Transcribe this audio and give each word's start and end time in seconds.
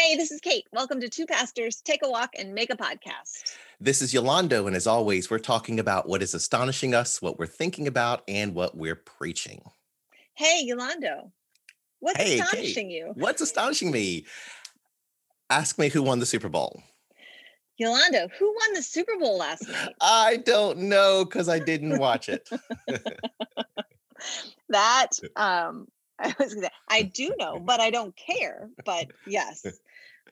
Hey, 0.00 0.16
this 0.16 0.30
is 0.30 0.40
Kate. 0.40 0.66
Welcome 0.72 0.98
to 1.02 1.10
Two 1.10 1.26
Pastors 1.26 1.82
Take 1.82 2.00
a 2.02 2.08
Walk 2.08 2.30
and 2.38 2.54
Make 2.54 2.72
a 2.72 2.76
Podcast. 2.76 3.54
This 3.82 4.00
is 4.00 4.14
Yolando, 4.14 4.66
and 4.66 4.74
as 4.74 4.86
always, 4.86 5.30
we're 5.30 5.38
talking 5.38 5.78
about 5.78 6.08
what 6.08 6.22
is 6.22 6.32
astonishing 6.32 6.94
us, 6.94 7.20
what 7.20 7.38
we're 7.38 7.44
thinking 7.44 7.86
about, 7.86 8.22
and 8.26 8.54
what 8.54 8.74
we're 8.74 8.96
preaching. 8.96 9.60
Hey, 10.32 10.66
Yolando, 10.66 11.30
what's 11.98 12.16
Hey, 12.16 12.38
Kate. 12.38 12.40
astonishing 12.40 12.90
you? 12.90 13.12
What's 13.14 13.42
astonishing 13.42 13.90
me? 13.90 14.24
Ask 15.50 15.78
me 15.78 15.90
who 15.90 16.02
won 16.02 16.18
the 16.18 16.24
Super 16.24 16.48
Bowl. 16.48 16.82
Yolando, 17.78 18.30
who 18.38 18.46
won 18.46 18.72
the 18.72 18.82
Super 18.82 19.18
Bowl 19.18 19.36
last 19.36 19.68
night? 19.68 19.94
I 20.00 20.38
don't 20.38 20.78
know 20.78 21.26
because 21.26 21.50
I 21.50 21.58
didn't 21.58 21.98
watch 21.98 22.30
it. 22.30 22.48
That 24.70 25.08
um 25.36 25.88
I 26.22 26.34
was 26.38 26.54
gonna, 26.54 26.70
I 26.88 27.02
do 27.02 27.34
know, 27.38 27.58
but 27.58 27.80
I 27.80 27.90
don't 27.90 28.14
care. 28.14 28.68
But 28.84 29.08
yes. 29.26 29.66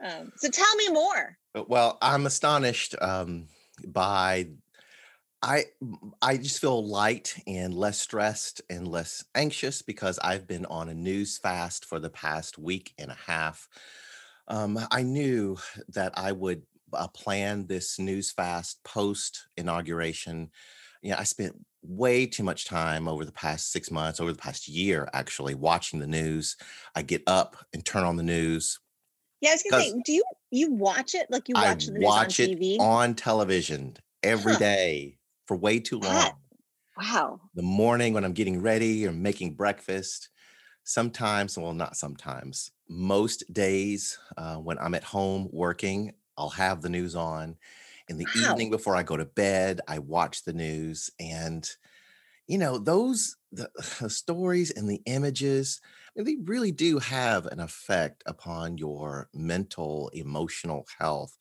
Um, 0.04 0.32
so 0.36 0.48
tell 0.48 0.76
me 0.76 0.88
more. 0.90 1.36
well, 1.66 1.98
I'm 2.00 2.26
astonished 2.26 2.94
um, 3.00 3.48
by 3.86 4.48
I 5.42 5.66
I 6.20 6.36
just 6.36 6.60
feel 6.60 6.84
light 6.84 7.40
and 7.46 7.72
less 7.72 7.98
stressed 7.98 8.60
and 8.68 8.88
less 8.88 9.24
anxious 9.34 9.82
because 9.82 10.18
I've 10.18 10.46
been 10.46 10.66
on 10.66 10.88
a 10.88 10.94
news 10.94 11.38
fast 11.38 11.84
for 11.84 12.00
the 12.00 12.10
past 12.10 12.58
week 12.58 12.92
and 12.98 13.10
a 13.10 13.18
half. 13.26 13.68
Um, 14.48 14.78
I 14.90 15.02
knew 15.02 15.58
that 15.90 16.12
I 16.16 16.32
would 16.32 16.62
uh, 16.92 17.08
plan 17.08 17.66
this 17.66 17.98
news 17.98 18.32
fast 18.32 18.82
post 18.82 19.46
inauguration. 19.56 20.50
Yeah, 21.02 21.20
I 21.20 21.24
spent 21.24 21.54
way 21.82 22.26
too 22.26 22.42
much 22.42 22.64
time 22.64 23.06
over 23.06 23.24
the 23.24 23.32
past 23.32 23.70
six 23.70 23.90
months, 23.92 24.18
over 24.18 24.32
the 24.32 24.38
past 24.38 24.66
year, 24.66 25.08
actually 25.12 25.54
watching 25.54 26.00
the 26.00 26.06
news. 26.08 26.56
I 26.96 27.02
get 27.02 27.22
up 27.28 27.56
and 27.72 27.84
turn 27.84 28.04
on 28.04 28.16
the 28.16 28.24
news. 28.24 28.80
Yeah, 29.40 29.50
I 29.50 29.52
was 29.54 29.62
gonna 29.62 29.72
say, 29.72 30.00
do 30.04 30.12
you 30.12 30.24
you 30.50 30.72
watch 30.72 31.14
it 31.14 31.30
like 31.30 31.48
you 31.48 31.56
I 31.56 31.58
watch 31.58 31.86
the 31.86 31.92
news 31.92 32.16
watch 32.16 32.16
on 32.16 32.34
it 32.40 32.54
TV? 32.56 32.78
on 32.78 33.14
television 33.14 33.96
every 34.22 34.56
Huh. 34.56 34.56
day 34.56 35.18
for 35.46 35.56
way 35.56 35.80
too 35.80 35.98
long. 35.98 36.32
That- 36.96 36.98
wow. 36.98 37.50
The 37.54 37.62
morning 37.62 38.12
when 38.14 38.24
I'm 38.24 38.32
getting 38.34 38.60
ready 38.62 39.06
or 39.06 39.12
making 39.12 39.54
breakfast. 39.54 40.28
Sometimes, 40.84 41.58
well, 41.58 41.74
not 41.74 41.96
sometimes, 41.96 42.72
most 42.88 43.44
days 43.52 44.18
uh, 44.38 44.56
when 44.58 44.78
I'm 44.80 44.94
at 44.96 45.04
home 45.04 45.48
working, 45.52 46.14
I'll 46.36 46.50
have 46.50 46.82
the 46.82 46.90
news 46.90 47.14
on. 47.14 47.58
In 48.08 48.18
the 48.18 48.30
Wow. 48.34 48.38
evening 48.38 48.70
before 48.70 48.96
I 48.96 49.04
go 49.04 49.16
to 49.16 49.26
bed, 49.26 49.82
I 49.88 50.00
watch 50.00 50.44
the 50.44 50.54
news. 50.54 51.10
And, 51.20 51.70
you 52.48 52.58
know, 52.58 52.78
those, 52.78 53.36
the, 53.52 53.70
the 54.00 54.10
stories 54.10 54.70
and 54.72 54.88
the 54.90 55.02
images, 55.06 55.80
Mean, 56.18 56.24
they 56.26 56.36
really 56.44 56.72
do 56.72 56.98
have 56.98 57.46
an 57.46 57.60
effect 57.60 58.22
upon 58.26 58.78
your 58.78 59.30
mental, 59.34 60.08
emotional 60.10 60.86
health. 60.98 61.36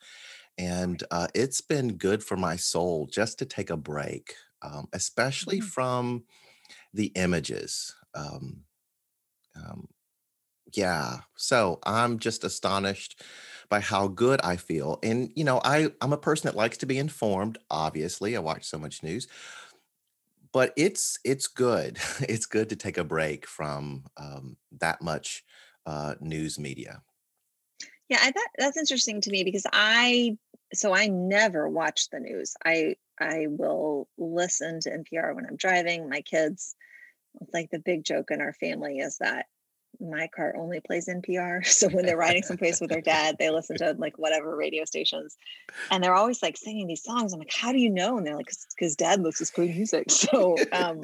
And 0.57 1.03
uh, 1.11 1.27
it's 1.35 1.61
been 1.61 1.97
good 1.97 2.23
for 2.23 2.37
my 2.37 2.55
soul 2.55 3.07
just 3.07 3.39
to 3.39 3.45
take 3.45 3.69
a 3.69 3.77
break, 3.77 4.35
um, 4.61 4.87
especially 4.93 5.59
Mhm. 5.59 5.73
from 5.73 6.25
the 6.93 7.07
images. 7.15 7.95
Um, 8.15 8.65
um, 9.55 9.87
yeah, 10.73 11.21
so 11.37 11.79
I'm 11.83 12.19
just 12.19 12.43
astonished 12.43 13.23
by 13.69 13.79
how 13.79 14.07
good 14.09 14.41
I 14.41 14.57
feel. 14.57 14.99
And, 15.01 15.31
you 15.35 15.45
know, 15.45 15.61
I, 15.63 15.91
I'm 16.01 16.11
a 16.11 16.17
person 16.17 16.47
that 16.47 16.57
likes 16.57 16.77
to 16.79 16.85
be 16.85 16.97
informed, 16.97 17.57
obviously. 17.71 18.35
I 18.35 18.39
watch 18.39 18.65
so 18.65 18.77
much 18.77 19.01
news, 19.01 19.27
but 20.57 20.73
it's 20.75 21.19
it's 21.23 21.45
good. 21.45 21.99
It's 22.27 22.47
good 22.47 22.69
to 22.69 22.75
take 22.75 22.97
a 22.97 23.03
break 23.03 23.45
from 23.45 24.05
um, 24.17 24.57
that 24.79 25.03
much 25.03 25.43
uh, 25.85 26.15
news 26.19 26.57
media. 26.57 27.03
Yeah, 28.09 28.17
I 28.23 28.31
thought 28.31 28.47
that's 28.57 28.75
interesting 28.75 29.21
to 29.21 29.29
me 29.29 29.43
because 29.43 29.67
I 29.71 30.35
so 30.73 30.95
I 30.95 31.09
never 31.09 31.69
watch 31.69 32.09
the 32.09 32.19
news. 32.19 32.55
I 32.65 32.95
I 33.19 33.45
will 33.47 34.07
listen 34.17 34.79
to 34.79 34.89
NPR 34.89 35.35
when 35.35 35.45
I'm 35.45 35.57
driving. 35.57 36.09
My 36.09 36.21
kids, 36.21 36.75
it's 37.39 37.53
like 37.53 37.69
the 37.69 37.77
big 37.77 38.03
joke 38.03 38.31
in 38.31 38.41
our 38.41 38.53
family 38.53 38.97
is 38.97 39.19
that 39.19 39.45
my 39.99 40.27
car 40.35 40.55
only 40.57 40.79
plays 40.79 41.07
NPR. 41.07 41.65
So 41.67 41.89
when 41.89 42.05
they're 42.05 42.17
riding 42.17 42.43
someplace 42.43 42.79
with 42.81 42.89
their 42.89 43.01
dad, 43.01 43.37
they 43.39 43.49
listen 43.49 43.77
to 43.77 43.95
like 43.97 44.17
whatever 44.17 44.55
radio 44.55 44.85
stations, 44.85 45.37
and 45.91 46.03
they're 46.03 46.13
always 46.15 46.41
like 46.41 46.57
singing 46.57 46.87
these 46.87 47.03
songs. 47.03 47.33
I'm 47.33 47.39
like, 47.39 47.53
how 47.53 47.71
do 47.71 47.79
you 47.79 47.89
know? 47.89 48.17
And 48.17 48.25
they're 48.25 48.35
like, 48.35 48.51
because 48.75 48.95
dad 48.95 49.21
listens 49.21 49.51
to 49.51 49.61
music. 49.61 50.07
So, 50.11 50.57
um, 50.71 51.03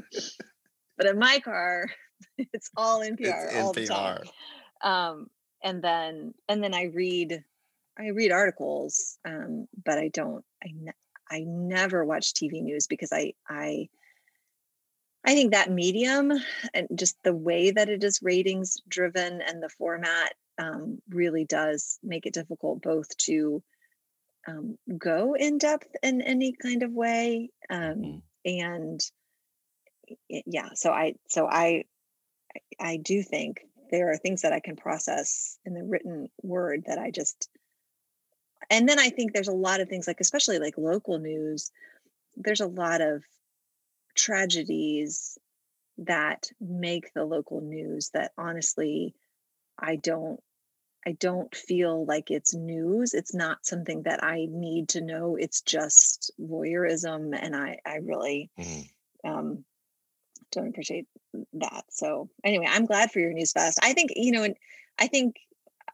but 0.97 1.07
in 1.07 1.17
my 1.19 1.39
car, 1.39 1.87
it's 2.37 2.69
all 2.77 3.01
NPR 3.01 3.17
It's 3.19 3.55
all 3.55 3.73
the 3.73 3.85
time 3.87 4.17
NPR. 4.83 4.89
um 4.89 5.29
and 5.63 5.81
then 5.81 6.33
and 6.49 6.63
then 6.63 6.73
i 6.73 6.83
read 6.93 7.43
i 7.97 8.07
read 8.07 8.31
articles 8.31 9.17
um 9.25 9.67
but 9.85 9.97
i 9.97 10.09
don't 10.09 10.43
i 10.63 10.67
ne- 10.73 10.91
i 11.31 11.39
never 11.45 12.03
watch 12.05 12.33
tv 12.33 12.61
news 12.61 12.87
because 12.87 13.11
i 13.13 13.33
i 13.49 13.87
i 15.25 15.33
think 15.33 15.51
that 15.51 15.71
medium 15.71 16.31
and 16.73 16.87
just 16.95 17.17
the 17.23 17.33
way 17.33 17.71
that 17.71 17.89
it 17.89 18.03
is 18.03 18.21
ratings 18.21 18.77
driven 18.87 19.41
and 19.41 19.61
the 19.61 19.69
format 19.69 20.33
um, 20.59 21.01
really 21.09 21.45
does 21.45 21.97
make 22.03 22.25
it 22.27 22.33
difficult 22.33 22.81
both 22.81 23.15
to 23.17 23.63
um, 24.47 24.77
go 24.97 25.33
in 25.35 25.57
depth 25.57 25.87
in 26.03 26.21
any 26.21 26.53
kind 26.53 26.83
of 26.83 26.91
way 26.91 27.49
um, 27.69 27.95
Mhm. 27.95 28.21
and 28.45 29.11
yeah 30.29 30.69
so 30.75 30.91
i 30.91 31.15
so 31.27 31.47
i 31.47 31.83
I 32.79 32.97
do 32.97 33.23
think 33.23 33.61
there 33.91 34.11
are 34.11 34.17
things 34.17 34.41
that 34.41 34.53
I 34.53 34.59
can 34.59 34.75
process 34.75 35.57
in 35.65 35.73
the 35.73 35.83
written 35.83 36.29
word 36.41 36.83
that 36.87 36.99
I 36.99 37.11
just 37.11 37.49
and 38.69 38.87
then 38.87 38.99
I 38.99 39.09
think 39.09 39.33
there's 39.33 39.47
a 39.47 39.53
lot 39.53 39.81
of 39.81 39.89
things 39.89 40.07
like 40.07 40.19
especially 40.19 40.59
like 40.59 40.77
local 40.77 41.19
news 41.19 41.71
there's 42.35 42.61
a 42.61 42.67
lot 42.67 43.01
of 43.01 43.23
tragedies 44.15 45.37
that 45.99 46.49
make 46.59 47.13
the 47.13 47.25
local 47.25 47.61
news 47.61 48.09
that 48.11 48.31
honestly 48.37 49.13
I 49.77 49.95
don't 49.97 50.41
I 51.05 51.11
don't 51.13 51.53
feel 51.55 52.05
like 52.05 52.31
it's 52.31 52.53
news 52.53 53.13
it's 53.13 53.33
not 53.33 53.65
something 53.65 54.03
that 54.03 54.23
I 54.23 54.47
need 54.49 54.89
to 54.89 55.01
know 55.01 55.35
it's 55.35 55.61
just 55.61 56.31
voyeurism 56.39 57.37
and 57.39 57.55
I 57.55 57.79
I 57.85 57.95
really 57.97 58.49
Mhm. 58.57 58.89
um, 59.23 59.65
don't 60.51 60.67
appreciate 60.67 61.07
that. 61.53 61.85
So 61.89 62.29
anyway, 62.43 62.67
I'm 62.69 62.85
glad 62.85 63.11
for 63.11 63.19
your 63.19 63.33
news 63.33 63.51
fast. 63.51 63.79
I 63.81 63.93
think 63.93 64.11
you 64.15 64.31
know, 64.31 64.43
and 64.43 64.55
I 64.99 65.07
think 65.07 65.37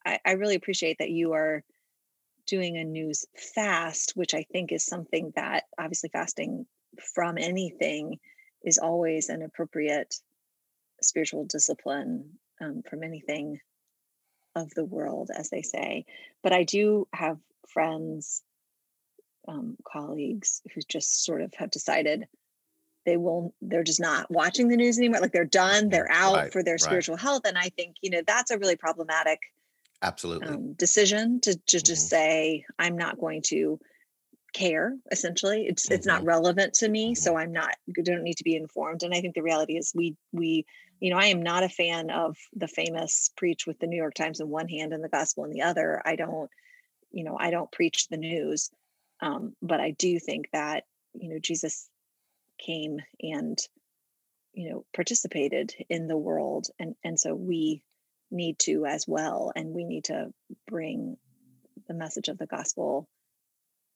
I, 0.06 0.20
I 0.26 0.32
really 0.34 0.56
appreciate 0.56 0.98
that 1.00 1.10
you 1.12 1.34
are 1.34 1.64
doing 2.46 2.78
a 2.78 2.84
news 2.84 3.26
fast, 3.56 4.14
which 4.16 4.34
I 4.34 4.44
think 4.44 4.72
is 4.72 4.84
something 4.84 5.32
that 5.36 5.66
obviously 5.78 6.10
fasting 6.10 6.66
from 7.14 7.38
anything 7.38 8.20
is 8.64 8.78
always 8.78 9.30
an 9.30 9.42
appropriate 9.42 10.16
spiritual 11.02 11.46
discipline 11.46 12.38
um, 12.62 12.84
from 12.90 13.04
anything 13.04 13.60
of 14.56 14.74
the 14.74 14.86
world, 14.86 15.30
as 15.34 15.50
they 15.50 15.62
say. 15.62 16.06
But 16.44 16.54
I 16.54 16.64
do 16.64 17.08
have 17.14 17.38
friends, 17.68 18.44
um, 19.48 19.78
colleagues 19.88 20.62
who 20.74 20.82
just 20.88 21.24
sort 21.24 21.42
of 21.42 21.54
have 21.56 21.72
decided 21.72 22.28
they 23.06 23.18
will 23.18 23.54
they're 23.62 23.84
just 23.84 24.00
not 24.00 24.30
watching 24.30 24.68
the 24.68 24.76
news 24.76 24.98
anymore 24.98 25.22
like 25.22 25.32
they're 25.32 25.46
done 25.46 25.90
they're 25.90 26.12
out 26.12 26.36
Right, 26.36 26.54
for 26.54 26.62
their 26.62 26.74
right. 26.74 26.82
spiritual 26.82 27.18
health 27.18 27.44
and 27.46 27.58
i 27.58 27.70
think 27.70 27.96
you 28.02 28.10
know 28.10 28.22
that's 28.28 28.52
a 28.52 28.58
really 28.58 28.76
problematic 28.76 29.40
Absolutely. 30.02 30.48
um, 30.50 30.74
decision 30.74 31.40
to, 31.42 31.58
to 31.68 31.82
just 31.82 32.10
say 32.10 32.66
i'm 32.78 32.98
not 32.98 33.20
going 33.20 33.42
to 33.44 33.80
care 34.54 34.96
essentially. 35.12 35.66
It's 35.68 35.90
it's 35.90 36.08
Mm-hmm. 36.08 36.16
not 36.16 36.24
relevant 36.26 36.74
to 36.76 36.90
me 36.90 37.16
so 37.16 37.36
i'm 37.38 37.52
not 37.52 37.76
don't 38.04 38.24
need 38.24 38.38
to 38.38 38.44
be 38.44 38.56
informed 38.56 39.04
and 39.04 39.14
i 39.14 39.22
think 39.22 39.36
the 39.36 39.44
reality 39.44 39.78
is 39.78 39.92
we 39.96 40.16
we 40.32 40.66
you 41.00 41.10
know 41.10 41.18
i 41.18 41.26
am 41.26 41.42
not 41.42 41.64
a 41.64 41.70
fan 41.70 42.10
of 42.10 42.38
the 42.56 42.68
famous 42.68 43.30
preach 43.36 43.68
with 43.68 43.80
the 43.80 43.88
new 43.88 43.98
york 43.98 44.14
times 44.14 44.40
in 44.40 44.50
one 44.50 44.68
hand 44.68 44.94
and 44.94 45.04
the 45.04 45.10
gospel 45.10 45.44
in 45.44 45.52
the 45.52 45.62
other. 45.62 46.02
I 46.06 46.16
don't 46.16 46.50
you 47.12 47.24
know 47.24 47.38
i 47.40 47.52
don't 47.52 47.72
preach 47.72 48.08
the 48.08 48.18
news 48.18 48.70
um, 49.22 49.56
but 49.62 49.80
i 49.80 49.92
do 49.92 50.20
think 50.20 50.50
that 50.54 50.84
you 51.14 51.30
know 51.30 51.40
jesus 51.40 51.90
came 52.60 53.00
and 53.22 53.58
you 54.54 54.70
know 54.70 54.86
participated 54.96 55.74
in 55.90 56.08
the 56.08 56.18
world 56.18 56.68
and 56.80 56.96
and 57.04 57.20
so 57.20 57.34
we 57.34 57.82
need 58.32 58.60
to 58.60 58.86
as 58.86 59.08
well 59.08 59.52
and 59.56 59.74
we 59.74 59.84
need 59.84 60.06
to 60.06 60.32
bring 60.68 61.18
the 61.88 61.94
message 61.94 62.28
of 62.28 62.38
the 62.38 62.46
gospel 62.46 63.08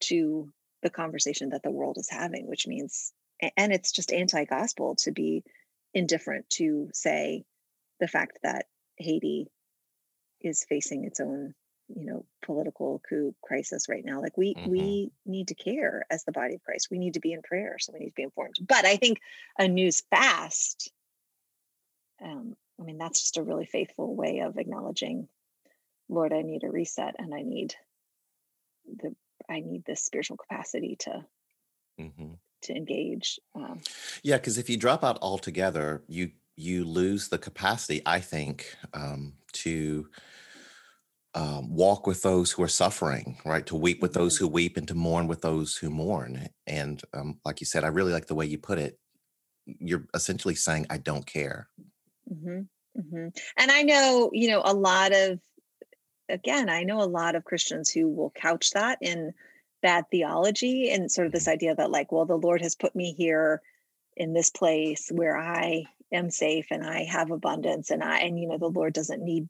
to 0.04 0.52
the 0.82 0.90
conversation 0.90 1.50
that 1.50 1.64
the 1.64 1.72
world 1.72 1.98
is 1.98 2.10
having 2.10 2.48
which 2.48 2.68
means 2.68 3.14
and 3.58 3.74
it's 3.74 3.92
just 3.92 4.12
anti-gospel 4.12 4.96
to 4.96 5.12
be 5.12 5.44
indifferent 5.94 6.50
to 6.50 6.90
say 6.94 7.44
the 8.00 8.08
fact 8.08 8.40
that 8.44 8.66
haiti 8.98 9.48
is 10.42 10.66
facing 10.68 11.06
its 11.06 11.20
own 11.20 11.54
you 11.96 12.06
know 12.06 12.26
political 12.42 13.02
coup 13.08 13.36
crisis 13.44 13.88
right 13.90 14.06
now. 14.06 14.22
Like 14.22 14.38
we 14.38 14.56
Mhm. 14.56 14.70
we 14.70 15.12
need 15.26 15.50
to 15.50 15.56
care 15.56 16.06
as 16.10 16.24
the 16.24 16.32
body 16.32 16.56
of 16.56 16.64
christ. 16.64 16.88
We 16.90 16.98
need 16.98 17.14
to 17.16 17.20
be 17.20 17.34
in 17.34 17.42
prayer 17.42 17.78
so 17.80 17.92
we 17.94 18.00
need 18.00 18.10
to 18.10 18.16
be 18.16 18.24
informed. 18.24 18.56
But 18.62 18.86
i 18.86 18.96
think 18.98 19.20
a 19.60 19.68
news 19.68 20.02
fast 20.10 20.92
um 22.22 22.56
i 22.80 22.84
mean 22.84 22.98
that's 22.98 23.22
just 23.22 23.38
a 23.38 23.44
really 23.44 23.66
faithful 23.66 24.16
way 24.16 24.40
of 24.40 24.58
acknowledging 24.58 25.28
lord 26.10 26.32
i 26.34 26.42
need 26.42 26.64
a 26.64 26.70
reset 26.70 27.16
and 27.20 27.34
i 27.34 27.42
need 27.42 27.76
the 29.02 29.16
i 29.50 29.60
need 29.60 29.84
this 29.86 30.04
spiritual 30.04 30.38
capacity 30.38 30.96
to 31.00 31.26
mm-hmm. 32.00 32.34
to 32.62 32.76
engage 32.76 33.40
um, 33.56 33.80
yeah 34.24 34.38
because 34.38 34.58
if 34.58 34.70
you 34.70 34.78
drop 34.78 35.04
out 35.04 35.18
altogether 35.22 36.04
you 36.08 36.32
you 36.56 36.84
lose 36.86 37.30
the 37.30 37.38
capacity 37.38 38.02
i 38.06 38.20
think 38.20 38.76
um, 38.94 39.34
to 39.52 40.08
um, 41.36 41.74
walk 41.74 42.06
with 42.06 42.22
those 42.22 42.52
who 42.52 42.62
are 42.64 42.68
suffering, 42.68 43.38
right? 43.46 43.66
To 43.66 43.76
weep 43.76 44.02
with 44.02 44.14
those 44.14 44.36
mm-hmm. 44.36 44.46
who 44.46 44.52
weep 44.52 44.78
and 44.78 44.88
to 44.88 44.96
mourn 44.96 45.28
with 45.28 45.42
those 45.42 45.76
who 45.76 45.90
mourn. 45.90 46.48
And 46.68 47.02
um, 47.14 47.40
like 47.44 47.60
you 47.60 47.66
said, 47.66 47.84
I 47.84 47.88
really 47.88 48.14
like 48.14 48.28
the 48.28 48.36
way 48.36 48.46
you 48.46 48.58
put 48.58 48.78
it. 48.78 49.00
You're 49.66 50.06
essentially 50.14 50.56
saying, 50.56 50.88
I 50.90 50.98
don't 50.98 51.26
care. 51.26 51.70
Mm-hmm. 52.32 52.62
Mm-hmm. 53.00 53.28
And 53.58 53.72
I 53.72 53.82
know, 53.82 54.30
you 54.34 54.50
know, 54.50 54.62
a 54.64 54.74
lot 54.74 55.12
of, 55.14 55.40
again, 56.34 56.70
I 56.70 56.84
know 56.84 57.02
a 57.02 57.06
lot 57.06 57.36
of 57.36 57.46
Christians 57.46 57.90
who 57.90 58.10
will 58.10 58.32
couch 58.32 58.72
that 58.72 58.98
in 59.02 59.34
bad 59.82 60.06
theology 60.12 60.92
and 60.92 61.12
sort 61.12 61.28
of 61.28 61.34
this 61.34 61.44
mm-hmm. 61.44 61.54
idea 61.54 61.76
that, 61.76 61.92
like, 61.92 62.12
well, 62.12 62.26
the 62.26 62.38
Lord 62.38 62.62
has 62.62 62.76
put 62.76 62.96
me 62.96 63.14
here 63.14 63.62
in 64.16 64.34
this 64.34 64.50
place 64.50 65.10
where 65.12 65.38
I 65.38 65.86
am 66.12 66.30
safe 66.30 66.68
and 66.72 66.86
I 66.86 67.04
have 67.04 67.32
abundance 67.32 67.90
and 67.90 68.04
I, 68.04 68.20
and, 68.20 68.40
you 68.40 68.48
know, 68.48 68.58
the 68.58 68.68
Lord 68.68 68.94
doesn't 68.94 69.24
need 69.24 69.48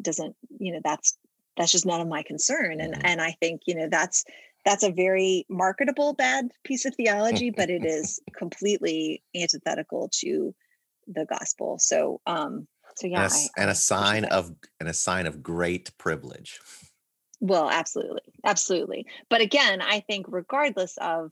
doesn't 0.00 0.34
you 0.58 0.72
know 0.72 0.80
that's 0.82 1.18
that's 1.56 1.72
just 1.72 1.86
none 1.86 2.00
of 2.00 2.08
my 2.08 2.22
concern 2.22 2.80
and 2.80 2.94
mm-hmm. 2.94 3.06
and 3.06 3.20
i 3.20 3.32
think 3.40 3.62
you 3.66 3.74
know 3.74 3.88
that's 3.90 4.24
that's 4.64 4.84
a 4.84 4.92
very 4.92 5.44
marketable 5.48 6.12
bad 6.12 6.50
piece 6.64 6.84
of 6.84 6.94
theology 6.94 7.50
but 7.50 7.70
it 7.70 7.84
is 7.84 8.20
completely 8.36 9.22
antithetical 9.34 10.08
to 10.12 10.54
the 11.06 11.26
gospel 11.26 11.78
so 11.78 12.20
um 12.26 12.66
so 12.96 13.06
yeah 13.06 13.24
and 13.24 13.32
a, 13.32 13.34
I, 13.34 13.62
and 13.62 13.70
a 13.70 13.74
sign 13.74 14.24
of 14.26 14.52
and 14.80 14.88
a 14.88 14.94
sign 14.94 15.26
of 15.26 15.42
great 15.42 15.96
privilege 15.98 16.60
well 17.40 17.70
absolutely 17.70 18.22
absolutely 18.44 19.06
but 19.28 19.40
again 19.40 19.80
i 19.80 20.00
think 20.00 20.26
regardless 20.28 20.96
of 20.98 21.30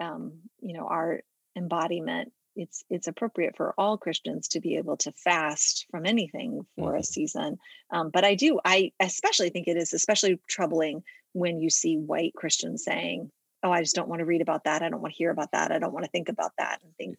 um 0.00 0.32
you 0.60 0.74
know 0.74 0.86
our 0.86 1.20
embodiment 1.56 2.32
it's 2.58 2.84
it's 2.90 3.06
appropriate 3.06 3.56
for 3.56 3.72
all 3.78 3.96
Christians 3.96 4.48
to 4.48 4.60
be 4.60 4.76
able 4.76 4.96
to 4.98 5.12
fast 5.12 5.86
from 5.90 6.04
anything 6.04 6.66
for 6.76 6.90
mm-hmm. 6.90 7.00
a 7.00 7.04
season. 7.04 7.58
Um, 7.92 8.10
but 8.10 8.24
I 8.24 8.34
do, 8.34 8.58
I 8.64 8.92
especially 9.00 9.50
think 9.50 9.68
it 9.68 9.76
is 9.76 9.92
especially 9.94 10.40
troubling 10.48 11.02
when 11.32 11.60
you 11.60 11.70
see 11.70 11.96
white 11.96 12.34
Christians 12.34 12.84
saying, 12.84 13.30
"Oh, 13.62 13.70
I 13.70 13.80
just 13.80 13.94
don't 13.94 14.08
want 14.08 14.20
to 14.20 14.26
read 14.26 14.42
about 14.42 14.64
that. 14.64 14.82
I 14.82 14.88
don't 14.88 15.00
want 15.00 15.14
to 15.14 15.18
hear 15.18 15.30
about 15.30 15.52
that. 15.52 15.70
I 15.70 15.78
don't 15.78 15.92
want 15.92 16.04
to 16.04 16.10
think 16.10 16.28
about 16.28 16.52
that." 16.58 16.80
And 16.82 16.92
think, 16.96 17.18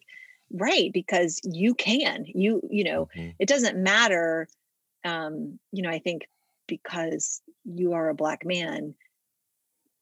right, 0.52 0.92
because 0.92 1.40
you 1.44 1.74
can. 1.74 2.24
You 2.26 2.60
you 2.70 2.84
know, 2.84 3.08
mm-hmm. 3.16 3.30
it 3.38 3.48
doesn't 3.48 3.76
matter. 3.76 4.48
Um, 5.04 5.58
you 5.72 5.82
know, 5.82 5.90
I 5.90 5.98
think 5.98 6.28
because 6.66 7.40
you 7.64 7.94
are 7.94 8.08
a 8.08 8.14
black 8.14 8.44
man, 8.44 8.94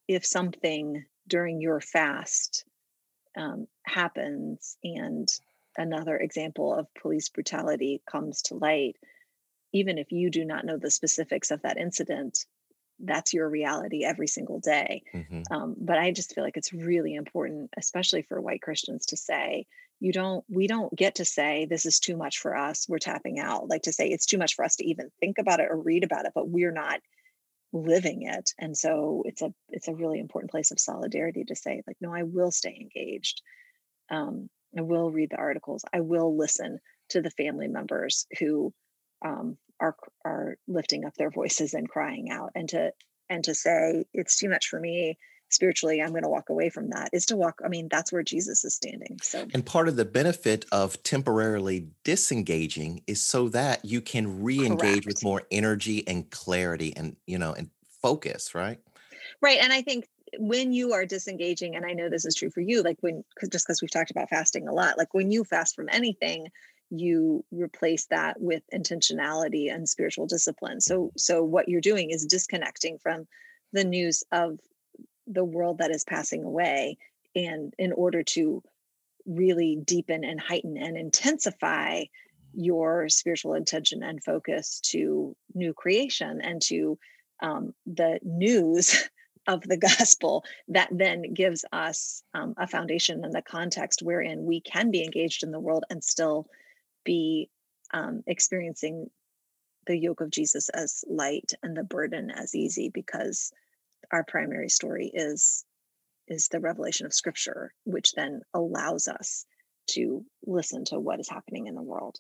if 0.07 0.25
something 0.25 1.05
during 1.27 1.61
your 1.61 1.81
fast 1.81 2.65
um, 3.37 3.67
happens 3.85 4.77
and 4.83 5.29
another 5.77 6.17
example 6.17 6.75
of 6.75 6.93
police 6.95 7.29
brutality 7.29 8.03
comes 8.11 8.43
to 8.43 8.55
light, 8.55 8.97
even 9.73 9.99
if 9.99 10.11
you 10.11 10.31
do 10.31 10.45
not 10.45 10.65
know 10.65 10.77
the 10.77 10.91
specifics 10.91 11.51
of 11.51 11.63
that 11.63 11.77
incident, 11.77 12.47
that's 12.99 13.33
your 13.33 13.49
reality 13.49 14.05
every 14.05 14.27
single 14.27 14.59
day. 14.59 15.03
Mm-hmm. 15.15 15.43
Um, 15.51 15.77
but 15.79 15.99
I 15.99 16.11
just 16.11 16.35
feel 16.35 16.43
like 16.43 16.57
it's 16.57 16.73
really 16.73 17.15
important, 17.15 17.71
especially 17.77 18.23
for 18.23 18.41
white 18.41 18.63
Christians, 18.63 19.07
to 19.07 19.17
say, 19.17 19.67
you 20.01 20.13
don't, 20.13 20.45
we 20.49 20.67
don't 20.67 20.95
get 20.95 21.17
to 21.17 21.25
say 21.25 21.67
this 21.67 21.87
is 21.87 21.99
too 21.99 22.17
much 22.17 22.39
for 22.39 22.57
us. 22.57 22.87
We're 22.89 22.99
tapping 22.99 23.39
out. 23.39 23.69
Like 23.69 23.83
to 23.83 23.93
say 23.93 24.09
it's 24.09 24.27
too 24.27 24.39
much 24.39 24.55
for 24.55 24.65
us 24.65 24.77
to 24.77 24.87
even 24.87 25.11
think 25.21 25.39
about 25.39 25.61
it 25.61 25.69
or 25.71 25.77
read 25.77 26.05
about 26.05 26.25
it, 26.25 26.33
but 26.35 26.49
we're 26.49 26.73
not 26.73 27.01
living 27.73 28.23
it 28.23 28.53
and 28.59 28.77
so 28.77 29.23
it's 29.27 29.43
a 29.43 29.53
it's 29.69 29.89
a 29.89 29.95
really 29.95 30.19
important 30.19 30.51
place 30.51 30.71
of 30.71 30.81
solidarity 30.81 31.45
to 31.45 31.55
say 31.55 31.83
like 31.87 31.97
no 32.01 32.15
i 32.15 32.23
will 32.23 32.51
stay 32.51 32.75
engaged 32.81 33.43
um, 34.11 34.49
i 34.77 34.81
will 34.81 35.11
read 35.11 35.31
the 35.31 35.37
articles 35.37 35.85
i 35.93 36.01
will 36.01 36.37
listen 36.37 36.79
to 37.11 37.21
the 37.21 37.31
family 37.31 37.69
members 37.69 38.27
who 38.39 38.73
um, 39.25 39.59
are 39.81 39.97
are 40.25 40.57
lifting 40.67 41.05
up 41.05 41.15
their 41.15 41.31
voices 41.31 41.75
and 41.75 41.89
crying 41.89 42.31
out 42.31 42.53
and 42.55 42.71
to 42.71 42.91
and 43.29 43.45
to 43.45 43.55
say 43.55 44.05
it's 44.15 44.39
too 44.39 44.49
much 44.49 44.69
for 44.69 44.81
me 44.81 45.19
spiritually 45.51 46.03
i'm 46.03 46.11
going 46.11 46.23
to 46.23 46.29
walk 46.29 46.49
away 46.49 46.69
from 46.69 46.91
that 46.91 47.09
is 47.13 47.27
to 47.27 47.37
walk 47.37 47.61
i 47.65 47.69
mean 47.69 47.89
that's 47.89 48.13
where 48.13 48.23
jesus 48.23 48.65
is 48.65 48.75
standing 48.75 49.19
so 49.23 49.47
and 49.55 49.65
part 49.65 49.89
of 49.89 49.97
the 49.97 50.05
benefit 50.05 50.65
of 50.73 51.03
temporarily 51.03 51.89
disengaging 52.05 53.03
is 53.07 53.23
so 53.23 53.49
that 53.49 53.85
you 53.85 54.01
can 54.01 54.43
re-engage 54.43 55.05
Correct. 55.05 55.07
with 55.07 55.23
more 55.23 55.43
energy 55.51 56.07
and 56.07 56.31
clarity 56.31 56.95
and 56.97 57.17
you 57.27 57.39
know 57.39 57.53
and 57.53 57.71
focus 58.03 58.55
right 58.55 58.79
right 59.41 59.59
and 59.61 59.73
i 59.73 59.83
think 59.83 60.07
when 60.39 60.73
you 60.73 60.93
are 60.93 61.07
disengaging 61.07 61.75
and 61.75 61.85
i 61.87 61.93
know 61.93 62.09
this 62.09 62.25
is 62.25 62.35
true 62.35 62.51
for 62.51 62.61
you 62.61 62.83
like 62.83 62.99
when 63.01 63.25
cause 63.39 63.49
just 63.49 63.67
because 63.67 63.81
we've 63.81 63.91
talked 63.91 64.11
about 64.11 64.29
fasting 64.29 64.69
a 64.69 64.73
lot 64.73 64.99
like 64.99 65.15
when 65.15 65.31
you 65.31 65.45
fast 65.45 65.75
from 65.75 65.89
anything 65.91 66.49
you 66.91 67.45
replace 67.51 68.07
that 68.07 68.41
with 68.41 68.63
intentionality 68.73 69.73
and 69.73 69.89
spiritual 69.89 70.27
discipline 70.27 70.81
so 70.81 71.11
so 71.17 71.43
what 71.43 71.69
you're 71.69 71.81
doing 71.81 72.11
is 72.11 72.27
disconnecting 72.27 72.99
from 72.99 73.27
the 73.73 73.85
news 73.85 74.25
of 74.33 74.59
the 75.31 75.45
world 75.45 75.79
that 75.79 75.91
is 75.91 76.05
passing 76.05 76.45
away 76.45 76.97
and 77.35 77.75
in 77.79 77.93
order 77.93 78.23
to 78.23 78.63
really 79.27 79.77
deepen 79.85 80.25
and 80.25 80.41
heighten 80.41 80.77
and 80.77 80.97
intensify 80.97 82.05
your 82.55 83.09
spiritual 83.09 83.55
intention 83.55 84.03
and 84.03 84.25
focus 84.25 84.81
to 84.81 85.37
new 85.55 85.75
creation 85.75 86.41
and 86.43 86.63
to 86.63 86.99
um, 87.41 87.75
the 87.87 88.19
news 88.23 89.09
of 89.47 89.63
the 89.63 89.77
gospel 89.77 90.45
that 90.69 90.89
then 90.91 91.33
gives 91.33 91.65
us 91.73 92.23
um, 92.35 92.55
a 92.59 92.67
foundation 92.67 93.25
and 93.25 93.33
the 93.33 93.43
context 93.43 94.03
wherein 94.03 94.45
we 94.45 94.61
can 94.61 94.91
be 94.91 95.03
engaged 95.03 95.43
in 95.43 95.51
the 95.51 95.61
world 95.61 95.85
and 95.89 96.05
still 96.05 96.47
be 97.05 97.49
um, 97.95 98.23
experiencing 98.27 99.09
the 99.87 99.97
yoke 99.97 100.21
of 100.21 100.31
Jesus 100.31 100.69
as 100.71 101.03
light 101.09 101.53
and 101.63 101.75
the 101.75 101.83
burden 101.83 102.31
as 102.31 102.55
easy 102.55 102.91
because 102.91 103.53
our 104.13 104.25
primary 104.25 104.69
story 104.69 105.11
is 105.13 105.65
is 106.27 106.49
the 106.49 106.61
revelation 106.61 107.07
of 107.07 107.15
scripture 107.15 107.73
which 107.85 108.13
then 108.13 108.43
allows 108.55 109.09
us 109.09 109.47
to 109.89 110.25
listen 110.47 110.85
to 110.85 110.99
what 110.99 111.21
is 111.21 111.29
happening 111.29 111.67
in 111.67 111.75
the 111.75 111.83
world. 111.83 112.19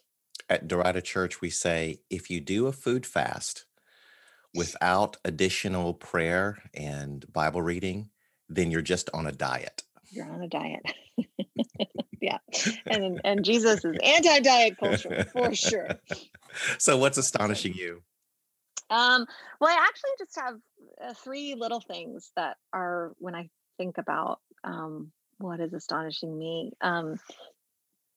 At 0.48 0.68
dorada 0.68 1.02
church 1.02 1.40
we 1.40 1.50
say 1.50 2.00
if 2.10 2.30
you 2.30 2.40
do 2.40 2.66
a 2.66 2.72
food 2.72 3.04
fast 3.06 3.66
without 4.54 5.18
additional 5.24 5.94
prayer 5.94 6.58
and 6.72 7.30
bible 7.32 7.62
reading 7.62 8.10
then 8.48 8.70
you're 8.70 8.82
just 8.82 9.10
on 9.12 9.26
a 9.26 9.32
diet. 9.32 9.82
You're 10.10 10.30
on 10.30 10.42
a 10.42 10.48
diet. 10.48 10.82
Yeah. 12.20 12.38
And 12.90 13.20
and 13.24 13.44
jesus 13.44 13.84
is 13.84 13.96
anti-diet 14.02 14.76
culture 14.78 15.26
for 15.32 15.54
sure. 15.54 16.00
So 16.78 16.96
what's 16.96 17.18
astonishing 17.18 17.74
you 17.74 18.02
um, 18.90 19.26
well, 19.60 19.70
I 19.70 19.86
actually 19.86 20.10
just 20.18 20.36
have 20.36 20.54
uh, 21.02 21.14
three 21.14 21.54
little 21.54 21.80
things 21.80 22.30
that 22.36 22.56
are 22.72 23.12
when 23.18 23.34
I 23.34 23.50
think 23.76 23.98
about 23.98 24.40
um, 24.64 25.12
what 25.38 25.60
is 25.60 25.72
astonishing 25.72 26.36
me. 26.36 26.72
Um, 26.80 27.18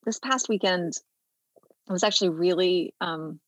this 0.06 0.20
past 0.20 0.50
weekend 0.50 0.94
was 1.88 2.04
actually 2.04 2.30
really, 2.30 2.94
um, 3.01 3.40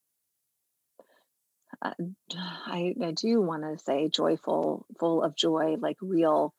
uh, 1.81 1.93
I, 2.35 2.93
I 3.01 3.11
do 3.11 3.41
want 3.41 3.63
to 3.63 3.83
say 3.83 4.09
joyful, 4.09 4.85
full 4.99 5.23
of 5.23 5.35
joy, 5.35 5.75
like 5.79 5.97
real 6.01 6.53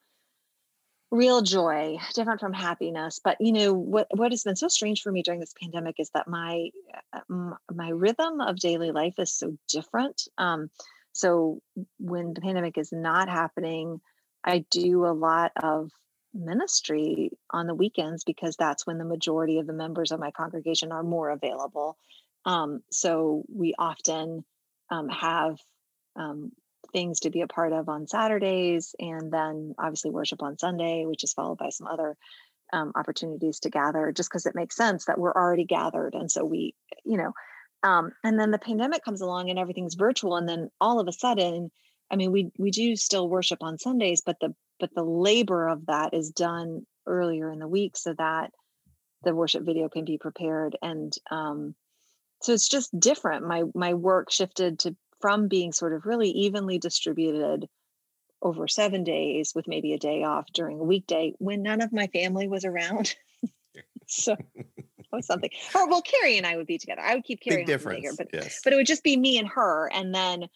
real 1.15 1.43
joy 1.43 1.97
different 2.15 2.41
from 2.41 2.53
happiness 2.53 3.21
but 3.23 3.37
you 3.41 3.53
know 3.53 3.73
what 3.73 4.09
what 4.17 4.33
has 4.33 4.43
been 4.43 4.57
so 4.57 4.67
strange 4.67 5.01
for 5.01 5.13
me 5.13 5.23
during 5.23 5.39
this 5.39 5.55
pandemic 5.61 5.95
is 5.99 6.11
that 6.11 6.27
my 6.27 6.69
uh, 7.13 7.55
my 7.73 7.89
rhythm 7.91 8.41
of 8.41 8.59
daily 8.59 8.91
life 8.91 9.15
is 9.19 9.33
so 9.33 9.57
different 9.69 10.23
um, 10.39 10.69
so 11.13 11.61
when 11.99 12.35
the 12.35 12.41
pandemic 12.41 12.77
is 12.77 12.91
not 12.93 13.29
happening 13.29 14.01
i 14.45 14.65
do 14.71 15.07
a 15.07 15.15
lot 15.15 15.53
of 15.63 15.91
ministry 16.35 17.31
on 17.51 17.69
the 17.69 17.75
weekends 17.75 18.25
because 18.25 18.57
that's 18.57 18.85
when 18.85 18.99
the 18.99 19.05
majority 19.05 19.61
of 19.61 19.69
the 19.69 19.73
members 19.73 20.11
of 20.11 20.19
my 20.19 20.33
congregation 20.33 20.91
are 20.91 21.05
more 21.05 21.31
available 21.31 21.97
um, 22.45 22.83
so 22.91 23.45
we 23.55 23.73
often 23.79 24.45
um, 24.91 25.09
have 25.09 25.59
um, 26.17 26.51
things 26.95 27.21
to 27.21 27.31
be 27.31 27.43
a 27.43 27.47
part 27.47 27.75
of 27.75 27.91
on 27.91 28.07
Saturdays, 28.07 28.95
and 28.99 29.31
then 29.31 29.75
obviously 29.79 30.11
worship 30.11 30.43
on 30.43 30.57
Sunday, 30.57 31.05
which 31.05 31.25
is 31.25 31.35
followed 31.35 31.59
by 31.59 31.69
some 31.69 31.89
other 31.89 32.17
um, 32.73 32.93
opportunities 32.95 33.61
to 33.61 33.71
gather, 33.71 34.13
just 34.13 34.31
because 34.31 34.47
it 34.47 34.55
makes 34.55 34.77
sense 34.77 35.05
that 35.05 35.19
we're 35.19 35.35
already 35.35 35.65
gathered. 35.65 36.15
And 36.15 36.31
so 36.31 36.45
we, 36.45 36.75
you 37.05 37.19
know, 37.19 37.33
um, 37.83 38.13
and 38.23 38.39
then 38.39 38.53
the 38.53 38.59
pandemic 38.59 39.05
comes 39.05 39.21
along 39.21 39.51
and 39.51 39.59
everything's 39.59 39.97
virtual, 39.97 40.37
and 40.37 40.49
then 40.49 40.71
all 40.81 41.01
of 41.01 41.09
a 41.09 41.13
sudden, 41.13 41.71
I 42.11 42.17
mean, 42.17 42.33
we 42.33 42.51
we 42.59 42.71
do 42.71 42.97
still 42.97 43.29
worship 43.29 43.59
on 43.61 43.77
Sundays, 43.77 44.23
but 44.25 44.37
the 44.41 44.55
but 44.81 44.95
the 44.95 45.05
labor 45.05 45.69
of 45.69 45.87
that 45.87 46.15
is 46.15 46.31
done 46.31 46.87
earlier 47.07 47.51
in 47.51 47.59
the 47.59 47.69
week 47.69 47.97
so 47.97 48.15
that 48.15 48.53
the 49.25 49.35
worship 49.35 49.65
video 49.65 49.89
can 49.89 50.05
be 50.05 50.19
prepared 50.19 50.77
and 50.83 51.13
um, 51.31 51.75
so 52.43 52.53
it's 52.53 52.69
just 52.69 52.99
different 52.99 53.47
my 53.47 53.63
my 53.75 53.95
work 53.95 54.31
shifted 54.31 54.79
to 54.79 54.95
from 55.25 55.49
being 55.49 55.73
sort 55.73 55.95
of 55.95 56.05
really 56.05 56.29
evenly 56.29 56.77
distributed 56.77 57.67
over 58.43 58.69
seven 58.69 59.05
days 59.05 59.55
with 59.55 59.67
maybe 59.67 59.95
a 59.95 59.99
day 59.99 60.23
off 60.23 60.45
during 60.53 60.79
a 60.79 60.85
weekday 60.85 61.33
when 61.39 61.63
none 61.63 61.81
of 61.81 61.95
my 61.95 62.09
family 62.09 62.47
was 62.47 62.67
around. 62.67 63.17
so 64.07 64.37
was 65.13 65.27
something. 65.27 65.49
Or 65.75 65.89
well, 65.89 66.03
Carrie 66.03 66.37
and 66.37 66.47
I 66.47 66.59
would 66.59 66.67
be 66.67 66.77
together. 66.77 67.01
I 67.01 67.15
would 67.15 67.25
keep 67.25 67.41
Carrie 67.41 67.63
Big 67.63 67.67
difference, 67.69 68.05
later, 68.05 68.15
but 68.19 68.29
yes. 68.35 68.61
but 68.63 68.75
it 68.75 68.77
would 68.77 68.87
just 68.87 69.03
be 69.03 69.17
me 69.17 69.39
and 69.39 69.49
her. 69.49 69.91
And 69.95 70.15
then 70.15 70.47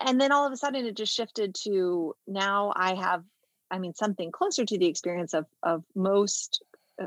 and 0.00 0.20
then 0.20 0.32
all 0.32 0.44
of 0.44 0.52
a 0.52 0.56
sudden 0.56 0.84
it 0.86 0.96
just 0.96 1.14
shifted 1.14 1.54
to 1.62 2.16
now 2.26 2.72
I 2.74 2.94
have, 2.96 3.22
I 3.70 3.78
mean, 3.78 3.94
something 3.94 4.32
closer 4.32 4.64
to 4.64 4.76
the 4.76 4.86
experience 4.86 5.34
of 5.34 5.46
of 5.62 5.84
most 5.94 6.64
uh, 7.00 7.06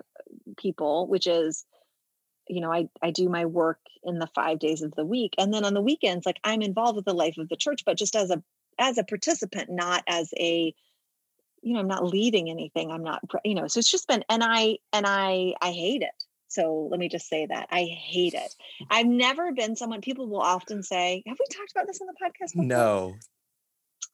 people, 0.55 1.07
which 1.07 1.27
is 1.27 1.65
you 2.47 2.61
know 2.61 2.71
I, 2.71 2.89
I 3.01 3.11
do 3.11 3.29
my 3.29 3.45
work 3.45 3.79
in 4.03 4.19
the 4.19 4.27
five 4.27 4.59
days 4.59 4.81
of 4.81 4.93
the 4.95 5.05
week 5.05 5.33
and 5.37 5.53
then 5.53 5.65
on 5.65 5.73
the 5.73 5.81
weekends 5.81 6.25
like 6.25 6.39
i'm 6.43 6.61
involved 6.61 6.95
with 6.95 7.05
the 7.05 7.13
life 7.13 7.37
of 7.37 7.49
the 7.49 7.55
church 7.55 7.83
but 7.85 7.97
just 7.97 8.15
as 8.15 8.29
a 8.29 8.43
as 8.79 8.97
a 8.97 9.03
participant 9.03 9.69
not 9.69 10.03
as 10.07 10.33
a 10.37 10.73
you 11.61 11.73
know 11.73 11.79
i'm 11.79 11.87
not 11.87 12.05
leading 12.05 12.49
anything 12.49 12.91
i'm 12.91 13.03
not 13.03 13.21
you 13.45 13.55
know 13.55 13.67
so 13.67 13.79
it's 13.79 13.91
just 13.91 14.07
been 14.07 14.23
and 14.29 14.43
i 14.43 14.77
and 14.91 15.05
i 15.07 15.53
i 15.61 15.71
hate 15.71 16.01
it 16.01 16.23
so 16.53 16.87
let 16.91 16.99
me 16.99 17.09
just 17.09 17.27
say 17.27 17.47
that 17.47 17.67
I 17.71 17.85
hate 17.85 18.35
it. 18.35 18.55
I've 18.89 19.07
never 19.07 19.51
been 19.51 19.75
someone 19.75 20.01
people 20.01 20.27
will 20.27 20.41
often 20.41 20.83
say, 20.83 21.23
Have 21.25 21.37
we 21.39 21.55
talked 21.55 21.71
about 21.71 21.87
this 21.87 21.99
on 21.99 22.07
the 22.07 22.13
podcast? 22.13 22.53
Before? 22.53 22.65
No. 22.65 23.15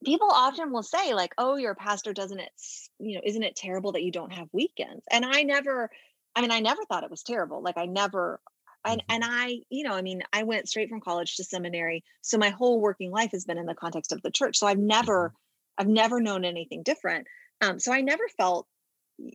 People 0.05 0.29
often 0.31 0.71
will 0.71 0.83
say, 0.83 1.13
like, 1.13 1.33
oh, 1.37 1.57
your 1.57 1.75
pastor 1.75 2.13
doesn't 2.13 2.39
it, 2.39 2.51
you 2.99 3.15
know, 3.15 3.21
isn't 3.25 3.43
it 3.43 3.57
terrible 3.57 3.91
that 3.91 4.03
you 4.03 4.11
don't 4.11 4.31
have 4.31 4.47
weekends? 4.53 5.03
And 5.11 5.25
I 5.25 5.43
never, 5.43 5.91
I 6.35 6.41
mean, 6.41 6.51
I 6.51 6.59
never 6.59 6.83
thought 6.85 7.03
it 7.03 7.11
was 7.11 7.23
terrible. 7.23 7.61
Like 7.61 7.77
I 7.77 7.85
never, 7.85 8.39
and 8.85 9.01
Mm-hmm. 9.01 9.11
and 9.13 9.23
I, 9.25 9.59
you 9.69 9.83
know, 9.83 9.93
I 9.93 10.01
mean, 10.01 10.23
I 10.31 10.43
went 10.43 10.69
straight 10.69 10.89
from 10.89 11.01
college 11.01 11.35
to 11.37 11.43
seminary. 11.43 12.03
So 12.21 12.37
my 12.37 12.49
whole 12.49 12.79
working 12.79 13.11
life 13.11 13.31
has 13.31 13.45
been 13.45 13.57
in 13.57 13.65
the 13.65 13.75
context 13.75 14.11
of 14.11 14.21
the 14.21 14.31
church. 14.31 14.57
So 14.57 14.67
I've 14.67 14.77
never, 14.79 15.29
Mm-hmm. 15.29 15.35
I've 15.77 15.87
never 15.87 16.21
known 16.21 16.45
anything 16.45 16.83
different. 16.83 17.27
Um, 17.61 17.79
so 17.79 17.91
I 17.91 18.01
never 18.01 18.27
felt 18.37 18.67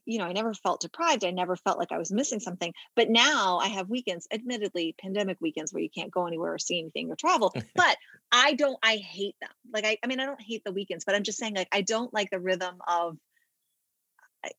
you 0.05 0.19
know, 0.19 0.25
I 0.25 0.33
never 0.33 0.55
felt 0.55 0.81
deprived. 0.81 1.25
I 1.25 1.31
never 1.31 1.57
felt 1.57 1.79
like 1.79 1.93
I 1.93 1.99
was 1.99 2.11
missing 2.11 2.41
something. 2.41 2.73
But 2.97 3.11
now 3.11 3.59
I 3.59 3.69
have 3.69 3.89
weekends, 3.89 4.27
admittedly, 4.33 4.95
pandemic 4.99 5.39
weekends 5.41 5.73
where 5.73 5.83
you 5.83 5.91
can't 5.91 6.11
go 6.11 6.27
anywhere 6.27 6.55
or 6.55 6.59
see 6.59 6.79
anything 6.79 7.11
or 7.11 7.17
travel. 7.17 7.55
but 7.75 7.97
I 8.33 8.55
don't, 8.55 8.79
I 8.83 8.97
hate 8.97 9.37
them. 9.41 9.51
Like, 9.73 9.85
I, 9.85 9.99
I 10.03 10.07
mean, 10.07 10.21
I 10.21 10.27
don't 10.27 10.41
hate 10.41 10.65
the 10.65 10.73
weekends, 10.73 11.05
but 11.05 11.15
I'm 11.15 11.23
just 11.23 11.39
saying, 11.39 11.55
like, 11.55 11.69
I 11.73 11.83
don't 11.83 12.13
like 12.13 12.31
the 12.31 12.41
rhythm 12.41 12.77
of 12.87 13.19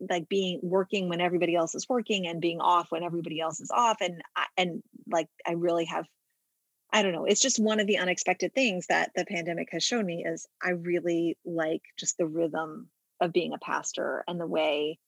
like 0.09 0.29
being 0.29 0.59
working 0.63 1.09
when 1.09 1.21
everybody 1.21 1.55
else 1.55 1.75
is 1.75 1.87
working 1.89 2.27
and 2.27 2.41
being 2.41 2.59
off 2.59 2.91
when 2.91 3.03
everybody 3.03 3.39
else 3.39 3.59
is 3.59 3.71
off. 3.71 3.97
And, 4.01 4.21
and 4.57 4.83
like, 5.07 5.27
I 5.47 5.53
really 5.53 5.85
have, 5.85 6.05
I 6.91 7.03
don't 7.03 7.13
know. 7.13 7.25
It's 7.25 7.41
just 7.41 7.59
one 7.59 7.79
of 7.79 7.87
the 7.87 7.97
unexpected 7.97 8.53
things 8.53 8.87
that 8.87 9.11
the 9.15 9.25
pandemic 9.25 9.69
has 9.71 9.83
shown 9.83 10.05
me 10.05 10.25
is 10.25 10.47
I 10.63 10.71
really 10.71 11.37
like 11.45 11.81
just 11.97 12.17
the 12.17 12.27
rhythm 12.27 12.89
of 13.19 13.33
being 13.33 13.53
a 13.53 13.57
pastor 13.57 14.23
and 14.27 14.39
the 14.39 14.47
way 14.47 14.99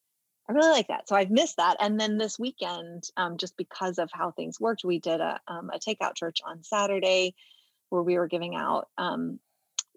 I 0.49 0.53
really 0.53 0.69
like 0.69 0.87
that. 0.87 1.09
So 1.09 1.15
I've 1.15 1.29
missed 1.29 1.57
that. 1.57 1.77
And 1.79 1.99
then 1.99 2.17
this 2.17 2.39
weekend, 2.39 3.03
um, 3.17 3.37
just 3.37 3.57
because 3.57 3.99
of 3.99 4.09
how 4.13 4.31
things 4.31 4.59
worked, 4.59 4.85
we 4.85 4.99
did 4.99 5.19
a, 5.19 5.39
um, 5.47 5.69
a 5.73 5.79
takeout 5.79 6.15
church 6.15 6.39
on 6.45 6.63
Saturday 6.63 7.35
where 7.89 8.01
we 8.01 8.17
were 8.17 8.27
giving 8.27 8.55
out 8.55 8.87
um, 8.97 9.39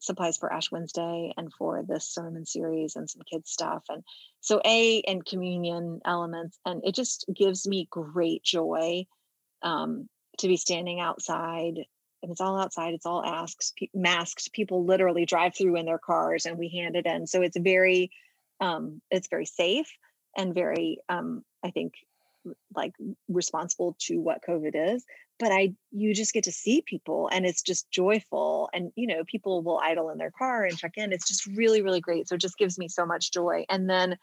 supplies 0.00 0.36
for 0.36 0.52
Ash 0.52 0.70
Wednesday 0.70 1.32
and 1.36 1.52
for 1.52 1.82
this 1.86 2.08
sermon 2.08 2.46
series 2.46 2.96
and 2.96 3.08
some 3.08 3.22
kids 3.30 3.50
stuff. 3.50 3.84
And 3.88 4.02
so 4.40 4.60
A 4.64 5.02
and 5.02 5.24
communion 5.24 6.00
elements. 6.04 6.58
And 6.64 6.82
it 6.84 6.94
just 6.94 7.24
gives 7.34 7.66
me 7.66 7.88
great 7.90 8.42
joy 8.42 9.06
um, 9.62 10.08
to 10.38 10.48
be 10.48 10.56
standing 10.56 11.00
outside 11.00 11.74
and 12.22 12.30
it's 12.30 12.40
all 12.40 12.60
outside. 12.60 12.92
It's 12.92 13.06
all 13.06 13.24
asks, 13.24 13.72
pe- 13.78 13.88
masked. 13.94 14.52
People 14.52 14.84
literally 14.84 15.24
drive 15.24 15.54
through 15.56 15.76
in 15.76 15.86
their 15.86 15.98
cars 15.98 16.44
and 16.44 16.58
we 16.58 16.68
hand 16.68 16.94
it 16.94 17.06
in. 17.06 17.26
So 17.26 17.40
it's 17.40 17.56
very, 17.58 18.10
um, 18.60 19.00
it's 19.10 19.28
very 19.28 19.46
safe 19.46 19.90
and 20.36 20.54
very 20.54 20.98
um, 21.08 21.44
i 21.64 21.70
think 21.70 21.94
like 22.74 22.92
responsible 23.28 23.96
to 23.98 24.18
what 24.18 24.42
covid 24.46 24.72
is 24.74 25.04
but 25.40 25.50
i 25.50 25.72
you 25.90 26.14
just 26.14 26.32
get 26.32 26.44
to 26.44 26.52
see 26.52 26.82
people 26.82 27.28
and 27.32 27.44
it's 27.44 27.62
just 27.62 27.90
joyful 27.90 28.70
and 28.72 28.92
you 28.94 29.08
know 29.08 29.24
people 29.24 29.62
will 29.62 29.80
idle 29.82 30.10
in 30.10 30.18
their 30.18 30.30
car 30.30 30.64
and 30.64 30.78
check 30.78 30.92
in 30.96 31.12
it's 31.12 31.26
just 31.26 31.46
really 31.46 31.82
really 31.82 32.00
great 32.00 32.28
so 32.28 32.36
it 32.36 32.40
just 32.40 32.58
gives 32.58 32.78
me 32.78 32.86
so 32.86 33.04
much 33.04 33.32
joy 33.32 33.64
and 33.68 33.90
then 33.90 34.16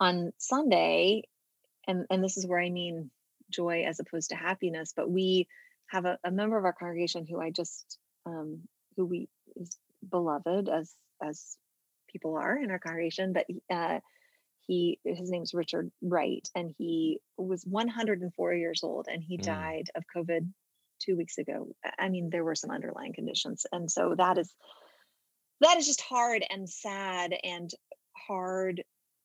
on 0.00 0.32
sunday 0.38 1.22
and 1.86 2.06
and 2.08 2.24
this 2.24 2.38
is 2.38 2.46
where 2.46 2.60
i 2.60 2.70
mean 2.70 3.10
joy 3.50 3.84
as 3.86 4.00
opposed 4.00 4.30
to 4.30 4.36
happiness 4.36 4.94
but 4.96 5.10
we 5.10 5.46
have 5.88 6.06
a, 6.06 6.18
a 6.24 6.30
member 6.30 6.56
of 6.56 6.64
our 6.64 6.72
congregation 6.72 7.26
who 7.26 7.38
i 7.38 7.50
just 7.50 7.98
um 8.24 8.60
who 8.96 9.04
we 9.04 9.28
is 9.56 9.76
beloved 10.08 10.68
as 10.68 10.94
as 11.22 11.56
people 12.08 12.36
are 12.36 12.56
in 12.56 12.70
our 12.70 12.78
congregation 12.78 13.32
but 13.32 13.46
uh 13.70 13.98
he 14.66 14.98
his 15.04 15.30
name's 15.30 15.54
richard 15.54 15.90
wright 16.02 16.48
and 16.54 16.74
he 16.78 17.18
was 17.36 17.64
104 17.64 18.54
years 18.54 18.82
old 18.82 19.06
and 19.10 19.22
he 19.22 19.38
Mm. 19.38 19.44
died 19.44 19.90
of 19.94 20.04
covid 20.14 20.50
two 21.00 21.16
weeks 21.16 21.38
ago 21.38 21.68
i 21.98 22.08
mean 22.08 22.30
there 22.30 22.44
were 22.44 22.54
some 22.54 22.70
underlying 22.70 23.12
conditions 23.12 23.66
and 23.72 23.90
so 23.90 24.14
that 24.16 24.38
is 24.38 24.54
that 25.60 25.78
is 25.78 25.86
just 25.86 26.00
hard 26.00 26.44
and 26.50 26.68
sad 26.68 27.34
and 27.44 27.70
hard 28.16 28.82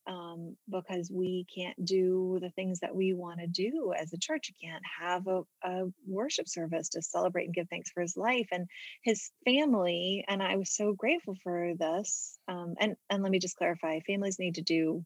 um, 0.07 0.55
because 0.69 1.11
we 1.11 1.45
can't 1.53 1.83
do 1.83 2.39
the 2.41 2.49
things 2.51 2.79
that 2.79 2.95
we 2.95 3.13
want 3.13 3.39
to 3.41 3.47
do 3.47 3.93
as 3.97 4.13
a 4.13 4.17
church. 4.17 4.49
You 4.49 4.69
can't 4.69 4.83
have 5.01 5.27
a, 5.27 5.41
a 5.63 5.85
worship 6.07 6.47
service 6.47 6.89
to 6.89 7.01
celebrate 7.01 7.45
and 7.45 7.53
give 7.53 7.67
thanks 7.69 7.89
for 7.91 8.01
his 8.01 8.15
life 8.15 8.47
and 8.51 8.67
his 9.03 9.31
family. 9.43 10.23
And 10.27 10.41
I 10.41 10.55
was 10.55 10.73
so 10.73 10.93
grateful 10.93 11.35
for 11.43 11.73
this. 11.77 12.37
Um, 12.47 12.75
and 12.79 12.95
and 13.09 13.21
let 13.21 13.31
me 13.31 13.39
just 13.39 13.57
clarify: 13.57 13.99
families 14.01 14.39
need 14.39 14.55
to 14.55 14.61
do 14.61 15.03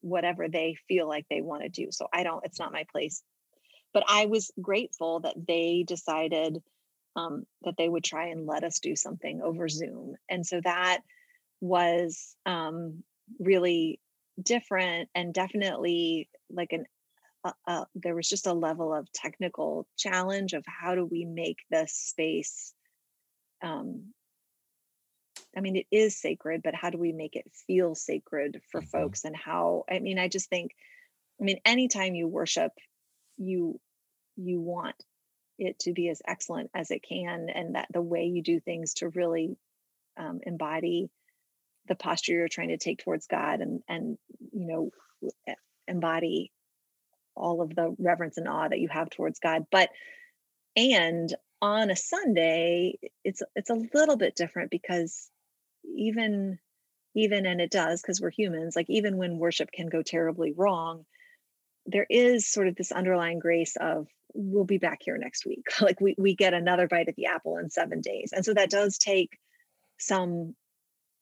whatever 0.00 0.48
they 0.48 0.76
feel 0.88 1.08
like 1.08 1.26
they 1.28 1.40
want 1.40 1.62
to 1.62 1.68
do. 1.68 1.88
So 1.90 2.08
I 2.12 2.22
don't. 2.22 2.44
It's 2.44 2.58
not 2.58 2.72
my 2.72 2.84
place. 2.90 3.22
But 3.92 4.04
I 4.08 4.26
was 4.26 4.50
grateful 4.60 5.20
that 5.20 5.34
they 5.48 5.84
decided 5.86 6.62
um, 7.16 7.44
that 7.62 7.74
they 7.76 7.88
would 7.88 8.04
try 8.04 8.28
and 8.28 8.46
let 8.46 8.64
us 8.64 8.78
do 8.78 8.94
something 8.94 9.42
over 9.42 9.68
Zoom. 9.68 10.14
And 10.28 10.46
so 10.46 10.60
that 10.62 11.00
was 11.60 12.36
um, 12.46 13.02
really 13.38 14.00
different 14.40 15.08
and 15.14 15.34
definitely 15.34 16.28
like 16.50 16.72
an 16.72 16.86
uh, 17.42 17.52
uh, 17.66 17.84
there 17.94 18.14
was 18.14 18.28
just 18.28 18.46
a 18.46 18.52
level 18.52 18.94
of 18.94 19.10
technical 19.12 19.86
challenge 19.96 20.52
of 20.52 20.62
how 20.66 20.94
do 20.94 21.06
we 21.06 21.24
make 21.24 21.58
this 21.70 21.92
space 21.94 22.74
um, 23.62 24.12
i 25.56 25.60
mean 25.60 25.76
it 25.76 25.86
is 25.90 26.16
sacred 26.16 26.62
but 26.62 26.74
how 26.74 26.90
do 26.90 26.98
we 26.98 27.12
make 27.12 27.36
it 27.36 27.50
feel 27.66 27.94
sacred 27.94 28.60
for 28.70 28.80
Mhm. 28.80 28.88
folks 28.88 29.24
and 29.24 29.36
how 29.36 29.84
i 29.90 29.98
mean 29.98 30.18
i 30.18 30.28
just 30.28 30.48
think 30.48 30.72
i 31.40 31.44
mean 31.44 31.58
anytime 31.64 32.14
you 32.14 32.28
worship 32.28 32.72
you 33.36 33.80
you 34.36 34.60
want 34.60 34.96
it 35.58 35.78
to 35.80 35.92
be 35.92 36.08
as 36.08 36.22
excellent 36.26 36.70
as 36.74 36.90
it 36.90 37.02
can 37.06 37.48
and 37.50 37.74
that 37.74 37.88
the 37.92 38.00
way 38.02 38.24
you 38.24 38.42
do 38.42 38.60
things 38.60 38.94
to 38.94 39.08
really 39.10 39.56
um, 40.16 40.40
embody 40.44 41.10
the 41.86 41.94
posture 41.94 42.32
you're 42.32 42.48
trying 42.48 42.68
to 42.68 42.78
take 42.78 43.02
towards 43.02 43.26
god 43.26 43.60
and 43.60 43.82
and 43.88 44.18
you 44.52 44.66
know 44.66 44.90
embody 45.88 46.52
all 47.34 47.60
of 47.62 47.74
the 47.74 47.94
reverence 47.98 48.36
and 48.36 48.48
awe 48.48 48.68
that 48.68 48.80
you 48.80 48.88
have 48.88 49.10
towards 49.10 49.38
god 49.38 49.66
but 49.70 49.90
and 50.76 51.34
on 51.62 51.90
a 51.90 51.96
sunday 51.96 52.98
it's 53.24 53.42
it's 53.54 53.70
a 53.70 53.80
little 53.94 54.16
bit 54.16 54.34
different 54.36 54.70
because 54.70 55.28
even 55.84 56.58
even 57.14 57.46
and 57.46 57.60
it 57.60 57.70
does 57.70 58.00
because 58.00 58.20
we're 58.20 58.30
humans 58.30 58.76
like 58.76 58.88
even 58.88 59.16
when 59.16 59.38
worship 59.38 59.70
can 59.72 59.88
go 59.88 60.02
terribly 60.02 60.52
wrong 60.56 61.04
there 61.86 62.06
is 62.08 62.46
sort 62.46 62.68
of 62.68 62.76
this 62.76 62.92
underlying 62.92 63.38
grace 63.38 63.76
of 63.80 64.06
we'll 64.34 64.64
be 64.64 64.78
back 64.78 65.00
here 65.02 65.16
next 65.16 65.44
week. 65.44 65.66
Like 65.80 66.00
we, 66.00 66.14
we 66.18 66.34
get 66.34 66.54
another 66.54 66.86
bite 66.86 67.08
at 67.08 67.16
the 67.16 67.26
apple 67.26 67.56
in 67.58 67.70
seven 67.70 68.00
days 68.00 68.32
and 68.32 68.44
so 68.44 68.54
that 68.54 68.70
does 68.70 68.98
take 68.98 69.38
some 69.98 70.54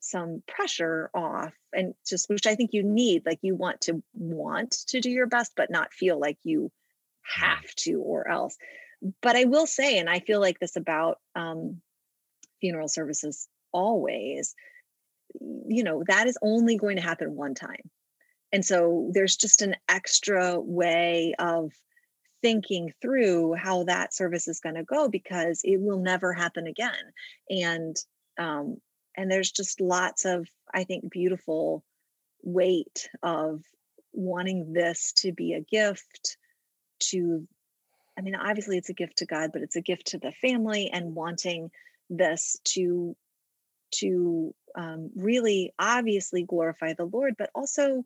some 0.01 0.43
pressure 0.47 1.11
off 1.13 1.53
and 1.73 1.93
just 2.09 2.29
which 2.31 2.47
i 2.47 2.55
think 2.55 2.71
you 2.73 2.85
need 2.85 3.27
like 3.27 3.41
you 3.43 3.57
want 3.57 3.81
to 3.81 4.01
want 4.15 4.71
to 4.87 5.01
do 5.01 5.11
your 5.11 5.27
best 5.27 5.53
but 5.57 5.73
not 5.73 5.93
feel 5.93 6.21
like 6.21 6.39
you 6.45 6.71
have 7.23 7.75
to 7.75 8.01
or 8.01 8.29
else. 8.29 8.57
But 9.23 9.37
i 9.37 9.45
will 9.45 9.67
say 9.67 9.99
and 9.99 10.09
i 10.09 10.21
feel 10.21 10.41
like 10.41 10.59
this 10.61 10.77
about 10.77 11.19
um, 11.35 11.81
funeral 12.61 12.89
services 12.89 13.49
always 13.73 14.55
you 15.41 15.83
know 15.85 16.03
that 16.09 16.27
is 16.27 16.39
only 16.43 16.77
going 16.77 16.97
to 16.97 17.03
happen 17.03 17.37
one 17.37 17.55
time. 17.55 17.91
And 18.51 18.65
so 18.65 19.11
there's 19.13 19.37
just 19.37 19.61
an 19.61 19.77
extra 19.89 20.59
way 20.59 21.35
of 21.39 21.73
thinking 22.41 22.95
through 23.03 23.53
how 23.55 23.85
that 23.85 24.15
service 24.15 24.49
is 24.49 24.61
going 24.61 24.77
to 24.77 24.85
go 24.85 25.09
because 25.09 25.61
it 25.65 25.79
will 25.79 25.99
never 25.99 26.33
happen 26.33 26.67
again. 26.67 27.13
And 27.51 27.95
um, 28.39 28.79
and 29.19 29.31
there's 29.31 29.51
just 29.51 29.81
lots 29.81 30.25
of 30.25 30.49
i 30.73 30.85
think 30.85 31.11
beautiful 31.11 31.85
weight 32.43 33.11
of 33.23 33.61
wanting 34.13 34.73
this 34.73 35.13
to 35.13 35.33
be 35.33 35.53
a 35.53 35.61
gift 35.61 36.39
to 37.01 37.47
i 38.17 38.23
mean 38.23 38.35
obviously 38.35 38.79
it's 38.79 38.89
a 38.89 38.95
gift 38.95 39.19
to 39.19 39.27
god 39.27 39.51
but 39.53 39.61
it's 39.61 39.77
a 39.77 39.83
gift 39.83 40.07
to 40.07 40.19
the 40.19 40.33
family 40.41 40.89
and 40.91 41.15
wanting 41.15 41.71
this 42.09 42.57
to 42.65 43.15
to 43.91 44.55
um, 44.75 45.11
really 45.17 45.73
obviously 45.79 46.43
glorify 46.43 46.93
the 46.95 47.05
lord 47.05 47.35
but 47.39 47.51
also 47.55 48.05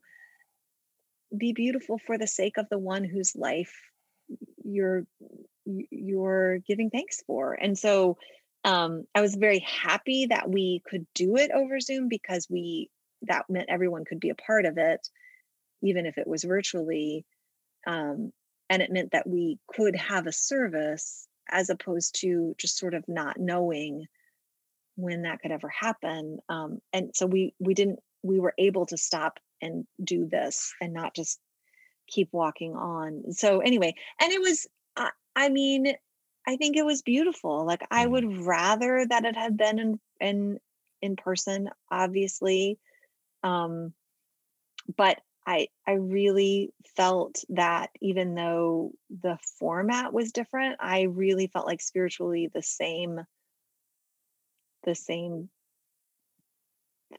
be 1.36 1.52
beautiful 1.52 1.98
for 1.98 2.18
the 2.18 2.26
sake 2.26 2.58
of 2.58 2.68
the 2.68 2.78
one 2.78 3.04
whose 3.04 3.34
life 3.34 3.74
you're 4.64 5.06
you're 5.64 6.58
giving 6.58 6.90
thanks 6.90 7.22
for. 7.26 7.54
And 7.54 7.78
so 7.78 8.16
um, 8.64 9.04
i 9.14 9.20
was 9.20 9.34
very 9.34 9.58
happy 9.60 10.26
that 10.26 10.48
we 10.48 10.82
could 10.88 11.06
do 11.14 11.36
it 11.36 11.50
over 11.50 11.80
zoom 11.80 12.08
because 12.08 12.46
we 12.48 12.88
that 13.22 13.44
meant 13.48 13.68
everyone 13.68 14.04
could 14.04 14.20
be 14.20 14.30
a 14.30 14.36
part 14.36 14.66
of 14.66 14.78
it 14.78 15.08
even 15.82 16.06
if 16.06 16.16
it 16.16 16.28
was 16.28 16.44
virtually 16.44 17.24
um, 17.88 18.32
and 18.70 18.80
it 18.80 18.92
meant 18.92 19.10
that 19.10 19.26
we 19.26 19.58
could 19.66 19.96
have 19.96 20.28
a 20.28 20.32
service 20.32 21.26
as 21.50 21.70
opposed 21.70 22.20
to 22.20 22.54
just 22.56 22.78
sort 22.78 22.94
of 22.94 23.04
not 23.08 23.36
knowing 23.36 24.06
when 24.96 25.22
that 25.22 25.40
could 25.40 25.50
ever 25.50 25.68
happen 25.68 26.38
um, 26.48 26.78
and 26.92 27.10
so 27.14 27.26
we 27.26 27.54
we 27.58 27.74
didn't 27.74 27.98
we 28.22 28.38
were 28.38 28.54
able 28.58 28.86
to 28.86 28.96
stop 28.96 29.38
and 29.60 29.86
do 30.02 30.26
this 30.26 30.72
and 30.80 30.92
not 30.92 31.14
just 31.14 31.38
keep 32.08 32.28
walking 32.32 32.74
on 32.74 33.32
so 33.32 33.60
anyway 33.60 33.94
and 34.20 34.32
it 34.32 34.40
was 34.40 34.66
i, 34.96 35.10
I 35.34 35.48
mean 35.48 35.94
i 36.46 36.56
think 36.56 36.76
it 36.76 36.84
was 36.84 37.02
beautiful 37.02 37.64
like 37.64 37.82
i 37.90 38.02
mm-hmm. 38.02 38.12
would 38.12 38.46
rather 38.46 39.06
that 39.08 39.24
it 39.24 39.36
had 39.36 39.56
been 39.56 39.78
in 39.78 40.00
in 40.20 40.58
in 41.00 41.16
person 41.16 41.70
obviously 41.90 42.78
um 43.42 43.92
but 44.96 45.20
i 45.46 45.68
i 45.86 45.92
really 45.92 46.72
felt 46.96 47.42
that 47.48 47.90
even 48.00 48.34
though 48.34 48.92
the 49.22 49.38
format 49.58 50.12
was 50.12 50.32
different 50.32 50.76
i 50.80 51.02
really 51.02 51.46
felt 51.46 51.66
like 51.66 51.80
spiritually 51.80 52.50
the 52.52 52.62
same 52.62 53.20
the 54.84 54.94
same 54.94 55.48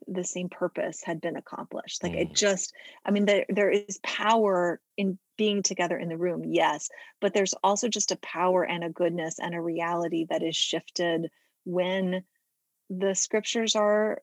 the 0.08 0.24
same 0.24 0.48
purpose 0.48 1.02
had 1.04 1.20
been 1.20 1.36
accomplished 1.36 2.02
like 2.02 2.12
mm. 2.12 2.22
it 2.22 2.34
just 2.34 2.72
i 3.04 3.10
mean 3.10 3.26
there, 3.26 3.46
there 3.48 3.70
is 3.70 4.00
power 4.02 4.80
in 4.96 5.18
being 5.36 5.62
together 5.62 5.96
in 5.96 6.08
the 6.08 6.16
room 6.16 6.42
yes 6.44 6.88
but 7.20 7.32
there's 7.32 7.54
also 7.62 7.88
just 7.88 8.10
a 8.10 8.16
power 8.16 8.64
and 8.64 8.82
a 8.82 8.90
goodness 8.90 9.38
and 9.38 9.54
a 9.54 9.60
reality 9.60 10.26
that 10.28 10.42
is 10.42 10.56
shifted 10.56 11.30
when 11.64 12.24
the 12.90 13.14
scriptures 13.14 13.76
are 13.76 14.20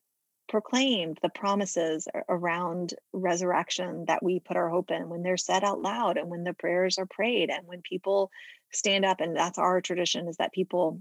proclaimed 0.47 1.17
the 1.21 1.29
promises 1.29 2.07
around 2.27 2.93
resurrection 3.13 4.03
that 4.07 4.21
we 4.21 4.39
put 4.39 4.57
our 4.57 4.69
hope 4.69 4.91
in 4.91 5.07
when 5.07 5.23
they're 5.23 5.37
said 5.37 5.63
out 5.63 5.81
loud 5.81 6.17
and 6.17 6.29
when 6.29 6.43
the 6.43 6.53
prayers 6.53 6.97
are 6.97 7.05
prayed 7.05 7.49
and 7.49 7.65
when 7.65 7.81
people 7.81 8.29
stand 8.73 9.05
up 9.05 9.21
and 9.21 9.35
that's 9.35 9.57
our 9.57 9.79
tradition 9.79 10.27
is 10.27 10.37
that 10.37 10.51
people 10.51 10.99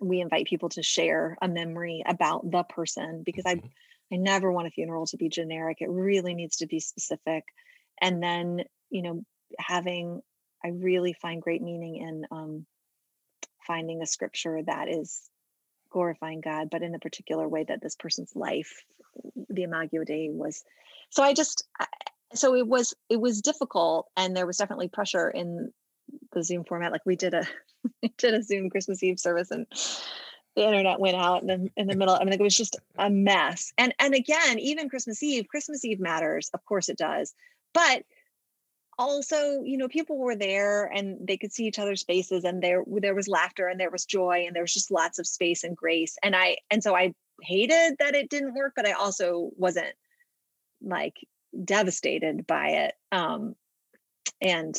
we 0.00 0.20
invite 0.20 0.46
people 0.46 0.68
to 0.70 0.82
share 0.82 1.36
a 1.42 1.48
memory 1.48 2.02
about 2.06 2.50
the 2.50 2.62
person 2.62 3.22
because 3.24 3.44
I 3.46 3.56
mm-hmm. 3.56 3.66
I 4.12 4.16
never 4.16 4.50
want 4.50 4.66
a 4.66 4.70
funeral 4.70 5.06
to 5.06 5.18
be 5.18 5.28
generic. 5.28 5.78
It 5.80 5.90
really 5.90 6.34
needs 6.34 6.56
to 6.58 6.66
be 6.66 6.80
specific. 6.80 7.44
And 8.00 8.22
then, 8.22 8.64
you 8.88 9.02
know, 9.02 9.22
having 9.58 10.22
I 10.64 10.68
really 10.68 11.12
find 11.12 11.42
great 11.42 11.62
meaning 11.62 11.96
in 11.96 12.24
um, 12.30 12.66
finding 13.66 14.02
a 14.02 14.06
scripture 14.06 14.60
that 14.66 14.88
is 14.88 15.28
glorifying 15.90 16.40
God, 16.40 16.68
but 16.70 16.82
in 16.82 16.92
the 16.92 16.98
particular 16.98 17.48
way 17.48 17.64
that 17.64 17.80
this 17.80 17.94
person's 17.94 18.34
life, 18.34 18.84
the 19.48 19.62
Imago 19.62 20.04
Dei 20.04 20.30
was. 20.30 20.64
So 21.10 21.22
I 21.22 21.32
just, 21.32 21.64
so 22.34 22.54
it 22.54 22.66
was, 22.66 22.94
it 23.08 23.20
was 23.20 23.40
difficult, 23.40 24.08
and 24.16 24.36
there 24.36 24.46
was 24.46 24.56
definitely 24.56 24.88
pressure 24.88 25.30
in 25.30 25.72
the 26.32 26.42
Zoom 26.42 26.64
format. 26.64 26.92
Like 26.92 27.06
we 27.06 27.16
did 27.16 27.34
a, 27.34 27.46
did 28.18 28.34
a 28.34 28.42
Zoom 28.42 28.70
Christmas 28.70 29.02
Eve 29.02 29.18
service, 29.18 29.50
and 29.50 29.66
the 30.56 30.64
internet 30.64 31.00
went 31.00 31.16
out 31.16 31.42
in 31.42 31.46
the, 31.46 31.70
in 31.76 31.86
the 31.86 31.96
middle. 31.96 32.14
I 32.14 32.24
mean, 32.24 32.32
it 32.32 32.40
was 32.40 32.56
just 32.56 32.76
a 32.98 33.10
mess. 33.10 33.72
And 33.78 33.94
and 33.98 34.14
again, 34.14 34.58
even 34.58 34.88
Christmas 34.88 35.22
Eve, 35.22 35.48
Christmas 35.48 35.84
Eve 35.84 36.00
matters. 36.00 36.50
Of 36.54 36.64
course, 36.64 36.88
it 36.88 36.98
does. 36.98 37.34
But 37.74 38.02
also, 38.98 39.62
you 39.62 39.78
know, 39.78 39.88
people 39.88 40.18
were 40.18 40.34
there 40.34 40.86
and 40.86 41.24
they 41.24 41.36
could 41.36 41.52
see 41.52 41.66
each 41.66 41.78
other's 41.78 42.02
faces, 42.02 42.44
and 42.44 42.62
there 42.62 42.82
there 42.86 43.14
was 43.14 43.28
laughter 43.28 43.68
and 43.68 43.78
there 43.78 43.90
was 43.90 44.04
joy 44.04 44.44
and 44.46 44.54
there 44.54 44.62
was 44.62 44.74
just 44.74 44.90
lots 44.90 45.18
of 45.18 45.26
space 45.26 45.64
and 45.64 45.76
grace. 45.76 46.16
And 46.22 46.34
I 46.34 46.56
and 46.70 46.82
so 46.82 46.96
I 46.96 47.14
hated 47.42 47.96
that 47.98 48.14
it 48.14 48.28
didn't 48.28 48.54
work, 48.54 48.72
but 48.74 48.86
I 48.86 48.92
also 48.92 49.50
wasn't 49.56 49.94
like 50.82 51.14
devastated 51.64 52.46
by 52.46 52.68
it. 52.68 52.94
Um, 53.12 53.54
and 54.40 54.78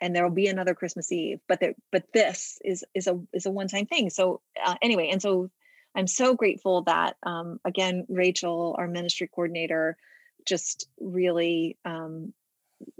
and 0.00 0.14
there 0.14 0.24
will 0.24 0.34
be 0.34 0.48
another 0.48 0.74
Christmas 0.74 1.10
Eve. 1.12 1.40
But 1.48 1.60
there, 1.60 1.74
but 1.92 2.04
this 2.12 2.58
is 2.64 2.84
is 2.94 3.06
a 3.06 3.20
is 3.32 3.46
a 3.46 3.50
one 3.50 3.68
time 3.68 3.86
thing. 3.86 4.10
So 4.10 4.40
uh, 4.64 4.76
anyway, 4.82 5.08
and 5.10 5.22
so 5.22 5.50
I'm 5.94 6.06
so 6.06 6.34
grateful 6.34 6.82
that 6.82 7.16
um, 7.22 7.60
again 7.64 8.06
Rachel, 8.08 8.74
our 8.78 8.88
ministry 8.88 9.28
coordinator, 9.32 9.96
just 10.44 10.88
really 11.00 11.76
um, 11.84 12.32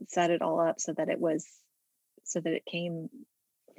set 0.09 0.31
it 0.31 0.43
all 0.43 0.61
up 0.61 0.81
so 0.81 0.93
that 0.93 1.09
it 1.09 1.21
was 1.21 1.47
so 2.25 2.41
that 2.41 2.53
it 2.53 2.65
came 2.65 3.11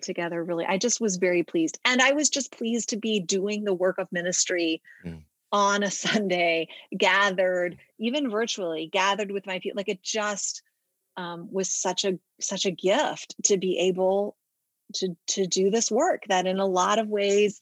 together 0.02 0.44
really 0.44 0.66
i 0.66 0.78
just 0.78 1.00
was 1.00 1.16
very 1.16 1.42
pleased 1.44 1.80
and 1.86 2.02
i 2.02 2.12
was 2.12 2.30
just 2.30 2.52
pleased 2.52 2.90
to 2.90 2.98
be 2.98 3.20
doing 3.20 3.64
the 3.64 3.74
work 3.74 3.98
of 3.98 4.12
ministry 4.12 4.82
mm. 5.06 5.24
on 5.52 5.84
a 5.84 5.92
sunday 5.92 6.68
gathered 6.96 7.78
even 7.98 8.30
virtually 8.30 8.88
gathered 8.92 9.32
with 9.32 9.48
my 9.48 9.60
people 9.60 9.78
like 9.78 9.90
it 9.90 10.04
just 10.04 10.62
um, 11.18 11.48
was 11.52 11.72
such 11.72 12.06
a 12.06 12.20
such 12.40 12.66
a 12.66 12.72
gift 12.72 13.36
to 13.46 13.58
be 13.58 13.78
able 13.80 14.36
to 14.96 15.16
to 15.28 15.48
do 15.48 15.70
this 15.70 15.90
work 15.90 16.24
that 16.28 16.46
in 16.46 16.60
a 16.60 16.66
lot 16.66 17.00
of 17.00 17.08
ways 17.08 17.62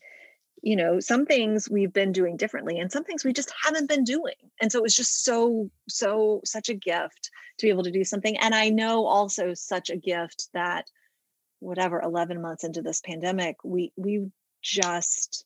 you 0.62 0.76
know 0.76 1.00
some 1.00 1.26
things 1.26 1.70
we've 1.70 1.94
been 1.94 2.12
doing 2.12 2.38
differently 2.38 2.80
and 2.80 2.92
some 2.92 3.04
things 3.04 3.24
we 3.24 3.34
just 3.34 3.54
haven't 3.64 3.90
been 3.90 4.04
doing. 4.04 4.36
And 4.62 4.72
so 4.72 4.80
it 4.80 4.84
was 4.84 4.96
just 4.96 5.24
so 5.24 5.70
so 5.90 6.42
such 6.46 6.70
a 6.70 6.74
gift 6.74 7.30
to 7.60 7.66
be 7.66 7.70
able 7.70 7.84
to 7.84 7.92
do 7.92 8.04
something. 8.04 8.38
And 8.38 8.56
i 8.56 8.70
know 8.70 9.06
also 9.06 9.54
such 9.54 9.90
a 9.90 9.98
gift 9.98 10.48
that 10.54 10.86
whatever 11.60 12.02
11 12.02 12.42
months 12.42 12.64
into 12.64 12.82
this 12.82 13.02
pandemic 13.02 13.58
we 13.64 13.92
we 13.96 14.32
just 14.62 15.46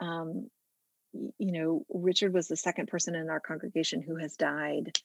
um 0.00 0.48
you 1.12 1.52
know 1.52 1.84
richard 1.90 2.32
was 2.32 2.48
the 2.48 2.56
second 2.56 2.88
person 2.88 3.14
in 3.14 3.28
our 3.28 3.40
congregation 3.40 4.00
who 4.00 4.16
has 4.16 4.36
died 4.36 4.98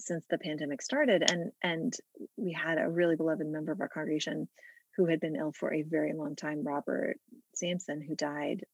since 0.00 0.24
the 0.30 0.38
pandemic 0.38 0.82
started 0.82 1.30
and 1.30 1.52
and 1.62 1.94
we 2.36 2.52
had 2.52 2.78
a 2.78 2.88
really 2.88 3.16
beloved 3.16 3.46
member 3.46 3.72
of 3.72 3.80
our 3.80 3.88
congregation 3.88 4.48
who 4.96 5.06
had 5.06 5.20
been 5.20 5.36
ill 5.36 5.52
for 5.52 5.72
a 5.72 5.82
very 5.82 6.12
long 6.12 6.34
time 6.34 6.64
robert 6.64 7.16
sampson 7.54 8.00
who 8.00 8.14
died 8.14 8.64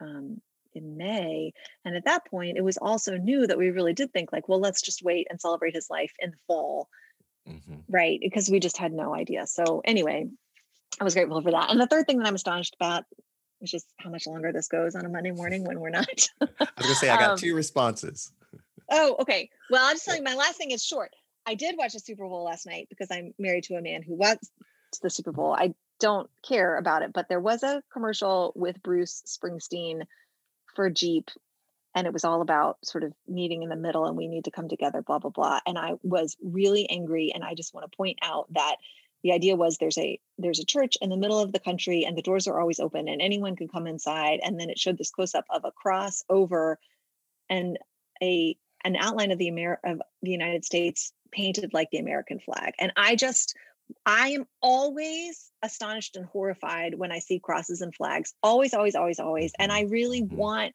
um, 0.00 0.40
in 0.76 0.96
may. 0.96 1.52
And 1.84 1.96
at 1.96 2.04
that 2.04 2.26
point 2.26 2.58
it 2.58 2.64
was 2.64 2.76
also 2.76 3.16
new 3.16 3.46
that 3.46 3.58
we 3.58 3.70
really 3.70 3.94
did 3.94 4.12
think 4.12 4.32
like 4.32 4.48
well 4.48 4.60
let's 4.60 4.82
just 4.82 5.02
wait 5.02 5.26
and 5.30 5.40
celebrate 5.40 5.74
his 5.74 5.90
life 5.90 6.12
in 6.18 6.30
the 6.30 6.36
fall. 6.46 6.88
Mm-hmm. 7.48 7.74
right 7.88 8.18
because 8.20 8.50
we 8.50 8.58
just 8.58 8.76
had 8.76 8.92
no 8.92 9.14
idea. 9.14 9.46
So 9.46 9.80
anyway 9.84 10.26
i 11.00 11.04
was 11.04 11.14
grateful 11.14 11.40
for 11.42 11.52
that. 11.52 11.70
And 11.70 11.80
the 11.80 11.86
third 11.86 12.06
thing 12.06 12.18
that 12.18 12.26
i'm 12.26 12.34
astonished 12.34 12.76
about 12.78 13.04
which 13.58 13.72
is 13.72 13.82
just 13.82 13.86
how 13.98 14.10
much 14.10 14.26
longer 14.26 14.52
this 14.52 14.68
goes 14.68 14.94
on 14.94 15.06
a 15.06 15.08
monday 15.08 15.30
morning 15.30 15.64
when 15.64 15.80
we're 15.80 15.90
not. 15.90 16.28
I 16.40 16.46
was 16.58 16.68
gonna 16.80 16.94
say 16.94 17.08
i 17.08 17.16
got 17.16 17.30
um, 17.30 17.38
two 17.38 17.54
responses 17.54 18.32
Oh, 18.90 19.16
okay. 19.20 19.50
Well, 19.70 19.84
I'll 19.84 19.94
just 19.94 20.04
tell 20.04 20.16
you 20.16 20.22
my 20.22 20.34
last 20.34 20.56
thing 20.56 20.70
is 20.70 20.84
short. 20.84 21.12
I 21.46 21.54
did 21.54 21.76
watch 21.76 21.92
the 21.92 22.00
Super 22.00 22.26
Bowl 22.26 22.44
last 22.44 22.66
night 22.66 22.88
because 22.88 23.08
I'm 23.10 23.34
married 23.38 23.64
to 23.64 23.76
a 23.76 23.82
man 23.82 24.02
who 24.02 24.14
watched 24.14 24.50
the 25.02 25.10
Super 25.10 25.32
Bowl. 25.32 25.52
I 25.52 25.74
don't 26.00 26.28
care 26.46 26.76
about 26.76 27.02
it, 27.02 27.12
but 27.12 27.28
there 27.28 27.40
was 27.40 27.62
a 27.62 27.82
commercial 27.92 28.52
with 28.54 28.82
Bruce 28.82 29.22
Springsteen 29.26 30.02
for 30.74 30.90
Jeep 30.90 31.30
and 31.96 32.06
it 32.06 32.12
was 32.12 32.24
all 32.24 32.42
about 32.42 32.76
sort 32.84 33.02
of 33.02 33.14
meeting 33.26 33.62
in 33.62 33.70
the 33.70 33.76
middle 33.76 34.04
and 34.04 34.16
we 34.16 34.28
need 34.28 34.44
to 34.44 34.50
come 34.50 34.68
together 34.68 35.02
blah 35.02 35.18
blah 35.18 35.30
blah 35.30 35.58
and 35.66 35.76
i 35.78 35.94
was 36.02 36.36
really 36.40 36.88
angry 36.90 37.32
and 37.34 37.42
i 37.42 37.54
just 37.54 37.74
want 37.74 37.90
to 37.90 37.96
point 37.96 38.18
out 38.22 38.46
that 38.52 38.76
the 39.24 39.32
idea 39.32 39.56
was 39.56 39.78
there's 39.78 39.98
a 39.98 40.20
there's 40.38 40.60
a 40.60 40.64
church 40.64 40.96
in 41.00 41.08
the 41.08 41.16
middle 41.16 41.40
of 41.40 41.52
the 41.52 41.58
country 41.58 42.04
and 42.04 42.16
the 42.16 42.22
doors 42.22 42.46
are 42.46 42.60
always 42.60 42.78
open 42.78 43.08
and 43.08 43.20
anyone 43.20 43.56
can 43.56 43.66
come 43.66 43.86
inside 43.86 44.38
and 44.44 44.60
then 44.60 44.70
it 44.70 44.78
showed 44.78 44.98
this 44.98 45.10
close 45.10 45.34
up 45.34 45.46
of 45.50 45.64
a 45.64 45.72
cross 45.72 46.22
over 46.28 46.78
and 47.48 47.78
a 48.22 48.56
an 48.86 48.96
outline 48.96 49.32
of 49.32 49.38
the 49.38 49.48
Amer- 49.48 49.80
of 49.84 50.00
the 50.22 50.30
United 50.30 50.64
States 50.64 51.12
painted 51.32 51.74
like 51.74 51.90
the 51.90 51.98
American 51.98 52.38
flag. 52.38 52.72
And 52.78 52.92
I 52.96 53.16
just 53.16 53.54
I 54.04 54.30
am 54.30 54.46
always 54.62 55.50
astonished 55.62 56.16
and 56.16 56.26
horrified 56.26 56.94
when 56.94 57.12
I 57.12 57.18
see 57.18 57.38
crosses 57.38 57.80
and 57.80 57.94
flags. 57.94 58.34
Always, 58.42 58.74
always, 58.74 58.94
always, 58.94 59.20
always. 59.20 59.52
And 59.58 59.70
I 59.70 59.82
really 59.82 60.22
mm-hmm. 60.22 60.36
want, 60.36 60.74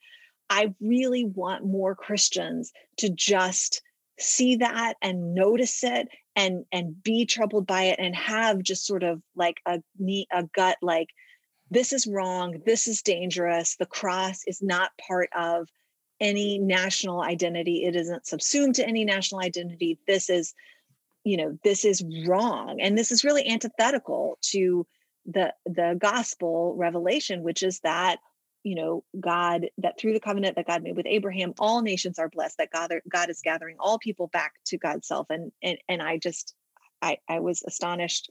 I 0.50 0.74
really 0.80 1.26
want 1.26 1.66
more 1.66 1.96
Christians 1.96 2.72
to 2.98 3.10
just 3.10 3.82
see 4.20 4.58
that 4.58 4.96
and 5.02 5.34
notice 5.34 5.84
it 5.84 6.08
and 6.36 6.66
and 6.72 7.02
be 7.02 7.26
troubled 7.26 7.66
by 7.66 7.84
it 7.84 8.00
and 8.00 8.16
have 8.16 8.62
just 8.62 8.86
sort 8.86 9.04
of 9.04 9.22
like 9.36 9.60
a 9.66 9.82
knee, 9.98 10.28
a 10.32 10.44
gut 10.44 10.78
like 10.82 11.10
this 11.70 11.94
is 11.94 12.06
wrong, 12.06 12.62
this 12.66 12.88
is 12.88 13.02
dangerous. 13.02 13.78
The 13.78 13.86
cross 13.86 14.42
is 14.46 14.62
not 14.62 14.92
part 15.08 15.30
of 15.36 15.68
any 16.22 16.60
national 16.60 17.22
identity. 17.22 17.84
It 17.84 17.96
isn't 17.96 18.28
subsumed 18.28 18.76
to 18.76 18.88
any 18.88 19.04
national 19.04 19.42
identity. 19.42 20.00
This 20.08 20.30
is, 20.30 20.54
you 21.26 21.36
know, 21.36 21.58
this 21.64 21.84
is 21.84 22.04
wrong. 22.26 22.80
And 22.80 22.98
this 22.98 23.12
is 23.12 23.26
really 23.26 23.46
antithetical 23.48 24.38
to 24.52 24.88
the 25.26 25.54
the 25.66 25.98
gospel 26.00 26.76
revelation, 26.78 27.44
which 27.44 27.64
is 27.64 27.80
that 27.82 28.20
you 28.64 28.76
know 28.76 29.04
god 29.20 29.68
that 29.80 30.00
through 30.00 30.14
the 30.14 30.20
covenant 30.20 30.56
that 30.56 30.68
god 30.68 30.84
made 30.84 30.96
with 30.96 31.08
abraham 31.08 31.52
all 31.58 31.82
nations 31.82 32.20
are 32.20 32.30
blessed 32.30 32.60
that 32.60 32.70
god 32.70 32.94
god 33.10 33.28
is 33.32 33.42
gathering 33.44 33.76
all 33.80 33.98
people 33.98 34.28
back 34.28 34.54
to 34.66 34.78
god's 34.78 35.08
self 35.08 35.26
and 35.32 35.52
and 35.64 35.80
and 35.90 36.00
i 36.00 36.16
just 36.16 36.54
i 37.02 37.18
i 37.28 37.40
was 37.40 37.64
astonished 37.66 38.30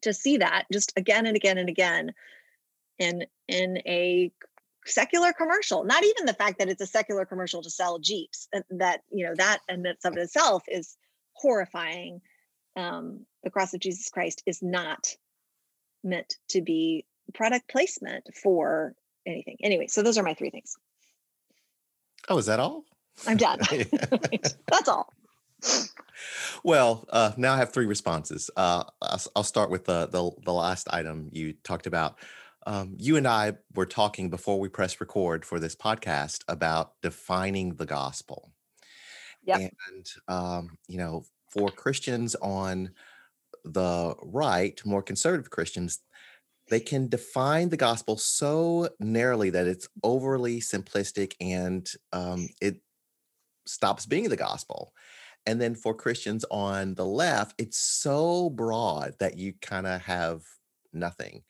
to 0.00 0.14
see 0.14 0.38
that 0.38 0.64
just 0.72 0.92
again 0.96 1.26
and 1.26 1.36
again 1.36 1.58
and 1.58 1.68
again 1.68 2.12
in 2.98 3.26
in 3.46 3.76
a 3.86 4.32
secular 4.86 5.32
commercial 5.32 5.84
not 5.84 6.04
even 6.04 6.26
the 6.26 6.34
fact 6.34 6.58
that 6.58 6.68
it's 6.68 6.80
a 6.80 6.86
secular 6.86 7.24
commercial 7.24 7.62
to 7.62 7.70
sell 7.70 7.98
jeeps 7.98 8.48
that 8.70 9.02
you 9.10 9.24
know 9.24 9.34
that 9.36 9.58
and 9.68 9.84
that 9.84 9.96
of 10.04 10.16
itself 10.16 10.62
is 10.68 10.96
horrifying 11.32 12.20
um 12.76 13.26
the 13.44 13.50
cross 13.50 13.74
of 13.74 13.80
jesus 13.80 14.08
christ 14.08 14.42
is 14.46 14.62
not 14.62 15.08
meant 16.04 16.36
to 16.48 16.62
be 16.62 17.04
product 17.34 17.68
placement 17.68 18.28
for 18.42 18.94
anything. 19.26 19.56
Anyway, 19.62 19.88
so 19.88 20.02
those 20.02 20.16
are 20.16 20.22
my 20.22 20.34
three 20.34 20.50
things. 20.50 20.76
Oh, 22.28 22.38
is 22.38 22.46
that 22.46 22.60
all? 22.60 22.84
I'm 23.26 23.36
done. 23.36 23.58
That's 23.70 24.88
all. 24.88 25.12
Well, 26.62 27.06
uh, 27.10 27.32
now 27.36 27.54
I 27.54 27.58
have 27.58 27.72
three 27.72 27.86
responses. 27.86 28.50
Uh, 28.56 28.84
I'll, 29.02 29.20
I'll, 29.36 29.42
start 29.42 29.70
with 29.70 29.84
the, 29.84 30.06
the, 30.06 30.30
the 30.44 30.52
last 30.52 30.88
item 30.92 31.30
you 31.32 31.54
talked 31.64 31.86
about. 31.86 32.18
Um, 32.66 32.96
you 32.98 33.16
and 33.16 33.28
I 33.28 33.54
were 33.74 33.86
talking 33.86 34.28
before 34.28 34.58
we 34.58 34.68
press 34.68 35.00
record 35.00 35.44
for 35.44 35.60
this 35.60 35.76
podcast 35.76 36.42
about 36.48 36.92
defining 37.00 37.76
the 37.76 37.86
gospel. 37.86 38.52
Yep. 39.44 39.72
And 39.88 40.06
um, 40.26 40.78
you 40.88 40.98
know, 40.98 41.24
for 41.50 41.70
Christians 41.70 42.34
on 42.34 42.90
the 43.64 44.14
right, 44.20 44.80
more 44.84 45.02
conservative 45.02 45.50
Christians, 45.50 46.00
they 46.68 46.80
can 46.80 47.08
define 47.08 47.68
the 47.68 47.76
gospel 47.76 48.16
so 48.16 48.88
narrowly 48.98 49.50
that 49.50 49.68
it's 49.68 49.88
overly 50.02 50.60
simplistic 50.60 51.34
and 51.40 51.88
um, 52.12 52.48
it 52.60 52.80
stops 53.66 54.06
being 54.06 54.28
the 54.28 54.36
gospel. 54.36 54.92
And 55.46 55.60
then 55.60 55.76
for 55.76 55.94
Christians 55.94 56.44
on 56.50 56.94
the 56.94 57.06
left, 57.06 57.54
it's 57.58 57.78
so 57.78 58.50
broad 58.50 59.14
that 59.20 59.38
you 59.38 59.54
kind 59.62 59.86
of 59.86 60.02
have 60.02 60.42
nothing. 60.92 61.44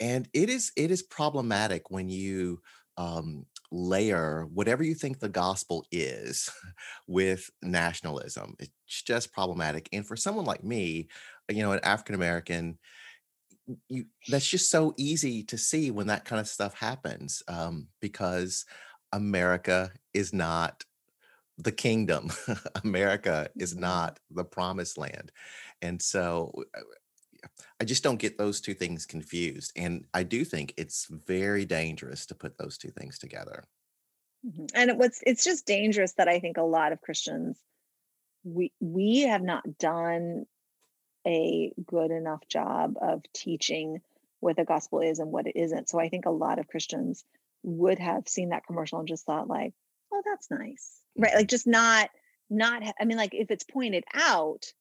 And 0.00 0.28
it 0.32 0.50
is 0.50 0.72
it 0.76 0.90
is 0.90 1.02
problematic 1.02 1.90
when 1.90 2.08
you 2.08 2.60
um, 2.98 3.46
layer 3.70 4.46
whatever 4.52 4.82
you 4.82 4.94
think 4.94 5.18
the 5.18 5.28
gospel 5.28 5.84
is 5.90 6.50
with 7.06 7.50
nationalism. 7.62 8.54
It's 8.58 9.02
just 9.02 9.32
problematic. 9.32 9.88
And 9.92 10.06
for 10.06 10.16
someone 10.16 10.44
like 10.44 10.64
me, 10.64 11.08
you 11.50 11.62
know, 11.62 11.72
an 11.72 11.80
African 11.82 12.14
American, 12.14 12.78
you 13.88 14.06
that's 14.28 14.48
just 14.48 14.70
so 14.70 14.94
easy 14.96 15.42
to 15.44 15.58
see 15.58 15.90
when 15.90 16.06
that 16.06 16.24
kind 16.24 16.40
of 16.40 16.48
stuff 16.48 16.74
happens 16.74 17.42
um, 17.48 17.88
because 18.00 18.64
America 19.12 19.90
is 20.14 20.32
not 20.32 20.84
the 21.58 21.72
kingdom. 21.72 22.30
America 22.84 23.48
is 23.56 23.72
mm-hmm. 23.72 23.82
not 23.82 24.18
the 24.30 24.44
promised 24.44 24.98
land. 24.98 25.32
And 25.82 26.00
so 26.00 26.52
uh, 26.76 26.80
I 27.80 27.84
just 27.84 28.02
don't 28.02 28.18
get 28.18 28.38
those 28.38 28.60
two 28.60 28.74
things 28.74 29.06
confused. 29.06 29.72
And 29.76 30.04
I 30.14 30.22
do 30.22 30.44
think 30.44 30.74
it's 30.76 31.06
very 31.06 31.64
dangerous 31.64 32.26
to 32.26 32.34
put 32.34 32.58
those 32.58 32.78
two 32.78 32.90
things 32.90 33.18
together. 33.18 33.64
Mm-hmm. 34.46 34.66
And 34.74 34.98
what's 34.98 35.22
it's 35.26 35.44
just 35.44 35.66
dangerous 35.66 36.12
that 36.14 36.28
I 36.28 36.38
think 36.40 36.56
a 36.56 36.62
lot 36.62 36.92
of 36.92 37.00
Christians 37.00 37.58
we 38.44 38.72
we 38.80 39.22
have 39.22 39.42
not 39.42 39.78
done 39.78 40.46
a 41.26 41.72
good 41.84 42.12
enough 42.12 42.46
job 42.48 42.94
of 43.00 43.22
teaching 43.34 44.00
what 44.40 44.56
the 44.56 44.64
gospel 44.64 45.00
is 45.00 45.18
and 45.18 45.32
what 45.32 45.46
it 45.46 45.56
isn't. 45.56 45.88
So 45.88 45.98
I 45.98 46.08
think 46.08 46.26
a 46.26 46.30
lot 46.30 46.58
of 46.58 46.68
Christians 46.68 47.24
would 47.64 47.98
have 47.98 48.28
seen 48.28 48.50
that 48.50 48.66
commercial 48.66 49.00
and 49.00 49.08
just 49.08 49.26
thought 49.26 49.48
like, 49.48 49.74
"Oh, 50.12 50.22
that's 50.24 50.50
nice." 50.50 51.00
Right? 51.16 51.34
Like 51.34 51.48
just 51.48 51.66
not 51.66 52.10
not 52.48 52.82
I 53.00 53.04
mean 53.04 53.16
like 53.16 53.34
if 53.34 53.50
it's 53.50 53.64
pointed 53.64 54.04
out, 54.14 54.72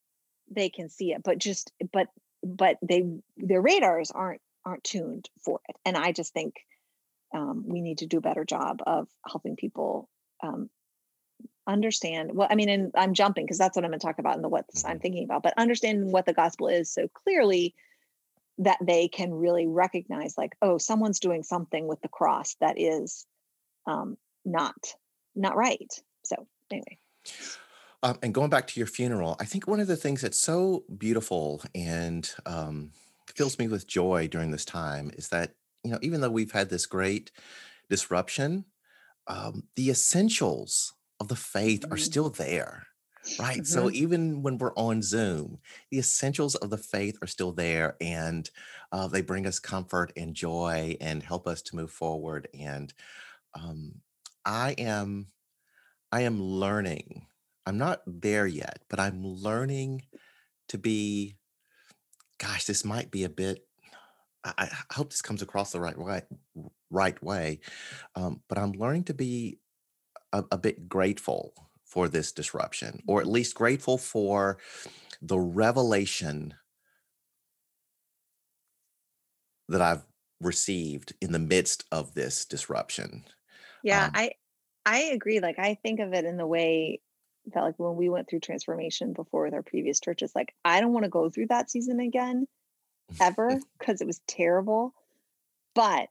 they 0.51 0.69
can 0.69 0.89
see 0.89 1.13
it, 1.13 1.23
but 1.23 1.39
just 1.39 1.71
but 1.91 2.07
but 2.45 2.77
they 2.81 3.03
their 3.35 3.61
radars 3.61 4.11
aren't 4.11 4.41
aren't 4.65 4.83
tuned 4.83 5.29
for 5.43 5.59
it. 5.67 5.75
And 5.83 5.97
I 5.97 6.11
just 6.11 6.33
think 6.33 6.55
um, 7.33 7.63
we 7.67 7.81
need 7.81 7.99
to 7.99 8.07
do 8.07 8.17
a 8.17 8.21
better 8.21 8.45
job 8.45 8.81
of 8.85 9.07
helping 9.27 9.55
people 9.55 10.09
um, 10.41 10.69
understand 11.67 12.31
well 12.33 12.47
i 12.51 12.55
mean 12.55 12.69
and 12.69 12.91
i'm 12.95 13.15
jumping 13.15 13.43
because 13.43 13.57
that's 13.57 13.75
what 13.75 13.83
i'm 13.83 13.89
going 13.89 13.99
to 13.99 14.05
talk 14.05 14.19
about 14.19 14.35
and 14.35 14.43
the 14.43 14.49
what 14.49 14.67
mm-hmm. 14.67 14.87
i'm 14.87 14.99
thinking 14.99 15.23
about 15.23 15.41
but 15.41 15.53
understanding 15.57 16.11
what 16.11 16.25
the 16.25 16.33
gospel 16.33 16.67
is 16.67 16.91
so 16.91 17.07
clearly 17.07 17.73
that 18.59 18.77
they 18.81 19.07
can 19.07 19.33
really 19.33 19.65
recognize 19.65 20.37
like 20.37 20.55
oh 20.61 20.77
someone's 20.77 21.19
doing 21.19 21.41
something 21.41 21.87
with 21.87 21.99
the 22.01 22.07
cross 22.07 22.55
that 22.61 22.79
is 22.79 23.25
um 23.87 24.15
not 24.45 24.75
not 25.35 25.55
right 25.55 26.01
so 26.23 26.47
anyway 26.71 26.97
um, 28.05 28.19
and 28.21 28.35
going 28.35 28.51
back 28.51 28.67
to 28.67 28.79
your 28.79 28.87
funeral 28.87 29.35
i 29.39 29.45
think 29.45 29.67
one 29.67 29.79
of 29.79 29.87
the 29.87 29.95
things 29.95 30.21
that's 30.21 30.39
so 30.39 30.83
beautiful 30.97 31.61
and 31.73 32.33
um, 32.45 32.91
fills 33.35 33.59
me 33.59 33.67
with 33.67 33.87
joy 33.87 34.27
during 34.27 34.51
this 34.51 34.65
time 34.65 35.11
is 35.15 35.29
that 35.29 35.55
you 35.83 35.91
know 35.91 35.99
even 36.01 36.21
though 36.21 36.29
we've 36.29 36.51
had 36.51 36.69
this 36.69 36.85
great 36.85 37.31
disruption 37.89 38.63
um, 39.27 39.63
the 39.75 39.89
essentials 39.89 40.93
of 41.19 41.27
the 41.27 41.35
faith 41.35 41.81
mm-hmm. 41.81 41.93
are 41.93 41.97
still 41.97 42.29
there 42.29 42.85
right 43.39 43.57
mm-hmm. 43.57 43.63
so 43.63 43.89
even 43.89 44.43
when 44.43 44.59
we're 44.59 44.75
on 44.75 45.01
zoom 45.01 45.57
the 45.89 45.97
essentials 45.97 46.53
of 46.55 46.69
the 46.69 46.77
faith 46.77 47.17
are 47.23 47.27
still 47.27 47.51
there 47.51 47.95
and 47.99 48.51
uh, 48.91 49.07
they 49.07 49.21
bring 49.21 49.47
us 49.47 49.59
comfort 49.59 50.13
and 50.15 50.35
joy 50.35 50.95
and 51.01 51.23
help 51.23 51.47
us 51.47 51.63
to 51.63 51.75
move 51.75 51.89
forward 51.89 52.47
and 52.57 52.93
um, 53.55 53.95
i 54.45 54.75
am 54.77 55.25
i 56.11 56.21
am 56.21 56.39
learning 56.39 57.25
i'm 57.65 57.77
not 57.77 58.01
there 58.05 58.47
yet 58.47 58.79
but 58.89 58.99
i'm 58.99 59.25
learning 59.25 60.01
to 60.67 60.77
be 60.77 61.37
gosh 62.37 62.65
this 62.65 62.85
might 62.85 63.11
be 63.11 63.23
a 63.23 63.29
bit 63.29 63.65
I, 64.43 64.69
I 64.89 64.93
hope 64.93 65.09
this 65.09 65.21
comes 65.21 65.41
across 65.41 65.71
the 65.71 65.79
right 65.79 65.97
way 65.97 66.21
right 66.89 67.21
way 67.23 67.59
um, 68.15 68.41
but 68.47 68.57
i'm 68.57 68.73
learning 68.73 69.05
to 69.05 69.13
be 69.13 69.59
a, 70.35 70.43
a 70.51 70.57
bit 70.57 70.87
grateful 70.89 71.53
for 71.85 72.09
this 72.09 72.31
disruption, 72.31 73.01
or 73.07 73.21
at 73.21 73.27
least 73.27 73.55
grateful 73.55 73.97
for 73.97 74.57
the 75.21 75.39
revelation 75.39 76.53
that 79.69 79.81
I've 79.81 80.03
received 80.41 81.13
in 81.21 81.31
the 81.31 81.39
midst 81.39 81.85
of 81.91 82.13
this 82.13 82.45
disruption. 82.45 83.23
Yeah, 83.83 84.05
um, 84.05 84.11
I 84.13 84.31
I 84.85 84.99
agree. 85.13 85.39
Like 85.39 85.57
I 85.57 85.75
think 85.75 85.99
of 85.99 86.13
it 86.13 86.25
in 86.25 86.37
the 86.37 86.47
way 86.47 86.99
that 87.53 87.61
like 87.61 87.77
when 87.77 87.95
we 87.95 88.09
went 88.09 88.29
through 88.29 88.39
transformation 88.39 89.13
before 89.13 89.45
with 89.45 89.53
our 89.53 89.63
previous 89.63 89.99
churches, 89.99 90.31
like 90.35 90.53
I 90.63 90.81
don't 90.81 90.93
want 90.93 91.03
to 91.05 91.09
go 91.09 91.29
through 91.29 91.47
that 91.47 91.69
season 91.69 91.99
again 91.99 92.47
ever 93.19 93.59
because 93.79 94.01
it 94.01 94.07
was 94.07 94.21
terrible. 94.27 94.93
But 95.73 96.09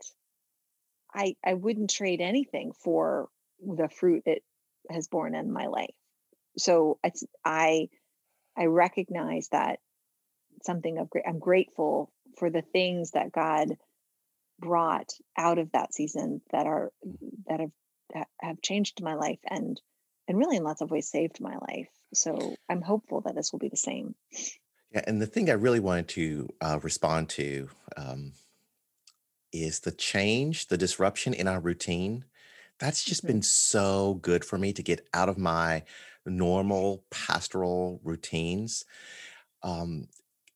I 1.12 1.36
I 1.44 1.54
wouldn't 1.54 1.90
trade 1.90 2.20
anything 2.20 2.72
for 2.72 3.28
the 3.60 3.88
fruit 3.88 4.22
it 4.26 4.42
has 4.90 5.08
borne 5.08 5.34
in 5.34 5.52
my 5.52 5.66
life. 5.66 5.94
So 6.58 6.98
it's 7.02 7.24
I 7.44 7.88
I 8.56 8.66
recognize 8.66 9.48
that 9.48 9.80
something 10.62 10.98
of 10.98 11.10
great 11.10 11.24
I'm 11.26 11.38
grateful 11.38 12.12
for 12.38 12.50
the 12.50 12.62
things 12.62 13.12
that 13.12 13.32
God 13.32 13.76
brought 14.60 15.12
out 15.36 15.58
of 15.58 15.72
that 15.72 15.92
season 15.92 16.40
that 16.50 16.66
are 16.66 16.92
mm. 17.06 17.16
that 17.48 17.60
have 17.60 17.72
that 18.12 18.28
have 18.40 18.62
changed 18.62 19.02
my 19.02 19.14
life 19.14 19.40
and 19.48 19.80
and 20.28 20.38
really 20.38 20.56
in 20.56 20.64
lots 20.64 20.80
of 20.80 20.90
ways 20.90 21.08
saved 21.08 21.40
my 21.40 21.56
life. 21.68 21.88
So 22.12 22.56
I'm 22.68 22.82
hopeful 22.82 23.20
that 23.22 23.34
this 23.34 23.52
will 23.52 23.58
be 23.58 23.68
the 23.68 23.76
same. 23.76 24.14
Yeah, 24.92 25.02
and 25.06 25.20
the 25.20 25.26
thing 25.26 25.50
I 25.50 25.54
really 25.54 25.80
wanted 25.80 26.08
to 26.08 26.48
uh, 26.60 26.78
respond 26.82 27.28
to 27.30 27.68
um, 27.96 28.32
is 29.52 29.80
the 29.80 29.92
change, 29.92 30.68
the 30.68 30.78
disruption 30.78 31.34
in 31.34 31.48
our 31.48 31.60
routine 31.60 32.24
that's 32.78 33.04
just 33.04 33.22
mm-hmm. 33.22 33.34
been 33.34 33.42
so 33.42 34.14
good 34.22 34.44
for 34.44 34.58
me 34.58 34.72
to 34.72 34.82
get 34.82 35.06
out 35.14 35.28
of 35.28 35.38
my 35.38 35.82
normal 36.26 37.04
pastoral 37.10 38.00
routines. 38.02 38.84
Um, 39.62 40.08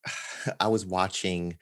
I 0.60 0.68
was 0.68 0.86
watching, 0.86 1.58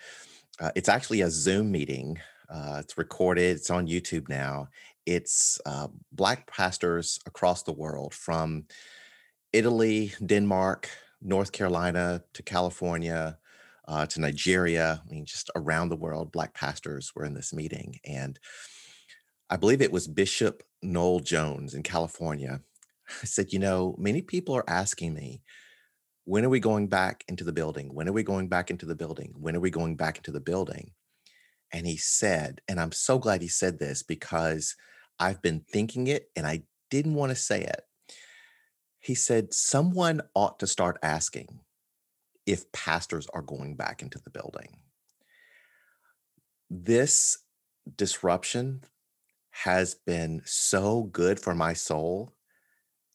uh, 0.60 0.70
it's 0.74 0.88
actually 0.88 1.20
a 1.20 1.30
Zoom 1.30 1.70
meeting. 1.70 2.18
Uh, 2.48 2.78
it's 2.80 2.96
recorded, 2.96 3.56
it's 3.56 3.70
on 3.70 3.88
YouTube 3.88 4.28
now. 4.28 4.68
It's 5.06 5.60
uh, 5.64 5.88
Black 6.12 6.50
pastors 6.50 7.18
across 7.26 7.62
the 7.62 7.72
world 7.72 8.12
from 8.12 8.64
Italy, 9.52 10.12
Denmark, 10.24 10.90
North 11.22 11.52
Carolina 11.52 12.22
to 12.34 12.42
California. 12.42 13.38
Uh, 13.88 14.04
to 14.04 14.20
Nigeria, 14.20 15.00
I 15.00 15.08
mean, 15.08 15.24
just 15.24 15.48
around 15.54 15.90
the 15.90 15.96
world, 15.96 16.32
Black 16.32 16.52
pastors 16.54 17.12
were 17.14 17.24
in 17.24 17.34
this 17.34 17.52
meeting. 17.52 18.00
And 18.04 18.36
I 19.48 19.56
believe 19.56 19.80
it 19.80 19.92
was 19.92 20.08
Bishop 20.08 20.64
Noel 20.82 21.20
Jones 21.20 21.72
in 21.72 21.84
California, 21.84 22.62
said, 23.22 23.52
You 23.52 23.60
know, 23.60 23.94
many 23.96 24.22
people 24.22 24.56
are 24.56 24.68
asking 24.68 25.14
me, 25.14 25.40
when 26.24 26.44
are 26.44 26.48
we 26.48 26.58
going 26.58 26.88
back 26.88 27.24
into 27.28 27.44
the 27.44 27.52
building? 27.52 27.94
When 27.94 28.08
are 28.08 28.12
we 28.12 28.24
going 28.24 28.48
back 28.48 28.70
into 28.70 28.84
the 28.84 28.96
building? 28.96 29.32
When 29.38 29.54
are 29.54 29.60
we 29.60 29.70
going 29.70 29.94
back 29.94 30.16
into 30.16 30.32
the 30.32 30.40
building? 30.40 30.90
And 31.72 31.86
he 31.86 31.96
said, 31.96 32.60
and 32.68 32.80
I'm 32.80 32.90
so 32.90 33.18
glad 33.18 33.42
he 33.42 33.48
said 33.48 33.78
this 33.78 34.02
because 34.02 34.74
I've 35.18 35.42
been 35.42 35.60
thinking 35.60 36.06
it 36.06 36.30
and 36.36 36.46
I 36.46 36.62
didn't 36.90 37.14
want 37.14 37.30
to 37.30 37.36
say 37.36 37.62
it. 37.62 37.82
He 39.00 39.14
said, 39.14 39.54
someone 39.54 40.22
ought 40.34 40.58
to 40.60 40.66
start 40.66 40.98
asking 41.02 41.60
if 42.44 42.70
pastors 42.72 43.26
are 43.32 43.42
going 43.42 43.76
back 43.76 44.02
into 44.02 44.18
the 44.18 44.30
building. 44.30 44.78
This 46.70 47.38
disruption 47.96 48.82
has 49.50 49.94
been 49.94 50.42
so 50.44 51.04
good 51.04 51.40
for 51.40 51.54
my 51.54 51.72
soul. 51.72 52.32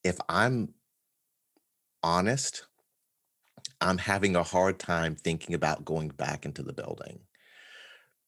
If 0.04 0.18
I'm 0.28 0.74
honest, 2.02 2.66
I'm 3.80 3.98
having 3.98 4.36
a 4.36 4.44
hard 4.44 4.80
time 4.80 5.16
thinking 5.16 5.56
about 5.56 5.86
going 5.86 6.10
back 6.10 6.46
into 6.46 6.64
the 6.64 6.74
building. 6.74 7.20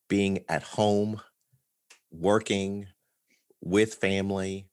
Being 0.10 0.44
at 0.50 0.64
home, 0.64 1.22
working 2.12 2.88
with 3.63 3.95
family 3.95 4.67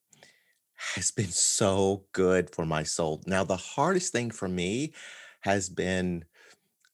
has 0.95 1.11
been 1.11 1.31
so 1.31 2.05
good 2.13 2.51
for 2.55 2.65
my 2.65 2.83
soul. 2.83 3.23
Now, 3.27 3.45
the 3.45 3.57
hardest 3.57 4.13
thing 4.13 4.31
for 4.31 4.49
me 4.49 4.93
has 5.41 5.69
been 5.69 6.25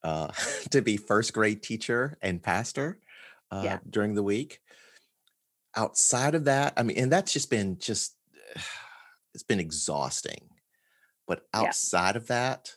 uh, 0.02 0.28
to 0.70 0.82
be 0.82 0.96
first 0.96 1.32
grade 1.32 1.62
teacher 1.62 2.18
and 2.20 2.42
pastor 2.42 2.98
uh, 3.50 3.62
yeah. 3.64 3.78
during 3.88 4.14
the 4.14 4.22
week. 4.22 4.60
Outside 5.76 6.34
of 6.34 6.44
that, 6.44 6.72
I 6.76 6.82
mean, 6.82 6.98
and 6.98 7.12
that's 7.12 7.32
just 7.32 7.50
been 7.50 7.78
just, 7.78 8.16
it's 9.34 9.42
been 9.42 9.60
exhausting. 9.60 10.48
But 11.26 11.42
outside 11.52 12.14
yeah. 12.14 12.20
of 12.20 12.26
that, 12.28 12.72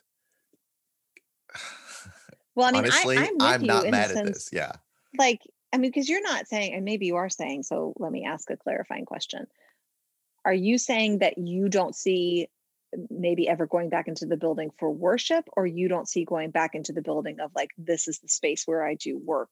well, 2.55 2.67
I 2.67 2.71
mean, 2.71 2.83
honestly, 2.83 3.17
I, 3.17 3.55
am 3.55 3.63
not 3.63 3.89
mad 3.89 4.11
at 4.11 4.15
sense, 4.15 4.29
this. 4.29 4.49
Yeah. 4.51 4.73
Like, 5.17 5.41
I 5.71 5.77
mean, 5.77 5.91
because 5.91 6.09
you're 6.09 6.23
not 6.23 6.47
saying, 6.47 6.73
and 6.73 6.85
maybe 6.85 7.05
you 7.05 7.17
are 7.17 7.29
saying, 7.29 7.63
so 7.63 7.93
let 7.97 8.11
me 8.11 8.25
ask 8.25 8.49
a 8.49 8.57
clarifying 8.57 9.05
question. 9.05 9.47
Are 10.43 10.53
you 10.53 10.77
saying 10.77 11.19
that 11.19 11.37
you 11.37 11.69
don't 11.69 11.95
see 11.95 12.47
maybe 13.09 13.47
ever 13.47 13.67
going 13.67 13.89
back 13.89 14.07
into 14.07 14.25
the 14.25 14.37
building 14.37 14.71
for 14.79 14.89
worship, 14.89 15.45
or 15.55 15.67
you 15.67 15.87
don't 15.87 16.07
see 16.07 16.25
going 16.25 16.49
back 16.49 16.73
into 16.73 16.91
the 16.91 17.03
building 17.03 17.39
of 17.39 17.51
like, 17.55 17.69
this 17.77 18.07
is 18.07 18.19
the 18.19 18.27
space 18.27 18.63
where 18.65 18.85
I 18.85 18.95
do 18.95 19.17
work 19.17 19.49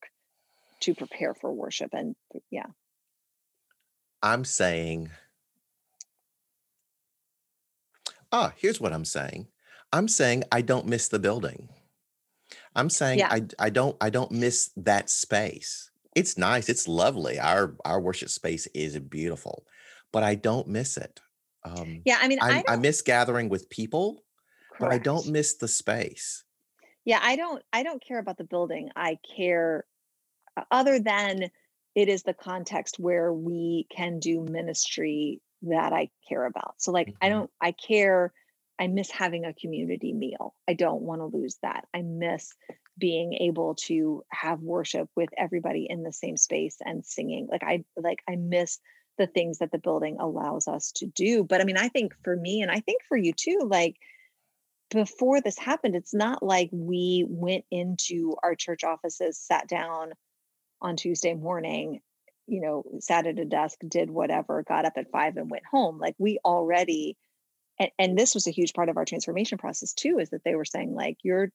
to 0.81 0.95
prepare 0.95 1.35
for 1.35 1.51
worship? 1.51 1.91
And 1.93 2.15
yeah. 2.49 2.65
I'm 4.23 4.43
saying, 4.43 5.11
ah, 8.31 8.53
here's 8.55 8.81
what 8.81 8.93
I'm 8.93 9.05
saying. 9.05 9.47
I'm 9.93 10.07
saying 10.07 10.43
I 10.51 10.61
don't 10.61 10.87
miss 10.87 11.07
the 11.07 11.19
building. 11.19 11.69
I'm 12.75 12.89
saying 12.89 13.19
yeah. 13.19 13.29
I 13.31 13.43
I 13.59 13.69
don't 13.69 13.95
I 14.01 14.09
don't 14.09 14.31
miss 14.31 14.71
that 14.77 15.09
space. 15.09 15.91
It's 16.17 16.35
nice. 16.35 16.67
It's 16.67 16.87
lovely. 16.87 17.37
Our 17.39 17.75
our 17.85 18.01
worship 18.01 18.29
space 18.29 18.65
is 18.73 18.97
beautiful, 18.97 19.65
but 20.11 20.23
I 20.23 20.33
don't 20.33 20.67
miss 20.67 20.97
it. 20.97 21.19
Um, 21.63 22.01
yeah, 22.05 22.17
I 22.19 22.27
mean, 22.27 22.39
I, 22.41 22.63
I, 22.67 22.73
I 22.73 22.75
miss 22.77 23.03
gathering 23.03 23.49
with 23.49 23.69
people, 23.69 24.23
correct. 24.69 24.79
but 24.79 24.91
I 24.91 24.97
don't 24.97 25.27
miss 25.27 25.57
the 25.57 25.67
space. 25.67 26.43
Yeah, 27.05 27.19
I 27.21 27.35
don't. 27.35 27.61
I 27.71 27.83
don't 27.83 28.03
care 28.03 28.17
about 28.17 28.39
the 28.39 28.45
building. 28.45 28.89
I 28.95 29.19
care, 29.35 29.85
other 30.71 30.99
than 30.99 31.51
it 31.93 32.09
is 32.09 32.23
the 32.23 32.33
context 32.33 32.97
where 32.97 33.31
we 33.31 33.85
can 33.95 34.19
do 34.19 34.41
ministry 34.41 35.39
that 35.61 35.93
I 35.93 36.09
care 36.27 36.45
about. 36.45 36.75
So, 36.79 36.91
like, 36.91 37.09
mm-hmm. 37.09 37.25
I 37.25 37.29
don't. 37.29 37.51
I 37.61 37.73
care 37.73 38.33
I 38.79 38.87
miss 38.87 39.11
having 39.11 39.45
a 39.45 39.53
community 39.53 40.13
meal. 40.13 40.55
I 40.67 40.73
don't 40.73 41.01
want 41.01 41.21
to 41.21 41.37
lose 41.37 41.57
that. 41.61 41.85
I 41.93 42.01
miss 42.01 42.53
being 42.97 43.33
able 43.33 43.75
to 43.75 44.23
have 44.29 44.61
worship 44.61 45.09
with 45.15 45.29
everybody 45.37 45.87
in 45.89 46.03
the 46.03 46.13
same 46.13 46.37
space 46.37 46.77
and 46.81 47.05
singing. 47.05 47.47
Like 47.51 47.63
I 47.63 47.83
like 47.95 48.19
I 48.27 48.35
miss 48.35 48.79
the 49.17 49.27
things 49.27 49.59
that 49.59 49.71
the 49.71 49.79
building 49.79 50.17
allows 50.19 50.67
us 50.67 50.91
to 50.93 51.05
do. 51.07 51.43
But 51.43 51.61
I 51.61 51.63
mean, 51.63 51.77
I 51.77 51.89
think 51.89 52.13
for 52.23 52.35
me 52.35 52.61
and 52.61 52.71
I 52.71 52.79
think 52.81 53.01
for 53.07 53.17
you 53.17 53.33
too, 53.33 53.61
like 53.65 53.95
before 54.89 55.41
this 55.41 55.57
happened, 55.57 55.95
it's 55.95 56.13
not 56.13 56.43
like 56.43 56.69
we 56.71 57.25
went 57.27 57.65
into 57.71 58.35
our 58.41 58.55
church 58.55 58.83
offices, 58.83 59.37
sat 59.37 59.67
down 59.67 60.11
on 60.81 60.95
Tuesday 60.95 61.33
morning, 61.33 62.01
you 62.47 62.61
know, 62.61 62.83
sat 62.99 63.27
at 63.27 63.39
a 63.39 63.45
desk, 63.45 63.79
did 63.87 64.09
whatever, 64.09 64.63
got 64.63 64.85
up 64.85 64.93
at 64.95 65.11
five 65.11 65.35
and 65.37 65.49
went 65.49 65.65
home. 65.69 65.97
Like 65.99 66.15
we 66.17 66.39
already 66.45 67.17
and, 67.79 67.91
and 67.99 68.17
this 68.17 68.33
was 68.33 68.47
a 68.47 68.51
huge 68.51 68.73
part 68.73 68.89
of 68.89 68.97
our 68.97 69.05
transformation 69.05 69.57
process 69.57 69.93
too 69.93 70.19
is 70.19 70.29
that 70.29 70.43
they 70.43 70.55
were 70.55 70.65
saying 70.65 70.95
like 70.95 71.17
you're 71.23 71.51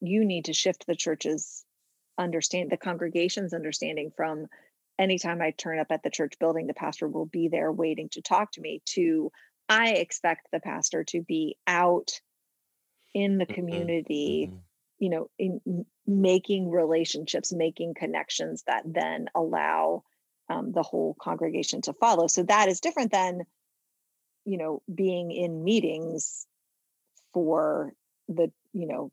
you 0.00 0.24
need 0.24 0.46
to 0.46 0.52
shift 0.52 0.86
the 0.86 0.96
church's 0.96 1.64
understand 2.18 2.70
the 2.70 2.76
congregation's 2.76 3.54
understanding 3.54 4.12
from 4.14 4.46
anytime 4.98 5.40
I 5.40 5.52
turn 5.52 5.78
up 5.78 5.90
at 5.90 6.02
the 6.02 6.10
church 6.10 6.34
building, 6.38 6.66
the 6.66 6.74
pastor 6.74 7.08
will 7.08 7.26
be 7.26 7.48
there 7.48 7.72
waiting 7.72 8.08
to 8.10 8.22
talk 8.22 8.52
to 8.52 8.60
me, 8.60 8.82
to 8.90 9.32
I 9.68 9.90
expect 9.90 10.48
the 10.52 10.60
pastor 10.60 11.04
to 11.04 11.22
be 11.22 11.56
out 11.66 12.20
in 13.14 13.38
the 13.38 13.46
community, 13.46 14.48
mm-hmm. 14.48 14.56
you 14.98 15.10
know, 15.10 15.30
in 15.38 15.86
making 16.06 16.70
relationships, 16.70 17.52
making 17.52 17.94
connections 17.94 18.62
that 18.66 18.82
then 18.84 19.28
allow 19.34 20.02
um, 20.48 20.72
the 20.72 20.82
whole 20.82 21.16
congregation 21.20 21.80
to 21.82 21.92
follow. 21.94 22.26
So 22.26 22.42
that 22.44 22.68
is 22.68 22.80
different 22.80 23.12
than 23.12 23.42
you 24.44 24.58
know 24.58 24.82
being 24.92 25.30
in 25.30 25.62
meetings 25.64 26.46
for 27.32 27.92
the 28.28 28.50
you 28.72 28.86
know 28.86 29.12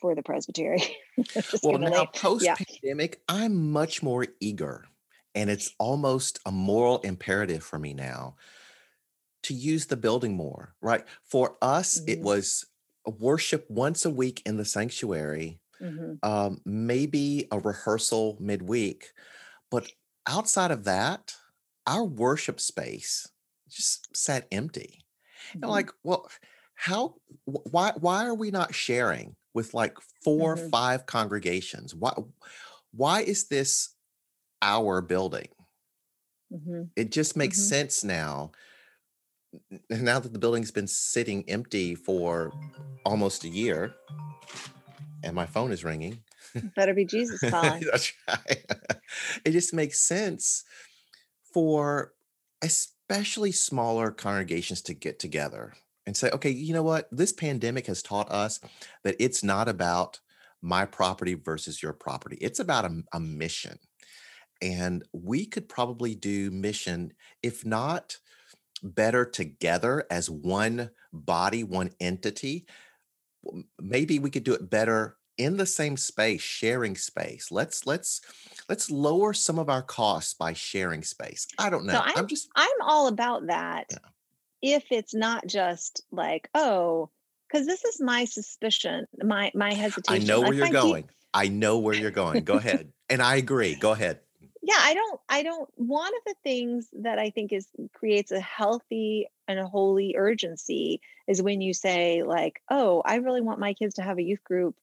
for 0.00 0.14
the 0.14 0.22
presbytery 0.22 0.82
well 1.62 1.78
now 1.78 2.04
post 2.06 2.46
pandemic 2.46 3.20
yeah. 3.28 3.36
i'm 3.36 3.72
much 3.72 4.02
more 4.02 4.26
eager 4.40 4.86
and 5.34 5.50
it's 5.50 5.74
almost 5.78 6.38
a 6.46 6.52
moral 6.52 6.98
imperative 7.00 7.62
for 7.62 7.78
me 7.78 7.94
now 7.94 8.36
to 9.42 9.54
use 9.54 9.86
the 9.86 9.96
building 9.96 10.36
more 10.36 10.74
right 10.80 11.04
for 11.24 11.56
us 11.62 11.98
mm-hmm. 11.98 12.10
it 12.10 12.20
was 12.20 12.64
a 13.06 13.10
worship 13.10 13.66
once 13.68 14.04
a 14.04 14.10
week 14.10 14.42
in 14.46 14.56
the 14.56 14.64
sanctuary 14.64 15.60
mm-hmm. 15.80 16.14
um, 16.28 16.60
maybe 16.64 17.46
a 17.50 17.58
rehearsal 17.58 18.36
midweek 18.40 19.12
but 19.70 19.90
outside 20.26 20.70
of 20.70 20.84
that 20.84 21.34
our 21.86 22.04
worship 22.04 22.60
space 22.60 23.28
just 23.68 24.16
sat 24.16 24.46
empty. 24.52 25.04
Mm-hmm. 25.50 25.62
And 25.62 25.70
like, 25.70 25.90
well, 26.02 26.28
how 26.74 27.14
why 27.44 27.92
why 27.98 28.26
are 28.26 28.34
we 28.34 28.50
not 28.50 28.74
sharing 28.74 29.36
with 29.54 29.72
like 29.72 29.96
4 30.24 30.56
mm-hmm. 30.56 30.68
five 30.68 31.06
congregations? 31.06 31.94
Why 31.94 32.12
why 32.92 33.22
is 33.22 33.48
this 33.48 33.90
our 34.62 35.00
building? 35.00 35.48
Mm-hmm. 36.52 36.82
It 36.96 37.10
just 37.10 37.36
makes 37.36 37.58
mm-hmm. 37.58 37.68
sense 37.68 38.04
now. 38.04 38.52
Now 39.88 40.18
that 40.18 40.32
the 40.32 40.38
building's 40.38 40.72
been 40.72 40.88
sitting 40.88 41.48
empty 41.48 41.94
for 41.94 42.52
almost 43.04 43.44
a 43.44 43.48
year, 43.48 43.94
and 45.22 45.34
my 45.34 45.46
phone 45.46 45.72
is 45.72 45.84
ringing. 45.84 46.18
Better 46.76 46.94
be 46.94 47.04
Jesus 47.04 47.40
calling. 47.50 47.84
That's 47.90 48.12
right. 48.28 48.64
it 49.44 49.52
just 49.52 49.72
makes 49.72 50.00
sense 50.00 50.64
for 51.52 52.12
especially 52.62 53.52
smaller 53.52 54.10
congregations 54.10 54.82
to 54.82 54.94
get 54.94 55.18
together 55.18 55.74
and 56.06 56.16
say, 56.16 56.30
okay, 56.30 56.50
you 56.50 56.74
know 56.74 56.82
what? 56.82 57.08
This 57.10 57.32
pandemic 57.32 57.86
has 57.86 58.02
taught 58.02 58.30
us 58.30 58.60
that 59.04 59.16
it's 59.18 59.42
not 59.42 59.68
about 59.68 60.20
my 60.62 60.84
property 60.86 61.34
versus 61.34 61.82
your 61.82 61.92
property, 61.92 62.38
it's 62.40 62.60
about 62.60 62.84
a, 62.84 63.02
a 63.12 63.20
mission. 63.20 63.78
And 64.62 65.04
we 65.12 65.44
could 65.46 65.68
probably 65.68 66.14
do 66.14 66.50
mission, 66.50 67.12
if 67.42 67.66
not 67.66 68.16
better 68.82 69.24
together 69.24 70.04
as 70.10 70.30
one 70.30 70.90
body, 71.12 71.64
one 71.64 71.90
entity. 72.00 72.66
Maybe 73.78 74.18
we 74.18 74.30
could 74.30 74.44
do 74.44 74.54
it 74.54 74.70
better 74.70 75.16
in 75.36 75.56
the 75.56 75.66
same 75.66 75.96
space 75.96 76.40
sharing 76.40 76.94
space 76.94 77.50
let's 77.50 77.86
let's 77.86 78.20
let's 78.68 78.90
lower 78.90 79.32
some 79.32 79.58
of 79.58 79.68
our 79.68 79.82
costs 79.82 80.34
by 80.34 80.52
sharing 80.52 81.02
space 81.02 81.48
i 81.58 81.68
don't 81.68 81.84
know 81.84 81.94
so 81.94 82.00
I'm, 82.00 82.18
I'm, 82.18 82.26
just 82.28 82.48
i'm 82.54 82.80
all 82.82 83.08
about 83.08 83.48
that 83.48 83.86
yeah. 83.90 83.98
If 84.64 84.84
it's 84.90 85.14
not 85.14 85.46
just 85.46 86.02
like 86.10 86.48
oh 86.54 87.10
because 87.46 87.66
this 87.66 87.84
is 87.84 88.00
my 88.00 88.24
suspicion 88.24 89.06
my 89.22 89.52
my 89.54 89.74
hesitation 89.74 90.22
i 90.22 90.26
know 90.26 90.40
where 90.40 90.54
you're 90.54 90.68
going. 90.70 91.08
I 91.36 91.48
know 91.48 91.80
where 91.80 91.94
you're 91.94 92.12
going. 92.12 92.44
Go 92.44 92.54
ahead. 92.54 92.92
And 93.10 93.20
i 93.20 93.36
agree. 93.36 93.74
Go 93.74 93.92
ahead. 93.92 94.20
Yeah 94.62 94.78
i 94.78 94.94
don't 94.94 95.20
i 95.28 95.42
don't 95.42 95.68
one 95.76 96.12
of 96.14 96.22
the 96.26 96.34
things 96.42 96.88
that 97.02 97.18
i 97.18 97.28
think 97.28 97.52
is 97.52 97.68
creates 97.92 98.32
a 98.32 98.40
healthy 98.40 99.26
and 99.46 99.58
a 99.58 99.66
holy 99.66 100.14
urgency 100.16 101.02
is 101.28 101.42
when 101.42 101.60
you 101.60 101.74
say 101.74 102.22
like 102.22 102.62
oh 102.70 103.02
i 103.04 103.16
really 103.16 103.42
want 103.42 103.60
my 103.60 103.74
kids 103.74 103.96
to 103.96 104.02
have 104.02 104.16
a 104.16 104.22
youth 104.22 104.42
group 104.42 104.74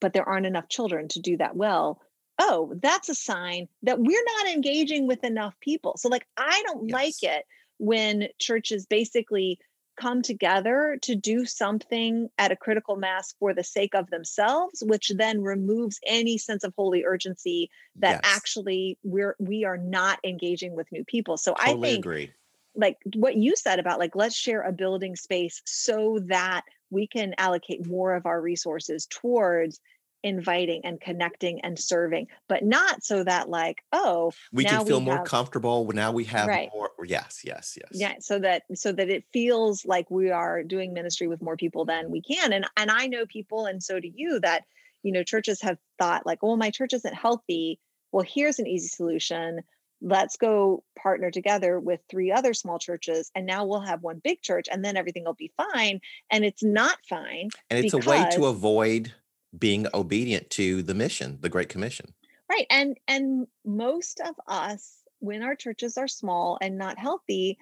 but 0.00 0.14
there 0.14 0.26
aren't 0.26 0.46
enough 0.46 0.68
children 0.68 1.08
to 1.08 1.20
do 1.20 1.36
that 1.36 1.56
well. 1.56 2.00
Oh 2.38 2.72
that's 2.80 3.10
a 3.10 3.14
sign 3.14 3.68
that 3.82 3.98
we're 3.98 4.24
not 4.38 4.54
engaging 4.54 5.06
with 5.06 5.24
enough 5.24 5.54
people. 5.60 5.98
So 5.98 6.08
like 6.08 6.26
i 6.38 6.62
don't 6.66 6.88
yes. 6.88 6.94
like 6.94 7.22
it 7.22 7.44
when 7.80 8.28
churches 8.38 8.84
basically 8.84 9.58
come 9.98 10.20
together 10.20 10.98
to 11.02 11.14
do 11.14 11.46
something 11.46 12.28
at 12.38 12.52
a 12.52 12.56
critical 12.56 12.96
mass 12.96 13.34
for 13.38 13.54
the 13.54 13.64
sake 13.64 13.94
of 13.94 14.08
themselves 14.10 14.82
which 14.86 15.10
then 15.16 15.42
removes 15.42 15.98
any 16.06 16.38
sense 16.38 16.62
of 16.62 16.74
holy 16.76 17.04
urgency 17.04 17.70
that 17.96 18.12
Yes. 18.12 18.20
actually 18.22 18.98
we're 19.02 19.34
we 19.38 19.64
are 19.64 19.78
not 19.78 20.18
engaging 20.24 20.76
with 20.76 20.92
new 20.92 21.04
people 21.04 21.36
so 21.36 21.54
Totally 21.54 21.72
i 21.72 21.80
think 21.80 22.04
agree. 22.04 22.30
like 22.74 22.96
what 23.14 23.36
you 23.36 23.56
said 23.56 23.78
about 23.78 23.98
like 23.98 24.14
let's 24.14 24.36
share 24.36 24.62
a 24.62 24.72
building 24.72 25.16
space 25.16 25.60
so 25.64 26.18
that 26.26 26.62
we 26.90 27.06
can 27.06 27.34
allocate 27.38 27.86
more 27.86 28.14
of 28.14 28.26
our 28.26 28.40
resources 28.40 29.06
towards 29.06 29.80
inviting 30.22 30.82
and 30.84 31.00
connecting 31.00 31.60
and 31.62 31.78
serving 31.78 32.26
but 32.48 32.62
not 32.64 33.02
so 33.02 33.24
that 33.24 33.48
like 33.48 33.78
oh 33.92 34.32
We 34.52 34.64
now 34.64 34.78
can 34.78 34.86
feel 34.86 34.98
we 34.98 35.04
more 35.06 35.16
have- 35.18 35.26
comfortable. 35.26 35.86
Now 35.92 36.12
we 36.12 36.24
have 36.24 36.48
Right. 36.48 36.68
more. 36.74 36.90
Yes, 37.04 37.40
yes, 37.44 37.76
yes. 37.80 37.88
yeah 37.92 38.14
so 38.20 38.38
that 38.40 38.62
so 38.74 38.92
that 38.92 39.08
it 39.08 39.24
feels 39.32 39.84
like 39.86 40.10
we 40.10 40.30
are 40.30 40.62
doing 40.62 40.92
ministry 40.92 41.26
with 41.26 41.40
more 41.40 41.56
people 41.56 41.84
than 41.86 42.10
we 42.10 42.20
can 42.20 42.52
and 42.52 42.66
and 42.76 42.90
i 42.90 43.06
know 43.06 43.24
people 43.26 43.66
and 43.66 43.82
so 43.82 43.98
do 44.00 44.10
you 44.14 44.38
that 44.40 44.64
you 45.02 45.12
know 45.12 45.22
churches 45.22 45.62
have 45.62 45.78
thought 45.98 46.26
like 46.26 46.38
oh 46.42 46.56
my 46.56 46.70
church 46.70 46.92
isn't 46.92 47.14
healthy 47.14 47.78
well 48.12 48.26
here's 48.28 48.58
an 48.58 48.66
easy 48.66 48.88
solution 48.88 49.60
let's 50.02 50.36
go 50.36 50.82
partner 50.98 51.30
together 51.30 51.78
with 51.78 52.00
three 52.10 52.30
other 52.32 52.54
small 52.54 52.78
churches 52.78 53.30
and 53.34 53.46
now 53.46 53.64
we'll 53.66 53.80
have 53.80 54.02
one 54.02 54.18
big 54.22 54.40
church 54.42 54.66
and 54.70 54.84
then 54.84 54.96
everything 54.96 55.24
will 55.24 55.34
be 55.34 55.52
fine 55.72 56.00
and 56.30 56.44
it's 56.44 56.62
not 56.62 56.96
fine 57.08 57.48
And 57.70 57.82
it's 57.84 57.94
a 57.94 57.98
way 57.98 58.26
to 58.32 58.46
avoid 58.46 59.12
being 59.58 59.86
obedient 59.94 60.50
to 60.50 60.82
the 60.82 60.94
mission, 60.94 61.38
the 61.40 61.48
Great 61.48 61.68
Commission. 61.68 62.14
right 62.50 62.66
and 62.70 62.98
and 63.08 63.46
most 63.64 64.20
of 64.20 64.34
us 64.46 65.02
when 65.18 65.42
our 65.42 65.54
churches 65.54 65.96
are 65.98 66.08
small 66.08 66.58
and 66.60 66.78
not 66.78 66.98
healthy 66.98 67.58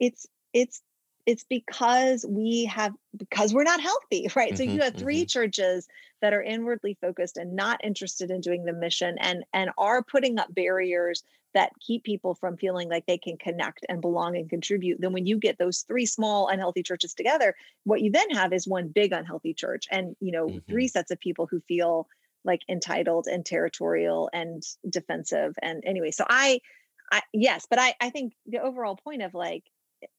it's 0.00 0.26
it's 0.52 0.82
it's 1.26 1.44
because 1.44 2.26
we 2.28 2.66
have 2.66 2.94
because 3.16 3.54
we're 3.54 3.64
not 3.64 3.80
healthy 3.80 4.28
right 4.36 4.56
so 4.56 4.62
Mhm, 4.62 4.74
you 4.74 4.82
have 4.82 4.96
3 4.96 5.26
churches 5.26 5.88
that 6.22 6.32
are 6.34 6.42
inwardly 6.42 6.94
focused 7.00 7.36
and 7.36 7.56
not 7.56 7.80
interested 7.84 8.30
in 8.30 8.40
doing 8.40 8.64
the 8.64 8.72
mission 8.72 9.16
and 9.20 9.44
and 9.52 9.70
are 9.78 10.02
putting 10.02 10.38
up 10.38 10.54
barriers 10.54 11.24
that 11.54 11.72
keep 11.80 12.04
people 12.04 12.34
from 12.34 12.56
feeling 12.56 12.88
like 12.88 13.06
they 13.06 13.18
can 13.18 13.36
connect 13.36 13.84
and 13.88 14.00
belong 14.00 14.36
and 14.36 14.48
contribute 14.48 15.00
then 15.00 15.12
when 15.12 15.26
you 15.26 15.38
get 15.38 15.58
those 15.58 15.82
three 15.82 16.06
small 16.06 16.48
unhealthy 16.48 16.82
churches 16.82 17.14
together 17.14 17.54
what 17.84 18.00
you 18.00 18.10
then 18.10 18.30
have 18.30 18.52
is 18.52 18.66
one 18.66 18.88
big 18.88 19.12
unhealthy 19.12 19.54
church 19.54 19.86
and 19.90 20.16
you 20.20 20.32
know 20.32 20.48
three 20.68 20.86
mm-hmm. 20.86 20.88
sets 20.88 21.10
of 21.10 21.20
people 21.20 21.46
who 21.46 21.60
feel 21.60 22.06
like 22.44 22.60
entitled 22.68 23.26
and 23.26 23.46
territorial 23.46 24.28
and 24.32 24.62
defensive 24.88 25.54
and 25.62 25.82
anyway 25.86 26.10
so 26.10 26.24
i 26.28 26.60
i 27.10 27.22
yes 27.32 27.66
but 27.68 27.78
i 27.78 27.94
i 28.00 28.10
think 28.10 28.32
the 28.46 28.58
overall 28.58 28.96
point 28.96 29.22
of 29.22 29.34
like 29.34 29.64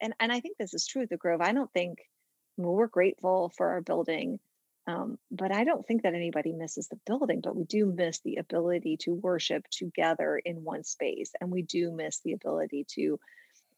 and 0.02 0.13
and 0.19 0.32
i 0.32 0.39
think 0.39 0.58
this 0.58 0.74
is 0.74 0.88
true 0.88 1.04
at 1.04 1.10
the 1.10 1.17
grove 1.17 1.41
i 1.41 1.52
don't 1.52 1.72
think 1.74 2.00
we're 2.58 2.88
grateful 2.88 3.52
for 3.58 3.69
our 3.69 3.82
building 3.82 4.39
um, 4.88 5.17
but 5.32 5.52
i 5.52 5.63
don't 5.63 5.86
think 5.86 6.04
that 6.04 6.13
anybody 6.13 6.52
misses 6.52 6.88
the 6.88 7.00
building 7.06 7.41
but 7.41 7.56
we 7.56 7.63
do 7.63 7.86
miss 7.86 8.19
the 8.19 8.38
ability 8.38 8.98
to 8.98 9.13
worship 9.13 9.65
together 9.69 10.39
in 10.43 10.63
one 10.63 10.84
space 10.84 11.32
and 11.39 11.52
we 11.52 11.62
do 11.62 11.91
miss 11.91 12.19
the 12.24 12.34
ability 12.34 12.86
to 12.88 13.19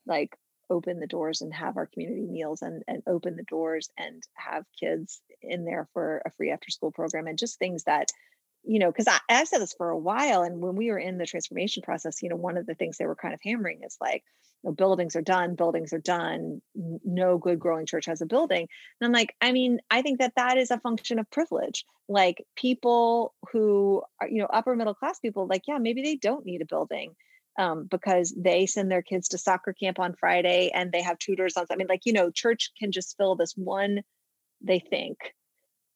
like 0.05 0.35
open 0.69 0.99
the 0.99 1.07
doors 1.07 1.41
and 1.41 1.53
have 1.53 1.77
our 1.77 1.85
community 1.85 2.25
meals 2.25 2.61
and, 2.61 2.83
and 2.87 3.03
open 3.07 3.35
the 3.35 3.43
doors 3.43 3.89
and 3.97 4.23
have 4.33 4.65
kids 4.79 5.21
in 5.41 5.63
there 5.63 5.87
for 5.93 6.21
a 6.25 6.31
free 6.31 6.51
after 6.51 6.71
school 6.71 6.91
program 6.91 7.27
and 7.27 7.37
just 7.37 7.59
things 7.59 7.83
that 7.83 8.09
you 8.63 8.79
know 8.79 8.91
because 8.91 9.07
i've 9.29 9.47
said 9.47 9.61
this 9.61 9.75
for 9.77 9.89
a 9.89 9.97
while 9.97 10.41
and 10.41 10.59
when 10.59 10.75
we 10.75 10.89
were 10.89 10.97
in 10.97 11.17
the 11.17 11.25
transformation 11.25 11.83
process 11.83 12.23
you 12.23 12.29
know 12.29 12.35
one 12.35 12.57
of 12.57 12.65
the 12.65 12.73
things 12.73 12.97
they 12.97 13.05
were 13.05 13.15
kind 13.15 13.33
of 13.33 13.39
hammering 13.43 13.81
is 13.83 13.97
like 14.01 14.23
know, 14.65 14.71
buildings 14.73 15.15
are 15.15 15.21
done 15.21 15.55
buildings 15.55 15.93
are 15.93 15.99
done 15.99 16.61
no 17.03 17.37
good 17.37 17.59
growing 17.59 17.85
church 17.85 18.05
has 18.05 18.21
a 18.21 18.25
building 18.25 18.67
and 18.99 19.05
i'm 19.05 19.11
like 19.11 19.35
i 19.41 19.51
mean 19.51 19.79
i 19.89 20.01
think 20.01 20.19
that 20.19 20.33
that 20.35 20.57
is 20.57 20.71
a 20.71 20.79
function 20.79 21.19
of 21.19 21.29
privilege 21.31 21.85
like 22.09 22.43
people 22.55 23.33
who 23.51 24.01
are 24.21 24.27
you 24.27 24.39
know 24.39 24.47
upper 24.47 24.75
middle 24.75 24.93
class 24.93 25.19
people 25.19 25.47
like 25.47 25.63
yeah 25.67 25.77
maybe 25.77 26.01
they 26.01 26.15
don't 26.15 26.45
need 26.45 26.61
a 26.61 26.65
building 26.65 27.15
um, 27.57 27.87
because 27.89 28.33
they 28.37 28.65
send 28.65 28.91
their 28.91 29.01
kids 29.01 29.29
to 29.29 29.37
soccer 29.37 29.73
camp 29.73 29.99
on 29.99 30.13
Friday 30.13 30.71
and 30.73 30.91
they 30.91 31.01
have 31.01 31.17
tutors 31.19 31.55
on. 31.55 31.65
I 31.71 31.75
mean, 31.75 31.87
like 31.87 32.05
you 32.05 32.13
know, 32.13 32.29
church 32.29 32.71
can 32.77 32.91
just 32.91 33.15
fill 33.17 33.35
this 33.35 33.53
one. 33.55 34.01
They 34.61 34.79
think 34.79 35.17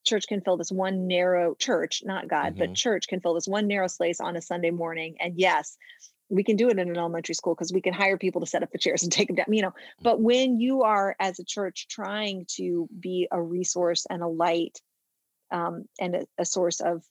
church 0.06 0.26
can 0.28 0.42
fill 0.42 0.58
this 0.58 0.72
one 0.72 1.08
narrow 1.08 1.56
church, 1.56 2.02
not 2.06 2.28
God, 2.28 2.58
but 2.58 2.70
Mhm. 2.70 2.76
church 2.76 3.08
can 3.08 3.20
fill 3.20 3.34
this 3.34 3.48
one 3.48 3.68
narrow 3.68 3.88
space 3.88 4.20
on 4.22 4.36
a 4.36 4.42
Sunday 4.42 4.72
morning. 4.72 5.18
And 5.20 5.38
yes, 5.38 5.78
we 6.30 6.44
can 6.44 6.56
do 6.56 6.70
it 6.70 6.78
in 6.78 6.90
an 6.90 6.98
elementary 6.98 7.36
school 7.36 7.56
because 7.56 7.74
we 7.74 7.82
can 7.82 7.94
hire 7.94 8.18
people 8.18 8.42
to 8.42 8.48
set 8.48 8.64
up 8.64 8.72
the 8.72 8.78
chairs 8.78 9.04
and 9.04 9.12
take 9.12 9.28
them 9.28 9.36
down. 9.36 9.46
You 9.50 9.64
know, 9.64 9.74
but 10.02 10.22
when 10.22 10.60
you 10.60 10.84
are 10.84 11.16
as 11.20 11.40
a 11.40 11.44
church 11.44 11.88
trying 11.90 12.46
to 12.56 12.88
be 13.00 13.28
a 13.32 13.42
resource 13.42 14.06
and 14.10 14.22
a 14.22 14.28
light 14.28 14.80
um, 15.52 15.86
and 16.00 16.16
a, 16.16 16.28
a 16.38 16.46
source 16.46 16.80
of 16.80 17.04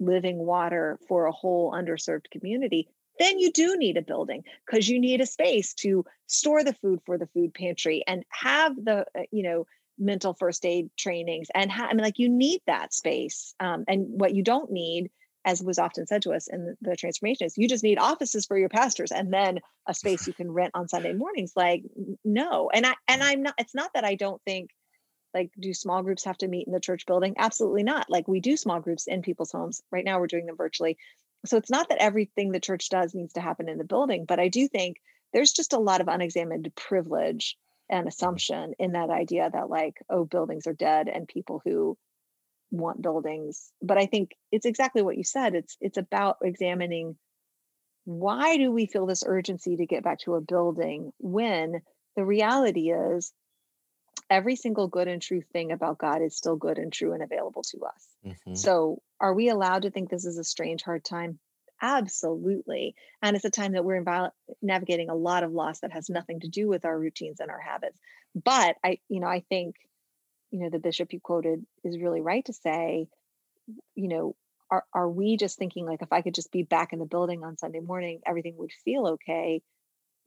living 0.00 0.38
water 0.38 0.98
for 1.08 1.26
a 1.26 1.32
whole 1.32 1.72
underserved 1.72 2.30
community, 2.30 2.88
then 3.18 3.38
you 3.38 3.52
do 3.52 3.76
need 3.76 3.96
a 3.96 4.02
building 4.02 4.44
because 4.66 4.88
you 4.88 4.98
need 4.98 5.20
a 5.20 5.26
space 5.26 5.74
to 5.74 6.04
store 6.26 6.64
the 6.64 6.74
food 6.74 7.00
for 7.04 7.18
the 7.18 7.26
food 7.26 7.52
pantry 7.52 8.02
and 8.06 8.24
have 8.30 8.74
the 8.76 9.04
uh, 9.18 9.22
you 9.30 9.42
know 9.42 9.66
mental 9.98 10.32
first 10.34 10.64
aid 10.64 10.88
trainings 10.96 11.48
and 11.54 11.72
ha- 11.72 11.88
I 11.90 11.94
mean 11.94 12.04
like 12.04 12.20
you 12.20 12.28
need 12.28 12.60
that 12.66 12.94
space 12.94 13.54
um, 13.58 13.84
and 13.88 14.06
what 14.08 14.34
you 14.34 14.42
don't 14.42 14.70
need 14.70 15.10
as 15.48 15.62
was 15.62 15.78
often 15.78 16.06
said 16.06 16.20
to 16.20 16.32
us 16.32 16.46
in 16.46 16.66
the, 16.66 16.90
the 16.90 16.96
transformation 16.96 17.46
is 17.46 17.56
you 17.56 17.66
just 17.66 17.82
need 17.82 17.98
offices 17.98 18.44
for 18.44 18.58
your 18.58 18.68
pastors 18.68 19.10
and 19.10 19.32
then 19.32 19.58
a 19.86 19.94
space 19.94 20.26
you 20.26 20.34
can 20.34 20.50
rent 20.50 20.72
on 20.74 20.88
Sunday 20.88 21.14
mornings 21.14 21.52
like 21.56 21.82
no. 22.22 22.70
And 22.72 22.84
I 22.84 22.94
and 23.08 23.22
I'm 23.22 23.42
not 23.42 23.54
it's 23.58 23.74
not 23.74 23.90
that 23.94 24.04
I 24.04 24.14
don't 24.14 24.42
think 24.44 24.70
like 25.32 25.50
do 25.58 25.72
small 25.72 26.02
groups 26.02 26.24
have 26.24 26.36
to 26.38 26.48
meet 26.48 26.66
in 26.66 26.72
the 26.74 26.80
church 26.80 27.06
building? 27.06 27.34
Absolutely 27.38 27.82
not. 27.82 28.10
Like 28.10 28.28
we 28.28 28.40
do 28.40 28.58
small 28.58 28.80
groups 28.80 29.06
in 29.06 29.22
people's 29.22 29.52
homes. 29.52 29.80
Right 29.90 30.04
now 30.04 30.20
we're 30.20 30.26
doing 30.26 30.46
them 30.46 30.56
virtually. 30.56 30.98
So 31.46 31.56
it's 31.56 31.70
not 31.70 31.88
that 31.88 31.98
everything 31.98 32.52
the 32.52 32.60
church 32.60 32.90
does 32.90 33.14
needs 33.14 33.32
to 33.34 33.40
happen 33.40 33.68
in 33.68 33.78
the 33.78 33.84
building 33.84 34.24
but 34.26 34.40
i 34.40 34.48
do 34.48 34.66
think 34.68 34.96
there's 35.32 35.52
just 35.52 35.72
a 35.72 35.78
lot 35.78 36.00
of 36.00 36.08
unexamined 36.08 36.70
privilege 36.74 37.56
and 37.88 38.06
assumption 38.06 38.74
in 38.78 38.92
that 38.92 39.08
idea 39.08 39.48
that 39.50 39.70
like 39.70 40.02
oh 40.10 40.24
buildings 40.24 40.66
are 40.66 40.74
dead 40.74 41.08
and 41.08 41.28
people 41.28 41.62
who 41.64 41.96
want 42.70 43.02
buildings 43.02 43.72
but 43.82 43.98
i 43.98 44.06
think 44.06 44.36
it's 44.52 44.66
exactly 44.66 45.02
what 45.02 45.16
you 45.16 45.24
said 45.24 45.54
it's 45.54 45.76
it's 45.80 45.98
about 45.98 46.36
examining 46.42 47.16
why 48.04 48.56
do 48.56 48.70
we 48.72 48.86
feel 48.86 49.06
this 49.06 49.24
urgency 49.26 49.76
to 49.76 49.86
get 49.86 50.02
back 50.02 50.18
to 50.18 50.34
a 50.34 50.40
building 50.40 51.12
when 51.18 51.82
the 52.16 52.24
reality 52.24 52.90
is 52.90 53.32
every 54.30 54.56
single 54.56 54.88
good 54.88 55.08
and 55.08 55.22
true 55.22 55.42
thing 55.52 55.72
about 55.72 55.98
God 55.98 56.22
is 56.22 56.36
still 56.36 56.56
good 56.56 56.78
and 56.78 56.92
true 56.92 57.12
and 57.12 57.22
available 57.22 57.62
to 57.62 57.84
us. 57.84 58.08
Mhm. 58.24 58.56
So, 58.56 59.02
are 59.20 59.34
we 59.34 59.48
allowed 59.48 59.82
to 59.82 59.90
think 59.90 60.10
this 60.10 60.24
is 60.24 60.38
a 60.38 60.44
strange, 60.44 60.82
hard 60.82 61.04
time? 61.04 61.38
Absolutely. 61.80 62.94
And 63.22 63.36
it's 63.36 63.44
a 63.44 63.50
time 63.50 63.72
that 63.72 63.84
we're 63.84 64.02
invi- 64.02 64.32
navigating 64.60 65.10
a 65.10 65.14
lot 65.14 65.44
of 65.44 65.52
loss 65.52 65.80
that 65.80 65.92
has 65.92 66.10
nothing 66.10 66.40
to 66.40 66.48
do 66.48 66.68
with 66.68 66.84
our 66.84 66.98
routines 66.98 67.40
and 67.40 67.50
our 67.50 67.60
habits. 67.60 67.98
But 68.34 68.76
I, 68.84 68.98
you 69.08 69.20
know, 69.20 69.28
I 69.28 69.40
think, 69.40 69.76
you 70.50 70.60
know, 70.60 70.70
the 70.70 70.78
bishop 70.78 71.12
you 71.12 71.20
quoted 71.20 71.64
is 71.84 71.98
really 71.98 72.20
right 72.20 72.44
to 72.46 72.52
say, 72.52 73.08
you 73.94 74.08
know, 74.08 74.36
are, 74.70 74.84
are 74.92 75.08
we 75.08 75.36
just 75.36 75.58
thinking 75.58 75.86
like 75.86 76.02
if 76.02 76.12
I 76.12 76.22
could 76.22 76.34
just 76.34 76.52
be 76.52 76.62
back 76.62 76.92
in 76.92 76.98
the 76.98 77.06
building 77.06 77.44
on 77.44 77.56
Sunday 77.56 77.80
morning, 77.80 78.20
everything 78.26 78.56
would 78.56 78.72
feel 78.84 79.06
okay? 79.06 79.62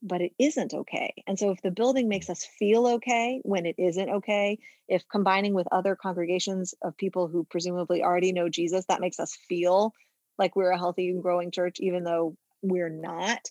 but 0.02 0.22
it 0.22 0.34
isn't 0.40 0.74
okay. 0.74 1.14
And 1.28 1.38
so 1.38 1.52
if 1.52 1.62
the 1.62 1.72
building 1.72 2.08
makes 2.08 2.30
us 2.30 2.48
feel 2.58 2.88
okay 2.88 3.40
when 3.44 3.66
it 3.66 3.76
isn't 3.78 4.10
okay, 4.10 4.58
if 4.88 5.08
combining 5.08 5.54
with 5.54 5.68
other 5.72 5.96
congregations 5.96 6.74
of 6.82 6.98
people 6.98 7.28
who 7.28 7.44
presumably 7.44 8.04
already 8.04 8.34
know 8.34 8.50
Jesus, 8.50 8.86
that 8.88 9.02
makes 9.02 9.20
us 9.20 9.38
feel 9.48 9.94
like 10.40 10.56
we're 10.56 10.72
a 10.72 10.78
healthy 10.78 11.10
and 11.10 11.22
growing 11.22 11.52
church, 11.52 11.78
even 11.80 12.04
though 12.04 12.36
we're 12.64 12.90
not, 12.90 13.42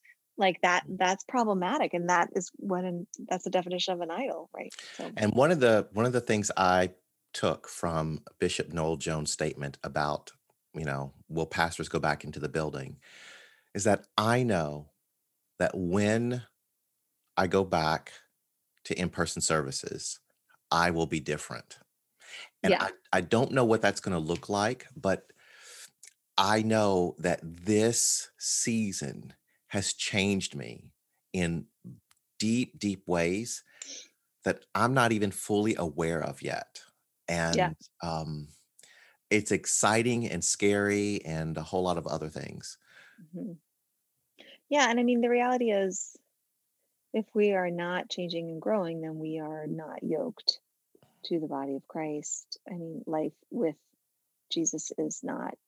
like 0.41 0.61
that, 0.63 0.89
mm. 0.89 0.99
that's 0.99 1.25
problematic. 1.25 1.95
And 1.95 2.09
that 2.09 2.31
is 2.35 2.51
what, 2.57 2.85
an, 2.85 3.07
that's 3.29 3.45
the 3.45 3.51
definition 3.51 3.95
of 3.95 4.01
an 4.01 4.11
idol, 4.11 4.51
right? 4.55 4.73
So, 4.97 5.11
And 5.17 5.33
one 5.35 5.53
of 5.53 5.61
the 5.61 5.89
one 5.93 6.07
of 6.07 6.13
the 6.13 6.21
things 6.21 6.51
I 6.57 6.91
took 7.33 7.69
from 7.69 8.23
Bishop 8.41 8.73
Noel 8.73 8.97
Jones' 8.97 9.31
statement 9.31 9.79
about, 9.85 10.33
you 10.75 10.85
know, 10.85 11.13
will 11.29 11.47
pastors 11.47 11.89
go 11.89 12.01
back 12.01 12.25
into 12.25 12.41
the 12.41 12.49
building, 12.49 12.97
is 13.75 13.85
that 13.85 14.07
I 14.19 14.43
know 14.43 14.91
that 15.59 15.73
when 15.75 16.43
I 17.37 17.47
go 17.47 17.65
back 17.65 18.13
to 18.85 18.99
in-person 18.99 19.43
services, 19.43 20.19
I 20.71 20.91
will 20.91 21.07
be 21.07 21.21
different. 21.21 21.79
And 22.63 22.73
Yeah. 22.73 22.85
I, 22.85 23.19
I 23.19 23.21
don't 23.21 23.53
know 23.53 23.65
what 23.65 23.83
that's 23.83 24.01
going 24.01 24.15
to 24.15 24.19
look 24.19 24.49
like, 24.49 24.87
but 24.97 25.33
I 26.37 26.63
know 26.63 27.17
that 27.19 27.41
this 27.43 28.31
season 28.39 29.35
has 29.71 29.95
changed 29.95 30.55
me 30.55 30.93
in 31.33 31.67
deep, 32.39 32.79
deep 32.79 33.07
ways 33.07 33.65
that 34.45 34.65
I'm 34.75 34.95
not 34.95 35.13
even 35.13 35.31
fully 35.31 35.75
aware 35.77 36.23
of 36.23 36.43
yet. 36.43 36.83
And 37.29 37.77
um, 38.03 38.49
it's 39.31 39.53
exciting 39.53 40.29
and 40.29 40.45
scary 40.45 41.25
and 41.25 41.57
a 41.57 41.63
whole 41.63 41.83
lot 41.83 41.99
of 41.99 42.07
other 42.07 42.29
things. 42.29 42.79
Mhm. 43.19 43.59
Yeah, 44.69 44.89
and 44.89 44.99
I 44.99 45.03
mean 45.03 45.21
the 45.21 45.29
reality 45.31 45.71
is 45.71 46.17
if 47.13 47.27
we 47.35 47.53
are 47.53 47.71
not 47.71 48.11
changing 48.11 48.51
and 48.51 48.63
growing, 48.63 49.01
then 49.01 49.19
we 49.19 49.39
are 49.39 49.67
not 49.67 50.03
yoked 50.03 50.61
to 51.25 51.41
the 51.41 51.49
body 51.49 51.77
of 51.77 51.89
Christ. 51.89 52.59
I 52.71 52.75
mean, 52.75 53.05
life 53.07 53.35
with 53.51 53.77
Jesus 54.51 54.93
is 54.99 55.23
not 55.25 55.59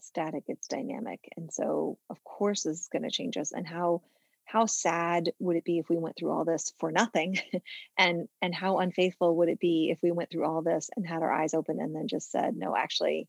static, 0.00 0.44
it's 0.48 0.68
dynamic. 0.68 1.20
And 1.36 1.52
so 1.52 1.98
of 2.10 2.22
course 2.24 2.62
this 2.64 2.80
is 2.80 2.88
going 2.88 3.02
to 3.02 3.10
change 3.10 3.36
us. 3.36 3.52
And 3.52 3.66
how 3.66 4.02
how 4.44 4.66
sad 4.66 5.32
would 5.40 5.56
it 5.56 5.64
be 5.64 5.78
if 5.78 5.88
we 5.90 5.96
went 5.96 6.16
through 6.16 6.30
all 6.30 6.44
this 6.44 6.72
for 6.78 6.92
nothing? 6.92 7.38
and 7.98 8.28
and 8.40 8.54
how 8.54 8.78
unfaithful 8.78 9.36
would 9.36 9.48
it 9.48 9.60
be 9.60 9.90
if 9.90 9.98
we 10.02 10.12
went 10.12 10.30
through 10.30 10.46
all 10.46 10.62
this 10.62 10.88
and 10.96 11.06
had 11.06 11.22
our 11.22 11.32
eyes 11.32 11.54
open 11.54 11.80
and 11.80 11.94
then 11.94 12.08
just 12.08 12.30
said, 12.30 12.56
no, 12.56 12.74
actually, 12.76 13.28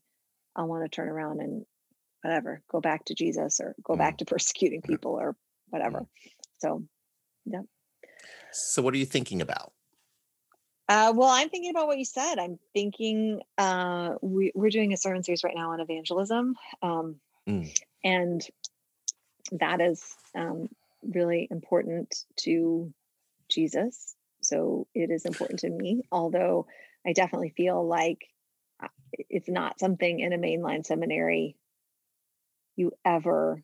I 0.54 0.62
want 0.62 0.84
to 0.84 0.88
turn 0.88 1.08
around 1.08 1.40
and 1.40 1.66
whatever, 2.22 2.62
go 2.70 2.80
back 2.80 3.04
to 3.06 3.14
Jesus 3.14 3.60
or 3.60 3.74
go 3.82 3.94
mm. 3.94 3.98
back 3.98 4.18
to 4.18 4.24
persecuting 4.26 4.82
people 4.82 5.12
or 5.12 5.36
whatever. 5.68 6.00
Mm. 6.00 6.06
So 6.58 6.84
yeah. 7.44 7.62
So 8.52 8.82
what 8.82 8.94
are 8.94 8.98
you 8.98 9.06
thinking 9.06 9.42
about? 9.42 9.72
Uh, 10.88 11.12
well, 11.14 11.28
I'm 11.28 11.50
thinking 11.50 11.70
about 11.70 11.86
what 11.86 11.98
you 11.98 12.04
said. 12.04 12.38
I'm 12.38 12.58
thinking 12.72 13.42
uh, 13.58 14.14
we, 14.22 14.52
are 14.58 14.70
doing 14.70 14.92
a 14.92 14.96
sermon 14.96 15.22
series 15.22 15.44
right 15.44 15.54
now 15.54 15.72
on 15.72 15.80
evangelism, 15.80 16.56
um, 16.80 17.16
mm. 17.46 17.70
and 18.02 18.42
that 19.52 19.82
is 19.82 20.02
um, 20.34 20.68
really 21.02 21.46
important 21.50 22.24
to 22.36 22.92
Jesus. 23.50 24.14
So 24.40 24.86
it 24.94 25.10
is 25.10 25.26
important 25.26 25.60
to 25.60 25.70
me. 25.70 26.02
Although 26.10 26.66
I 27.06 27.12
definitely 27.12 27.50
feel 27.50 27.86
like 27.86 28.24
uh, 28.82 28.88
it's 29.12 29.48
not 29.48 29.78
something 29.78 30.20
in 30.20 30.32
a 30.32 30.38
mainline 30.38 30.86
seminary 30.86 31.56
you 32.76 32.92
ever 33.04 33.62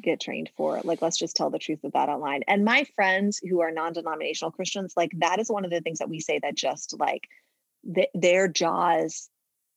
get 0.00 0.20
trained 0.20 0.50
for. 0.56 0.80
Like, 0.84 1.02
let's 1.02 1.18
just 1.18 1.36
tell 1.36 1.50
the 1.50 1.58
truth 1.58 1.84
of 1.84 1.92
that 1.92 2.08
online. 2.08 2.42
And 2.46 2.64
my 2.64 2.84
friends 2.94 3.40
who 3.48 3.60
are 3.60 3.70
non 3.70 3.92
denominational 3.92 4.52
Christians, 4.52 4.94
like, 4.96 5.10
that 5.18 5.38
is 5.38 5.48
one 5.48 5.64
of 5.64 5.70
the 5.70 5.80
things 5.80 5.98
that 5.98 6.08
we 6.08 6.20
say 6.20 6.38
that 6.42 6.54
just 6.54 6.98
like 6.98 7.28
th- 7.94 8.10
their 8.14 8.48
jaws 8.48 9.28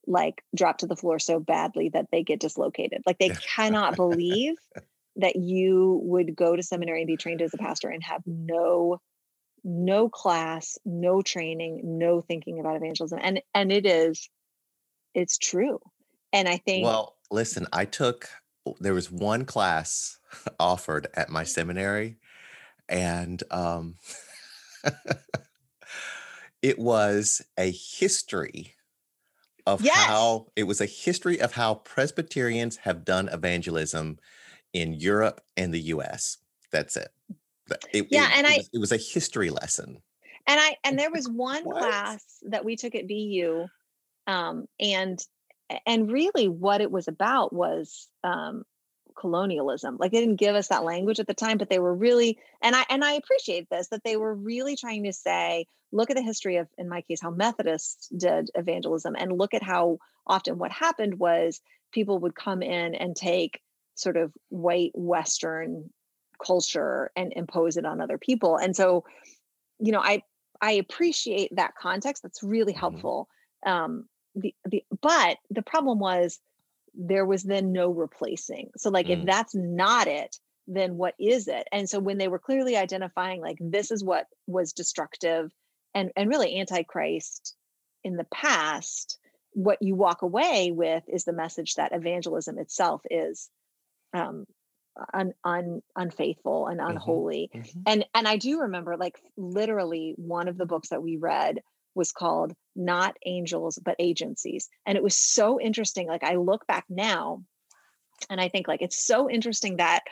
like 0.08 0.44
drop 0.56 0.78
to 0.78 0.88
the 0.88 0.96
floor 0.96 1.18
so 1.18 1.40
badly 1.40 1.90
that 1.90 2.08
they 2.12 2.24
get 2.24 2.40
dislocated. 2.40 3.02
Like, 3.06 3.18
they 3.18 3.30
cannot 3.30 3.96
believe 3.96 4.56
that 5.16 5.36
you 5.36 6.00
would 6.04 6.36
go 6.36 6.56
to 6.56 6.64
seminary 6.64 7.02
and 7.02 7.08
be 7.08 7.18
trained 7.18 7.42
as 7.42 7.54
a 7.54 7.58
pastor 7.58 7.90
and 7.90 8.04
have 8.04 8.22
no 8.26 9.00
no 9.68 10.08
class 10.10 10.78
no 10.86 11.24
training 11.24 11.82
no 11.84 12.22
thinking 12.22 12.60
about 12.60 12.76
evangelism 12.76 13.18
and 13.20 13.42
and 13.56 13.72
it 13.72 13.88
is 13.88 14.30
it's 15.16 15.40
true 15.40 15.80
and 16.32 16.48
i 16.48 16.58
think 16.58 16.86
well 16.86 17.16
listen 17.32 17.66
i 17.74 17.84
took 17.84 18.30
there 18.80 18.94
was 18.94 19.12
one 19.12 19.46
class 19.46 20.18
offered 20.60 21.08
at 21.14 21.30
my 21.30 21.44
seminary 21.44 22.18
and 22.88 23.44
um 23.52 23.96
it 26.62 26.78
was 26.78 27.42
a 27.58 27.72
history 27.72 28.74
of 29.66 29.82
yes. 29.82 29.96
how 29.96 30.48
it 30.56 30.64
was 30.64 30.82
a 30.82 30.86
history 30.86 31.42
of 31.42 31.54
how 31.54 31.76
presbyterians 31.76 32.78
have 32.78 33.04
done 33.04 33.28
evangelism 33.30 34.18
in 34.74 34.94
europe 34.94 35.42
and 35.58 35.74
the 35.74 35.80
us 35.80 36.38
that's 36.72 36.98
it, 36.98 37.10
it 37.94 38.08
yeah 38.12 38.28
it, 38.28 38.38
and 38.38 38.48
it 38.48 38.54
i 38.54 38.58
was, 38.58 38.70
it 38.74 38.80
was 38.80 38.92
a 38.92 38.98
history 38.98 39.50
lesson. 39.50 40.02
And 40.48 40.60
i 40.60 40.76
and 40.84 41.00
there 41.00 41.12
was 41.12 41.28
one 41.28 41.64
class 41.64 42.24
that 42.50 42.64
we 42.64 42.76
took 42.76 42.94
at 42.94 43.08
bu 43.08 43.66
um 44.28 44.68
and 44.80 45.20
and 45.86 46.12
really 46.12 46.48
what 46.48 46.82
it 46.82 46.92
was 46.92 47.08
about 47.08 47.54
was 47.54 48.08
um, 48.24 48.64
colonialism. 49.18 49.98
Like 50.00 50.12
they 50.12 50.20
didn't 50.20 50.36
give 50.36 50.56
us 50.56 50.68
that 50.68 50.84
language 50.84 51.20
at 51.20 51.28
the 51.28 51.34
time 51.34 51.58
but 51.58 51.70
they 51.70 51.80
were 51.80 51.96
really 51.96 52.38
and 52.62 52.76
i 52.76 52.86
and 52.90 53.04
i 53.04 53.14
appreciate 53.14 53.70
this 53.70 53.88
that 53.88 54.04
they 54.04 54.18
were 54.18 54.34
really 54.34 54.76
trying 54.76 55.04
to 55.06 55.14
say 55.14 55.66
look 55.92 56.10
at 56.10 56.18
the 56.18 56.22
history 56.22 56.58
of 56.58 56.68
in 56.78 56.90
my 56.90 57.02
case 57.02 57.22
how 57.22 57.32
methodists 57.32 58.10
did 58.10 58.50
evangelism 58.56 59.16
and 59.18 59.38
look 59.38 59.54
at 59.54 59.64
how 59.64 59.98
often 60.28 60.58
what 60.58 60.72
happened 60.72 61.18
was 61.18 61.62
people 61.92 62.20
would 62.20 62.36
come 62.36 62.62
in 62.62 62.96
and 62.96 63.16
take 63.16 63.62
sort 63.96 64.18
of 64.18 64.34
white 64.50 64.92
western 64.94 65.90
culture 66.46 67.12
and 67.16 67.34
impose 67.36 67.78
it 67.78 67.86
on 67.86 68.02
other 68.02 68.18
people. 68.18 68.58
And 68.58 68.76
so 68.76 69.06
you 69.80 69.92
know 69.92 70.00
i 70.00 70.22
i 70.62 70.74
appreciate 70.74 71.56
that 71.56 71.76
context. 71.76 72.24
That's 72.24 72.44
really 72.44 72.74
mm-hmm. 72.74 72.80
helpful 72.80 73.28
um 73.66 74.06
the, 74.36 74.54
the 74.66 74.84
but 75.02 75.38
the 75.50 75.62
problem 75.62 76.00
was 76.00 76.40
there 76.94 77.26
was 77.26 77.44
then 77.44 77.72
no 77.72 77.90
replacing 77.90 78.70
so 78.78 78.90
like 78.90 79.08
mm. 79.08 79.20
if 79.20 79.26
that's 79.26 79.56
not 79.56 80.08
it 80.08 80.38
then 80.68 80.98
what 80.98 81.14
is 81.20 81.48
it 81.48 81.68
and 81.72 81.90
so 81.90 82.00
when 82.00 82.18
they 82.18 82.28
were 82.28 82.40
clearly 82.40 82.76
identifying 82.76 83.42
like 83.42 83.58
this 83.60 83.92
is 83.92 84.04
what 84.04 84.28
was 84.48 84.74
destructive 84.74 85.52
and 85.94 86.12
and 86.16 86.30
really 86.30 86.60
antichrist 86.60 87.56
in 88.04 88.16
the 88.16 88.28
past 88.34 89.18
what 89.52 89.82
you 89.82 89.96
walk 89.96 90.22
away 90.22 90.72
with 90.74 91.04
is 91.08 91.24
the 91.24 91.34
message 91.34 91.76
that 91.76 91.94
evangelism 91.94 92.58
itself 92.58 93.02
is 93.10 93.50
um 94.14 94.46
un, 95.14 95.34
un, 95.44 95.82
unfaithful 95.96 96.68
and 96.68 96.80
mm-hmm. 96.80 96.92
unholy 96.92 97.50
mm-hmm. 97.54 97.68
Mm-hmm. 97.68 97.82
and 97.86 98.06
and 98.14 98.28
i 98.28 98.38
do 98.38 98.62
remember 98.62 98.98
like 98.98 99.20
literally 99.38 100.14
one 100.18 100.48
of 100.48 100.58
the 100.58 100.66
books 100.66 100.90
that 100.90 101.04
we 101.04 101.18
read 101.18 101.62
was 101.96 102.12
called 102.12 102.54
Not 102.76 103.18
Angels, 103.26 103.80
but 103.84 103.96
Agencies. 104.00 104.70
And 104.86 104.98
it 104.98 105.04
was 105.04 105.18
so 105.18 105.60
interesting. 105.60 106.08
Like 106.08 106.24
I 106.24 106.36
look 106.36 106.68
back 106.68 106.86
now 106.90 107.44
and 108.30 108.40
I 108.40 108.50
think 108.50 108.68
like 108.68 108.82
it's 108.82 109.06
so 109.06 109.30
interesting 109.30 109.78
that 109.78 110.04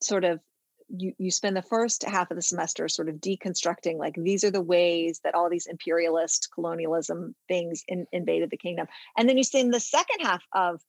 sort 0.00 0.24
of 0.24 0.40
you 0.88 1.14
you 1.18 1.30
spend 1.30 1.56
the 1.56 1.62
first 1.62 2.02
half 2.04 2.30
of 2.30 2.36
the 2.36 2.42
semester 2.42 2.88
sort 2.88 3.08
of 3.08 3.16
deconstructing 3.16 3.96
like 3.96 4.14
these 4.16 4.44
are 4.44 4.50
the 4.50 4.60
ways 4.60 5.20
that 5.24 5.34
all 5.34 5.48
these 5.48 5.66
imperialist 5.66 6.48
colonialism 6.54 7.34
things 7.48 7.82
in, 7.88 8.06
invaded 8.12 8.50
the 8.50 8.56
kingdom 8.56 8.86
and 9.16 9.28
then 9.28 9.38
you 9.38 9.44
spend 9.44 9.72
the 9.72 9.80
second 9.80 10.20
half 10.20 10.42
of 10.52 10.80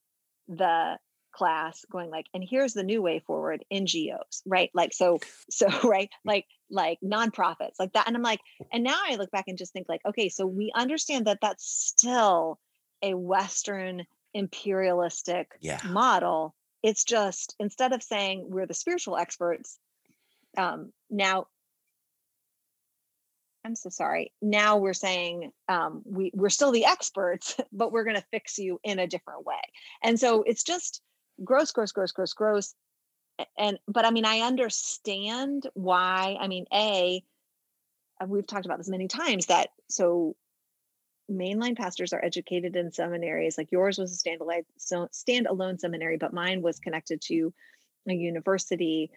the 0.50 0.98
class 1.36 1.86
going 1.92 2.10
like 2.10 2.26
and 2.34 2.44
here's 2.48 2.74
the 2.74 2.84
new 2.84 3.02
way 3.02 3.20
forward 3.20 3.64
ngos 3.72 4.42
right? 4.46 4.70
Like 4.74 4.94
so 4.94 5.20
so 5.50 5.68
right? 5.84 6.10
Like 6.24 6.46
like 6.70 7.00
nonprofits 7.04 7.76
like 7.78 7.94
that 7.94 8.08
and 8.08 8.16
i'm 8.16 8.24
like 8.24 8.40
and 8.74 8.84
now 8.84 9.00
i 9.08 9.18
look 9.18 9.30
back 9.30 9.46
and 9.48 9.56
just 9.56 9.72
think 9.72 9.88
like 9.88 10.02
okay 10.04 10.30
so 10.30 10.48
we 10.48 10.72
understand 10.74 11.26
that 11.26 11.38
that's 11.40 11.64
still 11.64 12.60
a 13.04 13.14
western 13.14 14.04
imperialistic 14.36 15.58
yeah. 15.62 15.80
model. 15.86 16.54
It's 16.84 17.04
just 17.04 17.56
instead 17.60 17.94
of 17.94 18.04
saying 18.04 18.48
we're 18.50 18.68
the 18.68 18.76
spiritual 18.76 19.18
experts 19.18 19.80
um 20.58 20.92
now 21.10 21.48
i'm 23.66 23.76
so 23.76 23.90
sorry. 23.90 24.32
Now 24.42 24.78
we're 24.78 24.94
saying 24.94 25.52
um 25.68 26.04
we 26.06 26.32
we're 26.36 26.50
still 26.50 26.72
the 26.72 26.86
experts 26.86 27.56
but 27.72 27.92
we're 27.92 28.04
going 28.04 28.18
to 28.18 28.26
fix 28.32 28.58
you 28.60 28.80
in 28.84 29.00
a 29.00 29.08
different 29.08 29.46
way. 29.46 29.62
And 30.04 30.20
so 30.20 30.44
it's 30.44 30.64
just 30.64 31.02
gross, 31.44 31.72
gross, 31.72 31.92
gross, 31.92 32.12
gross, 32.12 32.34
gross. 32.34 32.76
And 33.58 33.80
but 33.88 34.06
I 34.06 34.12
mean, 34.12 34.26
I 34.26 34.40
understand 34.40 35.68
why. 35.74 36.38
I 36.40 36.48
mean, 36.48 36.66
a 36.74 37.24
we've 38.28 38.48
talked 38.48 38.66
about 38.66 38.78
this 38.78 38.90
many 38.90 39.08
times 39.08 39.48
that 39.48 39.70
so 39.90 40.36
mainline 41.30 41.76
pastors 41.76 42.14
are 42.14 42.24
educated 42.24 42.76
in 42.76 42.92
seminaries 42.92 43.58
like 43.58 43.72
yours 43.72 43.98
was 43.98 44.14
a 44.14 44.30
standalone 44.30 44.64
so 44.78 45.08
standalone 45.12 45.80
seminary 45.80 46.18
but 46.18 46.34
mine 46.34 46.62
was 46.62 46.80
connected 46.80 47.20
to 47.20 47.54
a 48.08 48.14
university 48.14 49.10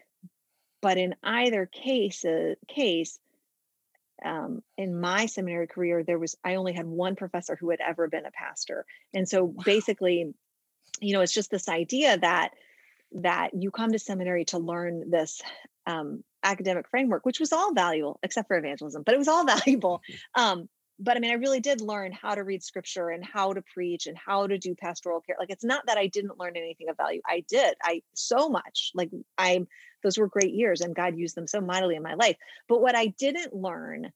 but 0.80 0.96
in 0.96 1.14
either 1.22 1.66
case 1.66 2.24
uh, 2.24 2.54
case 2.66 3.18
um, 4.24 4.62
in 4.76 4.98
my 4.98 5.26
seminary 5.26 5.66
career 5.66 6.02
there 6.02 6.18
was 6.18 6.34
i 6.42 6.54
only 6.54 6.72
had 6.72 6.86
one 6.86 7.14
professor 7.14 7.56
who 7.56 7.70
had 7.70 7.80
ever 7.80 8.08
been 8.08 8.24
a 8.24 8.30
pastor 8.30 8.86
and 9.12 9.28
so 9.28 9.44
wow. 9.44 9.62
basically 9.64 10.32
you 11.00 11.12
know 11.12 11.20
it's 11.20 11.34
just 11.34 11.50
this 11.50 11.68
idea 11.68 12.18
that 12.18 12.50
that 13.12 13.54
you 13.54 13.70
come 13.70 13.92
to 13.92 13.98
seminary 13.98 14.44
to 14.44 14.58
learn 14.58 15.10
this 15.10 15.40
um, 15.86 16.22
academic 16.42 16.88
framework 16.88 17.24
which 17.24 17.40
was 17.40 17.52
all 17.52 17.72
valuable 17.72 18.18
except 18.22 18.48
for 18.48 18.56
evangelism 18.56 19.02
but 19.04 19.14
it 19.14 19.18
was 19.18 19.28
all 19.28 19.44
valuable. 19.58 20.02
Mm-hmm. 20.10 20.42
um, 20.42 20.68
but 21.00 21.16
i 21.16 21.20
mean 21.20 21.30
i 21.30 21.34
really 21.34 21.60
did 21.60 21.80
learn 21.80 22.12
how 22.12 22.34
to 22.34 22.44
read 22.44 22.62
scripture 22.62 23.10
and 23.10 23.24
how 23.24 23.52
to 23.52 23.62
preach 23.72 24.06
and 24.06 24.16
how 24.16 24.46
to 24.46 24.58
do 24.58 24.74
pastoral 24.74 25.20
care. 25.20 25.36
Like 25.38 25.50
it's 25.50 25.64
not 25.64 25.86
that 25.86 25.98
i 25.98 26.06
didn't 26.06 26.38
learn 26.38 26.56
anything 26.56 26.88
of 26.88 26.96
value. 26.96 27.20
I 27.26 27.44
did. 27.48 27.74
I 27.82 28.02
so 28.14 28.48
much. 28.48 28.92
Like 28.94 29.10
i 29.36 29.66
those 30.02 30.18
were 30.18 30.28
great 30.28 30.54
years 30.54 30.80
and 30.80 30.94
god 30.94 31.16
used 31.16 31.34
them 31.34 31.46
so 31.46 31.60
mightily 31.60 31.96
in 31.96 32.02
my 32.02 32.14
life. 32.14 32.36
But 32.68 32.82
what 32.82 32.96
i 32.96 33.06
didn't 33.06 33.54
learn 33.54 34.12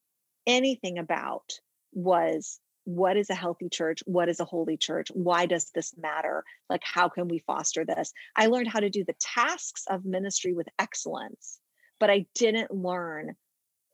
anything 0.47 0.99
about 0.99 1.61
was 1.93 2.59
what 2.85 3.17
is 3.17 3.31
a 3.31 3.35
healthy 3.35 3.69
church? 3.69 4.03
What 4.07 4.29
is 4.29 4.41
a 4.41 4.45
holy 4.45 4.77
church? 4.77 5.09
Why 5.13 5.47
does 5.47 5.71
this 5.75 5.95
matter? 5.97 6.45
Like 6.69 6.83
how 6.85 7.09
can 7.09 7.29
we 7.29 7.39
foster 7.39 7.85
this? 7.85 8.13
I 8.37 8.47
learned 8.47 8.69
how 8.69 8.81
to 8.81 8.91
do 8.91 9.05
the 9.05 9.17
tasks 9.21 9.85
of 9.89 10.05
ministry 10.05 10.53
with 10.53 10.69
excellence 10.79 11.59
but 12.01 12.11
i 12.11 12.27
didn't 12.35 12.75
learn 12.75 13.37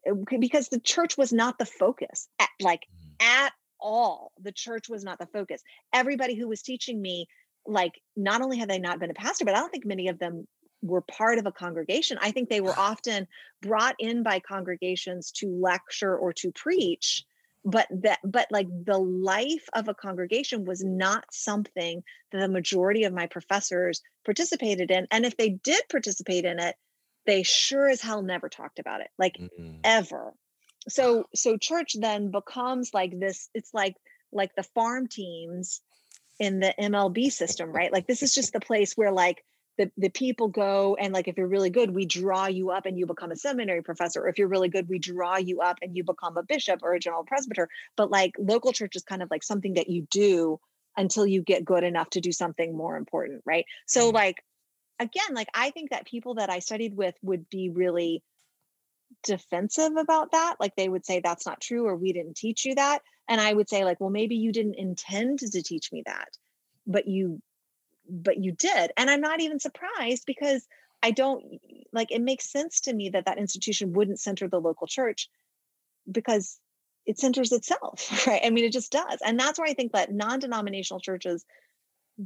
uh, 0.08 0.14
because 0.40 0.68
the 0.68 0.80
church 0.80 1.18
was 1.18 1.32
not 1.32 1.58
the 1.58 1.66
focus 1.66 2.28
at, 2.38 2.48
like 2.60 2.80
mm. 2.80 3.24
at 3.24 3.52
all. 3.80 4.32
The 4.42 4.50
church 4.50 4.88
was 4.88 5.04
not 5.04 5.18
the 5.18 5.26
focus. 5.26 5.62
Everybody 5.92 6.34
who 6.34 6.48
was 6.48 6.62
teaching 6.62 7.00
me 7.00 7.26
like 7.66 7.92
not 8.16 8.40
only 8.40 8.58
had 8.58 8.68
they 8.68 8.78
not 8.78 8.98
been 8.98 9.10
a 9.10 9.14
pastor 9.14 9.44
but 9.44 9.54
i 9.54 9.58
don't 9.58 9.70
think 9.70 9.84
many 9.84 10.08
of 10.08 10.18
them 10.18 10.48
were 10.80 11.02
part 11.02 11.38
of 11.38 11.46
a 11.46 11.52
congregation. 11.52 12.18
I 12.20 12.30
think 12.30 12.48
they 12.48 12.60
were 12.60 12.74
often 12.78 13.26
brought 13.60 13.96
in 13.98 14.22
by 14.22 14.40
congregations 14.40 15.30
to 15.32 15.48
lecture 15.48 16.16
or 16.16 16.32
to 16.34 16.50
preach, 16.52 17.24
but 17.64 17.86
that 17.90 18.18
but 18.24 18.46
like 18.50 18.68
the 18.84 18.98
life 18.98 19.68
of 19.74 19.88
a 19.88 19.94
congregation 19.94 20.64
was 20.64 20.82
not 20.82 21.24
something 21.32 22.02
that 22.32 22.38
the 22.38 22.48
majority 22.48 23.04
of 23.04 23.12
my 23.12 23.26
professors 23.26 24.00
participated 24.24 24.90
in. 24.90 25.06
And 25.10 25.24
if 25.24 25.36
they 25.36 25.50
did 25.50 25.82
participate 25.90 26.44
in 26.44 26.58
it, 26.58 26.76
they 27.26 27.42
sure 27.42 27.88
as 27.88 28.00
hell 28.00 28.22
never 28.22 28.48
talked 28.48 28.78
about 28.78 29.00
it, 29.00 29.08
like 29.18 29.34
mm-hmm. 29.34 29.76
ever. 29.84 30.32
So 30.88 31.24
so 31.34 31.56
church 31.56 31.94
then 31.98 32.30
becomes 32.30 32.92
like 32.94 33.18
this, 33.18 33.48
it's 33.54 33.74
like 33.74 33.96
like 34.32 34.54
the 34.54 34.62
farm 34.62 35.06
teams 35.06 35.80
in 36.38 36.60
the 36.60 36.74
MLB 36.78 37.32
system, 37.32 37.72
right? 37.72 37.92
Like 37.92 38.06
this 38.06 38.22
is 38.22 38.34
just 38.34 38.52
the 38.52 38.60
place 38.60 38.94
where 38.94 39.12
like 39.12 39.44
the, 39.78 39.90
the 39.96 40.08
people 40.10 40.48
go 40.48 40.96
and 40.96 41.14
like 41.14 41.28
if 41.28 41.38
you're 41.38 41.46
really 41.46 41.70
good 41.70 41.94
we 41.94 42.04
draw 42.04 42.46
you 42.46 42.70
up 42.70 42.84
and 42.84 42.98
you 42.98 43.06
become 43.06 43.30
a 43.30 43.36
seminary 43.36 43.82
professor 43.82 44.20
or 44.20 44.28
if 44.28 44.36
you're 44.36 44.48
really 44.48 44.68
good 44.68 44.88
we 44.88 44.98
draw 44.98 45.36
you 45.36 45.60
up 45.60 45.78
and 45.80 45.96
you 45.96 46.02
become 46.02 46.36
a 46.36 46.42
bishop 46.42 46.80
or 46.82 46.94
a 46.94 47.00
general 47.00 47.24
presbyter. 47.24 47.68
But 47.96 48.10
like 48.10 48.34
local 48.38 48.72
church 48.72 48.96
is 48.96 49.04
kind 49.04 49.22
of 49.22 49.30
like 49.30 49.44
something 49.44 49.74
that 49.74 49.88
you 49.88 50.06
do 50.10 50.58
until 50.96 51.24
you 51.24 51.42
get 51.42 51.64
good 51.64 51.84
enough 51.84 52.10
to 52.10 52.20
do 52.20 52.32
something 52.32 52.76
more 52.76 52.96
important 52.96 53.42
right? 53.46 53.64
So 53.86 54.08
mm-hmm. 54.08 54.16
like 54.16 54.44
again 55.00 55.32
like 55.32 55.48
i 55.54 55.70
think 55.70 55.90
that 55.90 56.04
people 56.04 56.34
that 56.34 56.50
i 56.50 56.58
studied 56.58 56.96
with 56.96 57.14
would 57.22 57.48
be 57.48 57.70
really 57.70 58.20
defensive 59.22 59.96
about 59.96 60.32
that. 60.32 60.56
Like 60.58 60.74
they 60.76 60.88
would 60.88 61.06
say 61.06 61.20
that's 61.20 61.46
not 61.46 61.60
true 61.60 61.86
or 61.86 61.96
we 61.96 62.12
didn't 62.12 62.36
teach 62.36 62.64
you 62.64 62.74
that. 62.74 63.02
And 63.28 63.40
i 63.40 63.52
would 63.52 63.68
say 63.68 63.84
like 63.84 64.00
well 64.00 64.10
maybe 64.10 64.36
you 64.36 64.50
didn't 64.50 64.74
intend 64.74 65.38
to 65.38 65.62
teach 65.62 65.92
me 65.92 66.02
that 66.04 66.30
but 66.88 67.06
you 67.06 67.40
but 68.08 68.42
you 68.42 68.52
did 68.52 68.90
and 68.96 69.10
i'm 69.10 69.20
not 69.20 69.40
even 69.40 69.58
surprised 69.58 70.24
because 70.26 70.66
i 71.02 71.10
don't 71.10 71.44
like 71.92 72.10
it 72.10 72.22
makes 72.22 72.50
sense 72.50 72.80
to 72.80 72.92
me 72.92 73.10
that 73.10 73.26
that 73.26 73.38
institution 73.38 73.92
wouldn't 73.92 74.20
center 74.20 74.48
the 74.48 74.60
local 74.60 74.86
church 74.86 75.28
because 76.10 76.58
it 77.06 77.18
centers 77.18 77.52
itself 77.52 78.26
right? 78.26 78.42
I 78.44 78.50
mean 78.50 78.64
it 78.64 78.72
just 78.72 78.92
does 78.92 79.18
and 79.24 79.38
that's 79.38 79.58
where 79.58 79.68
i 79.68 79.74
think 79.74 79.92
that 79.92 80.12
non-denominational 80.12 81.00
churches 81.00 81.44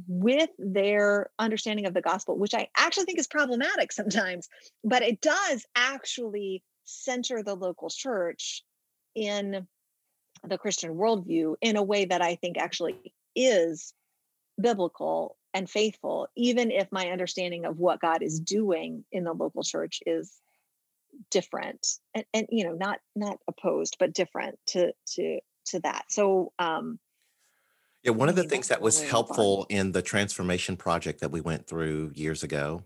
with 0.07 0.49
their 0.57 1.29
understanding 1.37 1.85
of 1.85 1.93
the 1.93 2.01
gospel 2.01 2.37
which 2.37 2.53
i 2.53 2.67
actually 2.75 3.05
think 3.05 3.19
is 3.19 3.27
problematic 3.27 3.91
sometimes 3.91 4.49
but 4.83 5.03
it 5.03 5.21
does 5.21 5.65
actually 5.75 6.63
center 6.85 7.43
the 7.43 7.55
local 7.55 7.89
church 7.89 8.63
in 9.15 9.67
the 10.43 10.57
christian 10.57 10.95
worldview 10.95 11.55
in 11.61 11.75
a 11.75 11.83
way 11.83 12.05
that 12.05 12.21
i 12.21 12.35
think 12.35 12.57
actually 12.57 13.13
is 13.35 13.93
biblical 14.59 15.37
and 15.53 15.69
faithful, 15.69 16.27
even 16.35 16.71
if 16.71 16.91
my 16.91 17.09
understanding 17.09 17.65
of 17.65 17.77
what 17.77 17.99
God 17.99 18.23
is 18.23 18.39
doing 18.39 19.05
in 19.11 19.23
the 19.23 19.33
local 19.33 19.63
church 19.63 20.01
is 20.05 20.39
different 21.29 21.87
and, 22.15 22.25
and 22.33 22.47
you 22.49 22.65
know 22.65 22.73
not 22.73 22.99
not 23.15 23.37
opposed 23.47 23.97
but 23.99 24.13
different 24.13 24.57
to 24.67 24.91
to 25.05 25.39
to 25.65 25.79
that. 25.81 26.05
So 26.09 26.51
um 26.59 26.99
yeah 28.03 28.11
one 28.11 28.29
of 28.29 28.35
the 28.35 28.43
things 28.43 28.67
that 28.69 28.81
was 28.81 29.01
helpful 29.01 29.65
in 29.69 29.91
the 29.91 30.01
transformation 30.01 30.75
project 30.75 31.21
that 31.21 31.31
we 31.31 31.41
went 31.41 31.67
through 31.67 32.11
years 32.15 32.43
ago 32.43 32.83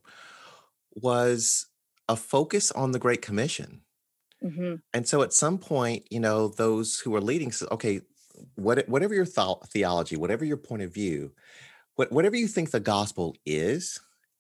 was 0.96 1.68
a 2.10 2.16
focus 2.16 2.72
on 2.72 2.92
the 2.92 3.00
great 3.00 3.22
commission. 3.22 3.82
Mm-hmm. 4.44 4.76
and 4.94 5.08
so 5.08 5.24
at 5.24 5.34
some 5.34 5.58
point 5.58 6.06
you 6.12 6.20
know 6.20 6.48
those 6.48 7.00
who 7.00 7.16
are 7.16 7.22
leading 7.22 7.52
said 7.52 7.70
okay 7.72 8.02
what, 8.54 8.88
whatever 8.88 9.16
your 9.16 9.26
th- 9.26 9.58
theology 9.70 10.16
whatever 10.16 10.46
your 10.46 10.58
point 10.58 10.84
of 10.84 10.94
view 10.94 11.32
whatever 11.98 12.36
you 12.36 12.48
think 12.48 12.72
the 12.72 12.80
gospel 12.80 13.36
is, 13.46 14.00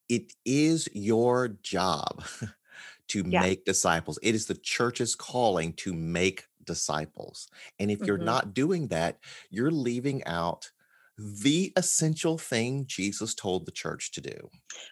it 0.09 0.33
is 0.45 0.87
your 0.93 1.49
job 1.49 2.23
to 3.09 3.23
yeah. 3.27 3.41
make 3.41 3.65
disciples. 3.65 4.19
It 4.21 4.35
is 4.35 4.45
the 4.45 4.55
church's 4.55 5.15
calling 5.15 5.73
to 5.73 5.93
make 5.93 6.45
disciples. 6.65 7.47
And 7.79 7.89
if 7.89 7.99
mm-hmm. 7.99 8.07
you're 8.07 8.17
not 8.17 8.53
doing 8.53 8.87
that, 8.87 9.19
you're 9.49 9.71
leaving 9.71 10.23
out 10.25 10.71
the 11.17 11.73
essential 11.75 12.37
thing 12.37 12.85
Jesus 12.85 13.33
told 13.33 13.65
the 13.65 13.71
church 13.71 14.11
to 14.11 14.21
do. 14.21 14.49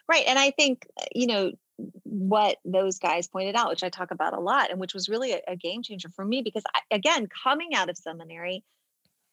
Right. 0.08 0.24
And 0.26 0.38
I 0.38 0.50
think, 0.50 0.86
uh, 1.00 1.04
you 1.14 1.28
know, 1.28 1.52
what 2.02 2.56
those 2.64 2.98
guys 2.98 3.28
pointed 3.28 3.54
out, 3.54 3.68
which 3.68 3.84
I 3.84 3.90
talk 3.90 4.10
about 4.10 4.36
a 4.36 4.40
lot, 4.40 4.70
and 4.70 4.80
which 4.80 4.94
was 4.94 5.08
really 5.08 5.32
a, 5.32 5.40
a 5.46 5.56
game 5.56 5.82
changer 5.82 6.08
for 6.08 6.24
me 6.24 6.42
because, 6.42 6.64
I, 6.74 6.80
again, 6.90 7.28
coming 7.44 7.74
out 7.74 7.90
of 7.90 7.96
seminary, 7.96 8.64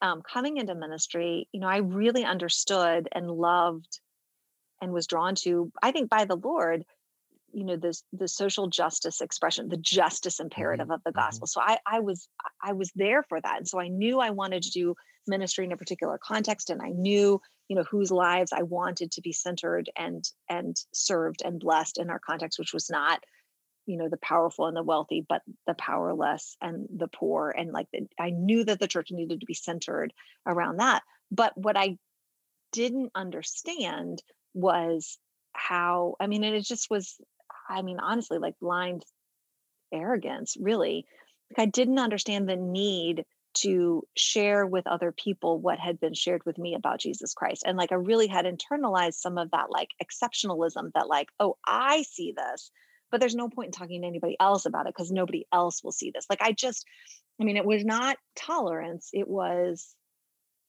um, 0.03 0.21
coming 0.21 0.57
into 0.57 0.75
ministry, 0.75 1.47
you 1.53 1.61
know, 1.61 1.67
I 1.67 1.77
really 1.77 2.25
understood 2.25 3.07
and 3.13 3.31
loved 3.31 3.99
and 4.81 4.91
was 4.91 5.07
drawn 5.07 5.33
to, 5.35 5.71
I 5.81 5.91
think, 5.91 6.09
by 6.09 6.25
the 6.25 6.35
Lord, 6.35 6.83
you 7.53 7.63
know, 7.63 7.77
this 7.77 8.03
the 8.11 8.27
social 8.27 8.67
justice 8.67 9.21
expression, 9.21 9.69
the 9.69 9.77
justice 9.77 10.41
imperative 10.41 10.87
mm-hmm. 10.87 10.93
of 10.93 11.03
the 11.05 11.11
mm-hmm. 11.11 11.19
gospel. 11.19 11.47
So 11.47 11.61
I, 11.61 11.77
I 11.87 12.01
was 12.01 12.27
I 12.61 12.73
was 12.73 12.91
there 12.95 13.23
for 13.23 13.39
that, 13.39 13.57
and 13.57 13.67
so 13.67 13.79
I 13.79 13.87
knew 13.87 14.19
I 14.19 14.31
wanted 14.31 14.63
to 14.63 14.71
do 14.71 14.95
ministry 15.25 15.63
in 15.63 15.71
a 15.71 15.77
particular 15.77 16.19
context, 16.21 16.69
and 16.69 16.81
I 16.81 16.89
knew 16.89 17.39
you 17.69 17.75
know 17.77 17.85
whose 17.89 18.11
lives 18.11 18.51
I 18.51 18.63
wanted 18.63 19.11
to 19.13 19.21
be 19.21 19.31
centered 19.31 19.89
and 19.95 20.25
and 20.49 20.75
served 20.93 21.43
and 21.45 21.61
blessed 21.61 21.97
in 21.97 22.09
our 22.09 22.19
context, 22.19 22.59
which 22.59 22.73
was 22.73 22.89
not 22.89 23.23
you 23.85 23.97
know 23.97 24.09
the 24.09 24.17
powerful 24.17 24.67
and 24.67 24.75
the 24.75 24.83
wealthy 24.83 25.25
but 25.27 25.41
the 25.67 25.73
powerless 25.73 26.55
and 26.61 26.87
the 26.95 27.07
poor 27.07 27.53
and 27.55 27.71
like 27.71 27.87
the, 27.91 28.07
i 28.19 28.29
knew 28.29 28.63
that 28.63 28.79
the 28.79 28.87
church 28.87 29.11
needed 29.11 29.39
to 29.39 29.45
be 29.45 29.53
centered 29.53 30.13
around 30.45 30.77
that 30.77 31.03
but 31.31 31.57
what 31.57 31.77
i 31.77 31.97
didn't 32.71 33.11
understand 33.15 34.21
was 34.53 35.17
how 35.53 36.15
i 36.19 36.27
mean 36.27 36.43
it 36.43 36.61
just 36.61 36.89
was 36.89 37.17
i 37.69 37.81
mean 37.81 37.99
honestly 37.99 38.37
like 38.37 38.55
blind 38.59 39.03
arrogance 39.91 40.57
really 40.59 41.05
like 41.51 41.67
i 41.67 41.69
didn't 41.69 41.99
understand 41.99 42.47
the 42.47 42.55
need 42.55 43.25
to 43.53 44.03
share 44.15 44.65
with 44.65 44.87
other 44.87 45.11
people 45.11 45.59
what 45.59 45.79
had 45.79 45.99
been 45.99 46.13
shared 46.13 46.43
with 46.45 46.57
me 46.57 46.73
about 46.73 46.99
Jesus 46.99 47.33
Christ. 47.33 47.63
And 47.65 47.77
like 47.77 47.91
I 47.91 47.95
really 47.95 48.27
had 48.27 48.45
internalized 48.45 49.15
some 49.15 49.37
of 49.37 49.51
that 49.51 49.69
like 49.69 49.89
exceptionalism 50.03 50.91
that 50.93 51.07
like, 51.07 51.29
oh, 51.39 51.57
I 51.65 52.01
see 52.03 52.33
this 52.35 52.71
but 53.13 53.19
there's 53.19 53.35
no 53.35 53.47
point 53.47 53.67
in 53.67 53.71
talking 53.71 54.01
to 54.01 54.07
anybody 54.07 54.35
else 54.39 54.65
about 54.65 54.87
it 54.87 54.93
because 54.95 55.11
nobody 55.11 55.45
else 55.53 55.83
will 55.83 55.91
see 55.91 56.09
this. 56.09 56.25
Like 56.31 56.41
I 56.41 56.51
just, 56.51 56.83
I 57.39 57.43
mean, 57.43 57.57
it 57.57 57.65
was 57.65 57.85
not 57.85 58.17
tolerance, 58.35 59.11
it 59.13 59.27
was 59.27 59.93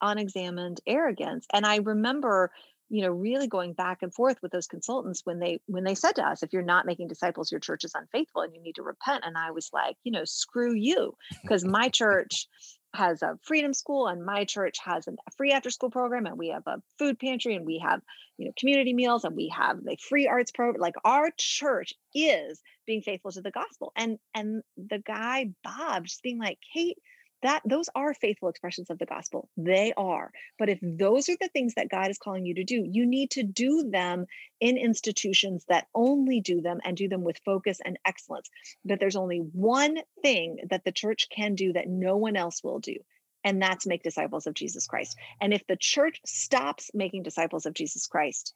unexamined 0.03 0.78
arrogance. 0.86 1.47
And 1.55 1.64
I 1.64 1.76
remember, 1.78 2.53
you 2.90 3.01
know, 3.01 3.12
really 3.12 3.47
going 3.47 3.72
back 3.72 4.03
and 4.03 4.12
forth 4.12 4.36
with 4.42 4.53
those 4.53 4.66
consultants 4.66 5.22
when 5.24 5.38
they 5.38 5.59
when 5.68 5.84
they 5.84 5.95
said 5.95 6.16
to 6.16 6.22
us, 6.22 6.42
if 6.42 6.53
you're 6.53 6.61
not 6.61 6.84
making 6.84 7.09
disciples, 7.09 7.51
your 7.51 7.61
church 7.61 7.82
is 7.82 7.95
unfaithful 7.95 8.42
and 8.42 8.55
you 8.55 8.61
need 8.61 8.74
to 8.74 8.82
repent. 8.82 9.24
And 9.26 9.38
I 9.38 9.51
was 9.53 9.70
like, 9.72 9.97
you 10.05 10.12
know, 10.12 10.26
screw 10.26 10.74
you. 10.74 11.14
Because 11.40 11.64
my 11.64 11.88
church 11.95 12.47
has 12.95 13.22
a 13.22 13.38
freedom 13.42 13.74
school 13.74 14.07
and 14.07 14.24
my 14.24 14.45
church 14.45 14.76
has 14.84 15.07
a 15.09 15.12
free 15.36 15.53
after 15.53 15.70
school 15.70 15.90
program 15.90 16.26
and 16.26 16.38
we 16.38 16.49
have 16.49 16.66
a 16.66 16.80
food 16.99 17.18
pantry 17.18 17.57
and 17.57 17.66
we 17.66 17.78
have 17.78 18.01
you 18.38 18.47
know 18.47 18.53
community 18.59 18.92
meals 18.92 19.24
and 19.24 19.36
we 19.36 19.49
have 19.49 19.82
the 19.82 19.97
free 19.97 20.26
arts 20.26 20.53
program 20.53 20.80
like 20.80 20.95
our 21.05 21.30
church 21.36 21.95
is 22.14 22.61
being 22.86 23.03
faithful 23.03 23.32
to 23.32 23.40
the 23.40 23.51
gospel. 23.51 23.92
And 23.97 24.18
and 24.34 24.62
the 24.76 24.99
guy 24.99 25.51
bob 25.62 26.05
just 26.05 26.22
being 26.22 26.38
like 26.38 26.59
kate 26.72 26.99
that 27.45 27.62
those 27.64 27.88
are 27.95 28.14
faithful 28.14 28.49
expressions 28.49 28.90
of 28.90 28.99
the 28.99 29.07
gospel. 29.07 29.49
They 29.57 29.92
are. 29.97 30.32
But 30.59 30.70
if 30.70 30.78
those 30.82 31.28
are 31.28 31.36
the 31.40 31.49
things 31.49 31.74
that 31.74 31.90
god 31.90 32.11
is 32.11 32.18
calling 32.18 32.45
you 32.45 32.55
to 32.55 32.64
do 32.64 32.82
you 32.84 33.07
need 33.07 33.30
to 33.32 33.42
do 33.42 33.88
them 33.90 34.26
in 34.61 34.76
institutions 34.76 35.64
that 35.68 35.86
only 35.95 36.40
do 36.40 36.61
them 36.61 36.80
and 36.84 36.97
do 36.97 37.09
them 37.09 37.22
with 37.22 37.38
focus 37.45 37.78
and 37.84 37.99
excellence. 38.05 38.51
But 38.84 38.99
there's 38.99 39.16
only 39.16 39.38
one 39.38 39.99
thing 40.22 40.59
that 40.70 40.84
the 40.84 40.92
church 40.92 41.28
can 41.30 41.55
do 41.55 41.74
that 41.74 41.88
no 41.88 42.16
one 42.16 42.36
else 42.36 42.64
will 42.64 42.80
do 42.80 42.97
and 43.45 43.61
that's 43.61 43.86
make 43.86 44.03
disciples 44.03 44.47
of 44.47 44.55
jesus 44.55 44.86
christ. 44.86 45.16
And 45.40 45.53
if 45.53 45.66
the 45.66 45.76
church 45.76 46.20
stops 46.24 46.90
making 46.95 47.22
disciples 47.22 47.66
of 47.66 47.74
jesus 47.74 48.07
christ 48.07 48.55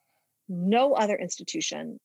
no 0.49 0.95
other 0.95 1.17
institution 1.17 2.01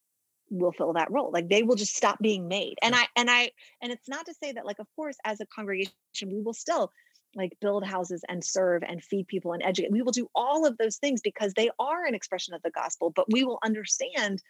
will 0.49 0.71
fill 0.71 0.93
that 0.93 1.11
role 1.11 1.31
like 1.31 1.49
they 1.49 1.63
will 1.63 1.75
just 1.75 1.95
stop 1.95 2.19
being 2.19 2.47
made 2.47 2.75
and 2.81 2.95
i 2.95 3.05
and 3.15 3.29
i 3.29 3.49
and 3.81 3.91
it's 3.91 4.09
not 4.09 4.25
to 4.25 4.33
say 4.33 4.51
that 4.51 4.65
like 4.65 4.79
of 4.79 4.87
course 4.95 5.17
as 5.23 5.39
a 5.39 5.45
congregation 5.47 5.91
we 6.27 6.41
will 6.41 6.53
still 6.53 6.91
like 7.35 7.57
build 7.61 7.83
houses 7.83 8.23
and 8.29 8.43
serve 8.43 8.83
and 8.83 9.03
feed 9.03 9.27
people 9.27 9.53
and 9.53 9.63
educate 9.63 9.91
we 9.91 10.01
will 10.01 10.11
do 10.11 10.29
all 10.35 10.65
of 10.65 10.77
those 10.77 10.97
things 10.97 11.21
because 11.21 11.53
they 11.53 11.69
are 11.79 12.05
an 12.05 12.15
expression 12.15 12.53
of 12.53 12.61
the 12.61 12.71
gospel 12.71 13.11
but 13.15 13.31
we 13.31 13.43
will 13.43 13.59
understand 13.63 14.41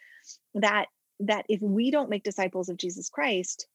that 0.56 0.88
that 1.20 1.46
if 1.48 1.62
we 1.62 1.92
don't 1.92 2.10
make 2.10 2.24
disciples 2.24 2.70
of 2.70 2.78
jesus 2.78 3.10
christ 3.10 3.68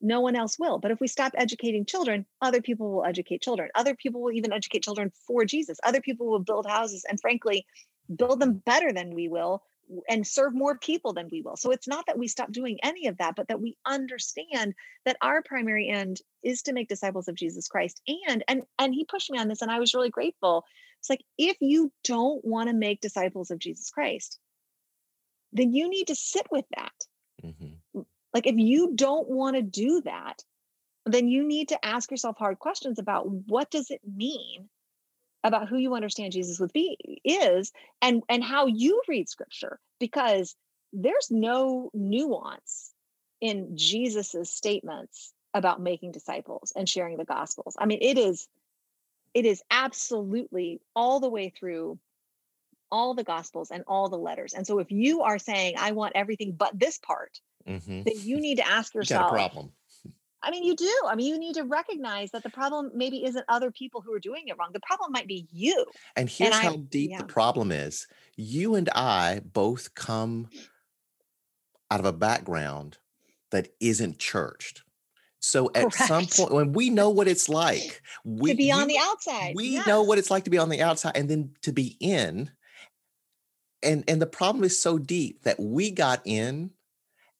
no 0.00 0.20
one 0.20 0.36
else 0.36 0.58
will 0.58 0.78
but 0.78 0.90
if 0.90 1.00
we 1.00 1.08
stop 1.08 1.32
educating 1.36 1.84
children 1.84 2.26
other 2.40 2.60
people 2.60 2.92
will 2.92 3.04
educate 3.04 3.40
children 3.40 3.68
other 3.74 3.94
people 3.94 4.22
will 4.22 4.32
even 4.32 4.52
educate 4.52 4.82
children 4.82 5.10
for 5.26 5.44
jesus 5.44 5.78
other 5.82 6.00
people 6.00 6.26
will 6.26 6.40
build 6.40 6.66
houses 6.66 7.04
and 7.08 7.20
frankly 7.20 7.66
build 8.14 8.38
them 8.38 8.62
better 8.66 8.92
than 8.92 9.14
we 9.14 9.28
will 9.28 9.62
and 10.08 10.26
serve 10.26 10.54
more 10.54 10.78
people 10.78 11.12
than 11.12 11.28
we 11.30 11.42
will. 11.42 11.56
So 11.56 11.70
it's 11.70 11.88
not 11.88 12.06
that 12.06 12.18
we 12.18 12.28
stop 12.28 12.52
doing 12.52 12.78
any 12.82 13.06
of 13.06 13.18
that, 13.18 13.36
but 13.36 13.48
that 13.48 13.60
we 13.60 13.76
understand 13.86 14.74
that 15.04 15.16
our 15.20 15.42
primary 15.42 15.88
end 15.88 16.20
is 16.42 16.62
to 16.62 16.72
make 16.72 16.88
disciples 16.88 17.28
of 17.28 17.34
Jesus 17.34 17.68
Christ. 17.68 18.00
And 18.28 18.44
and 18.48 18.62
and 18.78 18.94
he 18.94 19.04
pushed 19.04 19.30
me 19.30 19.38
on 19.38 19.48
this 19.48 19.62
and 19.62 19.70
I 19.70 19.78
was 19.80 19.94
really 19.94 20.10
grateful. 20.10 20.64
It's 21.00 21.10
like 21.10 21.24
if 21.38 21.56
you 21.60 21.92
don't 22.02 22.44
want 22.44 22.68
to 22.68 22.74
make 22.74 23.00
disciples 23.00 23.50
of 23.50 23.58
Jesus 23.58 23.90
Christ, 23.90 24.38
then 25.52 25.72
you 25.72 25.88
need 25.88 26.06
to 26.08 26.14
sit 26.14 26.46
with 26.50 26.64
that. 26.76 26.92
Mm-hmm. 27.44 28.00
Like 28.32 28.46
if 28.46 28.56
you 28.56 28.92
don't 28.94 29.28
want 29.28 29.56
to 29.56 29.62
do 29.62 30.02
that, 30.02 30.42
then 31.06 31.28
you 31.28 31.46
need 31.46 31.68
to 31.68 31.84
ask 31.84 32.10
yourself 32.10 32.36
hard 32.38 32.58
questions 32.58 32.98
about 32.98 33.28
what 33.28 33.70
does 33.70 33.90
it 33.90 34.00
mean 34.04 34.68
about 35.44 35.68
who 35.68 35.76
you 35.76 35.94
understand 35.94 36.32
Jesus 36.32 36.58
with 36.58 36.72
be 36.72 36.96
is 37.24 37.70
and 38.02 38.22
and 38.28 38.42
how 38.42 38.66
you 38.66 39.00
read 39.06 39.28
scripture 39.28 39.78
because 40.00 40.56
there's 40.92 41.30
no 41.30 41.90
nuance 41.94 42.92
in 43.40 43.76
Jesus's 43.76 44.50
statements 44.50 45.32
about 45.52 45.80
making 45.80 46.12
disciples 46.12 46.72
and 46.74 46.88
sharing 46.88 47.16
the 47.18 47.24
gospels. 47.24 47.76
I 47.78 47.86
mean 47.86 47.98
it 48.00 48.18
is 48.18 48.48
it 49.34 49.44
is 49.44 49.62
absolutely 49.70 50.80
all 50.96 51.20
the 51.20 51.28
way 51.28 51.50
through 51.50 51.98
all 52.90 53.14
the 53.14 53.24
gospels 53.24 53.70
and 53.70 53.84
all 53.86 54.08
the 54.08 54.16
letters. 54.18 54.54
And 54.54 54.66
so 54.66 54.78
if 54.78 54.90
you 54.90 55.22
are 55.22 55.38
saying 55.38 55.74
I 55.78 55.92
want 55.92 56.12
everything 56.16 56.52
but 56.52 56.78
this 56.78 56.98
part, 56.98 57.40
Mm-hmm. 57.66 58.02
then 58.02 58.14
you 58.20 58.40
need 58.40 58.56
to 58.56 58.66
ask 58.68 58.92
You 58.94 58.98
got 58.98 59.00
yourself 59.00 59.26
a 59.28 59.30
problem. 59.30 59.72
I 60.44 60.50
mean, 60.50 60.64
you 60.64 60.76
do. 60.76 60.94
I 61.06 61.14
mean, 61.14 61.26
you 61.26 61.38
need 61.38 61.54
to 61.54 61.64
recognize 61.64 62.30
that 62.32 62.42
the 62.42 62.50
problem 62.50 62.90
maybe 62.94 63.24
isn't 63.24 63.44
other 63.48 63.70
people 63.70 64.00
who 64.00 64.12
are 64.12 64.20
doing 64.20 64.48
it 64.48 64.56
wrong. 64.58 64.70
The 64.72 64.80
problem 64.80 65.10
might 65.12 65.26
be 65.26 65.48
you. 65.50 65.86
And 66.16 66.28
here's 66.28 66.54
I- 66.54 66.62
how 66.62 66.76
deep 66.76 67.10
yeah. 67.10 67.18
the 67.18 67.24
problem 67.24 67.72
is. 67.72 68.06
You 68.36 68.74
and 68.74 68.88
I 68.90 69.40
both 69.44 69.94
come 69.94 70.48
out 71.90 72.00
of 72.00 72.06
a 72.06 72.12
background 72.12 72.98
that 73.50 73.68
isn't 73.80 74.18
churched. 74.18 74.82
So 75.44 75.70
at 75.74 75.92
some 75.92 76.26
point, 76.26 76.52
when 76.52 76.72
we 76.72 76.88
know 76.88 77.10
what 77.10 77.28
it's 77.28 77.48
like, 77.48 78.02
we 78.24 78.50
to 78.50 78.56
be 78.56 78.72
on 78.72 78.88
the 78.88 78.98
outside. 78.98 79.54
we 79.54 79.78
know 79.86 80.02
what 80.02 80.18
it's 80.18 80.30
like 80.30 80.44
to 80.44 80.50
be 80.50 80.58
on 80.58 80.70
the 80.70 80.80
outside 80.80 81.16
and 81.16 81.28
then 81.28 81.50
to 81.62 81.72
be 81.72 81.96
in. 82.00 82.50
And 83.82 84.04
and 84.08 84.22
the 84.22 84.26
problem 84.26 84.64
is 84.64 84.80
so 84.80 84.98
deep 84.98 85.42
that 85.42 85.60
we 85.60 85.90
got 85.90 86.22
in 86.24 86.70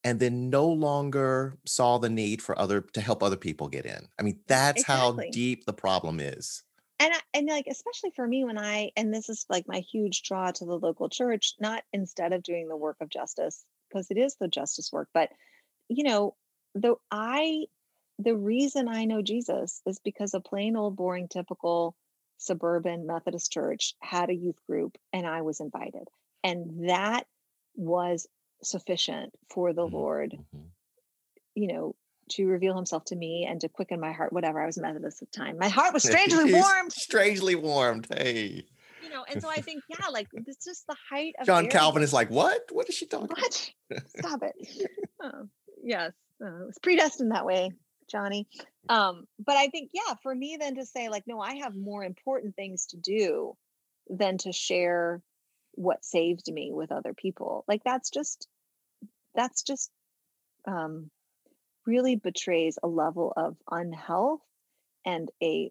and 0.04 0.20
then 0.20 0.50
no 0.50 0.68
longer 0.68 1.56
saw 1.64 1.98
the 1.98 2.10
need 2.10 2.42
for 2.42 2.56
other 2.58 2.82
to 2.92 3.00
help 3.00 3.22
other 3.22 3.36
people 3.36 3.68
get 3.68 3.86
in. 3.86 4.06
I 4.18 4.22
mean, 4.22 4.38
that's 4.46 4.84
how 4.84 5.18
deep 5.32 5.64
the 5.64 5.72
problem 5.72 6.20
is. 6.20 6.62
and 7.00 7.12
I, 7.12 7.20
and 7.32 7.48
like 7.48 7.66
especially 7.68 8.10
for 8.14 8.28
me 8.28 8.44
when 8.44 8.58
I 8.58 8.90
and 8.96 9.12
this 9.12 9.28
is 9.28 9.46
like 9.48 9.66
my 9.66 9.80
huge 9.80 10.22
draw 10.22 10.52
to 10.52 10.64
the 10.64 10.78
local 10.78 11.08
church, 11.08 11.54
not 11.58 11.82
instead 11.92 12.32
of 12.32 12.42
doing 12.42 12.68
the 12.68 12.76
work 12.76 12.98
of 13.00 13.08
justice 13.08 13.64
because 13.88 14.10
it 14.10 14.18
is 14.18 14.36
the 14.38 14.48
justice 14.48 14.92
work, 14.92 15.08
but 15.14 15.30
you 15.88 16.04
know, 16.04 16.34
the 16.74 16.94
I 17.10 17.64
the 18.18 18.36
reason 18.36 18.88
I 18.88 19.06
know 19.06 19.22
Jesus 19.22 19.80
is 19.86 19.98
because 20.04 20.34
a 20.34 20.40
plain 20.40 20.76
old 20.76 20.96
boring 20.96 21.28
typical 21.28 21.96
suburban 22.38 23.06
Methodist 23.06 23.50
church 23.50 23.94
had 24.00 24.28
a 24.28 24.34
youth 24.34 24.58
group 24.68 24.98
and 25.12 25.26
I 25.26 25.42
was 25.42 25.60
invited. 25.60 26.08
And 26.42 26.88
that 26.90 27.26
was 27.74 28.26
sufficient 28.66 29.34
for 29.50 29.72
the 29.72 29.86
Mhm. 29.86 29.92
Lord 29.92 30.32
Mhm. 30.54 30.70
you 31.54 31.68
know, 31.68 31.94
to 32.30 32.46
reveal 32.46 32.74
himself 32.74 33.04
to 33.04 33.14
me 33.16 33.44
and 33.48 33.60
to 33.60 33.68
quicken 33.68 34.00
my 34.00 34.10
heart, 34.12 34.32
whatever. 34.32 34.60
I 34.60 34.66
was 34.66 34.76
Methodist 34.78 35.22
at 35.22 35.30
the 35.30 35.36
time. 35.38 35.56
My 35.58 35.68
heart 35.68 35.92
was 35.94 36.02
strangely 36.42 36.52
warmed, 36.52 36.92
Strangely 36.92 37.54
warmed. 37.54 38.06
Hey. 38.12 38.66
you 39.02 39.08
know, 39.10 39.24
and 39.28 39.40
so 39.42 39.48
I 39.48 39.60
think, 39.60 39.82
yeah, 39.88 40.08
like 40.08 40.26
it's 40.32 40.64
just 40.64 40.86
the 40.88 40.96
height 41.10 41.34
of 41.38 41.46
John 41.46 41.68
Calvin 41.68 42.02
is 42.02 42.12
like, 42.12 42.30
what? 42.30 42.62
What 42.72 42.88
is 42.88 42.94
she 42.96 43.06
talking 43.06 43.28
about? 43.30 43.72
Stop 44.18 44.42
it. 44.42 44.88
Oh, 45.22 45.48
yes. 45.82 46.12
Uh, 46.42 46.62
it 46.62 46.66
was 46.66 46.78
predestined 46.82 47.30
that 47.30 47.44
way, 47.46 47.70
Johnny. 48.10 48.48
Um, 48.88 49.26
but 49.38 49.56
I 49.56 49.68
think, 49.68 49.90
yeah, 49.92 50.14
for 50.22 50.34
me 50.34 50.56
then 50.58 50.74
to 50.76 50.84
say, 50.86 51.08
like, 51.10 51.24
no, 51.26 51.38
I 51.40 51.56
have 51.56 51.76
more 51.76 52.02
important 52.02 52.56
things 52.56 52.86
to 52.86 52.96
do 52.96 53.56
than 54.08 54.38
to 54.38 54.52
share 54.52 55.22
what 55.72 56.04
saved 56.04 56.50
me 56.52 56.72
with 56.72 56.90
other 56.90 57.14
people. 57.14 57.64
Like 57.68 57.82
that's 57.84 58.10
just 58.10 58.48
that's 59.34 59.62
just 59.62 59.90
um 60.66 61.10
really 61.86 62.16
betrays 62.16 62.78
a 62.82 62.88
level 62.88 63.32
of 63.36 63.56
unhealth 63.70 64.40
and 65.04 65.28
a 65.42 65.70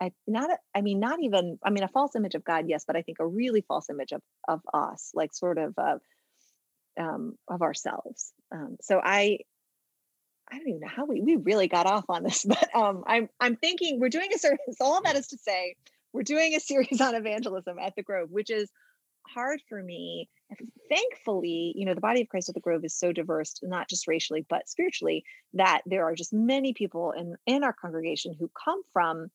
I, 0.00 0.10
not 0.26 0.50
a, 0.50 0.58
I 0.74 0.80
mean 0.80 0.98
not 0.98 1.22
even 1.22 1.58
I 1.64 1.70
mean 1.70 1.84
a 1.84 1.88
false 1.88 2.16
image 2.16 2.34
of 2.34 2.44
God 2.44 2.64
yes 2.68 2.84
but 2.86 2.96
I 2.96 3.02
think 3.02 3.18
a 3.20 3.26
really 3.26 3.60
false 3.66 3.88
image 3.90 4.12
of 4.12 4.22
of 4.48 4.60
us 4.72 5.10
like 5.14 5.32
sort 5.32 5.58
of 5.58 5.74
uh, 5.78 5.98
um 7.00 7.34
of 7.48 7.62
ourselves. 7.62 8.32
Um 8.52 8.76
so 8.80 9.00
I 9.02 9.38
I 10.50 10.58
don't 10.58 10.68
even 10.68 10.80
know 10.80 10.88
how 10.88 11.04
we 11.06 11.20
we 11.20 11.36
really 11.36 11.68
got 11.68 11.86
off 11.86 12.06
on 12.08 12.24
this 12.24 12.44
but 12.48 12.74
um 12.74 13.04
I'm 13.06 13.28
I'm 13.38 13.56
thinking 13.56 14.00
we're 14.00 14.08
doing 14.08 14.30
a 14.34 14.38
service 14.38 14.76
all 14.80 15.00
that 15.02 15.16
is 15.16 15.28
to 15.28 15.38
say 15.38 15.76
we're 16.12 16.22
doing 16.22 16.54
a 16.54 16.60
series 16.60 17.00
on 17.00 17.14
evangelism 17.14 17.78
at 17.78 17.94
the 17.96 18.02
Grove 18.02 18.30
which 18.30 18.50
is 18.50 18.68
hard 19.26 19.60
for 19.68 19.82
me 19.82 20.28
thankfully 20.88 21.72
you 21.76 21.84
know 21.84 21.94
the 21.94 22.00
body 22.00 22.20
of 22.20 22.28
christ 22.28 22.48
at 22.48 22.54
the 22.54 22.60
grove 22.60 22.84
is 22.84 22.96
so 22.96 23.12
diverse 23.12 23.54
not 23.62 23.88
just 23.88 24.06
racially 24.06 24.44
but 24.48 24.68
spiritually 24.68 25.24
that 25.54 25.82
there 25.86 26.04
are 26.04 26.14
just 26.14 26.32
many 26.32 26.72
people 26.72 27.12
in 27.12 27.36
in 27.46 27.64
our 27.64 27.72
congregation 27.72 28.34
who 28.38 28.50
come 28.64 28.82
from 28.92 29.28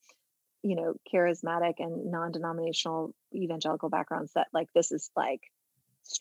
you 0.62 0.76
know 0.76 0.94
charismatic 1.12 1.74
and 1.78 2.10
non-denominational 2.10 3.14
evangelical 3.34 3.88
backgrounds 3.88 4.32
that 4.34 4.48
like 4.52 4.68
this 4.74 4.92
is 4.92 5.10
like 5.16 5.40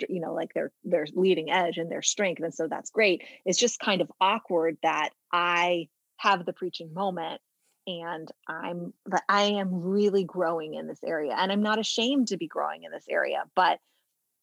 you 0.08 0.20
know 0.20 0.34
like 0.34 0.52
they're 0.54 0.72
they're 0.84 1.08
leading 1.14 1.50
edge 1.50 1.78
and 1.78 1.92
their 1.92 2.02
strength 2.02 2.42
and 2.44 2.54
so 2.54 2.68
that's 2.68 2.92
great. 2.92 3.24
It's 3.46 3.58
just 3.58 3.80
kind 3.80 4.02
of 4.02 4.12
awkward 4.20 4.78
that 4.84 5.10
i 5.32 5.88
have 6.18 6.46
the 6.46 6.54
preaching 6.54 6.94
moment 6.94 7.42
and 7.90 8.32
i'm 8.48 8.94
but 9.06 9.24
i 9.28 9.44
am 9.44 9.70
really 9.82 10.24
growing 10.24 10.76
in 10.76 10.88
this 10.88 11.04
area 11.04 11.36
and 11.38 11.52
i'm 11.52 11.64
not 11.64 11.80
ashamed 11.80 12.28
to 12.28 12.38
be 12.38 12.48
growing 12.48 12.84
in 12.84 12.92
this 12.92 13.06
area 13.10 13.44
but 13.56 13.80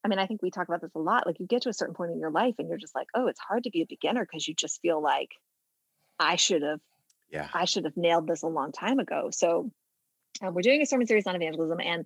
I 0.05 0.09
mean, 0.09 0.21
I 0.21 0.27
think 0.27 0.41
we 0.41 0.53
talk 0.53 0.69
about 0.69 0.81
this 0.81 0.95
a 0.95 1.01
lot. 1.01 1.27
Like 1.27 1.41
you 1.41 1.49
get 1.49 1.63
to 1.63 1.69
a 1.69 1.73
certain 1.73 1.97
point 1.97 2.13
in 2.13 2.21
your 2.21 2.31
life 2.31 2.55
and 2.61 2.69
you're 2.69 2.79
just 2.79 2.95
like, 2.95 3.09
oh, 3.17 3.27
it's 3.27 3.41
hard 3.41 3.65
to 3.65 3.71
be 3.71 3.83
a 3.83 3.87
beginner 3.87 4.25
because 4.25 4.47
you 4.47 4.55
just 4.55 4.81
feel 4.81 5.03
like 5.03 5.31
I 6.21 6.37
should 6.37 6.63
have, 6.63 6.79
Yeah. 7.29 7.49
I 7.53 7.65
should 7.65 7.87
have 7.87 7.97
nailed 7.97 8.29
this 8.29 8.45
a 8.45 8.47
long 8.47 8.71
time 8.71 9.01
ago. 9.01 9.31
So 9.33 9.73
uh, 10.41 10.53
we're 10.53 10.63
doing 10.63 10.81
a 10.81 10.87
sermon 10.87 11.09
series 11.09 11.27
on 11.27 11.35
evangelism, 11.35 11.81
and 11.81 12.05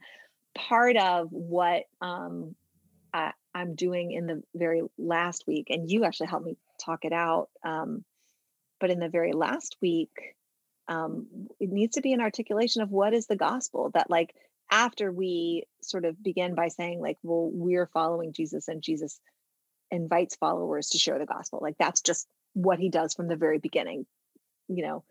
part 0.55 0.97
of 0.97 1.29
what 1.31 1.85
um, 2.01 2.55
I, 3.13 3.33
I'm 3.55 3.75
doing 3.75 4.13
in 4.13 4.27
the 4.27 4.43
very 4.55 4.83
last 4.97 5.45
week, 5.47 5.67
and 5.69 5.91
you 5.91 6.05
actually 6.05 6.29
helped 6.29 6.47
me 6.47 6.57
talk 6.83 7.05
it 7.05 7.13
out. 7.13 7.49
Um, 7.65 8.05
but 8.79 8.91
in 8.91 8.99
the 8.99 9.09
very 9.09 9.33
last 9.33 9.77
week, 9.83 10.11
um, 10.91 11.29
it 11.61 11.71
needs 11.71 11.95
to 11.95 12.03
be 12.03 12.13
an 12.13 12.21
articulation 12.21 12.83
of 12.83 12.91
what 12.91 13.15
is 13.15 13.27
the 13.27 13.37
gospel 13.37 13.91
that 13.95 14.11
like 14.11 14.35
after 14.71 15.11
we 15.11 15.65
sort 15.83 16.05
of 16.05 16.23
begin 16.23 16.55
by 16.55 16.69
saying 16.69 17.01
like 17.01 17.17
well 17.23 17.49
we're 17.53 17.87
following 17.87 18.33
jesus 18.33 18.69
and 18.69 18.83
jesus 18.83 19.21
invites 19.91 20.37
followers 20.37 20.91
to 20.91 20.99
share 20.99 21.19
the 21.19 21.27
gospel 21.27 21.61
like 21.63 21.77
that's 21.79 22.03
just 22.03 22.29
what 22.53 22.79
he 22.79 22.89
does 22.89 23.15
from 23.15 23.29
the 23.29 23.37
very 23.37 23.59
beginning. 23.59 24.07
You 24.69 24.85
know 24.85 25.05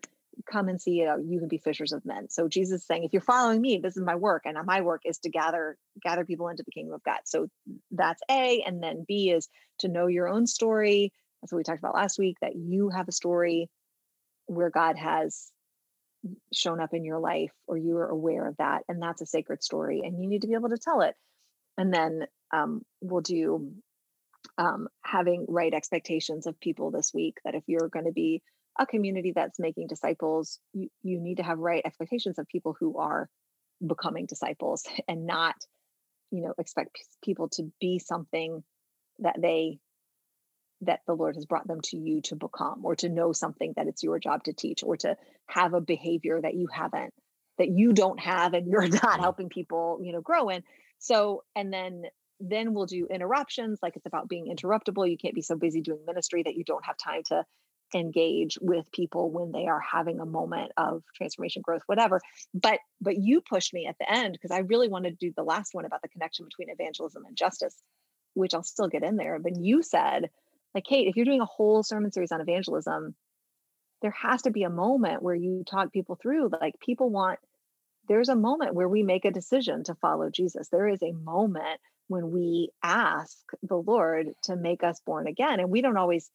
come 0.50 0.68
and 0.68 0.80
see 0.80 1.02
it 1.02 1.20
you 1.26 1.38
can 1.38 1.48
be 1.48 1.58
fishers 1.58 1.92
of 1.92 2.04
men. 2.06 2.30
So 2.30 2.48
jesus 2.48 2.80
is 2.80 2.86
saying 2.86 3.04
if 3.04 3.12
you're 3.12 3.20
following 3.20 3.60
me 3.60 3.78
this 3.78 3.96
is 3.96 4.02
my 4.02 4.14
work 4.14 4.42
and 4.46 4.56
my 4.64 4.80
work 4.80 5.02
is 5.04 5.18
to 5.18 5.28
gather 5.28 5.76
gather 6.02 6.24
people 6.24 6.48
into 6.48 6.62
the 6.62 6.70
kingdom 6.70 6.94
of 6.94 7.02
god. 7.02 7.20
So 7.24 7.48
that's 7.90 8.22
a 8.30 8.62
and 8.62 8.82
then 8.82 9.04
b 9.06 9.30
is 9.30 9.48
to 9.80 9.88
know 9.88 10.06
your 10.06 10.28
own 10.28 10.46
story. 10.46 11.12
That's 11.40 11.52
what 11.52 11.58
we 11.58 11.64
talked 11.64 11.80
about 11.80 11.94
last 11.94 12.18
week 12.18 12.36
that 12.40 12.56
you 12.56 12.90
have 12.90 13.08
a 13.08 13.12
story 13.12 13.68
where 14.46 14.70
god 14.70 14.96
has 14.96 15.50
shown 16.52 16.80
up 16.80 16.92
in 16.92 17.04
your 17.04 17.18
life 17.18 17.52
or 17.66 17.76
you 17.76 17.96
are 17.96 18.08
aware 18.08 18.46
of 18.46 18.56
that 18.58 18.82
and 18.88 19.02
that's 19.02 19.22
a 19.22 19.26
sacred 19.26 19.62
story 19.62 20.02
and 20.04 20.20
you 20.20 20.28
need 20.28 20.42
to 20.42 20.48
be 20.48 20.54
able 20.54 20.68
to 20.68 20.78
tell 20.78 21.00
it. 21.00 21.14
And 21.78 21.92
then 21.92 22.26
um, 22.52 22.82
we'll 23.00 23.22
do 23.22 23.72
um, 24.58 24.88
having 25.02 25.46
right 25.48 25.72
expectations 25.72 26.46
of 26.46 26.60
people 26.60 26.90
this 26.90 27.12
week 27.14 27.38
that 27.44 27.54
if 27.54 27.62
you're 27.66 27.88
going 27.88 28.04
to 28.04 28.12
be 28.12 28.42
a 28.78 28.86
community 28.86 29.32
that's 29.34 29.58
making 29.58 29.86
disciples 29.86 30.58
you, 30.72 30.88
you 31.02 31.20
need 31.20 31.38
to 31.38 31.42
have 31.42 31.58
right 31.58 31.82
expectations 31.84 32.38
of 32.38 32.46
people 32.48 32.76
who 32.78 32.98
are 32.98 33.28
becoming 33.86 34.26
disciples 34.26 34.84
and 35.08 35.26
not 35.26 35.54
you 36.30 36.42
know 36.42 36.54
expect 36.58 36.98
people 37.24 37.48
to 37.48 37.70
be 37.80 37.98
something 37.98 38.62
that 39.18 39.36
they 39.40 39.78
that 40.82 41.00
the 41.06 41.14
Lord 41.14 41.34
has 41.36 41.46
brought 41.46 41.66
them 41.66 41.80
to 41.82 41.96
you 41.96 42.20
to 42.22 42.36
become, 42.36 42.84
or 42.84 42.96
to 42.96 43.08
know 43.08 43.32
something 43.32 43.74
that 43.76 43.86
it's 43.86 44.02
your 44.02 44.18
job 44.18 44.44
to 44.44 44.52
teach, 44.52 44.82
or 44.82 44.96
to 44.98 45.16
have 45.46 45.74
a 45.74 45.80
behavior 45.80 46.40
that 46.40 46.54
you 46.54 46.68
haven't, 46.72 47.12
that 47.58 47.68
you 47.68 47.92
don't 47.92 48.20
have, 48.20 48.54
and 48.54 48.66
you're 48.66 48.88
not 48.88 49.18
Mhm. 49.18 49.20
helping 49.20 49.48
people, 49.48 50.00
you 50.02 50.12
know, 50.12 50.20
grow 50.20 50.48
in. 50.48 50.62
So, 50.98 51.44
and 51.56 51.72
then 51.72 52.04
then 52.42 52.72
we'll 52.72 52.86
do 52.86 53.06
interruptions, 53.06 53.80
like 53.82 53.96
it's 53.96 54.06
about 54.06 54.26
being 54.28 54.46
interruptible. 54.46 55.10
You 55.10 55.18
can't 55.18 55.34
be 55.34 55.42
so 55.42 55.56
busy 55.56 55.82
doing 55.82 56.00
ministry 56.06 56.42
that 56.42 56.54
you 56.56 56.64
don't 56.64 56.84
have 56.86 56.96
time 56.96 57.22
to 57.24 57.44
engage 57.94 58.56
with 58.60 58.90
people 58.92 59.30
when 59.30 59.50
they 59.52 59.66
are 59.66 59.80
having 59.80 60.20
a 60.20 60.26
moment 60.26 60.70
of 60.76 61.02
transformation 61.16 61.60
growth 61.60 61.82
whatever 61.86 62.20
but 62.54 62.78
but 63.00 63.16
you 63.16 63.40
pushed 63.40 63.74
me 63.74 63.86
at 63.86 63.96
the 63.98 64.08
end 64.08 64.32
because 64.32 64.52
i 64.52 64.58
really 64.58 64.88
wanted 64.88 65.18
to 65.18 65.26
do 65.26 65.32
the 65.36 65.42
last 65.42 65.74
one 65.74 65.84
about 65.84 66.00
the 66.00 66.08
connection 66.08 66.44
between 66.44 66.70
evangelism 66.70 67.24
and 67.24 67.36
justice 67.36 67.82
which 68.34 68.54
i'll 68.54 68.62
still 68.62 68.86
get 68.86 69.02
in 69.02 69.16
there 69.16 69.40
but 69.40 69.56
you 69.56 69.82
said 69.82 70.30
like 70.74 70.84
kate 70.84 71.08
if 71.08 71.16
you're 71.16 71.24
doing 71.24 71.40
a 71.40 71.46
whole 71.46 71.82
sermon 71.82 72.12
series 72.12 72.32
on 72.32 72.40
evangelism 72.40 73.14
there 74.02 74.12
has 74.12 74.42
to 74.42 74.50
be 74.50 74.62
a 74.62 74.70
moment 74.70 75.22
where 75.22 75.34
you 75.34 75.62
talk 75.68 75.92
people 75.92 76.18
through 76.20 76.50
like 76.60 76.74
people 76.80 77.10
want 77.10 77.38
there's 78.08 78.30
a 78.30 78.34
moment 78.34 78.74
where 78.74 78.88
we 78.88 79.02
make 79.02 79.24
a 79.24 79.30
decision 79.30 79.84
to 79.84 79.94
follow 79.96 80.30
jesus 80.30 80.68
there 80.68 80.88
is 80.88 81.02
a 81.02 81.12
moment 81.12 81.80
when 82.10 82.32
we 82.32 82.70
ask 82.82 83.38
the 83.62 83.76
Lord 83.76 84.30
to 84.42 84.56
make 84.56 84.82
us 84.82 85.00
born 85.06 85.28
again. 85.28 85.60
And 85.60 85.70
we 85.70 85.80
don't 85.80 85.96
always, 85.96 86.28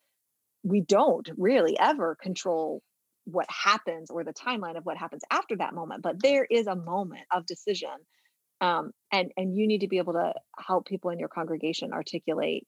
we 0.64 0.80
don't 0.80 1.30
really 1.38 1.78
ever 1.78 2.16
control 2.16 2.82
what 3.26 3.46
happens 3.50 4.10
or 4.10 4.24
the 4.24 4.32
timeline 4.32 4.78
of 4.78 4.86
what 4.86 4.96
happens 4.96 5.24
after 5.30 5.58
that 5.58 5.74
moment. 5.74 6.02
But 6.02 6.24
there 6.24 6.48
is 6.50 6.68
a 6.68 6.78
moment 6.78 7.26
of 7.30 7.46
decision. 7.46 7.90
Um, 8.62 8.92
and 9.12 9.34
and 9.36 9.54
you 9.54 9.68
need 9.68 9.82
to 9.82 9.90
be 9.90 9.98
able 9.98 10.14
to 10.14 10.34
help 10.58 10.88
people 10.88 11.12
in 11.12 11.20
your 11.20 11.28
congregation 11.28 11.92
articulate 11.92 12.66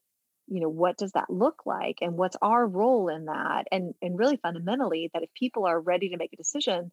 you 0.48 0.60
know 0.60 0.68
what 0.68 0.96
does 0.96 1.12
that 1.12 1.30
look 1.30 1.62
like 1.66 1.98
and 2.00 2.16
what's 2.16 2.36
our 2.42 2.66
role 2.66 3.08
in 3.08 3.26
that? 3.26 3.66
And 3.70 3.94
and 4.02 4.18
really 4.18 4.36
fundamentally 4.36 5.10
that 5.12 5.22
if 5.22 5.32
people 5.34 5.66
are 5.66 5.80
ready 5.80 6.10
to 6.10 6.16
make 6.16 6.32
a 6.32 6.36
decision 6.36 6.90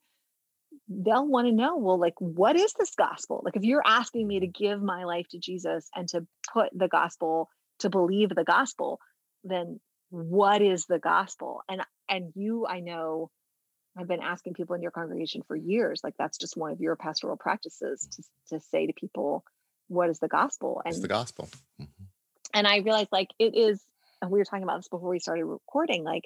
they'll 0.89 1.25
want 1.25 1.47
to 1.47 1.53
know 1.53 1.77
well 1.77 1.99
like 1.99 2.15
what 2.19 2.55
is 2.55 2.73
this 2.77 2.93
gospel? 2.95 3.41
Like 3.43 3.55
if 3.55 3.63
you're 3.63 3.85
asking 3.85 4.27
me 4.27 4.41
to 4.41 4.47
give 4.47 4.81
my 4.81 5.05
life 5.05 5.25
to 5.31 5.39
jesus 5.39 5.89
and 5.95 6.07
to 6.09 6.27
put 6.53 6.69
the 6.75 6.87
gospel 6.87 7.49
to 7.79 7.89
believe 7.89 8.29
the 8.29 8.43
gospel 8.43 8.99
then 9.43 9.79
what 10.09 10.61
is 10.61 10.85
the 10.85 10.99
gospel? 10.99 11.61
And 11.69 11.81
and 12.09 12.31
you 12.35 12.67
i 12.67 12.81
know 12.81 13.31
i've 13.97 14.07
been 14.07 14.21
asking 14.21 14.53
people 14.53 14.75
in 14.75 14.81
your 14.81 14.91
congregation 14.91 15.41
for 15.47 15.55
years 15.55 16.01
like 16.03 16.13
that's 16.19 16.37
just 16.37 16.55
one 16.55 16.71
of 16.71 16.79
your 16.79 16.95
pastoral 16.95 17.37
practices 17.37 18.07
to, 18.11 18.57
to 18.57 18.63
say 18.69 18.85
to 18.85 18.93
people 18.93 19.43
what 19.87 20.09
is 20.09 20.19
the 20.19 20.27
gospel? 20.27 20.81
And 20.85 20.93
it's 20.93 21.01
the 21.01 21.07
gospel? 21.07 21.49
Mm-hmm. 21.81 21.94
And 22.55 22.67
i 22.67 22.77
realized 22.77 23.09
like 23.11 23.29
it 23.37 23.55
is 23.55 23.83
and 24.21 24.31
we 24.31 24.39
were 24.39 24.45
talking 24.45 24.63
about 24.63 24.77
this 24.77 24.87
before 24.87 25.09
we 25.09 25.19
started 25.19 25.45
recording 25.45 26.03
like 26.03 26.23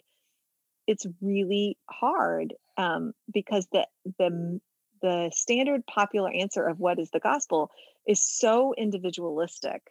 it's 0.88 1.06
really 1.22 1.78
hard 1.88 2.54
um, 2.78 3.14
because 3.32 3.68
the 3.72 3.86
the 4.18 4.60
the 5.02 5.30
standard 5.34 5.86
popular 5.86 6.32
answer 6.32 6.64
of 6.66 6.80
what 6.80 7.00
is 7.00 7.12
the 7.12 7.20
gospel 7.20 7.70
is 8.08 8.22
so 8.22 8.74
individualistic 8.78 9.82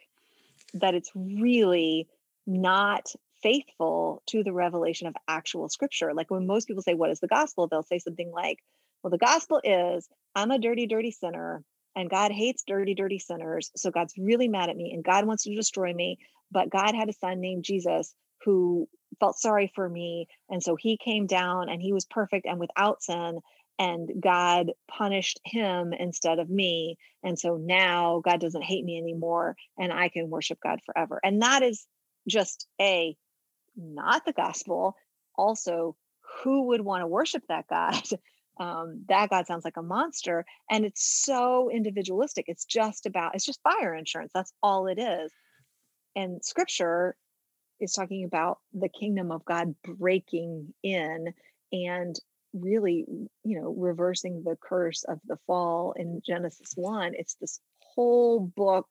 that 0.73 0.93
it's 0.93 1.11
really 1.15 2.07
not 2.45 3.13
faithful 3.41 4.21
to 4.27 4.43
the 4.43 4.53
revelation 4.53 5.07
of 5.07 5.15
actual 5.27 5.69
scripture. 5.69 6.13
Like 6.13 6.29
when 6.29 6.45
most 6.45 6.67
people 6.67 6.83
say, 6.83 6.93
What 6.93 7.11
is 7.11 7.19
the 7.19 7.27
gospel? 7.27 7.67
they'll 7.67 7.83
say 7.83 7.99
something 7.99 8.31
like, 8.31 8.59
Well, 9.01 9.11
the 9.11 9.17
gospel 9.17 9.61
is 9.63 10.07
I'm 10.35 10.51
a 10.51 10.59
dirty, 10.59 10.87
dirty 10.87 11.11
sinner, 11.11 11.63
and 11.95 12.09
God 12.09 12.31
hates 12.31 12.63
dirty, 12.65 12.93
dirty 12.95 13.19
sinners. 13.19 13.71
So 13.75 13.91
God's 13.91 14.13
really 14.17 14.47
mad 14.47 14.69
at 14.69 14.77
me, 14.77 14.91
and 14.93 15.03
God 15.03 15.25
wants 15.25 15.43
to 15.43 15.55
destroy 15.55 15.93
me. 15.93 16.17
But 16.51 16.69
God 16.69 16.95
had 16.95 17.09
a 17.09 17.13
son 17.13 17.39
named 17.41 17.63
Jesus 17.63 18.13
who 18.43 18.87
felt 19.19 19.37
sorry 19.37 19.71
for 19.75 19.87
me. 19.87 20.27
And 20.49 20.63
so 20.63 20.75
he 20.75 20.97
came 20.97 21.27
down 21.27 21.69
and 21.69 21.81
he 21.81 21.93
was 21.93 22.05
perfect 22.05 22.45
and 22.45 22.59
without 22.59 23.03
sin. 23.03 23.39
And 23.77 24.09
God 24.19 24.71
punished 24.89 25.39
him 25.45 25.93
instead 25.93 26.39
of 26.39 26.49
me. 26.49 26.97
And 27.23 27.39
so 27.39 27.57
now 27.57 28.21
God 28.23 28.41
doesn't 28.41 28.63
hate 28.63 28.83
me 28.83 28.97
anymore 28.97 29.55
and 29.77 29.93
I 29.93 30.09
can 30.09 30.29
worship 30.29 30.59
God 30.61 30.79
forever. 30.85 31.19
And 31.23 31.41
that 31.41 31.63
is 31.63 31.85
just 32.27 32.67
a 32.81 33.15
not 33.75 34.25
the 34.25 34.33
gospel. 34.33 34.95
Also, 35.35 35.95
who 36.43 36.67
would 36.67 36.81
want 36.81 37.01
to 37.01 37.07
worship 37.07 37.43
that 37.47 37.67
God? 37.69 38.01
Um, 38.59 39.05
that 39.07 39.29
God 39.29 39.47
sounds 39.47 39.63
like 39.63 39.77
a 39.77 39.81
monster. 39.81 40.45
And 40.69 40.85
it's 40.85 41.23
so 41.23 41.69
individualistic. 41.71 42.45
It's 42.47 42.65
just 42.65 43.05
about, 43.05 43.35
it's 43.35 43.45
just 43.45 43.61
fire 43.63 43.95
insurance. 43.95 44.31
That's 44.33 44.51
all 44.61 44.87
it 44.87 44.99
is. 44.99 45.31
And 46.15 46.43
scripture 46.43 47.15
is 47.79 47.93
talking 47.93 48.25
about 48.25 48.59
the 48.73 48.89
kingdom 48.89 49.31
of 49.31 49.45
God 49.45 49.75
breaking 49.83 50.73
in 50.83 51.33
and 51.71 52.15
really, 52.53 53.05
you 53.43 53.61
know, 53.61 53.73
reversing 53.77 54.43
the 54.43 54.57
curse 54.61 55.03
of 55.03 55.19
the 55.25 55.37
fall 55.47 55.93
in 55.93 56.21
Genesis 56.25 56.73
1. 56.75 57.13
It's 57.15 57.35
this 57.35 57.61
whole 57.79 58.39
book 58.39 58.87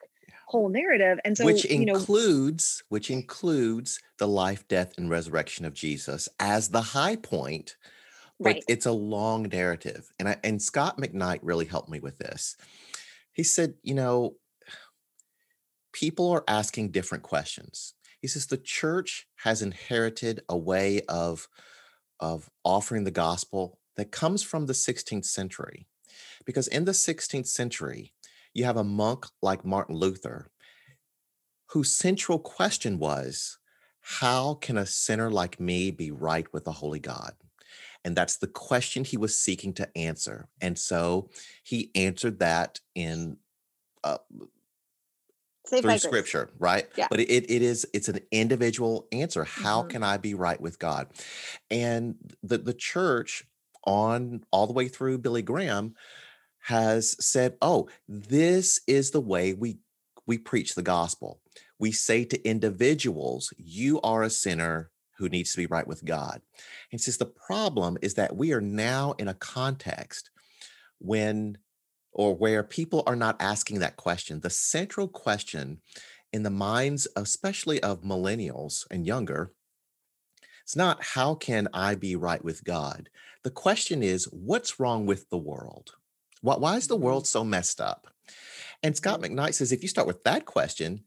whole 0.47 0.69
narrative 0.69 1.19
and 1.25 1.37
so 1.37 1.45
which 1.45 1.65
includes 1.65 2.83
know, 2.83 2.85
which 2.89 3.11
includes 3.11 4.01
the 4.19 4.29
life 4.29 4.67
death 4.69 4.93
and 4.97 5.11
resurrection 5.11 5.65
of 5.65 5.75
jesus 5.75 6.29
as 6.39 6.69
the 6.71 6.81
high 6.81 7.17
point 7.17 7.77
right. 8.41 8.65
it's 8.69 8.87
a 8.87 8.93
long 8.93 9.45
narrative 9.45 10.13
and 10.19 10.29
I, 10.29 10.37
and 10.45 10.61
scot 10.61 10.99
mcknight 10.99 11.41
really 11.43 11.67
helped 11.67 11.89
me 11.89 12.01
with 12.01 12.19
this. 12.19 12.57
He 13.33 13.43
said 13.43 13.75
you 13.83 13.95
know 13.95 14.37
people 15.93 16.31
are 16.31 16.45
asking 16.47 16.91
different 16.91 17.25
questions. 17.25 17.95
He 18.21 18.29
says 18.29 18.47
the 18.47 18.57
church 18.57 19.27
has 19.37 19.63
inherited 19.63 20.43
a 20.49 20.57
way 20.57 21.03
of 21.09 21.49
of 22.21 22.51
offering 22.65 23.05
the 23.05 23.11
gospel 23.11 23.79
that 23.97 24.13
comes 24.13 24.43
from 24.43 24.67
the 24.67 24.73
16th 24.73 25.25
century 25.25 25.87
because 26.45 26.69
in 26.69 26.85
the 26.85 26.93
16th 26.93 27.47
century 27.47 28.13
you 28.55 28.65
have 28.65 28.77
a 28.77 28.85
monk 28.85 29.27
like 29.43 29.65
martin 29.65 29.95
luther 29.95 30.51
whose 31.67 31.95
central 31.95 32.39
question 32.39 32.99
was 32.99 33.59
how 34.01 34.55
can 34.55 34.77
a 34.77 34.87
sinner 34.87 35.31
like 35.31 35.61
me 35.61 35.91
be 35.91 36.11
right 36.11 36.53
with 36.53 36.65
the 36.65 36.73
holy 36.73 37.01
god 37.01 37.35
and 38.09 38.17
that's 38.17 38.39
the 38.39 38.47
question 38.47 39.05
he 39.05 39.19
was 39.19 39.39
seeking 39.39 39.75
to 39.75 39.87
answer 39.95 40.49
and 40.63 40.79
so 40.79 41.29
he 41.63 41.91
answered 41.95 42.39
that 42.39 42.81
in 42.95 43.37
uh, 44.03 44.17
through 45.69 45.99
scripture 45.99 46.49
right? 46.59 46.89
Yeah. 46.97 47.09
but 47.11 47.21
it, 47.21 47.51
it 47.51 47.61
is 47.61 47.87
it's 47.93 48.09
an 48.09 48.21
individual 48.33 49.07
answer 49.13 49.45
how 49.45 49.83
mm-hmm. 49.83 49.91
can 49.91 50.03
i 50.03 50.17
be 50.17 50.33
right 50.33 50.59
with 50.59 50.79
god? 50.79 51.09
And 51.71 52.15
the 52.43 52.57
the 52.57 52.73
church 52.73 53.45
on 53.85 54.43
all 54.51 54.67
the 54.67 54.73
way 54.73 54.89
through 54.89 55.19
billy 55.19 55.43
graham 55.43 55.95
has 56.61 57.15
said 57.23 57.59
oh 57.61 57.91
this 58.09 58.81
is 58.87 59.11
the 59.11 59.21
way 59.21 59.53
we 59.53 59.81
we 60.27 60.39
preach 60.39 60.75
the 60.75 60.83
gospel. 60.83 61.41
We 61.79 61.93
say 61.93 62.25
to 62.25 62.49
individuals 62.49 63.53
you 63.59 64.01
are 64.03 64.23
a 64.23 64.31
sinner 64.31 64.91
who 65.19 65.29
needs 65.29 65.53
to 65.53 65.59
be 65.59 65.67
right 65.67 65.87
with 65.87 66.05
god 66.05 66.41
and 66.93 67.01
says 67.01 67.19
the 67.19 67.27
problem 67.27 67.99
is 68.03 68.15
that 68.15 68.37
we 68.37 68.53
are 68.53 68.61
now 68.61 69.15
in 69.19 69.29
a 69.29 69.35
context 69.35 70.31
when 70.99 71.59
or 72.19 72.35
where 72.35 72.65
people 72.65 73.05
are 73.07 73.17
not 73.17 73.37
asking 73.41 73.79
that 73.79 73.97
question. 73.97 74.41
The 74.41 74.51
central 74.51 75.07
question 75.07 75.81
in 76.33 76.43
the 76.43 76.51
minds, 76.51 77.07
especially 77.17 77.81
of 77.83 78.03
millennials 78.03 78.85
and 78.91 79.07
younger, 79.07 79.53
it's 80.65 80.77
not 80.77 81.03
how 81.03 81.35
can 81.35 81.69
I 81.73 81.95
be 81.95 82.17
right 82.17 82.45
with 82.45 82.65
God? 82.65 83.09
The 83.45 83.51
question 83.51 84.03
is, 84.03 84.25
what's 84.25 84.81
wrong 84.81 85.07
with 85.07 85.31
the 85.31 85.39
world? 85.39 85.93
Why, 86.43 86.57
why 86.57 86.77
is 86.77 86.89
the 86.89 86.97
mm-hmm. 86.97 87.05
world 87.05 87.27
so 87.27 87.45
messed 87.45 87.81
up? 87.81 88.09
And 88.83 88.97
Scot 88.97 89.21
mm-hmm. 89.21 89.39
McKnight 89.39 89.55
says 89.55 89.73
if 89.73 89.83
you 89.83 89.89
start 89.89 90.09
with 90.09 90.25
that 90.25 90.45
question, 90.45 91.05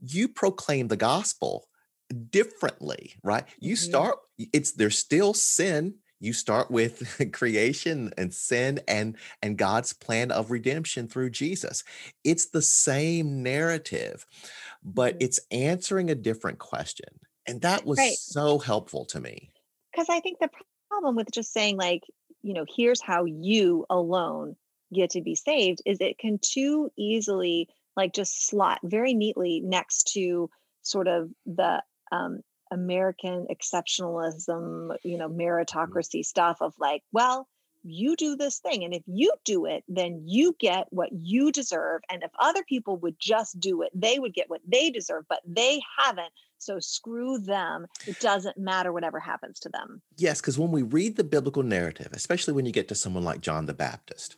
you 0.00 0.28
proclaim 0.28 0.88
the 0.88 0.96
gospel 0.96 1.68
differently, 2.30 3.14
right? 3.22 3.44
You 3.58 3.74
mm-hmm. 3.74 3.90
start, 3.90 4.18
it's 4.52 4.72
there's 4.72 4.98
still 4.98 5.34
sin 5.34 5.94
you 6.20 6.34
start 6.34 6.70
with 6.70 7.18
creation 7.32 8.12
and 8.16 8.32
sin 8.32 8.80
and 8.86 9.16
and 9.42 9.56
God's 9.56 9.92
plan 9.92 10.30
of 10.30 10.50
redemption 10.50 11.08
through 11.08 11.30
Jesus. 11.30 11.82
It's 12.22 12.46
the 12.46 12.62
same 12.62 13.42
narrative, 13.42 14.26
but 14.84 15.14
mm-hmm. 15.14 15.24
it's 15.24 15.40
answering 15.50 16.10
a 16.10 16.14
different 16.14 16.58
question. 16.58 17.08
And 17.46 17.62
that 17.62 17.84
was 17.84 17.98
right. 17.98 18.14
so 18.14 18.58
helpful 18.58 19.06
to 19.06 19.20
me. 19.20 19.50
Cuz 19.96 20.06
I 20.08 20.20
think 20.20 20.38
the 20.38 20.50
problem 20.88 21.16
with 21.16 21.30
just 21.32 21.52
saying 21.52 21.78
like, 21.78 22.02
you 22.42 22.52
know, 22.52 22.66
here's 22.76 23.00
how 23.00 23.24
you 23.24 23.86
alone 23.90 24.56
get 24.92 25.10
to 25.10 25.22
be 25.22 25.34
saved 25.34 25.80
is 25.86 26.00
it 26.00 26.18
can 26.18 26.38
too 26.38 26.90
easily 26.96 27.68
like 27.96 28.12
just 28.12 28.46
slot 28.46 28.78
very 28.82 29.14
neatly 29.14 29.60
next 29.60 30.12
to 30.12 30.50
sort 30.82 31.08
of 31.08 31.30
the 31.46 31.82
um, 32.12 32.40
American 32.70 33.46
exceptionalism, 33.50 34.96
you 35.02 35.18
know, 35.18 35.28
mm-hmm. 35.28 35.40
meritocracy 35.40 36.24
stuff 36.24 36.58
of 36.60 36.74
like, 36.78 37.02
well, 37.12 37.48
you 37.82 38.14
do 38.16 38.36
this 38.36 38.58
thing. 38.58 38.84
And 38.84 38.94
if 38.94 39.02
you 39.06 39.32
do 39.44 39.64
it, 39.64 39.84
then 39.88 40.22
you 40.26 40.54
get 40.58 40.86
what 40.90 41.08
you 41.12 41.50
deserve. 41.50 42.02
And 42.10 42.22
if 42.22 42.30
other 42.38 42.62
people 42.64 42.98
would 42.98 43.16
just 43.18 43.58
do 43.58 43.82
it, 43.82 43.90
they 43.94 44.18
would 44.18 44.34
get 44.34 44.50
what 44.50 44.60
they 44.66 44.90
deserve, 44.90 45.24
but 45.28 45.40
they 45.46 45.80
haven't. 45.98 46.32
So 46.58 46.78
screw 46.78 47.38
them. 47.38 47.86
It 48.06 48.20
doesn't 48.20 48.58
matter 48.58 48.92
whatever 48.92 49.18
happens 49.18 49.58
to 49.60 49.70
them. 49.70 50.02
Yes, 50.18 50.42
because 50.42 50.58
when 50.58 50.70
we 50.70 50.82
read 50.82 51.16
the 51.16 51.24
biblical 51.24 51.62
narrative, 51.62 52.08
especially 52.12 52.52
when 52.52 52.66
you 52.66 52.72
get 52.72 52.88
to 52.88 52.94
someone 52.94 53.24
like 53.24 53.40
John 53.40 53.64
the 53.64 53.72
Baptist, 53.72 54.36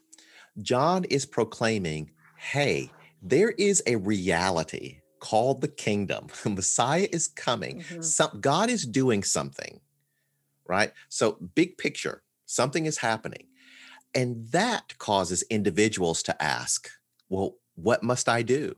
John 0.60 1.02
is 1.04 1.26
proclaiming, 1.26 2.12
hey, 2.36 2.92
there 3.20 3.50
is 3.50 3.82
a 3.86 3.96
reality 3.96 5.01
called 5.22 5.60
the 5.60 5.68
kingdom. 5.68 6.26
Messiah 6.44 7.08
is 7.12 7.28
coming. 7.28 7.80
Mm-hmm. 7.80 8.02
Some, 8.02 8.40
God 8.40 8.68
is 8.68 8.84
doing 8.84 9.22
something, 9.22 9.80
right? 10.66 10.92
So, 11.08 11.38
big 11.54 11.78
picture, 11.78 12.22
something 12.44 12.86
is 12.86 12.98
happening. 12.98 13.46
And 14.14 14.48
that 14.48 14.98
causes 14.98 15.42
individuals 15.48 16.22
to 16.24 16.42
ask, 16.42 16.90
well, 17.28 17.54
what 17.76 18.02
must 18.02 18.28
I 18.28 18.42
do? 18.42 18.74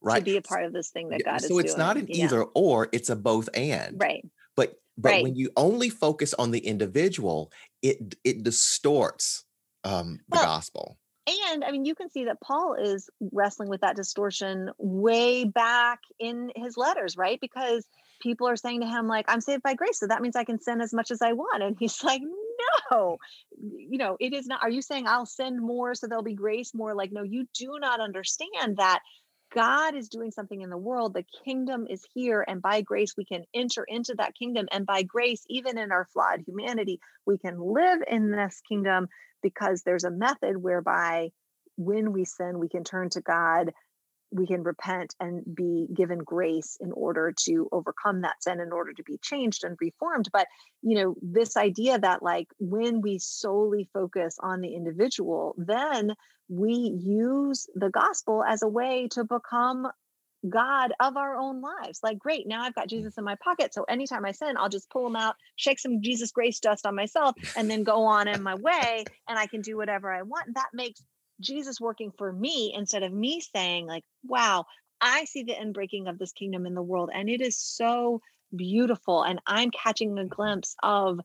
Right. 0.00 0.18
To 0.18 0.24
be 0.24 0.36
a 0.38 0.42
part 0.42 0.64
of 0.64 0.72
this 0.72 0.88
thing 0.88 1.10
that 1.10 1.24
God 1.24 1.40
so 1.40 1.44
is 1.44 1.48
So 1.48 1.58
it's 1.58 1.74
doing. 1.74 1.86
not 1.86 1.96
an 1.98 2.06
yeah. 2.08 2.24
either 2.24 2.42
or, 2.42 2.88
it's 2.92 3.10
a 3.10 3.16
both 3.16 3.48
and. 3.54 3.96
Right. 4.00 4.24
But 4.56 4.80
but 4.96 5.10
right. 5.10 5.22
when 5.22 5.36
you 5.36 5.50
only 5.56 5.90
focus 5.90 6.34
on 6.34 6.50
the 6.50 6.60
individual, 6.60 7.52
it 7.82 8.14
it 8.24 8.42
distorts 8.42 9.44
um, 9.84 10.20
the 10.28 10.36
well, 10.36 10.44
gospel. 10.44 10.98
And 11.26 11.64
I 11.64 11.70
mean, 11.70 11.84
you 11.84 11.94
can 11.94 12.10
see 12.10 12.26
that 12.26 12.40
Paul 12.40 12.74
is 12.74 13.08
wrestling 13.32 13.68
with 13.68 13.80
that 13.80 13.96
distortion 13.96 14.70
way 14.78 15.44
back 15.44 16.00
in 16.18 16.50
his 16.54 16.76
letters, 16.76 17.16
right? 17.16 17.40
Because 17.40 17.86
people 18.20 18.48
are 18.48 18.56
saying 18.56 18.80
to 18.80 18.86
him, 18.86 19.06
like, 19.06 19.24
I'm 19.28 19.40
saved 19.40 19.62
by 19.62 19.74
grace. 19.74 19.98
So 19.98 20.06
that 20.06 20.20
means 20.20 20.36
I 20.36 20.44
can 20.44 20.60
sin 20.60 20.80
as 20.80 20.92
much 20.92 21.10
as 21.10 21.22
I 21.22 21.32
want. 21.32 21.62
And 21.62 21.76
he's 21.78 22.02
like, 22.04 22.22
no, 22.90 23.18
you 23.56 23.98
know, 23.98 24.16
it 24.20 24.34
is 24.34 24.46
not. 24.46 24.62
Are 24.62 24.70
you 24.70 24.82
saying 24.82 25.06
I'll 25.06 25.26
send 25.26 25.60
more 25.60 25.94
so 25.94 26.06
there'll 26.06 26.22
be 26.22 26.34
grace 26.34 26.74
more? 26.74 26.94
Like, 26.94 27.12
no, 27.12 27.22
you 27.22 27.46
do 27.54 27.78
not 27.80 28.00
understand 28.00 28.76
that 28.76 29.00
God 29.54 29.94
is 29.94 30.08
doing 30.08 30.30
something 30.30 30.60
in 30.60 30.68
the 30.68 30.76
world. 30.76 31.14
The 31.14 31.24
kingdom 31.44 31.86
is 31.88 32.02
here. 32.12 32.44
And 32.46 32.60
by 32.60 32.80
grace, 32.80 33.14
we 33.16 33.24
can 33.24 33.44
enter 33.54 33.84
into 33.84 34.14
that 34.18 34.34
kingdom. 34.34 34.66
And 34.72 34.84
by 34.84 35.04
grace, 35.04 35.44
even 35.48 35.78
in 35.78 35.92
our 35.92 36.08
flawed 36.12 36.40
humanity, 36.46 37.00
we 37.24 37.38
can 37.38 37.60
live 37.60 38.00
in 38.10 38.30
this 38.30 38.60
kingdom 38.68 39.08
because 39.44 39.82
there's 39.82 40.04
a 40.04 40.10
method 40.10 40.56
whereby 40.56 41.30
when 41.76 42.12
we 42.12 42.24
sin, 42.24 42.58
we 42.58 42.68
can 42.68 42.82
turn 42.82 43.10
to 43.10 43.20
God, 43.20 43.72
we 44.32 44.46
can 44.46 44.64
repent 44.64 45.14
and 45.20 45.44
be 45.54 45.86
given 45.94 46.18
grace 46.18 46.76
in 46.80 46.90
order 46.92 47.32
to 47.44 47.68
overcome 47.70 48.22
that 48.22 48.42
sin, 48.42 48.58
in 48.58 48.72
order 48.72 48.92
to 48.92 49.02
be 49.04 49.18
changed 49.22 49.62
and 49.62 49.76
reformed. 49.80 50.28
But, 50.32 50.48
you 50.82 50.96
know, 50.96 51.14
this 51.22 51.56
idea 51.56 51.98
that 51.98 52.22
like 52.22 52.48
when 52.58 53.00
we 53.00 53.18
solely 53.18 53.88
focus 53.92 54.36
on 54.40 54.60
the 54.60 54.74
individual, 54.74 55.54
then 55.56 56.14
we 56.48 56.72
use 56.72 57.68
the 57.74 57.90
gospel 57.90 58.42
as 58.42 58.62
a 58.62 58.68
way 58.68 59.08
to 59.12 59.24
become 59.24 59.86
God 60.48 60.92
of 61.00 61.16
our 61.16 61.36
own 61.36 61.60
lives. 61.60 62.00
Like, 62.02 62.18
great, 62.18 62.46
now 62.46 62.62
I've 62.62 62.74
got 62.74 62.86
mm. 62.86 62.90
Jesus 62.90 63.16
in 63.18 63.24
my 63.24 63.36
pocket. 63.36 63.74
So 63.74 63.84
anytime 63.84 64.24
I 64.24 64.32
sin, 64.32 64.56
I'll 64.56 64.68
just 64.68 64.90
pull 64.90 65.06
him 65.06 65.16
out, 65.16 65.36
shake 65.56 65.78
some 65.78 66.02
Jesus 66.02 66.30
grace 66.30 66.60
dust 66.60 66.86
on 66.86 66.94
myself, 66.94 67.34
and 67.56 67.70
then 67.70 67.82
go 67.82 68.04
on 68.04 68.28
in 68.28 68.42
my 68.42 68.54
way, 68.54 69.04
and 69.28 69.38
I 69.38 69.46
can 69.46 69.60
do 69.60 69.76
whatever 69.76 70.12
I 70.12 70.22
want. 70.22 70.54
That 70.54 70.68
makes 70.72 71.02
Jesus 71.40 71.80
working 71.80 72.12
for 72.16 72.32
me 72.32 72.72
instead 72.76 73.02
of 73.02 73.12
me 73.12 73.40
saying, 73.40 73.86
like, 73.86 74.04
wow, 74.24 74.64
I 75.00 75.24
see 75.24 75.42
the 75.42 75.54
inbreaking 75.54 76.08
of 76.08 76.18
this 76.18 76.32
kingdom 76.32 76.66
in 76.66 76.74
the 76.74 76.82
world, 76.82 77.10
and 77.12 77.28
it 77.28 77.40
is 77.40 77.58
so 77.58 78.20
beautiful. 78.54 79.22
And 79.22 79.40
I'm 79.46 79.70
catching 79.70 80.18
a 80.18 80.26
glimpse 80.26 80.76
of 80.82 81.20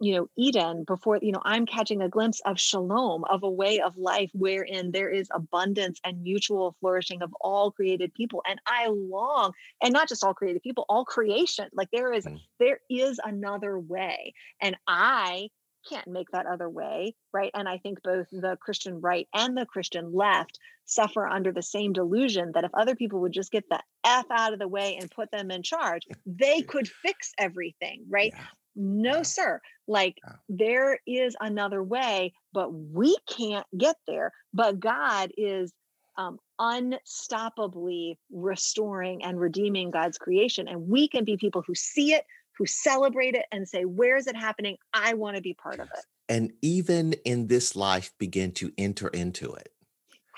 you 0.00 0.14
know 0.14 0.28
eden 0.36 0.84
before 0.84 1.18
you 1.20 1.32
know 1.32 1.42
i'm 1.44 1.66
catching 1.66 2.02
a 2.02 2.08
glimpse 2.08 2.40
of 2.44 2.58
shalom 2.58 3.24
of 3.24 3.42
a 3.42 3.50
way 3.50 3.80
of 3.80 3.96
life 3.96 4.30
wherein 4.32 4.90
there 4.92 5.10
is 5.10 5.28
abundance 5.32 6.00
and 6.04 6.22
mutual 6.22 6.76
flourishing 6.80 7.22
of 7.22 7.34
all 7.40 7.70
created 7.70 8.12
people 8.14 8.42
and 8.48 8.60
i 8.66 8.86
long 8.88 9.52
and 9.82 9.92
not 9.92 10.08
just 10.08 10.24
all 10.24 10.34
created 10.34 10.62
people 10.62 10.84
all 10.88 11.04
creation 11.04 11.68
like 11.72 11.88
there 11.92 12.12
is 12.12 12.24
mm. 12.24 12.38
there 12.58 12.80
is 12.88 13.20
another 13.24 13.78
way 13.78 14.32
and 14.60 14.76
i 14.86 15.48
can't 15.88 16.08
make 16.08 16.30
that 16.32 16.46
other 16.46 16.68
way 16.68 17.14
right 17.32 17.50
and 17.54 17.68
i 17.68 17.78
think 17.78 18.02
both 18.02 18.26
the 18.30 18.56
christian 18.60 19.00
right 19.00 19.28
and 19.34 19.56
the 19.56 19.64
christian 19.64 20.12
left 20.12 20.58
suffer 20.84 21.26
under 21.26 21.52
the 21.52 21.62
same 21.62 21.92
delusion 21.92 22.50
that 22.54 22.64
if 22.64 22.70
other 22.74 22.94
people 22.94 23.20
would 23.20 23.32
just 23.32 23.52
get 23.52 23.64
the 23.70 23.80
f 24.04 24.26
out 24.30 24.52
of 24.52 24.58
the 24.58 24.68
way 24.68 24.96
and 25.00 25.10
put 25.10 25.30
them 25.30 25.50
in 25.50 25.62
charge 25.62 26.02
they 26.26 26.62
could 26.62 26.88
fix 26.88 27.32
everything 27.38 28.04
right 28.08 28.32
yeah. 28.34 28.44
No, 28.78 29.24
sir. 29.24 29.60
Like 29.88 30.18
yeah. 30.24 30.34
there 30.48 31.00
is 31.04 31.36
another 31.40 31.82
way, 31.82 32.32
but 32.52 32.72
we 32.72 33.16
can't 33.28 33.66
get 33.76 33.96
there. 34.06 34.32
But 34.54 34.78
God 34.78 35.32
is 35.36 35.72
um, 36.16 36.38
unstoppably 36.60 38.16
restoring 38.30 39.24
and 39.24 39.40
redeeming 39.40 39.90
God's 39.90 40.16
creation. 40.16 40.68
And 40.68 40.88
we 40.88 41.08
can 41.08 41.24
be 41.24 41.36
people 41.36 41.62
who 41.66 41.74
see 41.74 42.14
it, 42.14 42.24
who 42.56 42.66
celebrate 42.66 43.34
it, 43.34 43.46
and 43.50 43.68
say, 43.68 43.84
Where 43.84 44.16
is 44.16 44.28
it 44.28 44.36
happening? 44.36 44.76
I 44.94 45.14
want 45.14 45.34
to 45.36 45.42
be 45.42 45.54
part 45.54 45.80
of 45.80 45.88
it. 45.88 46.04
And 46.28 46.52
even 46.62 47.14
in 47.24 47.48
this 47.48 47.74
life, 47.74 48.12
begin 48.18 48.52
to 48.52 48.70
enter 48.78 49.08
into 49.08 49.54
it. 49.54 49.72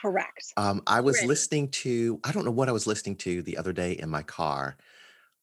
Correct. 0.01 0.55
Um, 0.57 0.83
I 0.87 1.01
was 1.01 1.23
listening 1.25 1.69
to, 1.69 2.21
I 2.25 2.33
don't 2.33 2.45
know 2.47 2.51
what 2.51 2.71
I 2.71 2.73
was 2.73 2.87
listening 2.87 3.17
to 3.17 3.43
the 3.43 3.59
other 3.59 3.73
day 3.75 3.93
in 3.93 4.09
my 4.09 4.23
car. 4.23 4.79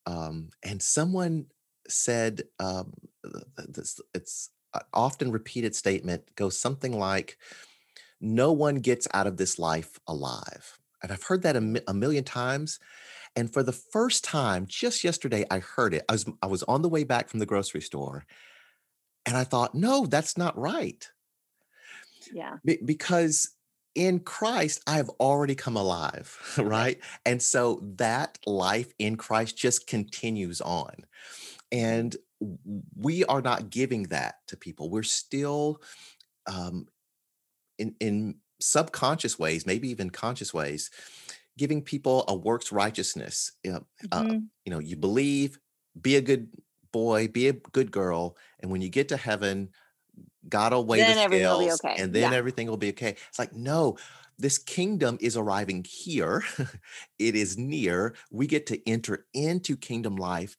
Um, 0.08 0.50
and 0.64 0.82
someone 0.82 1.48
said 1.90 2.44
um, 2.60 2.94
this, 3.58 4.00
it's 4.14 4.52
often 4.94 5.32
repeated 5.32 5.76
statement 5.76 6.36
goes 6.36 6.60
something 6.60 6.98
like, 6.98 7.38
"No 8.22 8.52
one 8.52 8.76
gets 8.76 9.08
out 9.14 9.28
of 9.28 9.38
this 9.38 9.60
life 9.60 10.00
alive," 10.08 10.80
and 11.02 11.12
I've 11.12 11.24
heard 11.24 11.44
that 11.44 11.56
a, 11.56 11.84
a 11.88 11.94
million 11.94 12.24
times. 12.24 12.80
And 13.36 13.54
for 13.54 13.64
the 13.64 13.74
first 13.74 14.24
time, 14.24 14.66
just 14.68 15.04
yesterday, 15.04 15.46
I 15.52 15.60
heard 15.60 15.94
it. 15.94 16.06
I 16.10 16.14
was 16.14 16.26
I 16.42 16.48
was 16.48 16.64
on 16.64 16.82
the 16.82 16.90
way 16.90 17.04
back 17.04 17.30
from 17.30 17.40
the 17.40 17.46
grocery 17.46 17.82
store, 17.82 18.26
and 19.26 19.38
I 19.38 19.44
thought, 19.44 19.76
"No, 19.76 20.06
that's 20.06 20.38
not 20.38 20.58
right." 20.58 21.10
Yeah, 22.34 22.58
Be- 22.66 22.80
because 22.84 23.56
in 23.96 24.20
Christ, 24.20 24.82
I 24.86 24.98
have 24.98 25.10
already 25.20 25.56
come 25.56 25.76
alive, 25.76 26.56
right? 26.58 27.00
And 27.26 27.42
so 27.42 27.82
that 27.98 28.38
life 28.46 28.94
in 29.00 29.16
Christ 29.16 29.58
just 29.58 29.88
continues 29.88 30.62
on. 30.62 31.06
And 31.72 32.16
we 32.96 33.26
are 33.26 33.42
not 33.42 33.70
giving 33.70 34.04
that 34.04 34.36
to 34.48 34.58
people. 34.58 34.90
We're 34.90 35.04
still 35.04 35.82
um, 36.46 36.88
in, 37.78 37.96
in 38.00 38.36
subconscious 38.60 39.38
ways, 39.38 39.66
maybe 39.66 39.90
even 39.90 40.10
conscious 40.10 40.54
ways, 40.54 40.90
giving 41.58 41.82
people 41.82 42.26
a 42.28 42.36
works 42.36 42.72
righteousness. 42.72 43.54
You 43.64 43.74
know, 43.74 43.86
uh, 44.12 44.22
mm-hmm. 44.22 44.32
uh, 44.32 44.40
you 44.66 44.72
know, 44.72 44.80
you 44.80 44.96
believe, 44.96 45.60
be 46.00 46.16
a 46.16 46.22
good 46.22 46.50
boy, 46.92 47.28
be 47.28 47.48
a 47.48 47.54
good 47.54 47.92
girl, 47.92 48.38
and 48.60 48.72
when 48.72 48.82
you 48.82 48.90
get 48.90 49.10
to 49.10 49.18
heaven, 49.18 49.70
God 50.48 50.74
will 50.74 50.86
weigh 50.86 51.00
then 51.00 51.30
the 51.30 51.38
scales, 51.38 51.82
okay. 51.84 52.02
and 52.02 52.14
then 52.14 52.32
yeah. 52.32 52.38
everything 52.38 52.68
will 52.68 52.78
be 52.78 52.90
okay. 52.90 53.16
It's 53.30 53.40
like 53.40 53.54
no, 53.54 53.98
this 54.38 54.58
kingdom 54.58 55.18
is 55.20 55.36
arriving 55.36 55.86
here. 55.88 56.44
it 57.20 57.36
is 57.36 57.58
near. 57.58 58.16
We 58.32 58.48
get 58.48 58.68
to 58.68 58.90
enter 58.90 59.26
into 59.34 59.76
kingdom 59.76 60.16
life 60.16 60.56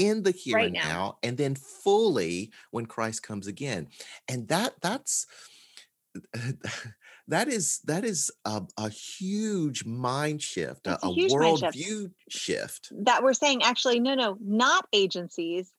in 0.00 0.22
the 0.22 0.30
here 0.32 0.56
right 0.56 0.66
and 0.66 0.74
now. 0.74 0.82
now 0.82 1.18
and 1.22 1.36
then 1.36 1.54
fully 1.54 2.50
when 2.70 2.86
Christ 2.86 3.22
comes 3.22 3.46
again. 3.46 3.88
And 4.28 4.48
that 4.48 4.74
that's 4.80 5.26
that 7.28 7.48
is 7.48 7.80
that 7.84 8.04
is 8.04 8.32
a, 8.44 8.62
a 8.78 8.88
huge 8.88 9.84
mind 9.84 10.42
shift, 10.42 10.86
a, 10.86 10.98
a, 11.04 11.08
a 11.08 11.28
world 11.30 11.64
view 11.72 12.10
shift. 12.28 12.88
That 13.04 13.22
we're 13.22 13.34
saying 13.34 13.62
actually, 13.62 14.00
no, 14.00 14.14
no, 14.14 14.36
not 14.40 14.86
agencies, 14.92 15.70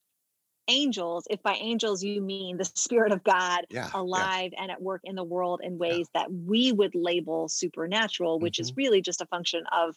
angels. 0.68 1.28
If 1.30 1.42
by 1.42 1.56
angels 1.56 2.04
you 2.04 2.22
mean 2.22 2.58
the 2.58 2.66
spirit 2.66 3.12
of 3.12 3.24
God 3.24 3.66
yeah, 3.70 3.90
alive 3.94 4.52
yeah. 4.54 4.62
and 4.62 4.72
at 4.72 4.82
work 4.82 5.02
in 5.04 5.16
the 5.16 5.24
world 5.24 5.62
in 5.64 5.78
ways 5.78 6.08
yeah. 6.14 6.22
that 6.22 6.32
we 6.32 6.72
would 6.72 6.96
label 6.96 7.50
supernatural, 7.50 8.40
which 8.40 8.56
mm-hmm. 8.56 8.62
is 8.62 8.78
really 8.78 9.02
just 9.02 9.22
a 9.22 9.26
function 9.26 9.64
of 9.72 9.96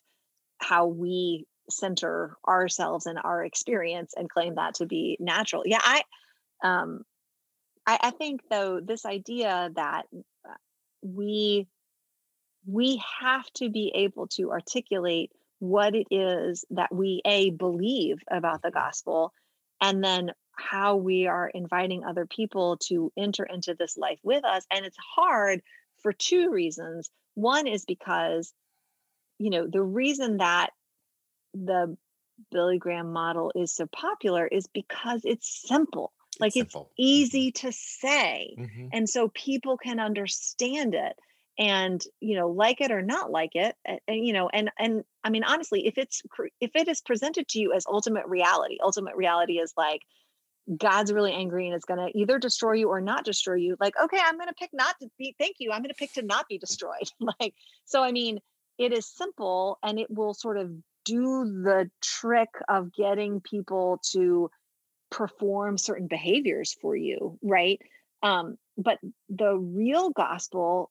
how 0.58 0.86
we 0.86 1.46
center 1.70 2.36
ourselves 2.46 3.06
and 3.06 3.18
our 3.22 3.44
experience 3.44 4.14
and 4.16 4.30
claim 4.30 4.54
that 4.56 4.74
to 4.74 4.86
be 4.86 5.16
natural. 5.20 5.62
Yeah, 5.66 5.80
I 5.82 6.02
um 6.62 7.04
I, 7.86 7.98
I 8.00 8.10
think 8.10 8.40
though 8.50 8.80
this 8.80 9.04
idea 9.04 9.70
that 9.74 10.06
uh, 10.48 10.54
we 11.02 11.68
we 12.66 13.02
have 13.20 13.50
to 13.54 13.68
be 13.68 13.92
able 13.94 14.26
to 14.28 14.50
articulate 14.50 15.30
what 15.58 15.94
it 15.94 16.06
is 16.10 16.64
that 16.70 16.94
we 16.94 17.20
a 17.24 17.50
believe 17.50 18.18
about 18.30 18.62
the 18.62 18.70
gospel 18.70 19.32
and 19.80 20.02
then 20.02 20.30
how 20.52 20.96
we 20.96 21.26
are 21.26 21.48
inviting 21.48 22.04
other 22.04 22.26
people 22.26 22.76
to 22.76 23.12
enter 23.16 23.44
into 23.44 23.74
this 23.74 23.96
life 23.96 24.18
with 24.22 24.44
us 24.44 24.66
and 24.70 24.84
it's 24.84 24.96
hard 25.16 25.62
for 26.02 26.12
two 26.12 26.50
reasons 26.50 27.10
one 27.34 27.66
is 27.66 27.84
because 27.84 28.52
you 29.38 29.50
know 29.50 29.66
the 29.66 29.82
reason 29.82 30.38
that 30.38 30.70
the 31.55 31.96
Billy 32.50 32.78
Graham 32.78 33.12
model 33.12 33.52
is 33.55 33.74
so 33.74 33.86
popular 33.86 34.46
is 34.46 34.66
because 34.66 35.22
it's 35.24 35.66
simple. 35.66 36.12
Like 36.40 36.57
it's, 36.57 36.74
it's 36.74 36.84
easy 36.98 37.52
to 37.52 37.72
say. 37.72 38.57
Mm-hmm. 38.59 38.88
And 38.92 39.09
so 39.09 39.28
people 39.28 39.78
can 39.78 40.00
understand 40.00 40.94
it 40.94 41.14
and 41.59 42.02
you 42.20 42.36
know 42.36 42.48
like 42.48 42.80
it 42.80 42.90
or 42.90 43.02
not 43.02 43.30
like 43.30 43.50
it 43.55 43.76
and, 43.84 44.00
and, 44.09 44.26
you 44.26 44.32
know 44.32 44.48
and 44.48 44.70
and 44.78 45.05
i 45.22 45.30
mean 45.30 45.44
honestly 45.44 45.86
if 45.86 45.96
it's 45.98 46.22
if 46.61 46.70
it 46.74 46.88
is 46.88 47.00
presented 47.00 47.46
to 47.46 47.61
you 47.61 47.72
as 47.72 47.86
ultimate 47.86 48.26
reality 48.26 48.78
ultimate 48.82 49.14
reality 49.14 49.55
is 49.55 49.72
like 49.76 50.00
god's 50.76 51.12
really 51.12 51.32
angry 51.32 51.66
and 51.66 51.76
it's 51.76 51.84
going 51.84 52.00
to 52.00 52.18
either 52.18 52.38
destroy 52.38 52.72
you 52.72 52.88
or 52.88 53.00
not 53.00 53.24
destroy 53.24 53.55
you 53.55 53.76
like 53.78 53.94
okay 54.02 54.18
i'm 54.24 54.36
going 54.36 54.48
to 54.48 54.55
pick 54.55 54.70
not 54.72 54.96
to 55.00 55.09
be 55.16 55.34
thank 55.38 55.57
you 55.61 55.70
i'm 55.70 55.80
going 55.80 55.90
to 55.90 55.94
pick 55.94 56.12
to 56.12 56.22
not 56.22 56.48
be 56.48 56.59
destroyed 56.59 57.09
like 57.40 57.55
so 57.84 58.02
i 58.02 58.11
mean 58.11 58.40
it 58.78 58.92
is 58.92 59.07
simple 59.07 59.78
and 59.82 60.00
it 60.00 60.11
will 60.11 60.34
sort 60.34 60.59
of 60.59 60.72
do 61.05 61.44
the 61.44 61.90
trick 62.02 62.50
of 62.68 62.92
getting 62.92 63.40
people 63.40 64.00
to 64.12 64.50
perform 65.11 65.78
certain 65.78 66.09
behaviors 66.09 66.76
for 66.80 66.96
you, 66.96 67.38
right? 67.42 67.80
Um, 68.22 68.57
but 68.76 68.98
the 69.28 69.57
real 69.57 70.11
gospel 70.11 70.90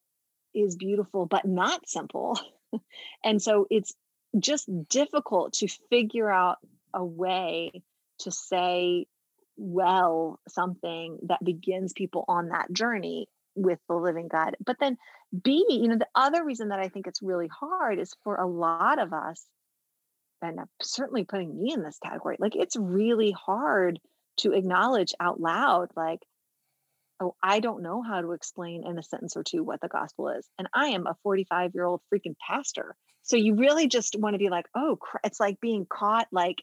is 0.53 0.75
beautiful, 0.75 1.25
but 1.25 1.45
not 1.45 1.87
simple. 1.89 2.39
and 3.23 3.41
so 3.41 3.67
it's 3.69 3.93
just 4.39 4.69
difficult 4.89 5.53
to 5.53 5.67
figure 5.89 6.31
out 6.31 6.57
a 6.93 7.03
way 7.03 7.71
to 8.19 8.31
say 8.31 9.05
well 9.57 10.39
something 10.47 11.17
that 11.23 11.43
begins 11.43 11.93
people 11.93 12.25
on 12.27 12.49
that 12.49 12.71
journey 12.71 13.27
with 13.55 13.79
the 13.87 13.95
living 13.95 14.27
God. 14.27 14.55
But 14.65 14.77
then 14.79 14.97
B, 15.43 15.65
you 15.69 15.87
know, 15.87 15.97
the 15.97 16.07
other 16.15 16.43
reason 16.43 16.69
that 16.69 16.79
I 16.79 16.89
think 16.89 17.07
it's 17.07 17.21
really 17.21 17.47
hard 17.47 17.99
is 17.99 18.13
for 18.23 18.35
a 18.35 18.47
lot 18.47 18.99
of 18.99 19.13
us, 19.13 19.45
and 20.43 20.59
certainly 20.81 21.23
putting 21.23 21.57
me 21.57 21.73
in 21.73 21.83
this 21.83 21.99
category, 22.03 22.37
like 22.39 22.55
it's 22.55 22.75
really 22.75 23.31
hard 23.31 23.99
to 24.37 24.53
acknowledge 24.53 25.13
out 25.19 25.39
loud, 25.39 25.89
like, 25.95 26.19
oh, 27.19 27.35
I 27.41 27.59
don't 27.59 27.83
know 27.83 28.01
how 28.01 28.21
to 28.21 28.31
explain 28.31 28.85
in 28.85 28.97
a 28.97 29.03
sentence 29.03 29.37
or 29.37 29.43
two 29.43 29.63
what 29.63 29.81
the 29.81 29.87
gospel 29.87 30.29
is. 30.29 30.47
And 30.57 30.67
I 30.73 30.87
am 30.87 31.07
a 31.07 31.15
45 31.23 31.71
year 31.73 31.85
old 31.85 32.01
freaking 32.13 32.35
pastor. 32.47 32.95
So 33.21 33.37
you 33.37 33.55
really 33.55 33.87
just 33.87 34.17
want 34.19 34.33
to 34.33 34.39
be 34.39 34.49
like, 34.49 34.65
oh, 34.75 34.97
it's 35.23 35.39
like 35.39 35.61
being 35.61 35.85
caught, 35.89 36.27
like, 36.31 36.61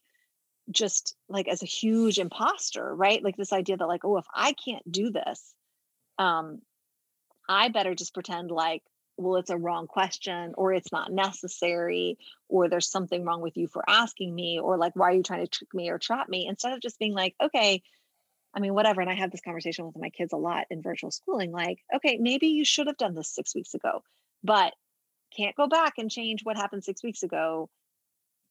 just 0.70 1.16
like 1.28 1.48
as 1.48 1.62
a 1.62 1.66
huge 1.66 2.18
imposter, 2.18 2.94
right? 2.94 3.22
Like 3.22 3.36
this 3.36 3.52
idea 3.52 3.76
that, 3.76 3.88
like, 3.88 4.04
oh, 4.04 4.18
if 4.18 4.26
I 4.34 4.52
can't 4.52 4.90
do 4.90 5.10
this, 5.10 5.54
um, 6.18 6.60
I 7.48 7.68
better 7.68 7.94
just 7.94 8.14
pretend 8.14 8.50
like, 8.50 8.82
well, 9.20 9.36
it's 9.36 9.50
a 9.50 9.56
wrong 9.56 9.86
question, 9.86 10.54
or 10.56 10.72
it's 10.72 10.92
not 10.92 11.12
necessary, 11.12 12.18
or 12.48 12.68
there's 12.68 12.90
something 12.90 13.24
wrong 13.24 13.40
with 13.40 13.56
you 13.56 13.68
for 13.68 13.84
asking 13.88 14.34
me, 14.34 14.58
or 14.58 14.78
like, 14.78 14.96
why 14.96 15.10
are 15.10 15.14
you 15.14 15.22
trying 15.22 15.44
to 15.44 15.48
trick 15.48 15.72
me 15.74 15.90
or 15.90 15.98
trap 15.98 16.28
me? 16.28 16.46
Instead 16.46 16.72
of 16.72 16.80
just 16.80 16.98
being 16.98 17.14
like, 17.14 17.34
okay, 17.42 17.82
I 18.54 18.60
mean, 18.60 18.74
whatever. 18.74 19.00
And 19.00 19.10
I 19.10 19.14
have 19.14 19.30
this 19.30 19.42
conversation 19.42 19.86
with 19.86 19.96
my 19.96 20.10
kids 20.10 20.32
a 20.32 20.36
lot 20.36 20.66
in 20.70 20.82
virtual 20.82 21.10
schooling 21.10 21.52
like, 21.52 21.78
okay, 21.94 22.18
maybe 22.20 22.48
you 22.48 22.64
should 22.64 22.86
have 22.86 22.96
done 22.96 23.14
this 23.14 23.32
six 23.32 23.54
weeks 23.54 23.74
ago, 23.74 24.02
but 24.42 24.74
can't 25.36 25.56
go 25.56 25.68
back 25.68 25.94
and 25.98 26.10
change 26.10 26.40
what 26.42 26.56
happened 26.56 26.82
six 26.82 27.02
weeks 27.02 27.22
ago. 27.22 27.68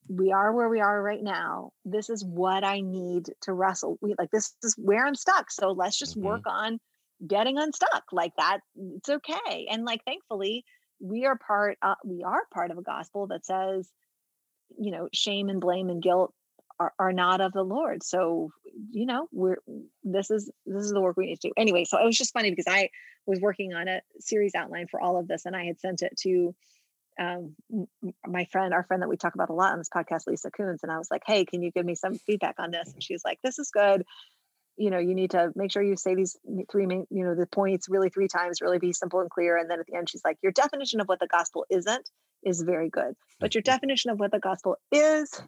We 0.08 0.32
are 0.32 0.54
where 0.54 0.70
we 0.70 0.80
are 0.80 1.02
right 1.02 1.22
now. 1.22 1.72
This 1.84 2.10
is 2.10 2.24
what 2.24 2.64
I 2.64 2.82
need 2.82 3.30
to 3.42 3.54
wrestle. 3.54 3.98
We 4.02 4.16
like 4.18 4.32
this 4.32 4.54
is 4.64 4.76
where 4.78 5.06
I'm 5.06 5.16
stuck. 5.16 5.52
So 5.52 5.72
let's 5.72 6.00
just 6.00 6.18
mm-hmm. 6.18 6.28
work 6.28 6.48
on 6.48 6.80
getting 7.26 7.58
unstuck 7.58 8.04
like 8.12 8.34
that 8.38 8.60
it's 8.96 9.10
okay 9.10 9.68
and 9.70 9.84
like 9.86 10.04
thankfully 10.06 10.64
we 11.00 11.26
are 11.26 11.38
part 11.38 11.78
uh, 11.82 11.96
we 12.06 12.24
are 12.24 12.42
part 12.54 12.72
of 12.72 12.78
a 12.78 12.84
gospel 12.84 13.28
that 13.28 13.46
says 13.46 13.90
you 14.78 14.92
know 14.92 15.10
shame 15.14 15.50
and 15.50 15.62
blame 15.62 15.90
and 15.90 16.02
guilt 16.02 16.34
are, 16.80 16.94
are 16.98 17.12
not 17.12 17.42
of 17.42 17.52
the 17.52 17.64
lord 17.64 18.04
so 18.04 18.52
you 18.92 19.06
know 19.06 19.28
we're 19.32 19.58
this 20.04 20.32
is 20.32 20.50
this 20.66 20.84
is 20.84 20.92
the 20.92 21.02
work 21.02 21.18
we 21.18 21.26
need 21.26 21.40
to 21.40 21.50
do 21.50 21.54
anyway 21.58 21.84
so 21.84 21.98
it 22.02 22.06
was 22.06 22.18
just 22.18 22.34
funny 22.34 22.50
because 22.50 22.68
i 22.68 22.90
was 23.26 23.40
working 23.42 23.74
on 23.74 23.88
a 23.88 24.02
series 24.20 24.56
outline 24.56 24.88
for 24.88 25.02
all 25.02 25.18
of 25.18 25.28
this 25.28 25.46
and 25.46 25.56
i 25.56 25.66
had 25.66 25.80
sent 25.80 26.02
it 26.02 26.16
to 26.18 26.56
um, 27.20 27.56
my 28.26 28.46
friend, 28.46 28.74
our 28.74 28.84
friend 28.84 29.04
that 29.04 29.10
we 29.10 29.18
talk 29.18 29.36
about 29.36 29.50
a 29.50 29.54
lot 29.54 29.74
on 29.74 29.78
this 29.78 29.90
podcast, 29.94 30.26
Lisa 30.26 30.50
Coons, 30.52 30.84
and 30.84 30.92
I 30.92 30.98
was 30.98 31.10
like, 31.12 31.24
"Hey, 31.28 31.44
can 31.44 31.62
you 31.62 31.70
give 31.70 31.86
me 31.86 31.96
some 31.96 32.16
feedback 32.16 32.56
on 32.60 32.72
this?" 32.72 32.94
And 32.94 33.04
she's 33.04 33.24
like, 33.26 33.40
"This 33.44 33.60
is 33.60 33.72
good 33.72 34.06
you 34.80 34.90
know 34.90 34.98
you 34.98 35.14
need 35.14 35.32
to 35.32 35.52
make 35.56 35.72
sure 35.72 35.84
you 35.84 35.96
say 35.96 36.16
these 36.16 36.38
three 36.72 36.86
main 36.86 37.06
you 37.10 37.24
know 37.24 37.36
the 37.36 37.46
points 37.46 37.90
really 37.90 38.10
three 38.10 38.28
times 38.28 38.62
really 38.62 38.80
be 38.80 38.94
simple 38.94 39.20
and 39.20 39.30
clear 39.30 39.58
and 39.58 39.70
then 39.70 39.80
at 39.80 39.86
the 39.86 39.96
end 39.96 40.10
she's 40.10 40.24
like 40.24 40.38
your 40.42 40.54
definition 40.54 41.02
of 41.02 41.08
what 41.08 41.20
the 41.20 41.28
gospel 41.28 41.66
isn't 41.70 42.10
is 42.44 42.62
very 42.62 42.90
good 42.90 43.14
but 43.40 43.54
your 43.54 43.62
definition 43.62 44.10
of 44.10 44.20
what 44.20 44.32
the 44.32 44.40
gospel 44.40 44.78
is 44.92 45.42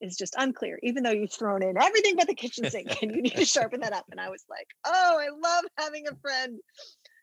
is 0.00 0.16
just 0.16 0.34
unclear 0.38 0.78
even 0.82 1.02
though 1.02 1.10
you've 1.10 1.32
thrown 1.32 1.62
in 1.62 1.80
everything 1.80 2.14
but 2.16 2.26
the 2.26 2.34
kitchen 2.34 2.68
sink 2.70 3.02
and 3.02 3.14
you 3.14 3.22
need 3.22 3.34
to 3.34 3.44
sharpen 3.46 3.80
that 3.80 3.94
up. 3.94 4.04
And 4.10 4.20
i 4.20 4.28
was 4.28 4.44
like 4.50 4.68
oh 4.84 5.18
i 5.18 5.28
love 5.30 5.64
having 5.78 6.06
a 6.06 6.14
friend 6.16 6.58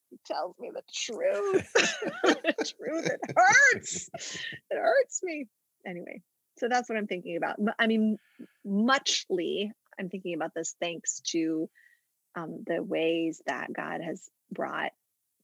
who 0.09 0.17
tells 0.25 0.55
me 0.59 0.71
the 0.73 0.81
truth 0.93 1.71
the 2.23 2.73
truth. 2.77 3.05
It 3.05 3.19
hurts. 3.35 4.09
It 4.69 4.77
hurts 4.77 5.21
me. 5.23 5.45
Anyway 5.85 6.21
so 6.57 6.67
that's 6.69 6.89
what 6.89 6.97
i'm 6.97 7.07
thinking 7.07 7.37
about. 7.37 7.57
I 7.79 7.87
mean 7.87 8.17
muchly 8.65 9.71
I'm 10.01 10.09
thinking 10.09 10.33
about 10.33 10.53
this 10.55 10.75
thanks 10.81 11.21
to 11.27 11.69
um, 12.35 12.63
the 12.65 12.81
ways 12.81 13.41
that 13.45 13.71
God 13.71 14.01
has 14.01 14.27
brought 14.51 14.91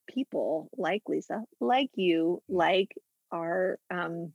people 0.07 0.69
like 0.75 1.03
Lisa, 1.07 1.43
like 1.59 1.91
you, 1.93 2.41
like 2.49 2.95
our 3.31 3.77
um, 3.91 4.33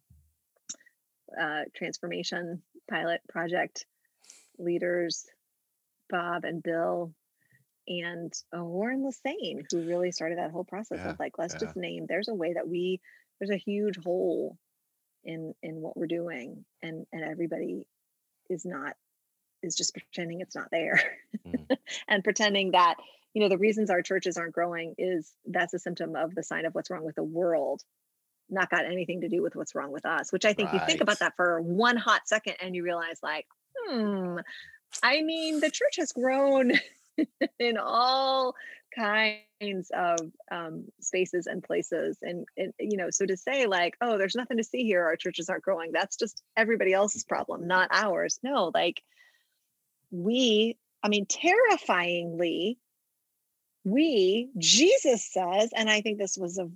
uh, 1.39 1.63
transformation 1.75 2.63
pilot 2.89 3.21
project 3.29 3.85
leaders, 4.59 5.27
Bob 6.09 6.45
and 6.45 6.63
Bill, 6.63 7.13
and 7.89 8.33
uh, 8.57 8.63
Warren 8.63 9.05
Lasane, 9.05 9.65
who 9.73 9.83
really 9.83 10.13
started 10.13 10.39
that 10.39 10.53
whole 10.53 10.65
process 10.65 11.01
yeah, 11.03 11.11
of 11.11 11.19
like, 11.19 11.37
let's 11.37 11.55
yeah. 11.55 11.61
just 11.61 11.77
name. 11.77 12.07
There's 12.09 12.29
a 12.29 12.35
way 12.35 12.53
that 12.53 12.69
we 12.69 13.01
there's 13.41 13.51
a 13.51 13.57
huge 13.57 13.97
hole 14.05 14.57
in 15.25 15.55
in 15.65 15.81
what 15.81 15.97
we're 15.97 16.07
doing, 16.07 16.65
and 16.81 17.07
and 17.13 17.25
everybody 17.25 17.89
is 18.49 18.65
not 18.65 18.95
is 19.63 19.75
just 19.75 19.95
pretending 19.95 20.41
it's 20.41 20.55
not 20.55 20.69
there 20.71 21.01
mm. 21.47 21.77
and 22.09 22.25
pretending 22.25 22.73
that 22.73 22.97
you 23.35 23.43
know 23.43 23.49
the 23.49 23.59
reasons 23.59 23.91
our 23.91 24.03
churches 24.03 24.37
aren't 24.37 24.53
growing 24.53 24.95
is 24.99 25.33
that's 25.47 25.75
a 25.75 25.79
symptom 25.79 26.17
of 26.17 26.35
the 26.35 26.43
sign 26.43 26.65
of 26.67 26.75
what's 26.75 26.91
wrong 26.91 27.05
with 27.05 27.17
the 27.17 27.23
world 27.23 27.83
not 28.51 28.71
got 28.71 28.85
anything 28.85 29.23
to 29.23 29.29
do 29.29 29.43
with 29.43 29.57
what's 29.57 29.75
wrong 29.75 29.93
with 29.93 30.05
us 30.05 30.33
which 30.33 30.45
i 30.45 30.53
think 30.53 30.73
right. 30.73 30.81
you 30.81 30.87
think 30.87 31.01
about 31.01 31.19
that 31.21 31.35
for 31.37 31.61
one 31.61 31.97
hot 31.97 32.23
second 32.27 32.55
and 32.61 32.75
you 32.75 32.83
realize 32.83 33.19
like 33.23 33.47
hmm 33.87 34.37
i 35.03 35.23
mean 35.23 35.61
the 35.61 35.71
church 35.71 35.97
has 35.97 36.13
grown 36.13 36.73
in 37.59 37.79
all 37.79 38.55
kinds 38.95 39.91
of 39.95 40.19
um, 40.51 40.85
spaces 41.01 41.47
and 41.47 41.63
places 41.63 42.19
and, 42.23 42.47
and 42.57 42.73
you 42.79 42.97
know 42.97 43.09
so 43.11 43.25
to 43.25 43.37
say 43.37 43.67
like 43.67 43.97
oh 44.01 44.19
there's 44.19 44.35
nothing 44.35 44.59
to 44.59 44.65
see 44.65 44.85
here 44.85 45.03
our 45.03 45.17
churches 45.17 45.49
aren't 45.49 45.63
growing 45.63 45.93
that's 45.93 46.17
just 46.17 46.43
everybody 46.57 46.93
else's 46.93 47.25
problem 47.25 47.67
not 47.67 47.89
ours 47.91 48.39
no 48.43 48.71
like 48.75 49.03
we, 50.13 50.77
I 51.03 51.09
mean, 51.09 51.27
terrifyingly, 51.27 52.79
we, 53.85 54.51
Jesus 54.59 55.27
says, 55.33 55.71
and 55.75 55.91
I 55.91 56.03
think 56.03 56.19
this 56.19 56.37
was 56.39 56.59
a 56.59 56.71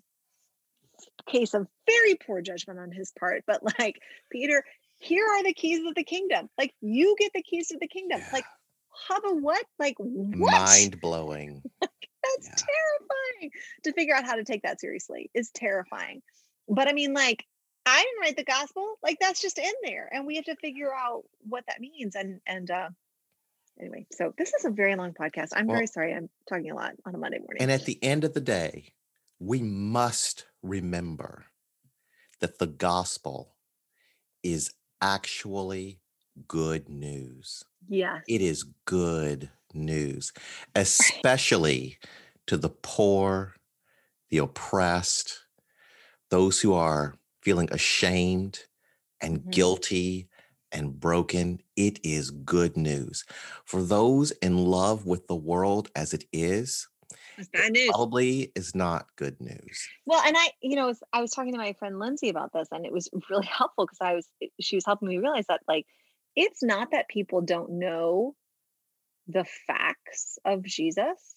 case 1.30 1.54
of 1.54 1.68
very 1.86 2.16
poor 2.16 2.40
judgment 2.40 2.80
on 2.80 2.90
his 2.90 3.12
part, 3.18 3.44
but 3.46 3.62
like, 3.78 4.00
Peter, 4.32 4.64
here 4.98 5.24
are 5.24 5.44
the 5.44 5.52
keys 5.52 5.86
of 5.86 5.94
the 5.94 6.02
kingdom. 6.02 6.48
Like, 6.58 6.74
you 6.80 7.14
get 7.18 7.32
the 7.34 7.42
keys 7.42 7.70
of 7.70 7.78
the 7.78 7.86
kingdom. 7.86 8.20
Yeah. 8.20 8.30
Like, 8.32 8.44
hubba 8.88 9.34
what? 9.34 9.64
Like, 9.78 9.96
what? 9.98 10.52
Mind 10.52 11.00
blowing. 11.00 11.62
That's 11.80 12.48
yeah. 12.48 12.54
terrifying. 12.54 13.50
To 13.84 13.92
figure 13.92 14.14
out 14.14 14.24
how 14.24 14.36
to 14.36 14.44
take 14.44 14.62
that 14.62 14.80
seriously 14.80 15.30
is 15.34 15.50
terrifying. 15.50 16.22
But 16.68 16.88
I 16.88 16.92
mean, 16.92 17.12
like, 17.12 17.44
I 17.86 18.02
didn't 18.02 18.20
write 18.20 18.36
the 18.36 18.44
gospel. 18.44 18.98
Like 19.02 19.18
that's 19.20 19.40
just 19.40 19.58
in 19.58 19.72
there, 19.84 20.10
and 20.12 20.26
we 20.26 20.36
have 20.36 20.44
to 20.46 20.56
figure 20.56 20.92
out 20.92 21.22
what 21.46 21.64
that 21.68 21.80
means. 21.80 22.16
And 22.16 22.40
and 22.46 22.68
uh, 22.68 22.88
anyway, 23.80 24.06
so 24.12 24.32
this 24.38 24.52
is 24.54 24.64
a 24.64 24.70
very 24.70 24.96
long 24.96 25.12
podcast. 25.12 25.48
I'm 25.54 25.66
well, 25.66 25.76
very 25.76 25.86
sorry. 25.86 26.14
I'm 26.14 26.28
talking 26.48 26.70
a 26.70 26.74
lot 26.74 26.92
on 27.04 27.14
a 27.14 27.18
Monday 27.18 27.38
morning. 27.38 27.60
And 27.60 27.70
at 27.70 27.84
the 27.84 28.02
end 28.02 28.24
of 28.24 28.34
the 28.34 28.40
day, 28.40 28.92
we 29.38 29.60
must 29.62 30.46
remember 30.62 31.46
that 32.40 32.58
the 32.58 32.66
gospel 32.66 33.54
is 34.42 34.72
actually 35.00 36.00
good 36.48 36.88
news. 36.88 37.64
Yes. 37.88 38.22
It 38.28 38.40
is 38.40 38.64
good 38.84 39.50
news, 39.74 40.32
especially 40.74 41.98
to 42.46 42.56
the 42.56 42.70
poor, 42.70 43.54
the 44.30 44.38
oppressed, 44.38 45.40
those 46.30 46.60
who 46.60 46.74
are 46.74 47.14
feeling 47.42 47.68
ashamed 47.70 48.60
and 49.20 49.38
mm-hmm. 49.38 49.50
guilty 49.50 50.28
and 50.72 50.98
broken, 50.98 51.60
it 51.76 52.00
is 52.04 52.30
good 52.30 52.76
news. 52.76 53.24
For 53.64 53.82
those 53.82 54.30
in 54.30 54.58
love 54.58 55.06
with 55.06 55.26
the 55.26 55.36
world 55.36 55.90
as 55.94 56.14
it 56.14 56.24
is, 56.32 56.88
news. 57.70 57.88
probably 57.88 58.52
is 58.54 58.74
not 58.74 59.06
good 59.16 59.40
news. 59.40 59.88
Well, 60.06 60.22
and 60.24 60.36
I, 60.36 60.50
you 60.62 60.76
know, 60.76 60.92
I 61.12 61.20
was 61.20 61.30
talking 61.30 61.52
to 61.52 61.58
my 61.58 61.74
friend 61.74 61.98
Lindsay 61.98 62.28
about 62.28 62.52
this, 62.52 62.68
and 62.70 62.86
it 62.86 62.92
was 62.92 63.08
really 63.30 63.46
helpful 63.46 63.86
because 63.86 63.98
I 64.00 64.14
was, 64.14 64.28
eh, 64.42 64.48
she 64.60 64.76
was 64.76 64.84
helping 64.84 65.08
me 65.08 65.18
realize 65.18 65.46
that, 65.48 65.60
like, 65.68 65.86
it's 66.34 66.62
not 66.62 66.90
that 66.90 67.08
people 67.08 67.40
don't 67.40 67.78
know 67.78 68.34
the 69.28 69.46
facts 69.66 70.38
of 70.44 70.62
Jesus. 70.62 71.34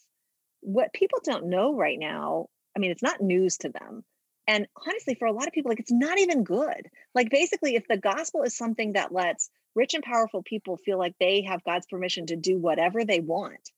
What 0.62 0.94
people 0.94 1.20
don't 1.24 1.48
know 1.48 1.76
right 1.76 1.98
now, 1.98 2.48
I 2.76 2.80
mean, 2.80 2.92
it's 2.92 3.04
not 3.04 3.22
news 3.22 3.58
to 3.60 3.70
them 3.70 4.04
and 4.50 4.66
honestly, 4.88 5.14
for 5.14 5.28
a 5.28 5.32
lot 5.32 5.46
of 5.46 5.54
people, 5.54 5.70
like 5.70 5.80
it's 5.80 5.92
not 5.92 6.18
even 6.18 6.44
good. 6.44 6.90
Like 7.14 7.30
basically, 7.30 7.76
if 7.76 7.88
the 7.88 7.98
gospel 7.98 8.42
is 8.42 8.58
something 8.58 8.94
that 8.94 9.14
lets 9.14 9.52
rich 9.76 9.94
and 9.94 10.04
powerful 10.04 10.42
people 10.42 10.76
feel 10.76 10.98
like 10.98 11.14
they 11.20 11.44
have 11.44 11.64
God's 11.64 11.86
permission 11.86 12.26
to 12.26 12.36
do 12.36 12.58
whatever 12.58 13.06
they 13.06 13.20
want, 13.20 13.70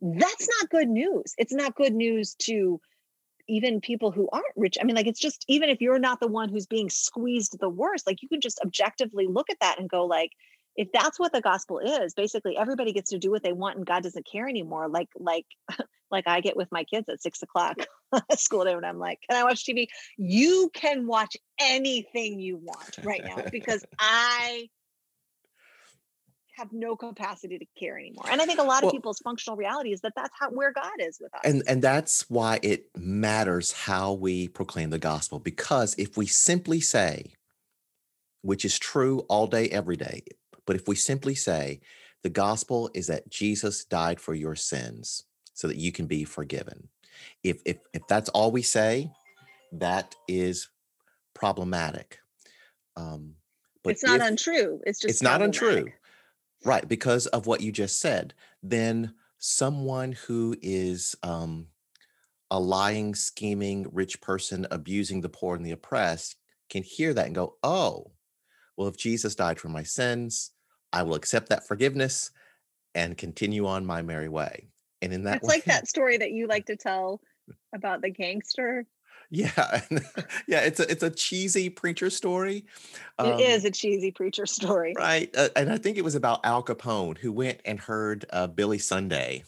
that's 0.00 0.48
not 0.60 0.70
good 0.70 0.88
news. 0.88 1.34
It's 1.38 1.52
not 1.52 1.74
good 1.74 1.92
news 1.92 2.36
to 2.42 2.80
even 3.48 3.80
people 3.80 4.12
who 4.12 4.28
aren't 4.32 4.46
rich. 4.54 4.78
I 4.80 4.84
mean, 4.84 4.94
like 4.94 5.08
it's 5.08 5.18
just 5.18 5.44
even 5.48 5.68
if 5.70 5.80
you're 5.80 5.98
not 5.98 6.20
the 6.20 6.28
one 6.28 6.50
who's 6.50 6.66
being 6.66 6.88
squeezed 6.88 7.58
the 7.58 7.68
worst, 7.68 8.06
like 8.06 8.22
you 8.22 8.28
can 8.28 8.40
just 8.40 8.60
objectively 8.64 9.26
look 9.26 9.50
at 9.50 9.58
that 9.60 9.80
and 9.80 9.90
go, 9.90 10.06
like, 10.06 10.30
if 10.76 10.88
that's 10.92 11.18
what 11.18 11.32
the 11.32 11.40
gospel 11.40 11.80
is 11.80 12.14
basically 12.14 12.56
everybody 12.56 12.94
gets 12.94 13.10
to 13.10 13.18
do 13.18 13.30
what 13.30 13.42
they 13.42 13.52
want 13.52 13.76
and 13.76 13.84
god 13.84 14.02
doesn't 14.02 14.24
care 14.24 14.48
anymore 14.48 14.88
like 14.88 15.10
like 15.18 15.44
like 16.10 16.26
i 16.26 16.40
get 16.40 16.56
with 16.56 16.72
my 16.72 16.82
kids 16.82 17.10
at 17.10 17.20
six 17.20 17.42
o'clock 17.42 17.76
school 18.36 18.64
day 18.64 18.74
when 18.74 18.84
i'm 18.84 18.98
like 18.98 19.20
can 19.28 19.38
i 19.38 19.44
watch 19.44 19.64
tv 19.64 19.86
you 20.16 20.70
can 20.74 21.06
watch 21.06 21.36
anything 21.60 22.40
you 22.40 22.56
want 22.56 22.98
right 23.02 23.24
now 23.24 23.42
because 23.50 23.84
i 23.98 24.68
have 26.56 26.72
no 26.72 26.94
capacity 26.96 27.58
to 27.58 27.64
care 27.78 27.98
anymore. 27.98 28.26
And 28.30 28.40
I 28.40 28.44
think 28.44 28.60
a 28.60 28.62
lot 28.62 28.82
of 28.82 28.84
well, 28.84 28.92
people's 28.92 29.18
functional 29.20 29.56
reality 29.56 29.90
is 29.92 30.02
that 30.02 30.12
that's 30.14 30.34
how 30.38 30.50
where 30.50 30.70
God 30.70 30.92
is 30.98 31.18
with 31.20 31.34
us. 31.34 31.40
And 31.44 31.62
and 31.66 31.82
that's 31.82 32.28
why 32.28 32.60
it 32.62 32.86
matters 32.96 33.72
how 33.72 34.12
we 34.12 34.48
proclaim 34.48 34.90
the 34.90 34.98
gospel 34.98 35.38
because 35.38 35.94
if 35.98 36.16
we 36.16 36.26
simply 36.26 36.80
say 36.80 37.32
which 38.42 38.64
is 38.64 38.78
true 38.78 39.20
all 39.28 39.46
day 39.46 39.68
every 39.68 39.96
day, 39.96 40.22
but 40.66 40.76
if 40.76 40.88
we 40.88 40.96
simply 40.96 41.34
say 41.34 41.80
the 42.22 42.30
gospel 42.30 42.90
is 42.92 43.06
that 43.06 43.28
Jesus 43.30 43.84
died 43.84 44.20
for 44.20 44.34
your 44.34 44.56
sins 44.56 45.24
so 45.54 45.68
that 45.68 45.76
you 45.76 45.92
can 45.92 46.06
be 46.06 46.24
forgiven. 46.24 46.88
If 47.42 47.60
if 47.64 47.78
if 47.92 48.02
that's 48.08 48.28
all 48.30 48.50
we 48.52 48.62
say, 48.62 49.10
that 49.72 50.14
is 50.28 50.68
problematic. 51.34 52.18
Um, 52.96 53.34
but 53.82 53.90
it's 53.90 54.04
not 54.04 54.20
if, 54.20 54.26
untrue. 54.28 54.80
It's 54.86 55.00
just 55.00 55.10
it's 55.10 55.22
not 55.22 55.42
untrue, 55.42 55.88
right? 56.64 56.86
Because 56.86 57.26
of 57.28 57.46
what 57.46 57.60
you 57.60 57.72
just 57.72 58.00
said. 58.00 58.34
Then 58.62 59.14
someone 59.38 60.12
who 60.12 60.56
is 60.62 61.16
um, 61.22 61.68
a 62.50 62.60
lying, 62.60 63.14
scheming, 63.14 63.86
rich 63.92 64.20
person 64.20 64.66
abusing 64.70 65.20
the 65.20 65.28
poor 65.28 65.56
and 65.56 65.64
the 65.66 65.72
oppressed 65.72 66.36
can 66.68 66.82
hear 66.82 67.14
that 67.14 67.26
and 67.26 67.34
go, 67.34 67.56
"Oh, 67.62 68.12
well, 68.76 68.88
if 68.88 68.96
Jesus 68.96 69.34
died 69.34 69.58
for 69.58 69.68
my 69.68 69.82
sins, 69.82 70.52
I 70.92 71.02
will 71.02 71.14
accept 71.14 71.48
that 71.48 71.66
forgiveness 71.66 72.30
and 72.94 73.16
continue 73.16 73.66
on 73.66 73.86
my 73.86 74.02
merry 74.02 74.28
way." 74.28 74.71
And 75.02 75.12
in 75.12 75.24
that, 75.24 75.38
it's 75.38 75.48
way, 75.48 75.56
like 75.56 75.64
that 75.64 75.88
story 75.88 76.16
that 76.16 76.32
you 76.32 76.46
like 76.46 76.66
to 76.66 76.76
tell 76.76 77.20
about 77.74 78.00
the 78.00 78.10
gangster 78.10 78.86
yeah, 79.32 79.80
yeah, 80.46 80.60
it's 80.60 80.78
a 80.78 80.90
it's 80.90 81.02
a 81.02 81.08
cheesy 81.08 81.70
preacher 81.70 82.10
story. 82.10 82.66
Um, 83.18 83.32
it 83.32 83.40
is 83.40 83.64
a 83.64 83.70
cheesy 83.70 84.10
preacher 84.10 84.44
story, 84.44 84.92
right? 84.94 85.34
Uh, 85.34 85.48
and 85.56 85.72
I 85.72 85.78
think 85.78 85.96
it 85.96 86.04
was 86.04 86.14
about 86.14 86.44
Al 86.44 86.62
Capone 86.62 87.16
who 87.16 87.32
went 87.32 87.58
and 87.64 87.80
heard 87.80 88.26
uh, 88.30 88.46
Billy 88.46 88.76
Sunday, 88.76 89.44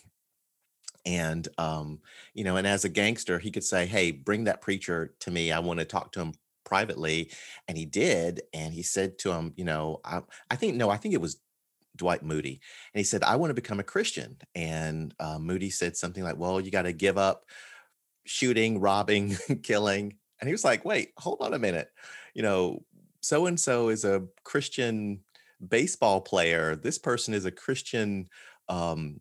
and 1.04 1.46
um, 1.58 2.00
you 2.32 2.44
know, 2.44 2.56
and 2.56 2.66
as 2.66 2.86
a 2.86 2.88
gangster, 2.88 3.38
he 3.38 3.50
could 3.50 3.62
say, 3.62 3.84
"Hey, 3.84 4.10
bring 4.10 4.44
that 4.44 4.62
preacher 4.62 5.14
to 5.20 5.30
me. 5.30 5.52
I 5.52 5.58
want 5.58 5.80
to 5.80 5.84
talk 5.84 6.12
to 6.12 6.20
him 6.20 6.32
privately," 6.64 7.30
and 7.68 7.76
he 7.76 7.84
did. 7.84 8.40
And 8.54 8.72
he 8.72 8.82
said 8.82 9.18
to 9.18 9.32
him, 9.32 9.52
"You 9.54 9.66
know, 9.66 10.00
I, 10.02 10.22
I 10.50 10.56
think 10.56 10.76
no, 10.76 10.88
I 10.88 10.96
think 10.96 11.12
it 11.12 11.20
was 11.20 11.36
Dwight 11.96 12.22
Moody. 12.22 12.60
And 12.92 12.98
he 12.98 13.04
said, 13.04 13.22
I 13.22 13.36
want 13.36 13.50
to 13.50 13.54
become 13.54 13.80
a 13.80 13.84
Christian. 13.84 14.36
And 14.54 15.14
uh, 15.20 15.38
Moody 15.38 15.70
said 15.70 15.96
something 15.96 16.24
like, 16.24 16.36
Well, 16.36 16.60
you 16.60 16.70
got 16.70 16.82
to 16.82 16.92
give 16.92 17.18
up 17.18 17.44
shooting, 18.24 18.80
robbing, 18.80 19.36
killing. 19.62 20.14
And 20.40 20.48
he 20.48 20.52
was 20.52 20.64
like, 20.64 20.84
wait, 20.84 21.12
hold 21.16 21.38
on 21.40 21.54
a 21.54 21.58
minute. 21.58 21.88
You 22.34 22.42
know, 22.42 22.84
so 23.20 23.46
and 23.46 23.58
so 23.58 23.88
is 23.88 24.04
a 24.04 24.24
Christian 24.42 25.20
baseball 25.66 26.20
player. 26.20 26.76
This 26.76 26.98
person 26.98 27.34
is 27.34 27.44
a 27.44 27.50
Christian 27.50 28.28
um, 28.68 29.20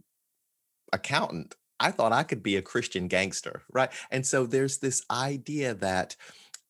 accountant. 0.92 1.56
I 1.80 1.92
thought 1.92 2.14
I 2.14 2.24
could 2.24 2.44
be 2.44 2.58
a 2.58 2.62
Christian 2.62 3.08
gangster, 3.08 3.64
right? 3.72 3.92
And 4.12 4.26
so 4.26 4.46
there's 4.46 4.78
this 4.78 5.04
idea 5.12 5.74
that 5.76 6.16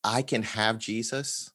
I 0.02 0.22
can 0.22 0.42
have 0.42 0.78
Jesus 0.78 1.50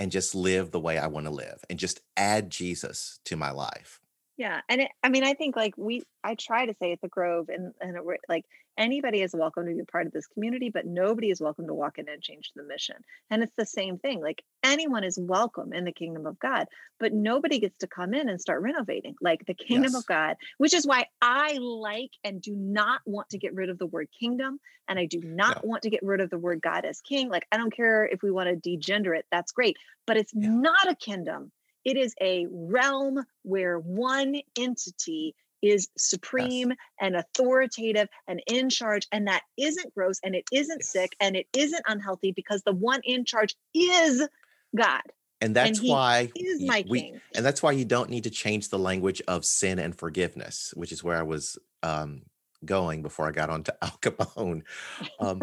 and 0.00 0.12
just 0.12 0.34
live 0.34 0.72
the 0.72 0.80
way 0.80 0.98
I 0.98 1.08
want 1.08 1.26
to 1.26 1.32
live 1.32 1.60
and 1.70 1.78
just 1.78 2.00
add 2.16 2.50
Jesus 2.50 3.20
to 3.26 3.36
my 3.36 3.52
life. 3.52 4.00
Yeah. 4.40 4.62
And 4.70 4.80
it, 4.80 4.90
I 5.02 5.10
mean, 5.10 5.22
I 5.22 5.34
think 5.34 5.54
like 5.54 5.74
we, 5.76 6.02
I 6.24 6.34
try 6.34 6.64
to 6.64 6.72
say 6.80 6.92
at 6.92 7.02
the 7.02 7.08
Grove 7.08 7.50
and, 7.50 7.74
and 7.78 7.94
it, 7.94 8.02
like 8.26 8.46
anybody 8.78 9.20
is 9.20 9.34
welcome 9.34 9.66
to 9.66 9.74
be 9.74 9.80
a 9.80 9.84
part 9.84 10.06
of 10.06 10.14
this 10.14 10.26
community, 10.28 10.70
but 10.70 10.86
nobody 10.86 11.28
is 11.28 11.42
welcome 11.42 11.66
to 11.66 11.74
walk 11.74 11.98
in 11.98 12.08
and 12.08 12.22
change 12.22 12.52
the 12.56 12.62
mission. 12.62 12.96
And 13.28 13.42
it's 13.42 13.52
the 13.58 13.66
same 13.66 13.98
thing. 13.98 14.22
Like 14.22 14.42
anyone 14.64 15.04
is 15.04 15.18
welcome 15.20 15.74
in 15.74 15.84
the 15.84 15.92
kingdom 15.92 16.24
of 16.24 16.38
God, 16.38 16.68
but 16.98 17.12
nobody 17.12 17.58
gets 17.58 17.76
to 17.80 17.86
come 17.86 18.14
in 18.14 18.30
and 18.30 18.40
start 18.40 18.62
renovating 18.62 19.14
like 19.20 19.44
the 19.44 19.52
kingdom 19.52 19.92
yes. 19.92 20.00
of 20.00 20.06
God, 20.06 20.36
which 20.56 20.72
is 20.72 20.86
why 20.86 21.04
I 21.20 21.58
like 21.60 22.12
and 22.24 22.40
do 22.40 22.56
not 22.56 23.02
want 23.04 23.28
to 23.28 23.38
get 23.38 23.52
rid 23.52 23.68
of 23.68 23.76
the 23.76 23.84
word 23.84 24.08
kingdom. 24.18 24.58
And 24.88 24.98
I 24.98 25.04
do 25.04 25.20
not 25.22 25.66
want 25.66 25.82
to 25.82 25.90
get 25.90 26.02
rid 26.02 26.22
of 26.22 26.30
the 26.30 26.38
word 26.38 26.62
God 26.62 26.86
as 26.86 27.02
king. 27.02 27.28
Like, 27.28 27.46
I 27.52 27.58
don't 27.58 27.76
care 27.76 28.06
if 28.06 28.22
we 28.22 28.30
want 28.30 28.48
to 28.48 28.70
degender 28.70 29.14
it, 29.14 29.26
that's 29.30 29.52
great, 29.52 29.76
but 30.06 30.16
it's 30.16 30.32
yeah. 30.34 30.48
not 30.48 30.90
a 30.90 30.96
kingdom 30.96 31.52
it 31.84 31.96
is 31.96 32.14
a 32.20 32.46
realm 32.50 33.24
where 33.42 33.78
one 33.78 34.40
entity 34.58 35.34
is 35.62 35.88
supreme 35.96 36.70
yes. 36.70 36.78
and 37.00 37.16
authoritative 37.16 38.08
and 38.26 38.42
in 38.46 38.70
charge. 38.70 39.06
And 39.12 39.26
that 39.28 39.42
isn't 39.58 39.94
gross 39.94 40.18
and 40.24 40.34
it 40.34 40.44
isn't 40.52 40.80
yes. 40.80 40.88
sick 40.88 41.16
and 41.20 41.36
it 41.36 41.46
isn't 41.56 41.82
unhealthy 41.86 42.32
because 42.32 42.62
the 42.62 42.72
one 42.72 43.00
in 43.04 43.24
charge 43.24 43.54
is 43.74 44.26
God. 44.76 45.02
And 45.42 45.56
that's 45.56 45.78
and 45.78 45.88
why 45.88 46.30
is 46.36 46.62
my 46.62 46.84
we, 46.88 47.00
king. 47.00 47.20
And 47.34 47.44
that's 47.44 47.62
why 47.62 47.72
you 47.72 47.84
don't 47.84 48.10
need 48.10 48.24
to 48.24 48.30
change 48.30 48.68
the 48.68 48.78
language 48.78 49.22
of 49.26 49.44
sin 49.44 49.78
and 49.78 49.96
forgiveness, 49.96 50.72
which 50.76 50.92
is 50.92 51.02
where 51.02 51.16
I 51.16 51.22
was 51.22 51.58
um, 51.82 52.22
going 52.64 53.02
before 53.02 53.26
I 53.26 53.32
got 53.32 53.48
onto 53.48 53.72
Al 53.82 53.98
Capone. 54.02 54.62
Um, 55.18 55.40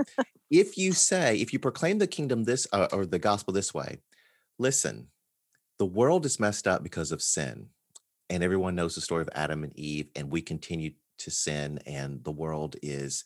if 0.51 0.77
you 0.77 0.93
say, 0.93 1.37
if 1.37 1.51
you 1.51 1.57
proclaim 1.57 1.97
the 1.97 2.07
kingdom 2.07 2.43
this 2.43 2.67
uh, 2.71 2.87
or 2.91 3.07
the 3.07 3.17
gospel 3.17 3.53
this 3.53 3.73
way, 3.73 3.97
listen, 4.59 5.07
the 5.79 5.85
world 5.85 6.25
is 6.25 6.39
messed 6.39 6.67
up 6.67 6.83
because 6.83 7.11
of 7.11 7.21
sin. 7.21 7.67
And 8.29 8.43
everyone 8.43 8.75
knows 8.75 8.95
the 8.95 9.01
story 9.01 9.21
of 9.21 9.29
Adam 9.33 9.63
and 9.63 9.77
Eve, 9.77 10.09
and 10.15 10.31
we 10.31 10.41
continue 10.41 10.91
to 11.19 11.31
sin, 11.31 11.79
and 11.85 12.23
the 12.23 12.31
world 12.31 12.75
is 12.81 13.23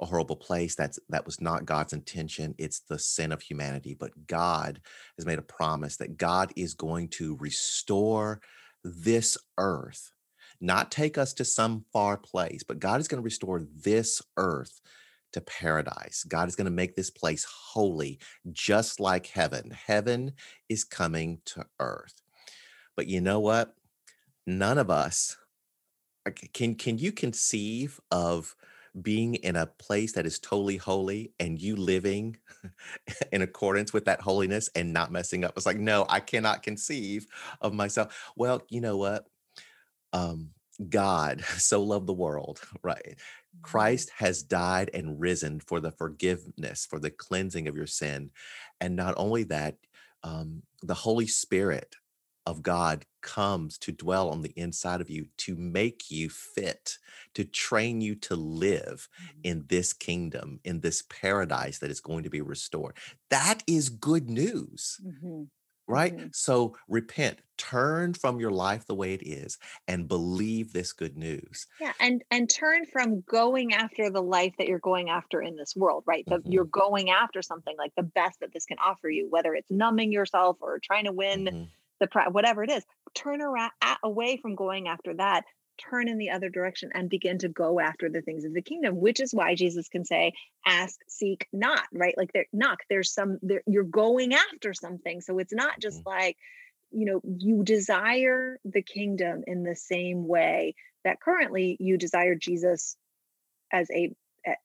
a 0.00 0.06
horrible 0.06 0.36
place. 0.36 0.74
That's 0.74 0.98
that 1.08 1.26
was 1.26 1.40
not 1.40 1.66
God's 1.66 1.92
intention. 1.92 2.54
It's 2.56 2.80
the 2.80 2.98
sin 2.98 3.32
of 3.32 3.42
humanity. 3.42 3.94
But 3.94 4.26
God 4.26 4.80
has 5.16 5.26
made 5.26 5.38
a 5.38 5.42
promise 5.42 5.96
that 5.96 6.16
God 6.16 6.52
is 6.56 6.74
going 6.74 7.08
to 7.08 7.36
restore 7.40 8.40
this 8.84 9.36
earth, 9.58 10.12
not 10.60 10.90
take 10.90 11.18
us 11.18 11.34
to 11.34 11.44
some 11.44 11.84
far 11.92 12.16
place, 12.16 12.62
but 12.62 12.78
God 12.78 13.00
is 13.00 13.08
going 13.08 13.20
to 13.20 13.24
restore 13.24 13.62
this 13.76 14.22
earth 14.36 14.80
to 15.32 15.40
paradise. 15.40 16.24
God 16.24 16.48
is 16.48 16.56
going 16.56 16.66
to 16.66 16.70
make 16.70 16.96
this 16.96 17.10
place 17.10 17.44
holy, 17.44 18.18
just 18.50 19.00
like 19.00 19.26
heaven. 19.26 19.70
Heaven 19.70 20.32
is 20.68 20.84
coming 20.84 21.40
to 21.46 21.66
earth. 21.78 22.22
But 22.96 23.06
you 23.06 23.20
know 23.20 23.40
what? 23.40 23.74
None 24.46 24.78
of 24.78 24.90
us 24.90 25.36
can 26.52 26.74
can 26.74 26.98
you 26.98 27.12
conceive 27.12 28.00
of 28.10 28.54
being 29.00 29.34
in 29.36 29.56
a 29.56 29.66
place 29.66 30.12
that 30.12 30.26
is 30.26 30.38
totally 30.38 30.76
holy 30.76 31.32
and 31.38 31.60
you 31.60 31.76
living 31.76 32.36
in 33.32 33.42
accordance 33.42 33.92
with 33.92 34.06
that 34.06 34.20
holiness 34.20 34.68
and 34.74 34.92
not 34.92 35.12
messing 35.12 35.44
up. 35.44 35.52
It's 35.56 35.66
like, 35.66 35.78
no, 35.78 36.06
I 36.08 36.20
cannot 36.20 36.62
conceive 36.62 37.26
of 37.60 37.72
myself. 37.72 38.32
Well, 38.34 38.62
you 38.68 38.80
know 38.80 38.96
what? 38.96 39.26
Um, 40.12 40.50
God 40.88 41.42
so 41.58 41.82
loved 41.82 42.06
the 42.06 42.14
world, 42.14 42.60
right? 42.82 43.18
Christ 43.62 44.10
has 44.16 44.42
died 44.42 44.90
and 44.94 45.20
risen 45.20 45.60
for 45.60 45.80
the 45.80 45.92
forgiveness, 45.92 46.86
for 46.86 46.98
the 46.98 47.10
cleansing 47.10 47.68
of 47.68 47.76
your 47.76 47.86
sin. 47.86 48.30
And 48.80 48.96
not 48.96 49.14
only 49.16 49.44
that, 49.44 49.76
um, 50.22 50.62
the 50.82 50.94
Holy 50.94 51.26
Spirit 51.26 51.96
of 52.46 52.62
God 52.62 53.04
comes 53.20 53.76
to 53.78 53.92
dwell 53.92 54.30
on 54.30 54.40
the 54.40 54.54
inside 54.56 55.02
of 55.02 55.10
you 55.10 55.26
to 55.36 55.54
make 55.54 56.10
you 56.10 56.30
fit, 56.30 56.96
to 57.34 57.44
train 57.44 58.00
you 58.00 58.14
to 58.14 58.36
live 58.36 59.08
mm-hmm. 59.22 59.40
in 59.44 59.64
this 59.68 59.92
kingdom, 59.92 60.60
in 60.64 60.80
this 60.80 61.04
paradise 61.10 61.78
that 61.80 61.90
is 61.90 62.00
going 62.00 62.24
to 62.24 62.30
be 62.30 62.40
restored. 62.40 62.96
That 63.28 63.62
is 63.66 63.90
good 63.90 64.30
news. 64.30 64.98
Mm-hmm 65.04 65.44
right? 65.88 66.16
Mm-hmm. 66.16 66.28
So 66.32 66.76
repent, 66.86 67.38
turn 67.56 68.14
from 68.14 68.38
your 68.38 68.50
life 68.50 68.86
the 68.86 68.94
way 68.94 69.14
it 69.14 69.26
is 69.26 69.58
and 69.88 70.06
believe 70.06 70.72
this 70.72 70.92
good 70.92 71.16
news. 71.16 71.66
Yeah, 71.80 71.92
and 71.98 72.22
and 72.30 72.48
turn 72.48 72.84
from 72.86 73.22
going 73.22 73.74
after 73.74 74.10
the 74.10 74.22
life 74.22 74.54
that 74.58 74.68
you're 74.68 74.78
going 74.78 75.08
after 75.08 75.40
in 75.42 75.56
this 75.56 75.74
world, 75.74 76.04
right? 76.06 76.24
The, 76.26 76.36
mm-hmm. 76.36 76.52
You're 76.52 76.64
going 76.64 77.10
after 77.10 77.42
something 77.42 77.76
like 77.76 77.92
the 77.96 78.02
best 78.02 78.40
that 78.40 78.52
this 78.52 78.66
can 78.66 78.78
offer 78.78 79.08
you, 79.08 79.26
whether 79.30 79.54
it's 79.54 79.70
numbing 79.70 80.12
yourself 80.12 80.58
or 80.60 80.78
trying 80.78 81.06
to 81.06 81.12
win 81.12 81.44
mm-hmm. 81.46 81.62
the 82.00 82.30
whatever 82.30 82.62
it 82.62 82.70
is. 82.70 82.84
Turn 83.14 83.40
around 83.40 83.72
away 84.02 84.36
from 84.36 84.54
going 84.54 84.86
after 84.86 85.14
that 85.14 85.44
turn 85.78 86.08
in 86.08 86.18
the 86.18 86.30
other 86.30 86.48
direction 86.48 86.90
and 86.94 87.08
begin 87.08 87.38
to 87.38 87.48
go 87.48 87.80
after 87.80 88.08
the 88.08 88.22
things 88.22 88.44
of 88.44 88.54
the 88.54 88.62
kingdom 88.62 89.00
which 89.00 89.20
is 89.20 89.34
why 89.34 89.54
jesus 89.54 89.88
can 89.88 90.04
say 90.04 90.32
ask 90.66 90.98
seek 91.08 91.46
not 91.52 91.82
right? 91.92 92.16
Like 92.16 92.32
there 92.32 92.46
knock 92.52 92.78
there's 92.88 93.12
some 93.12 93.38
there, 93.42 93.62
you're 93.66 93.84
going 93.84 94.34
after 94.34 94.74
something. 94.74 95.20
So 95.20 95.38
it's 95.38 95.52
not 95.52 95.80
just 95.80 96.00
mm-hmm. 96.00 96.08
like 96.08 96.36
you 96.90 97.06
know 97.06 97.20
you 97.24 97.62
desire 97.64 98.58
the 98.64 98.82
kingdom 98.82 99.42
in 99.46 99.62
the 99.62 99.76
same 99.76 100.26
way 100.26 100.74
that 101.04 101.20
currently 101.20 101.76
you 101.80 101.98
desire 101.98 102.34
jesus 102.34 102.96
as 103.72 103.90
a 103.90 104.10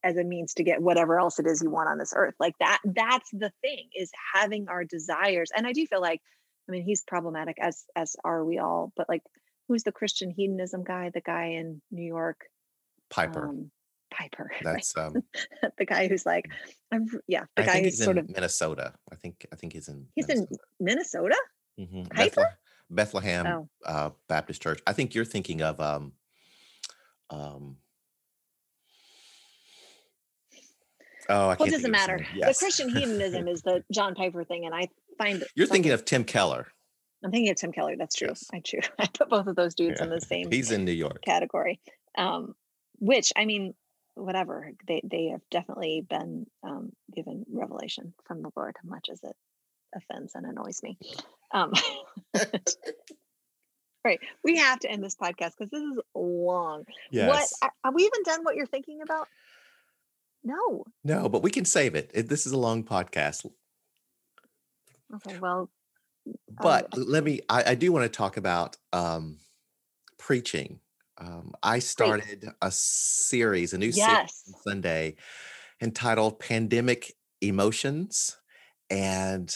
as 0.01 0.15
a 0.15 0.23
means 0.23 0.53
to 0.53 0.63
get 0.63 0.81
whatever 0.81 1.19
else 1.19 1.39
it 1.39 1.47
is 1.47 1.61
you 1.61 1.69
want 1.69 1.89
on 1.89 1.97
this 1.97 2.13
earth. 2.15 2.35
Like 2.39 2.53
that 2.59 2.79
that's 2.85 3.29
the 3.31 3.51
thing 3.61 3.89
is 3.93 4.11
having 4.33 4.69
our 4.69 4.83
desires. 4.83 5.49
And 5.55 5.67
i 5.67 5.73
do 5.73 5.85
feel 5.85 6.01
like 6.01 6.21
i 6.69 6.71
mean 6.71 6.83
he's 6.83 7.03
problematic 7.03 7.57
as 7.59 7.83
as 7.95 8.15
are 8.23 8.45
we 8.45 8.59
all 8.59 8.91
but 8.95 9.09
like 9.09 9.23
who's 9.67 9.83
the 9.83 9.91
Christian 9.91 10.29
hedonism 10.31 10.83
guy? 10.83 11.09
The 11.13 11.21
guy 11.21 11.45
in 11.59 11.81
New 11.91 12.05
York, 12.05 12.41
Piper. 13.09 13.47
Um, 13.47 13.71
Piper. 14.11 14.51
That's 14.63 14.95
um, 14.97 15.15
the 15.77 15.85
guy 15.85 16.07
who's 16.07 16.25
like, 16.25 16.49
I'm, 16.91 17.07
yeah, 17.27 17.45
the 17.55 17.63
I 17.63 17.65
guy 17.65 17.81
who's 17.83 18.03
sort 18.03 18.17
of 18.17 18.29
Minnesota. 18.29 18.93
I 19.11 19.15
think 19.15 19.45
I 19.51 19.55
think 19.55 19.73
he's 19.73 19.87
in. 19.87 20.05
He's 20.15 20.27
Minnesota. 20.27 20.51
in 20.79 20.85
Minnesota. 20.85 21.35
Mm-hmm. 21.79 22.03
Piper. 22.15 22.57
Bethlehem 22.89 23.47
Oh. 23.47 23.69
uh, 23.85 24.09
Baptist 24.27 24.61
Church. 24.61 24.79
I 24.85 24.93
think 24.93 25.15
you're 25.15 25.25
thinking 25.25 25.61
of 25.63 25.79
um, 25.81 26.11
um, 27.31 27.77
oh, 31.29 31.49
I 31.49 31.55
Well, 31.57 31.67
it 31.67 31.71
doesn't 31.71 31.89
matter. 31.91 32.17
name. 32.17 32.41
The 32.41 32.53
Christian 32.57 32.89
hedonism 32.89 33.47
is 33.47 33.61
the 33.63 33.83
John 33.91 34.13
Piper 34.15 34.43
thing, 34.43 34.65
and 34.65 34.75
I 34.75 34.89
find 35.17 35.41
it 35.41 35.47
You're 35.55 35.67
thinking 35.67 35.91
of 35.91 36.05
Tim 36.05 36.23
Keller. 36.23 36.67
I'm 37.23 37.31
thinking 37.31 37.49
of 37.51 37.55
Tim 37.57 37.71
Keller. 37.71 37.95
That's 37.97 38.15
true. 38.15 38.27
Yes. 38.29 38.49
I 38.53 38.59
true. 38.59 38.79
I 38.99 39.07
put 39.07 39.29
both 39.29 39.47
of 39.47 39.55
those 39.55 39.75
dudes 39.75 40.01
in 40.01 40.09
the 40.09 40.19
same 40.21 40.51
He's 40.51 40.71
in 40.71 40.83
New 40.85 40.91
York. 40.91 41.21
category. 41.23 41.79
Um, 42.17 42.53
which 42.99 43.31
I 43.35 43.45
mean, 43.45 43.73
whatever 44.15 44.71
they 44.87 45.01
they 45.03 45.25
have 45.27 45.41
definitely 45.49 46.05
been 46.07 46.45
um, 46.63 46.91
given 47.15 47.45
revelation 47.51 48.13
from 48.25 48.41
the 48.41 48.51
Lord, 48.55 48.75
much 48.83 49.07
as 49.11 49.19
it 49.23 49.35
offends 49.95 50.35
and 50.35 50.45
annoys 50.45 50.81
me. 50.83 50.97
Um, 51.53 51.71
right, 54.05 54.19
we 54.43 54.57
have 54.57 54.79
to 54.79 54.91
end 54.91 55.03
this 55.03 55.15
podcast 55.15 55.51
because 55.57 55.69
this 55.71 55.81
is 55.81 55.97
long. 56.15 56.83
Yes. 57.11 57.29
What 57.29 57.49
are- 57.69 57.73
have 57.85 57.93
we 57.95 58.03
even 58.03 58.23
done? 58.23 58.43
What 58.43 58.55
you're 58.55 58.65
thinking 58.67 59.01
about? 59.01 59.27
No. 60.43 60.83
No, 61.03 61.29
but 61.29 61.41
we 61.41 61.51
can 61.51 61.65
save 61.65 61.95
it. 61.95 62.11
It- 62.13 62.27
This 62.29 62.45
is 62.45 62.51
a 62.51 62.57
long 62.57 62.83
podcast. 62.83 63.49
Okay. 65.15 65.37
Well, 65.39 65.69
But 66.49 66.87
l- 66.95 67.05
let 67.07 67.23
me, 67.23 67.41
I, 67.49 67.71
I 67.71 67.75
do 67.75 67.91
want 67.91 68.03
to 68.03 68.17
talk 68.17 68.37
about 68.37 68.77
um, 68.91 69.37
preaching. 70.17 70.79
Um, 71.17 71.53
I 71.61 71.79
started 71.79 72.49
a 72.61 72.71
series, 72.71 73.73
a 73.73 73.77
new 73.77 73.91
series 73.91 74.07
yes. 74.07 74.43
on 74.47 74.61
Sunday 74.61 75.15
entitled 75.81 76.39
Pandemic 76.39 77.13
Emotions. 77.41 78.37
And 78.89 79.55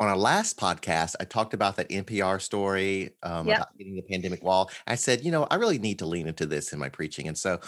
on 0.00 0.08
our 0.08 0.16
last 0.16 0.56
podcast, 0.56 1.16
I 1.18 1.24
talked 1.24 1.54
about 1.54 1.76
that 1.76 1.88
NPR 1.88 2.40
story 2.40 3.10
um, 3.22 3.48
Yep. 3.48 3.56
about 3.56 3.68
hitting 3.76 3.96
the 3.96 4.02
pandemic 4.02 4.44
wall. 4.44 4.70
I 4.86 4.94
said, 4.94 5.24
you 5.24 5.32
know, 5.32 5.46
I 5.50 5.56
really 5.56 5.78
need 5.78 5.98
to 5.98 6.06
lean 6.06 6.28
into 6.28 6.46
this 6.46 6.72
in 6.72 6.78
my 6.78 6.88
preaching. 6.88 7.26
And 7.26 7.36
so 7.36 7.58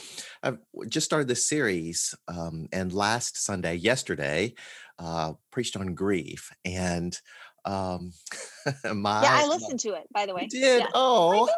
I've 0.43 0.59
just 0.89 1.07
started 1.07 1.27
this 1.27 1.47
series. 1.47 2.15
Um, 2.29 2.69
and 2.73 2.93
last 2.93 3.43
Sunday, 3.43 3.75
yesterday, 3.75 4.55
uh, 5.01 5.33
preached 5.51 5.77
on 5.77 5.95
grief. 5.95 6.53
And 6.65 7.19
um, 7.65 8.13
my. 8.95 9.23
yeah, 9.23 9.41
I 9.43 9.47
listened 9.49 9.81
to 9.81 9.95
it. 9.95 10.07
By 10.13 10.27
the 10.27 10.35
way. 10.35 10.47
Did? 10.47 10.81
Yeah. 10.81 10.87
Oh, 10.95 11.49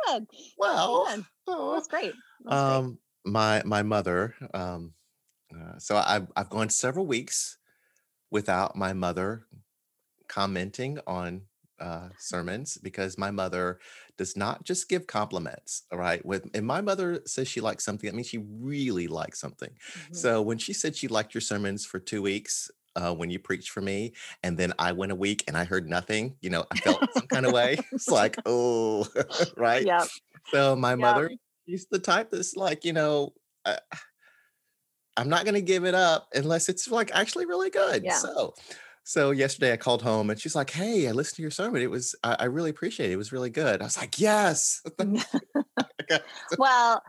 well. 0.57 1.07
I. 1.09 1.17
It 1.17 1.25
oh. 1.49 1.75
was 1.75 1.89
great. 1.89 2.15
Was 2.45 2.47
great. 2.47 2.55
Um, 2.55 2.99
my 3.27 3.63
my 3.65 3.83
mother. 3.83 4.35
Um, 4.55 4.93
uh, 5.55 5.79
so 5.79 5.97
I've 5.97 6.29
I've 6.37 6.49
gone 6.51 6.71
several 6.71 7.07
weeks 7.07 7.59
without 8.31 8.77
my 8.77 8.93
mother 8.93 9.47
commenting 10.29 10.99
on 11.07 11.43
uh, 11.79 12.09
sermons 12.17 12.79
because 12.79 13.19
my 13.19 13.31
mother 13.31 13.79
does 14.17 14.37
not 14.37 14.65
just 14.65 14.89
give 14.89 15.07
compliments. 15.07 15.83
All 15.93 15.99
right, 15.99 16.25
with 16.25 16.49
and 16.55 16.67
my 16.67 16.81
mother 16.81 17.23
says 17.27 17.49
she 17.49 17.61
likes 17.61 17.85
something, 17.85 18.09
that 18.09 18.15
means 18.15 18.29
she 18.29 18.39
really 18.39 19.09
likes 19.09 19.41
something. 19.41 19.71
Mhm. 19.71 20.17
So 20.17 20.41
when 20.43 20.59
she 20.59 20.73
said 20.73 20.97
she 20.97 21.09
liked 21.09 21.35
your 21.35 21.41
sermons 21.41 21.85
for 21.85 21.99
two 21.99 22.23
weeks. 22.23 22.71
Uh, 22.95 23.15
when 23.15 23.31
you 23.31 23.39
preached 23.39 23.71
for 23.71 23.81
me, 23.81 24.13
and 24.43 24.59
then 24.59 24.73
I 24.79 24.93
went 24.93 25.13
a 25.13 25.17
week 25.17 25.45
and 25.49 25.57
I 25.57 25.65
heard 25.65 25.89
nothing, 25.89 26.37
you 26.43 26.51
know, 26.51 26.65
I 26.71 26.77
felt 26.77 27.07
some 27.13 27.27
kind 27.29 27.47
of 27.47 27.53
way. 27.53 27.87
It's 27.93 28.11
like, 28.11 28.41
oh, 28.47 29.07
right. 29.57 29.87
Yep. 29.87 30.11
So 30.53 30.77
my 30.77 30.95
Yep. 30.97 31.23
mother, 31.23 31.31
she's 31.67 31.87
the 31.87 31.99
type 31.99 32.31
that's 32.31 32.57
like, 32.57 32.85
you 32.85 32.93
know, 32.93 33.35
uh, 33.65 33.77
I'm 35.17 35.29
not 35.29 35.45
going 35.45 35.55
to 35.55 35.63
give 35.63 35.85
it 35.85 35.95
up 35.95 36.29
unless 36.35 36.69
it's 36.69 36.89
like 36.89 37.11
actually 37.15 37.47
really 37.47 37.71
good. 37.71 38.05
Yeah. 38.05 38.13
So, 38.13 38.55
so 39.05 39.31
yesterday 39.31 39.73
I 39.73 39.77
called 39.77 40.03
home 40.03 40.31
and 40.31 40.41
she's 40.41 40.55
like, 40.55 40.71
"Hey, 40.71 41.07
I 41.09 41.13
listened 41.13 41.37
to 41.37 41.43
your 41.43 41.51
sermon. 41.51 41.83
It 41.83 41.91
was, 41.91 42.15
I, 42.23 42.37
I 42.41 42.45
really 42.45 42.71
appreciate 42.71 43.11
it. 43.11 43.15
It 43.15 43.17
was 43.17 43.33
really 43.33 43.51
good." 43.51 43.81
I 43.83 43.85
was 43.85 43.97
like, 43.99 44.19
"Yes." 44.19 44.83
Well, 46.57 47.03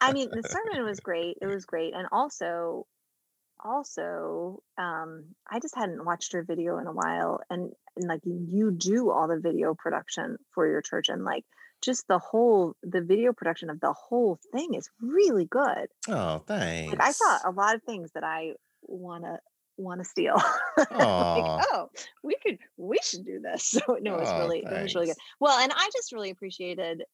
I 0.00 0.10
mean, 0.12 0.30
the 0.32 0.42
sermon 0.42 0.84
was 0.84 1.00
great. 1.00 1.38
It 1.40 1.46
was 1.46 1.64
great, 1.66 1.94
and 1.94 2.08
also, 2.12 2.86
also, 3.64 4.62
um, 4.76 5.24
I 5.50 5.60
just 5.60 5.76
hadn't 5.76 6.04
watched 6.04 6.32
your 6.32 6.44
video 6.44 6.78
in 6.78 6.86
a 6.86 6.92
while, 6.92 7.40
and 7.50 7.72
and 7.96 8.08
like 8.08 8.20
you 8.24 8.70
do 8.70 9.10
all 9.10 9.28
the 9.28 9.40
video 9.40 9.74
production 9.74 10.36
for 10.52 10.66
your 10.66 10.82
church, 10.82 11.08
and 11.08 11.24
like 11.24 11.44
just 11.82 12.08
the 12.08 12.18
whole 12.18 12.74
the 12.82 13.00
video 13.00 13.32
production 13.32 13.70
of 13.70 13.80
the 13.80 13.92
whole 13.92 14.38
thing 14.52 14.74
is 14.74 14.88
really 15.00 15.46
good. 15.46 15.88
oh, 16.08 16.42
thanks. 16.46 16.92
Like 16.92 17.02
I 17.02 17.12
saw 17.12 17.38
a 17.44 17.50
lot 17.50 17.74
of 17.74 17.82
things 17.82 18.10
that 18.12 18.24
I 18.24 18.54
wanna 18.82 19.38
want 19.78 20.00
to 20.00 20.04
steal. 20.04 20.34
like, 20.76 20.88
oh, 20.90 21.88
we 22.22 22.36
could, 22.42 22.58
we 22.76 22.98
should 23.02 23.24
do 23.24 23.40
this. 23.40 23.76
So 23.86 23.98
no, 24.00 24.16
it 24.16 24.20
was 24.20 24.28
Aw, 24.28 24.38
really, 24.38 24.58
it 24.58 24.82
was 24.82 24.94
really 24.94 25.06
good. 25.06 25.16
Well, 25.40 25.58
and 25.58 25.72
I 25.74 25.88
just 25.92 26.12
really 26.12 26.30
appreciated, 26.30 27.04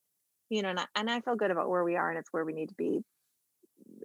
you 0.49 0.62
know, 0.62 0.71
and 0.71 0.81
I, 0.81 0.87
and 0.97 1.11
I 1.11 1.21
feel 1.21 1.37
good 1.37 1.51
about 1.51 1.69
where 1.69 1.85
we 1.85 1.97
are 1.97 2.09
and 2.09 2.19
it's 2.19 2.33
where 2.33 2.45
we 2.45 2.55
need 2.55 2.71
to 2.71 2.75
be. 2.75 3.05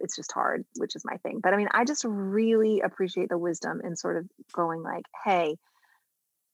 It's 0.00 0.16
just 0.16 0.32
hard, 0.32 0.64
which 0.76 0.96
is 0.96 1.04
my 1.04 1.16
thing. 1.18 1.40
But 1.42 1.54
I 1.54 1.56
mean, 1.56 1.68
I 1.72 1.84
just 1.84 2.04
really 2.04 2.80
appreciate 2.80 3.28
the 3.28 3.38
wisdom 3.38 3.80
in 3.84 3.96
sort 3.96 4.16
of 4.16 4.26
going 4.52 4.82
like, 4.82 5.04
hey, 5.24 5.56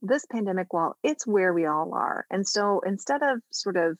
this 0.02 0.26
pandemic, 0.26 0.72
well, 0.72 0.96
it's 1.02 1.26
where 1.26 1.52
we 1.52 1.66
all 1.66 1.94
are. 1.94 2.26
And 2.30 2.46
so 2.46 2.80
instead 2.80 3.22
of 3.22 3.40
sort 3.50 3.76
of 3.76 3.96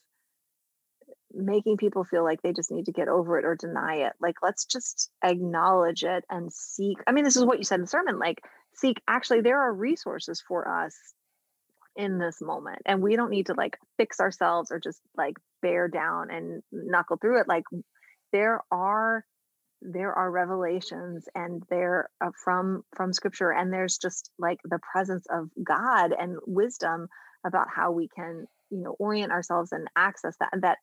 making 1.32 1.77
people 1.77 2.05
feel 2.05 2.24
like 2.24 2.43
they 2.43 2.52
just 2.52 2.70
need 2.70 2.86
to 2.86 2.93
get 2.93 3.09
over 3.09 3.39
it 3.39 3.44
or 3.44 3.56
deny 3.56 3.97
it, 4.06 4.12
like 4.20 4.36
let's 4.43 4.64
just 4.64 5.10
acknowledge 5.23 6.02
it 6.02 6.24
and 6.31 6.52
seek. 6.52 6.98
I 7.06 7.12
mean, 7.12 7.24
this 7.24 7.36
is 7.36 7.44
what 7.44 7.59
you 7.59 7.64
said 7.64 7.77
in 7.77 7.82
the 7.82 7.86
sermon, 7.86 8.18
like 8.18 8.43
seek 8.77 9.01
actually 9.09 9.40
there 9.40 9.60
are 9.60 9.73
resources 9.73 10.43
for 10.47 10.68
us 10.85 10.94
in 11.97 12.18
this 12.18 12.43
moment 12.43 12.82
and 12.85 13.02
we 13.02 13.16
don't 13.16 13.31
need 13.31 13.47
to 13.47 13.55
like 13.55 13.78
fix 13.97 14.20
ourselves 14.20 14.70
or 14.70 14.78
just 14.78 15.01
like 15.16 15.36
bear 15.62 15.89
down 15.89 16.31
and 16.31 16.62
knuckle 16.70 17.16
through 17.16 17.40
it 17.40 17.48
like 17.48 17.64
there 18.32 18.60
are 18.70 19.24
there 19.93 20.13
are 20.13 20.31
revelations 20.31 21.29
and 21.35 21.63
they're 21.71 22.09
uh, 22.25 22.31
from 22.43 22.83
from 22.95 23.13
scripture 23.13 23.53
and 23.53 23.73
there's 23.73 23.99
just 23.99 24.31
like 24.39 24.59
the 24.65 24.81
presence 24.93 25.27
of 25.31 25.49
god 25.63 26.13
and 26.19 26.39
wisdom 26.47 27.07
about 27.47 27.69
how 27.75 27.93
we 27.93 28.09
can 28.09 28.47
you 28.71 28.83
know 28.83 28.97
orient 28.99 29.33
ourselves 29.33 29.73
and 29.73 29.87
access 29.97 30.35
that 30.41 30.51
that 30.61 30.79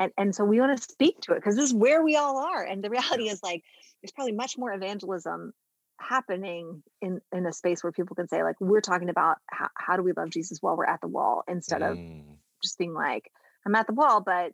and 0.00 0.12
and 0.16 0.34
so 0.34 0.44
we 0.44 0.60
want 0.60 0.76
to 0.76 0.82
speak 0.82 1.20
to 1.20 1.32
it 1.32 1.36
because 1.36 1.56
this 1.56 1.66
is 1.66 1.74
where 1.74 2.02
we 2.02 2.16
all 2.16 2.38
are 2.38 2.64
and 2.64 2.82
the 2.82 2.90
reality 2.90 3.28
is 3.28 3.40
like 3.42 3.62
there's 4.02 4.12
probably 4.12 4.32
much 4.32 4.56
more 4.56 4.72
evangelism 4.72 5.52
happening 6.00 6.82
in 7.02 7.20
in 7.32 7.46
a 7.46 7.52
space 7.52 7.82
where 7.82 7.92
people 7.92 8.16
can 8.16 8.28
say 8.28 8.42
like 8.42 8.56
we're 8.60 8.80
talking 8.80 9.08
about 9.10 9.36
how, 9.50 9.68
how 9.76 9.96
do 9.96 10.02
we 10.02 10.12
love 10.16 10.30
jesus 10.30 10.58
while 10.62 10.76
we're 10.76 10.86
at 10.86 11.00
the 11.02 11.08
wall 11.08 11.42
instead 11.48 11.82
of 11.82 11.98
Mm, 11.98 12.36
just 12.62 12.78
being 12.78 12.94
like 12.94 13.30
i'm 13.66 13.74
at 13.74 13.86
the 13.86 13.94
wall 13.94 14.22
but 14.22 14.52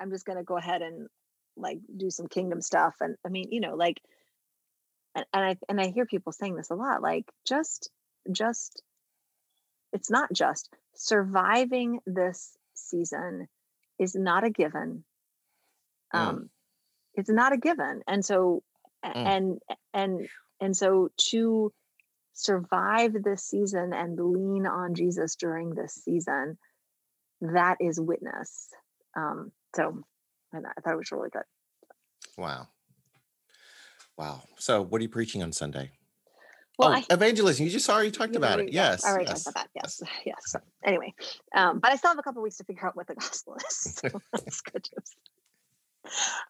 i'm 0.00 0.10
just 0.10 0.26
going 0.26 0.38
to 0.38 0.44
go 0.44 0.56
ahead 0.56 0.82
and 0.82 1.08
like 1.60 1.78
do 1.96 2.10
some 2.10 2.28
kingdom 2.28 2.60
stuff 2.60 2.94
and 3.00 3.16
i 3.24 3.28
mean 3.28 3.48
you 3.50 3.60
know 3.60 3.74
like 3.74 4.00
and, 5.14 5.24
and 5.32 5.44
i 5.44 5.56
and 5.68 5.80
i 5.80 5.88
hear 5.88 6.06
people 6.06 6.32
saying 6.32 6.54
this 6.56 6.70
a 6.70 6.74
lot 6.74 7.02
like 7.02 7.24
just 7.46 7.90
just 8.32 8.82
it's 9.92 10.10
not 10.10 10.32
just 10.32 10.68
surviving 10.94 12.00
this 12.06 12.56
season 12.74 13.48
is 13.98 14.14
not 14.14 14.44
a 14.44 14.50
given 14.50 15.04
Mm. 16.14 16.18
um 16.18 16.50
it's 17.14 17.28
not 17.28 17.52
a 17.52 17.58
given 17.58 18.02
and 18.06 18.24
so 18.24 18.62
Mm. 19.04 19.26
and 19.26 19.58
and 19.94 20.28
and 20.60 20.76
so 20.76 21.10
to 21.30 21.72
survive 22.32 23.12
this 23.22 23.44
season 23.44 23.92
and 23.92 24.18
lean 24.18 24.66
on 24.66 24.94
jesus 24.94 25.36
during 25.36 25.74
this 25.74 25.94
season 25.94 26.58
that 27.40 27.76
is 27.80 28.00
witness 28.00 28.68
um 29.16 29.52
so 29.76 30.02
and 30.52 30.66
i 30.66 30.80
thought 30.80 30.94
it 30.94 30.96
was 30.96 31.12
really 31.12 31.30
good 31.30 31.42
wow. 32.38 32.68
Wow. 34.16 34.42
So, 34.58 34.82
what 34.82 35.00
are 35.00 35.02
you 35.02 35.08
preaching 35.08 35.42
on 35.42 35.52
Sunday? 35.52 35.90
well 36.78 36.90
oh, 36.90 36.92
I, 36.92 37.04
evangelism. 37.10 37.66
You 37.66 37.72
just 37.72 37.90
already 37.90 38.12
talked 38.12 38.36
about 38.36 38.60
it. 38.60 38.72
Yes. 38.72 39.04
I 39.04 39.10
already 39.10 39.26
yes. 39.26 39.44
talked 39.44 39.56
about 39.56 39.68
that. 39.74 39.80
Yes. 39.82 40.02
Yes. 40.24 40.38
So 40.46 40.60
anyway, 40.84 41.12
um, 41.54 41.80
but 41.80 41.90
I 41.90 41.96
still 41.96 42.10
have 42.10 42.18
a 42.18 42.22
couple 42.22 42.40
weeks 42.42 42.56
to 42.58 42.64
figure 42.64 42.86
out 42.86 42.96
what 42.96 43.08
the 43.08 43.14
gospel 43.20 43.56
is. 43.56 44.00
So 44.00 44.08
that's 44.32 44.60
good 44.60 44.86
news. 44.96 45.16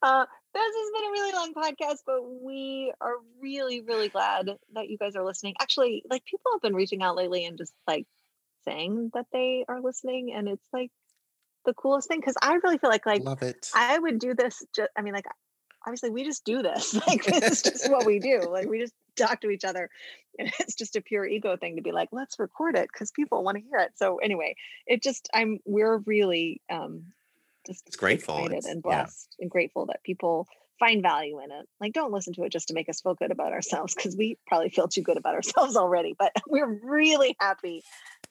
Uh, 0.02 0.24
this 0.54 0.62
has 0.62 0.90
been 0.94 1.08
a 1.08 1.12
really 1.12 1.32
long 1.32 1.54
podcast, 1.54 1.98
but 2.06 2.22
we 2.22 2.92
are 3.00 3.14
really, 3.40 3.80
really 3.80 4.08
glad 4.08 4.50
that 4.74 4.88
you 4.88 4.98
guys 4.98 5.16
are 5.16 5.24
listening. 5.24 5.54
Actually, 5.60 6.04
like 6.08 6.24
people 6.24 6.52
have 6.52 6.60
been 6.60 6.74
reaching 6.74 7.02
out 7.02 7.16
lately 7.16 7.44
and 7.44 7.58
just 7.58 7.72
like 7.86 8.06
saying 8.66 9.10
that 9.14 9.26
they 9.32 9.64
are 9.66 9.80
listening, 9.80 10.32
and 10.34 10.46
it's 10.46 10.68
like 10.72 10.90
the 11.68 11.74
coolest 11.74 12.08
thing 12.08 12.18
because 12.18 12.34
I 12.40 12.54
really 12.54 12.78
feel 12.78 12.90
like 12.90 13.04
like 13.06 13.22
Love 13.22 13.42
it. 13.42 13.68
I 13.74 13.98
would 13.98 14.18
do 14.18 14.34
this. 14.34 14.62
Just, 14.74 14.88
I 14.96 15.02
mean, 15.02 15.12
like, 15.12 15.26
obviously, 15.86 16.10
we 16.10 16.24
just 16.24 16.44
do 16.44 16.62
this. 16.62 16.94
Like, 17.06 17.24
this 17.24 17.44
is 17.44 17.62
just 17.62 17.90
what 17.90 18.06
we 18.06 18.18
do. 18.18 18.48
Like, 18.50 18.66
we 18.70 18.80
just 18.80 18.94
talk 19.16 19.42
to 19.42 19.50
each 19.50 19.64
other, 19.64 19.90
and 20.38 20.50
it's 20.60 20.74
just 20.74 20.96
a 20.96 21.02
pure 21.02 21.26
ego 21.26 21.56
thing 21.56 21.76
to 21.76 21.82
be 21.82 21.92
like, 21.92 22.08
let's 22.10 22.38
record 22.38 22.74
it 22.74 22.88
because 22.92 23.12
people 23.12 23.44
want 23.44 23.58
to 23.58 23.62
hear 23.62 23.78
it. 23.80 23.92
So, 23.96 24.16
anyway, 24.16 24.56
it 24.86 25.02
just, 25.02 25.28
I'm, 25.34 25.58
we're 25.66 25.98
really, 25.98 26.62
um, 26.70 27.04
just 27.66 27.86
It's 27.86 27.96
grateful. 27.96 28.46
It's- 28.46 28.64
and 28.64 28.82
yeah. 28.84 29.02
blessed 29.02 29.36
and 29.38 29.50
grateful 29.50 29.86
that 29.86 30.02
people 30.02 30.48
find 30.78 31.02
value 31.02 31.40
in 31.40 31.50
it. 31.50 31.68
Like, 31.80 31.92
don't 31.92 32.12
listen 32.12 32.32
to 32.34 32.44
it 32.44 32.52
just 32.52 32.68
to 32.68 32.74
make 32.74 32.88
us 32.88 33.00
feel 33.02 33.14
good 33.14 33.32
about 33.32 33.52
ourselves 33.52 33.94
because 33.94 34.16
we 34.16 34.38
probably 34.46 34.70
feel 34.70 34.88
too 34.88 35.02
good 35.02 35.18
about 35.18 35.34
ourselves 35.34 35.76
already. 35.76 36.14
But 36.18 36.32
we're 36.46 36.80
really 36.82 37.36
happy 37.38 37.82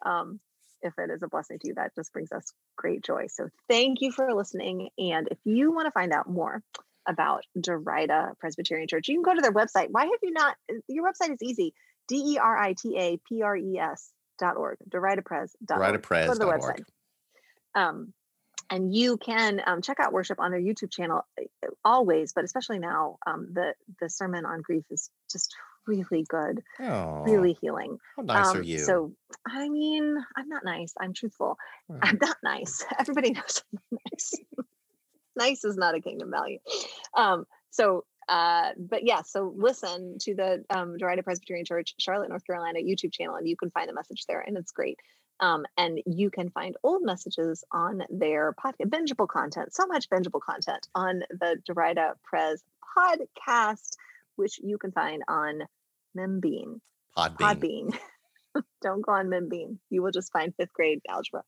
um, 0.04 0.40
if 0.82 0.94
it 0.98 1.10
is 1.10 1.24
a 1.24 1.28
blessing 1.28 1.60
to 1.60 1.68
you, 1.68 1.74
that 1.76 1.96
just 1.96 2.14
brings 2.14 2.32
us 2.32 2.52
great 2.76 3.04
joy. 3.04 3.28
So 3.28 3.50
thank 3.70 4.02
you 4.02 4.12
for 4.12 4.34
listening. 4.34 4.90
And 4.98 5.28
if 5.30 5.38
you 5.44 5.72
want 5.72 5.88
to 5.88 5.92
find 5.92 6.14
out 6.14 6.30
more 6.30 6.62
about 7.08 7.44
Derita 7.58 8.38
Presbyterian 8.40 8.88
Church, 8.88 9.08
you 9.08 9.16
can 9.16 9.24
go 9.24 9.34
to 9.34 9.42
their 9.42 9.54
website. 9.54 9.88
Why 9.92 10.04
have 10.04 10.20
you 10.22 10.32
not? 10.32 10.56
Your 10.88 11.10
website 11.10 11.34
is 11.34 11.42
easy. 11.42 11.74
D 12.08 12.34
E 12.34 12.38
R 12.38 12.58
I 12.58 12.74
T 12.74 12.98
A 12.98 13.18
P 13.28 13.42
R 13.42 13.56
E 13.56 13.78
S 13.78 14.12
dot 14.40 14.58
org. 14.58 14.78
DeritaPres. 14.90 15.52
DeritaPres. 15.66 16.28
Go 16.28 16.34
to 16.34 16.40
the 16.40 16.46
website. 16.46 16.84
Um, 17.76 18.14
and 18.70 18.94
you 18.94 19.18
can 19.18 19.62
um, 19.66 19.82
check 19.82 20.00
out 20.00 20.12
worship 20.12 20.40
on 20.40 20.52
their 20.52 20.60
YouTube 20.60 20.92
channel 20.92 21.26
uh, 21.40 21.68
always, 21.86 22.34
but 22.34 22.44
especially 22.44 22.80
now. 22.80 23.18
Um, 23.26 23.48
the 23.54 23.74
the 24.00 24.10
sermon 24.10 24.46
on 24.46 24.62
grief 24.62 24.84
is 24.90 25.10
just 25.32 25.56
really 25.88 26.26
good, 26.28 26.64
oh, 26.80 27.24
really 27.24 27.58
healing. 27.62 27.98
How 28.16 28.24
nice 28.24 28.48
um, 28.48 28.58
are 28.58 28.64
you? 28.64 28.80
So, 28.80 29.14
I 29.46 29.70
mean, 29.70 30.18
I'm 30.36 30.50
not 30.50 30.64
nice. 30.64 30.94
I'm 31.00 31.14
truthful. 31.14 31.58
I'm 32.02 32.20
not 32.22 32.38
nice. 32.44 32.86
Everybody 33.00 33.32
knows 33.32 33.64
I'm 33.74 33.98
nice. 34.12 34.34
nice 35.36 35.64
is 35.64 35.78
not 35.78 35.96
a 35.96 36.02
kingdom 36.02 36.32
value. 36.32 36.60
Um, 37.16 37.46
so, 37.70 38.06
uh, 38.28 38.72
but 38.78 39.06
yeah, 39.06 39.22
so 39.22 39.54
listen 39.56 40.18
to 40.20 40.36
the 40.36 40.66
um, 40.70 40.98
Derita 40.98 41.24
Presbyterian 41.24 41.66
Church, 41.66 41.96
Charlotte, 41.98 42.30
North 42.30 42.46
Carolina 42.46 42.80
YouTube 42.80 43.14
channel, 43.14 43.36
and 43.36 43.48
you 43.48 43.56
can 43.56 43.72
find 43.72 43.88
the 43.88 43.94
message 43.94 44.26
there, 44.28 44.42
and 44.42 44.58
it's 44.58 44.72
great. 44.72 45.00
Um, 45.40 45.66
and 45.78 46.02
you 46.06 46.30
can 46.32 46.50
find 46.50 46.76
old 46.84 47.04
messages 47.04 47.64
on 47.72 48.02
their 48.10 48.54
podcast, 48.54 48.90
bingeable 48.90 49.28
content, 49.28 49.74
so 49.74 49.86
much 49.86 50.10
bingeable 50.10 50.42
content 50.42 50.88
on 50.96 51.22
the 51.30 51.62
Derita 51.70 52.14
Pres 52.24 52.64
podcast, 52.98 53.98
which 54.36 54.60
you 54.60 54.78
can 54.78 54.92
find 54.92 55.24
on 55.28 55.62
Membean. 56.16 56.80
Podbean. 57.18 57.38
Podbean. 57.40 57.98
Don't 58.82 59.02
go 59.02 59.14
on 59.14 59.28
Membean. 59.28 59.78
You 59.90 60.04
will 60.04 60.12
just 60.12 60.32
find 60.32 60.54
fifth 60.56 60.74
grade 60.74 61.02
algebra. 61.10 61.44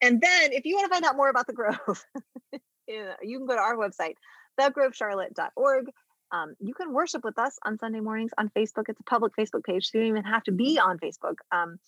And 0.00 0.20
then 0.20 0.52
if 0.52 0.64
you 0.64 0.76
want 0.76 0.86
to 0.86 0.94
find 0.94 1.04
out 1.04 1.16
more 1.16 1.28
about 1.28 1.46
the 1.46 1.52
Grove, 1.52 2.04
you 2.88 3.38
can 3.38 3.46
go 3.46 3.54
to 3.54 3.60
our 3.60 3.76
website, 3.76 4.14
thegrovecharlotte.org. 4.60 5.86
Um, 6.32 6.54
you 6.60 6.74
can 6.74 6.92
worship 6.92 7.22
with 7.24 7.38
us 7.38 7.58
on 7.64 7.78
Sunday 7.78 8.00
mornings 8.00 8.32
on 8.36 8.50
Facebook. 8.56 8.84
It's 8.88 9.00
a 9.00 9.04
public 9.04 9.32
Facebook 9.38 9.64
page, 9.64 9.86
so 9.86 9.98
you 9.98 10.04
don't 10.04 10.10
even 10.10 10.24
have 10.24 10.42
to 10.44 10.52
be 10.52 10.78
on 10.78 10.98
Facebook. 10.98 11.36
Um, 11.52 11.78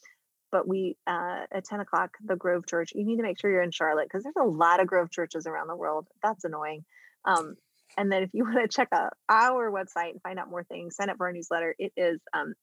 but 0.52 0.68
we 0.68 0.96
uh, 1.06 1.40
at 1.50 1.64
10 1.64 1.80
o'clock, 1.80 2.12
the 2.24 2.36
Grove 2.36 2.66
Church, 2.66 2.92
you 2.94 3.04
need 3.04 3.16
to 3.16 3.22
make 3.22 3.40
sure 3.40 3.50
you're 3.50 3.62
in 3.62 3.72
Charlotte 3.72 4.06
because 4.06 4.22
there's 4.22 4.34
a 4.40 4.48
lot 4.48 4.80
of 4.80 4.86
Grove 4.86 5.10
churches 5.10 5.46
around 5.46 5.68
the 5.68 5.76
world. 5.76 6.06
That's 6.22 6.44
annoying. 6.44 6.84
Um, 7.24 7.56
and 7.96 8.10
then 8.10 8.22
if 8.22 8.30
you 8.32 8.44
want 8.44 8.58
to 8.58 8.68
check 8.68 8.88
out 8.92 9.12
our 9.28 9.70
website 9.70 10.12
and 10.12 10.22
find 10.22 10.38
out 10.38 10.50
more 10.50 10.64
things, 10.64 10.96
sign 10.96 11.10
up 11.10 11.16
for 11.16 11.26
our 11.26 11.32
newsletter. 11.32 11.74
It 11.78 11.92
is 11.96 12.20
um, 12.32 12.54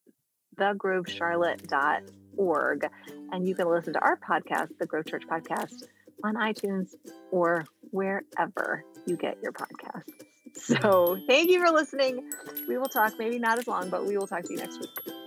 thegrovecharlotte.org. 0.58 2.90
And 3.32 3.48
you 3.48 3.56
can 3.56 3.70
listen 3.70 3.94
to 3.94 4.00
our 4.00 4.18
podcast, 4.18 4.78
the 4.80 4.86
Grove 4.86 5.06
Church 5.06 5.24
Podcast, 5.28 5.86
on 6.24 6.36
iTunes 6.36 6.94
or 7.32 7.66
wherever 7.92 8.84
you 9.06 9.18
get 9.18 9.38
your 9.42 9.54
podcasts. 9.54 10.04
So 10.56 11.18
thank 11.28 11.50
you 11.50 11.66
for 11.66 11.74
listening. 11.74 12.30
We 12.68 12.78
will 12.78 12.86
talk, 12.86 13.18
maybe 13.18 13.40
not 13.40 13.58
as 13.58 13.68
long, 13.68 13.90
but 13.90 14.06
we 14.06 14.20
will 14.20 14.28
talk 14.28 14.44
to 14.44 14.54
you 14.54 14.60
next 14.60 14.80
week. 14.80 15.23